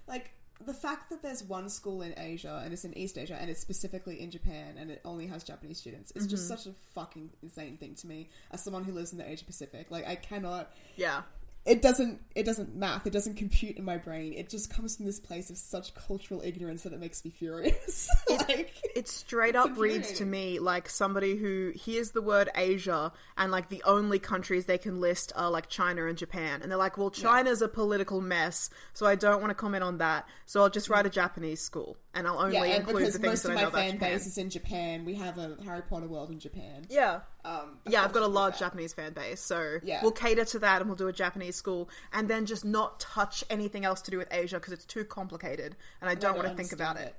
Like 0.07 0.31
the 0.65 0.73
fact 0.73 1.09
that 1.09 1.21
there's 1.21 1.43
one 1.43 1.67
school 1.69 2.01
in 2.01 2.13
Asia 2.17 2.61
and 2.63 2.71
it's 2.73 2.85
in 2.85 2.97
East 2.97 3.17
Asia 3.17 3.37
and 3.37 3.49
it's 3.49 3.59
specifically 3.59 4.21
in 4.21 4.31
Japan 4.31 4.75
and 4.77 4.89
it 4.89 5.01
only 5.03 5.27
has 5.27 5.43
Japanese 5.43 5.77
students 5.79 6.11
is 6.11 6.25
just 6.27 6.45
Mm-hmm. 6.49 6.55
such 6.57 6.67
a 6.67 6.75
fucking 6.95 7.31
insane 7.41 7.75
thing 7.75 7.95
to 7.95 8.07
me 8.07 8.29
as 8.51 8.63
someone 8.63 8.85
who 8.85 8.93
lives 8.93 9.11
in 9.11 9.17
the 9.17 9.29
Asia 9.29 9.43
Pacific. 9.43 9.87
Like 9.91 10.07
I 10.07 10.15
cannot 10.15 10.71
Yeah. 10.95 11.23
It 11.65 11.81
doesn't 11.81 12.19
it 12.35 12.43
doesn't 12.43 12.75
math, 12.75 13.07
it 13.07 13.13
doesn't 13.13 13.35
compute 13.35 13.77
in 13.77 13.85
my 13.85 13.97
brain. 13.97 14.33
It 14.33 14.49
just 14.49 14.69
comes 14.69 14.97
from 14.97 15.05
this 15.05 15.19
place 15.19 15.49
of 15.49 15.57
such 15.57 15.93
cultural 15.93 16.41
ignorance 16.41 16.83
that 16.83 16.91
it 16.91 16.99
makes 16.99 17.23
me 17.23 17.31
furious. 17.31 18.09
like 18.29 18.73
It 18.95 19.07
straight 19.07 19.55
up 19.55 19.77
reads 19.77 20.11
to 20.13 20.25
me 20.25 20.59
like 20.59 20.89
somebody 20.89 21.37
who 21.37 21.71
hears 21.75 22.11
the 22.11 22.21
word 22.21 22.49
Asia 22.55 23.13
and 23.37 23.51
like 23.51 23.69
the 23.69 23.81
only 23.85 24.19
countries 24.19 24.65
they 24.65 24.77
can 24.77 24.99
list 24.99 25.31
are 25.35 25.49
like 25.49 25.69
China 25.69 26.07
and 26.07 26.17
Japan. 26.17 26.61
And 26.61 26.69
they're 26.69 26.77
like, 26.77 26.97
well, 26.97 27.11
China's 27.11 27.61
a 27.61 27.69
political 27.69 28.19
mess, 28.19 28.69
so 28.93 29.05
I 29.05 29.15
don't 29.15 29.39
want 29.39 29.51
to 29.51 29.55
comment 29.55 29.83
on 29.83 29.99
that. 29.99 30.27
So 30.45 30.61
I'll 30.61 30.69
just 30.69 30.89
write 30.89 31.05
a 31.05 31.09
Japanese 31.09 31.61
school 31.61 31.95
and 32.13 32.27
I'll 32.27 32.39
only 32.39 32.55
yeah, 32.55 32.63
and 32.63 32.75
include 32.79 32.97
because 32.97 33.13
the 33.13 33.19
things 33.19 33.31
most 33.31 33.43
that 33.43 33.51
of 33.51 33.57
I 33.57 33.61
know 33.61 33.61
my 33.61 33.69
about 33.69 33.81
fan 33.81 33.91
Japan. 33.93 34.11
base 34.11 34.27
is 34.27 34.37
in 34.37 34.49
Japan, 34.49 35.05
we 35.05 35.15
have 35.15 35.37
a 35.37 35.55
Harry 35.63 35.81
Potter 35.83 36.07
world 36.07 36.29
in 36.29 36.39
Japan. 36.39 36.85
Yeah. 36.89 37.21
Um, 37.45 37.79
Yeah, 37.87 38.03
I've 38.03 38.13
got 38.13 38.23
a 38.23 38.27
large 38.27 38.59
Japanese 38.59 38.93
fan 38.93 39.13
base, 39.13 39.41
so 39.41 39.79
Yeah. 39.83 40.01
we'll 40.01 40.11
cater 40.11 40.45
to 40.45 40.59
that 40.59 40.81
and 40.81 40.89
we'll 40.89 40.95
do 40.95 41.07
a 41.07 41.13
Japanese 41.13 41.55
school 41.55 41.89
and 42.11 42.29
then 42.29 42.45
just 42.45 42.63
not 42.63 42.99
touch 42.99 43.43
anything 43.49 43.85
else 43.85 44.01
to 44.03 44.11
do 44.11 44.17
with 44.17 44.27
Asia 44.31 44.57
because 44.59 44.73
it's 44.73 44.85
too 44.85 45.03
complicated 45.03 45.75
and 46.01 46.09
I 46.09 46.15
don't 46.15 46.33
I 46.33 46.37
want 46.37 46.47
to 46.49 46.55
think 46.55 46.71
about 46.71 46.97
understand 46.97 47.09
it. 47.09 47.15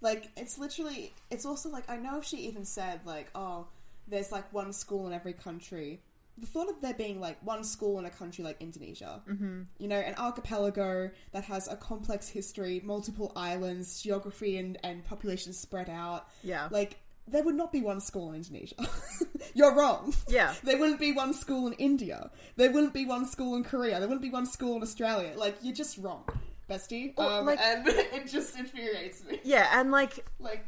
Like, 0.00 0.30
it's 0.36 0.58
literally, 0.58 1.14
it's 1.30 1.46
also 1.46 1.68
like, 1.68 1.88
I 1.88 1.96
know 1.96 2.18
if 2.18 2.24
she 2.24 2.36
even 2.38 2.64
said, 2.64 3.00
like, 3.04 3.28
oh, 3.34 3.66
there's 4.06 4.30
like 4.30 4.52
one 4.52 4.72
school 4.72 5.06
in 5.06 5.12
every 5.12 5.32
country. 5.32 6.00
The 6.38 6.46
thought 6.46 6.68
of 6.68 6.82
there 6.82 6.92
being 6.92 7.18
like 7.18 7.38
one 7.42 7.64
school 7.64 7.98
in 7.98 8.04
a 8.04 8.10
country 8.10 8.44
like 8.44 8.60
Indonesia, 8.60 9.22
mm-hmm. 9.26 9.62
you 9.78 9.88
know, 9.88 9.96
an 9.96 10.14
archipelago 10.18 11.10
that 11.32 11.44
has 11.44 11.66
a 11.66 11.76
complex 11.76 12.28
history, 12.28 12.82
multiple 12.84 13.32
islands, 13.34 14.02
geography 14.02 14.58
and, 14.58 14.78
and 14.84 15.02
population 15.02 15.54
spread 15.54 15.88
out. 15.88 16.28
Yeah. 16.44 16.68
Like, 16.70 16.98
there 17.28 17.42
would 17.42 17.54
not 17.56 17.72
be 17.72 17.80
one 17.80 18.00
school 18.00 18.30
in 18.30 18.36
Indonesia. 18.36 18.76
You're 19.54 19.74
wrong. 19.74 20.14
Yeah. 20.28 20.54
There 20.64 20.78
wouldn't 20.78 21.00
be 21.00 21.12
one 21.12 21.32
school 21.34 21.66
in 21.66 21.72
India. 21.74 22.30
There 22.56 22.70
wouldn't 22.70 22.92
be 22.94 23.04
one 23.06 23.26
school 23.26 23.56
in 23.56 23.64
Korea. 23.64 23.98
There 23.98 24.08
wouldn't 24.08 24.22
be 24.22 24.30
one 24.30 24.46
school 24.46 24.76
in 24.76 24.82
Australia. 24.82 25.32
Like, 25.36 25.56
you're 25.62 25.74
just 25.74 25.98
wrong, 25.98 26.24
bestie. 26.70 27.18
Um, 27.18 27.46
like- 27.46 27.58
and 27.60 27.86
it 28.18 28.26
just 28.28 28.56
infuriates 28.58 29.24
me. 29.24 29.40
Yeah, 29.44 29.68
and 29.80 29.90
like 29.90 30.24
Like, 30.38 30.64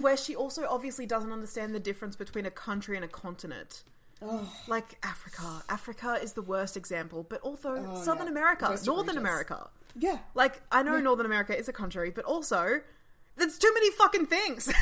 where 0.00 0.16
she 0.16 0.34
also 0.36 0.66
obviously 0.68 1.06
doesn't 1.06 1.32
understand 1.32 1.74
the 1.74 1.80
difference 1.80 2.16
between 2.16 2.46
a 2.46 2.50
country 2.50 2.96
and 2.96 3.04
a 3.04 3.08
continent. 3.08 3.82
Like 4.66 4.96
Africa. 5.02 5.62
Africa 5.68 6.18
is 6.22 6.32
the 6.32 6.40
worst 6.42 6.76
example, 6.78 7.26
but 7.28 7.40
also 7.42 7.74
Southern 8.02 8.22
Oh, 8.22 8.24
yeah. 8.24 8.30
America, 8.30 8.78
Northern. 8.86 9.18
America. 9.18 9.68
yeah. 9.94 10.18
Like, 10.34 10.62
I 10.72 10.82
know 10.82 10.98
Northern 10.98 11.26
America 11.26 11.54
is 11.58 11.68
a 11.68 11.74
country, 11.74 12.08
but 12.10 12.24
also, 12.24 12.80
there's 13.36 13.58
too 13.58 13.70
many 13.74 13.90
fucking 13.90 14.26
things. 14.26 14.72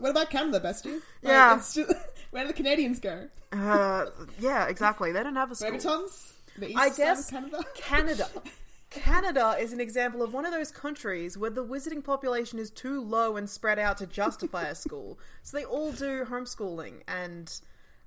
What 0.00 0.10
about 0.10 0.30
Canada, 0.30 0.60
bestie? 0.60 0.92
Like, 0.94 1.02
Yeah. 1.22 1.56
it's 1.56 1.74
just- 1.74 1.92
where 2.30 2.42
do 2.44 2.48
the 2.48 2.54
Canadians 2.54 3.00
go? 3.00 3.28
uh, 3.52 4.06
yeah, 4.38 4.66
exactly. 4.66 5.12
They 5.12 5.22
don't 5.22 5.34
have 5.36 5.50
a 5.50 5.54
school. 5.54 5.70
Reggaetons? 5.72 6.32
The 6.58 6.68
east 6.70 6.78
I 6.78 6.88
guess 6.90 7.26
of 7.26 7.30
Canada? 7.34 7.64
Canada. 7.74 8.28
Canada 8.90 9.56
is 9.60 9.72
an 9.72 9.80
example 9.80 10.22
of 10.22 10.32
one 10.32 10.46
of 10.46 10.52
those 10.52 10.70
countries 10.70 11.36
where 11.36 11.50
the 11.50 11.64
wizarding 11.64 12.02
population 12.02 12.58
is 12.58 12.70
too 12.70 13.02
low 13.02 13.36
and 13.36 13.48
spread 13.48 13.78
out 13.78 13.98
to 13.98 14.06
justify 14.06 14.64
a 14.64 14.74
school. 14.74 15.18
So 15.42 15.56
they 15.58 15.64
all 15.64 15.92
do 15.92 16.24
homeschooling 16.24 17.02
and 17.06 17.52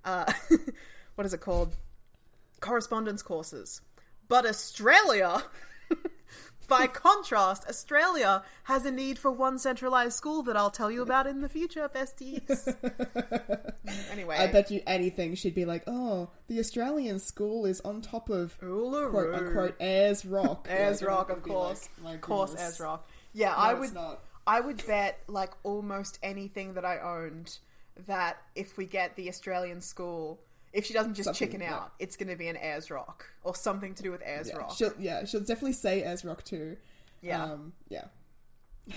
uh, 0.06 0.32
what 1.16 1.26
is 1.26 1.34
it 1.36 1.40
called? 1.42 1.76
Correspondence 2.62 3.22
courses. 3.22 3.82
But 4.28 4.46
Australia, 4.46 5.44
by 6.72 6.88
contrast, 6.88 7.66
Australia 7.68 8.44
has 8.64 8.86
a 8.86 8.92
need 8.92 9.20
for 9.20 9.30
one 9.30 9.60
centralized 9.60 10.14
school 10.14 10.42
that 10.44 10.56
I'll 10.58 10.72
tell 10.72 10.90
you 10.90 11.02
about 11.02 11.28
in 11.28 11.42
the 11.42 11.50
future, 11.50 11.88
besties. 11.94 12.76
anyway, 14.12 14.38
I 14.38 14.48
bet 14.48 14.72
you 14.72 14.82
anything 14.88 15.36
she'd 15.36 15.54
be 15.54 15.66
like, 15.66 15.84
oh, 15.88 16.30
the 16.48 16.60
Australian 16.60 17.20
school 17.20 17.66
is 17.66 17.82
on 17.82 18.02
top 18.02 18.30
of 18.30 18.58
Uluru. 18.62 19.12
quote 19.12 19.34
unquote 19.36 19.76
Ayers 19.80 20.26
Rock. 20.26 20.68
Ayers 20.72 21.02
Like, 21.02 21.10
Rock, 21.10 21.30
of 21.30 21.44
course. 21.44 21.90
like, 22.04 22.16
of 22.16 22.22
course. 22.22 22.56
Ayers 22.58 22.80
Rock. 22.80 23.08
Yeah, 23.34 23.54
I 23.56 23.74
would. 23.74 23.92
I 24.48 24.60
would 24.60 24.86
bet 24.88 25.20
like 25.28 25.52
almost 25.64 26.18
anything 26.24 26.74
that 26.74 26.84
I 26.84 27.00
owned 27.00 27.60
that 28.08 28.38
if 28.56 28.76
we 28.78 28.86
get 28.86 29.16
the 29.16 29.30
Australian 29.30 29.82
school, 29.82 30.40
if 30.74 30.86
she 30.86 30.94
doesn't 30.94 31.16
just 31.16 31.26
Something, 31.26 31.48
chicken 31.48 31.62
yeah. 31.62 31.76
out, 31.76 31.94
it's 32.00 32.16
going 32.16 32.30
to 32.30 32.36
be 32.36 32.48
an 32.48 32.58
Ayers 32.58 32.90
Rock 32.90 33.26
or 33.44 33.56
something 33.56 33.94
to 33.96 34.04
do 34.04 34.12
with 34.12 34.22
Ayers 34.26 34.50
Yeah, 34.50 34.58
Rock. 34.58 34.72
she'll, 34.76 34.94
yeah, 35.00 35.26
she'll 35.26 35.42
definitely 35.42 35.74
say 35.74 36.04
Ayers 36.04 36.24
Rock 36.24 36.44
too. 36.44 36.78
Yeah. 37.22 37.44
Um, 37.44 37.74
yeah. 37.90 38.06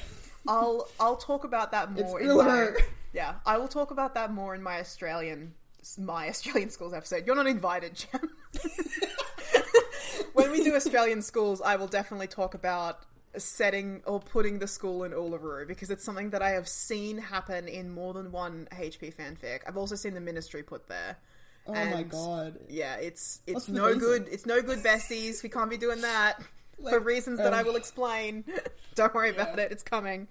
I'll 0.49 0.89
I'll 1.01 1.17
talk 1.17 1.45
about 1.45 1.73
that 1.73 1.89
It's 1.97 2.03
more. 2.03 2.21
in 2.21 2.37
my, 2.37 2.71
yeah, 3.15 3.35
I 3.47 3.57
will 3.59 3.69
talk 3.69 3.91
about 3.91 4.15
that 4.15 4.33
more 4.33 4.55
in 4.55 4.63
my 4.63 4.79
Australian 4.81 5.55
my 5.99 6.29
Australian 6.29 6.71
schools 6.71 6.93
episode. 6.95 7.27
You're 7.27 7.37
not 7.37 7.47
invited, 7.47 7.95
Jem. 7.95 8.31
when 10.33 10.51
we 10.51 10.63
do 10.65 10.75
Australian 10.75 11.23
schools, 11.23 11.61
I 11.61 11.77
will 11.77 11.87
definitely 11.87 12.27
talk 12.27 12.55
about 12.55 13.01
setting 13.37 14.01
or 14.07 14.21
putting 14.21 14.59
the 14.61 14.67
school 14.69 15.05
in 15.05 15.13
Uluru 15.13 15.67
because 15.67 15.91
it's 15.91 16.05
something 16.05 16.31
that 16.31 16.43
I 16.43 16.51
have 16.51 16.69
seen 16.69 17.19
happen 17.19 17.67
in 17.69 17.91
more 17.91 18.15
than 18.15 18.31
one 18.33 18.69
HP 18.73 19.15
fanfic. 19.15 19.61
I've 19.67 19.77
also 19.77 19.95
seen 19.97 20.15
the 20.15 20.21
Ministry 20.21 20.63
put 20.63 20.89
there. 20.89 21.17
Oh 21.67 21.73
my 21.73 22.03
god. 22.03 22.59
Yeah, 22.69 22.97
it's 22.97 23.41
it's 23.47 23.55
What's 23.55 23.69
no 23.69 23.95
good. 23.97 24.29
It's 24.31 24.45
no 24.47 24.61
good, 24.61 24.81
besties. 24.81 25.43
We 25.43 25.49
can't 25.49 25.71
be 25.71 25.77
doing 25.79 26.03
that 26.03 26.41
for 26.77 26.83
Like, 26.99 27.05
reasons 27.05 27.39
that 27.39 27.55
I 27.55 27.63
will 27.63 27.77
explain. 27.77 28.45
Don't 28.95 29.15
worry 29.15 29.31
about 29.31 29.59
it. 29.59 29.73
It's 29.73 29.83
coming. 29.83 30.29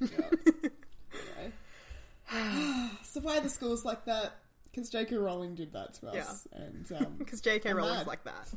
So 3.04 3.20
why 3.20 3.36
are 3.38 3.40
the 3.42 3.48
schools 3.50 3.84
like 3.84 4.06
that? 4.06 4.32
Because 4.70 4.88
J.K. 4.88 5.16
Rowling 5.16 5.54
did 5.54 5.72
that 5.74 5.92
to 5.94 6.08
us, 6.08 6.48
and 6.52 6.90
um, 6.96 7.16
Because 7.18 7.42
J.K. 7.42 7.68
I'm 7.70 7.76
Rowling's 7.76 7.98
mad. 7.98 8.06
like 8.06 8.24
that. 8.24 8.48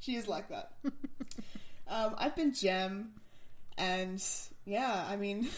She 0.00 0.14
is 0.16 0.28
like 0.28 0.50
that. 0.50 0.72
um, 1.88 2.14
I've 2.18 2.36
been 2.36 2.52
Gem, 2.52 3.12
and 3.78 4.22
yeah, 4.64 5.06
I 5.08 5.16
mean, 5.16 5.48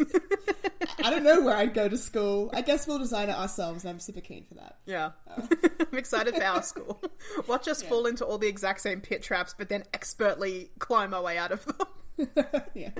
I 1.02 1.10
don't 1.10 1.24
know 1.24 1.42
where 1.42 1.56
I'd 1.56 1.74
go 1.74 1.88
to 1.88 1.96
school. 1.96 2.50
I 2.52 2.60
guess 2.60 2.86
we'll 2.86 2.98
design 2.98 3.28
it 3.30 3.36
ourselves, 3.36 3.84
and 3.84 3.90
I'm 3.90 4.00
super 4.00 4.20
keen 4.20 4.44
for 4.44 4.54
that. 4.54 4.76
Yeah. 4.86 5.10
I'm 5.36 5.98
excited 5.98 6.34
for 6.34 6.44
our 6.44 6.62
school. 6.62 7.02
Watch 7.46 7.68
us 7.68 7.82
fall 7.82 8.06
into 8.06 8.24
all 8.24 8.38
the 8.38 8.48
exact 8.48 8.80
same 8.80 9.00
pit 9.00 9.22
traps, 9.22 9.54
but 9.56 9.68
then 9.68 9.84
expertly 9.94 10.70
climb 10.78 11.14
our 11.14 11.22
way 11.22 11.38
out 11.38 11.52
of 11.52 11.64
them. 11.64 12.46
yeah. 12.74 12.90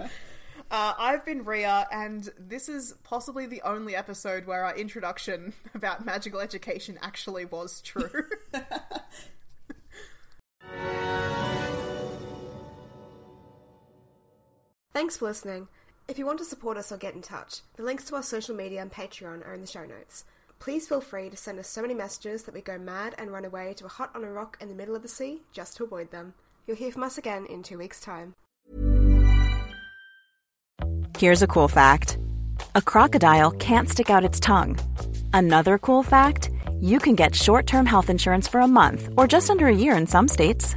Uh, 0.70 0.94
I've 0.98 1.24
been 1.26 1.44
Ria, 1.44 1.86
and 1.92 2.28
this 2.38 2.68
is 2.68 2.94
possibly 3.04 3.46
the 3.46 3.60
only 3.62 3.94
episode 3.94 4.46
where 4.46 4.64
our 4.64 4.74
introduction 4.76 5.52
about 5.74 6.04
magical 6.04 6.40
education 6.40 6.98
actually 7.02 7.44
was 7.44 7.82
true. 7.82 8.24
Thanks 14.94 15.16
for 15.16 15.24
listening. 15.24 15.66
If 16.06 16.20
you 16.20 16.24
want 16.26 16.38
to 16.38 16.44
support 16.44 16.76
us 16.76 16.92
or 16.92 16.96
get 16.96 17.16
in 17.16 17.20
touch, 17.20 17.62
the 17.74 17.82
links 17.82 18.04
to 18.04 18.14
our 18.14 18.22
social 18.22 18.54
media 18.54 18.80
and 18.80 18.92
Patreon 18.92 19.44
are 19.44 19.52
in 19.52 19.60
the 19.60 19.66
show 19.66 19.84
notes. 19.84 20.24
Please 20.60 20.86
feel 20.86 21.00
free 21.00 21.28
to 21.28 21.36
send 21.36 21.58
us 21.58 21.66
so 21.66 21.82
many 21.82 21.94
messages 21.94 22.44
that 22.44 22.54
we 22.54 22.60
go 22.60 22.78
mad 22.78 23.12
and 23.18 23.32
run 23.32 23.44
away 23.44 23.74
to 23.74 23.86
a 23.86 23.88
hut 23.88 24.10
on 24.14 24.22
a 24.22 24.30
rock 24.30 24.56
in 24.60 24.68
the 24.68 24.74
middle 24.74 24.94
of 24.94 25.02
the 25.02 25.08
sea 25.08 25.42
just 25.52 25.76
to 25.76 25.82
avoid 25.82 26.12
them. 26.12 26.32
You'll 26.64 26.76
hear 26.76 26.92
from 26.92 27.02
us 27.02 27.18
again 27.18 27.44
in 27.46 27.64
two 27.64 27.76
weeks' 27.76 28.00
time. 28.00 28.34
Here's 31.18 31.42
a 31.42 31.48
cool 31.48 31.66
fact 31.66 32.16
a 32.76 32.80
crocodile 32.80 33.50
can't 33.50 33.88
stick 33.88 34.10
out 34.10 34.24
its 34.24 34.38
tongue. 34.38 34.78
Another 35.32 35.76
cool 35.76 36.04
fact 36.04 36.50
you 36.80 37.00
can 37.00 37.16
get 37.16 37.34
short 37.34 37.66
term 37.66 37.84
health 37.84 38.10
insurance 38.10 38.46
for 38.46 38.60
a 38.60 38.68
month 38.68 39.08
or 39.16 39.26
just 39.26 39.50
under 39.50 39.66
a 39.66 39.74
year 39.74 39.96
in 39.96 40.06
some 40.06 40.28
states. 40.28 40.76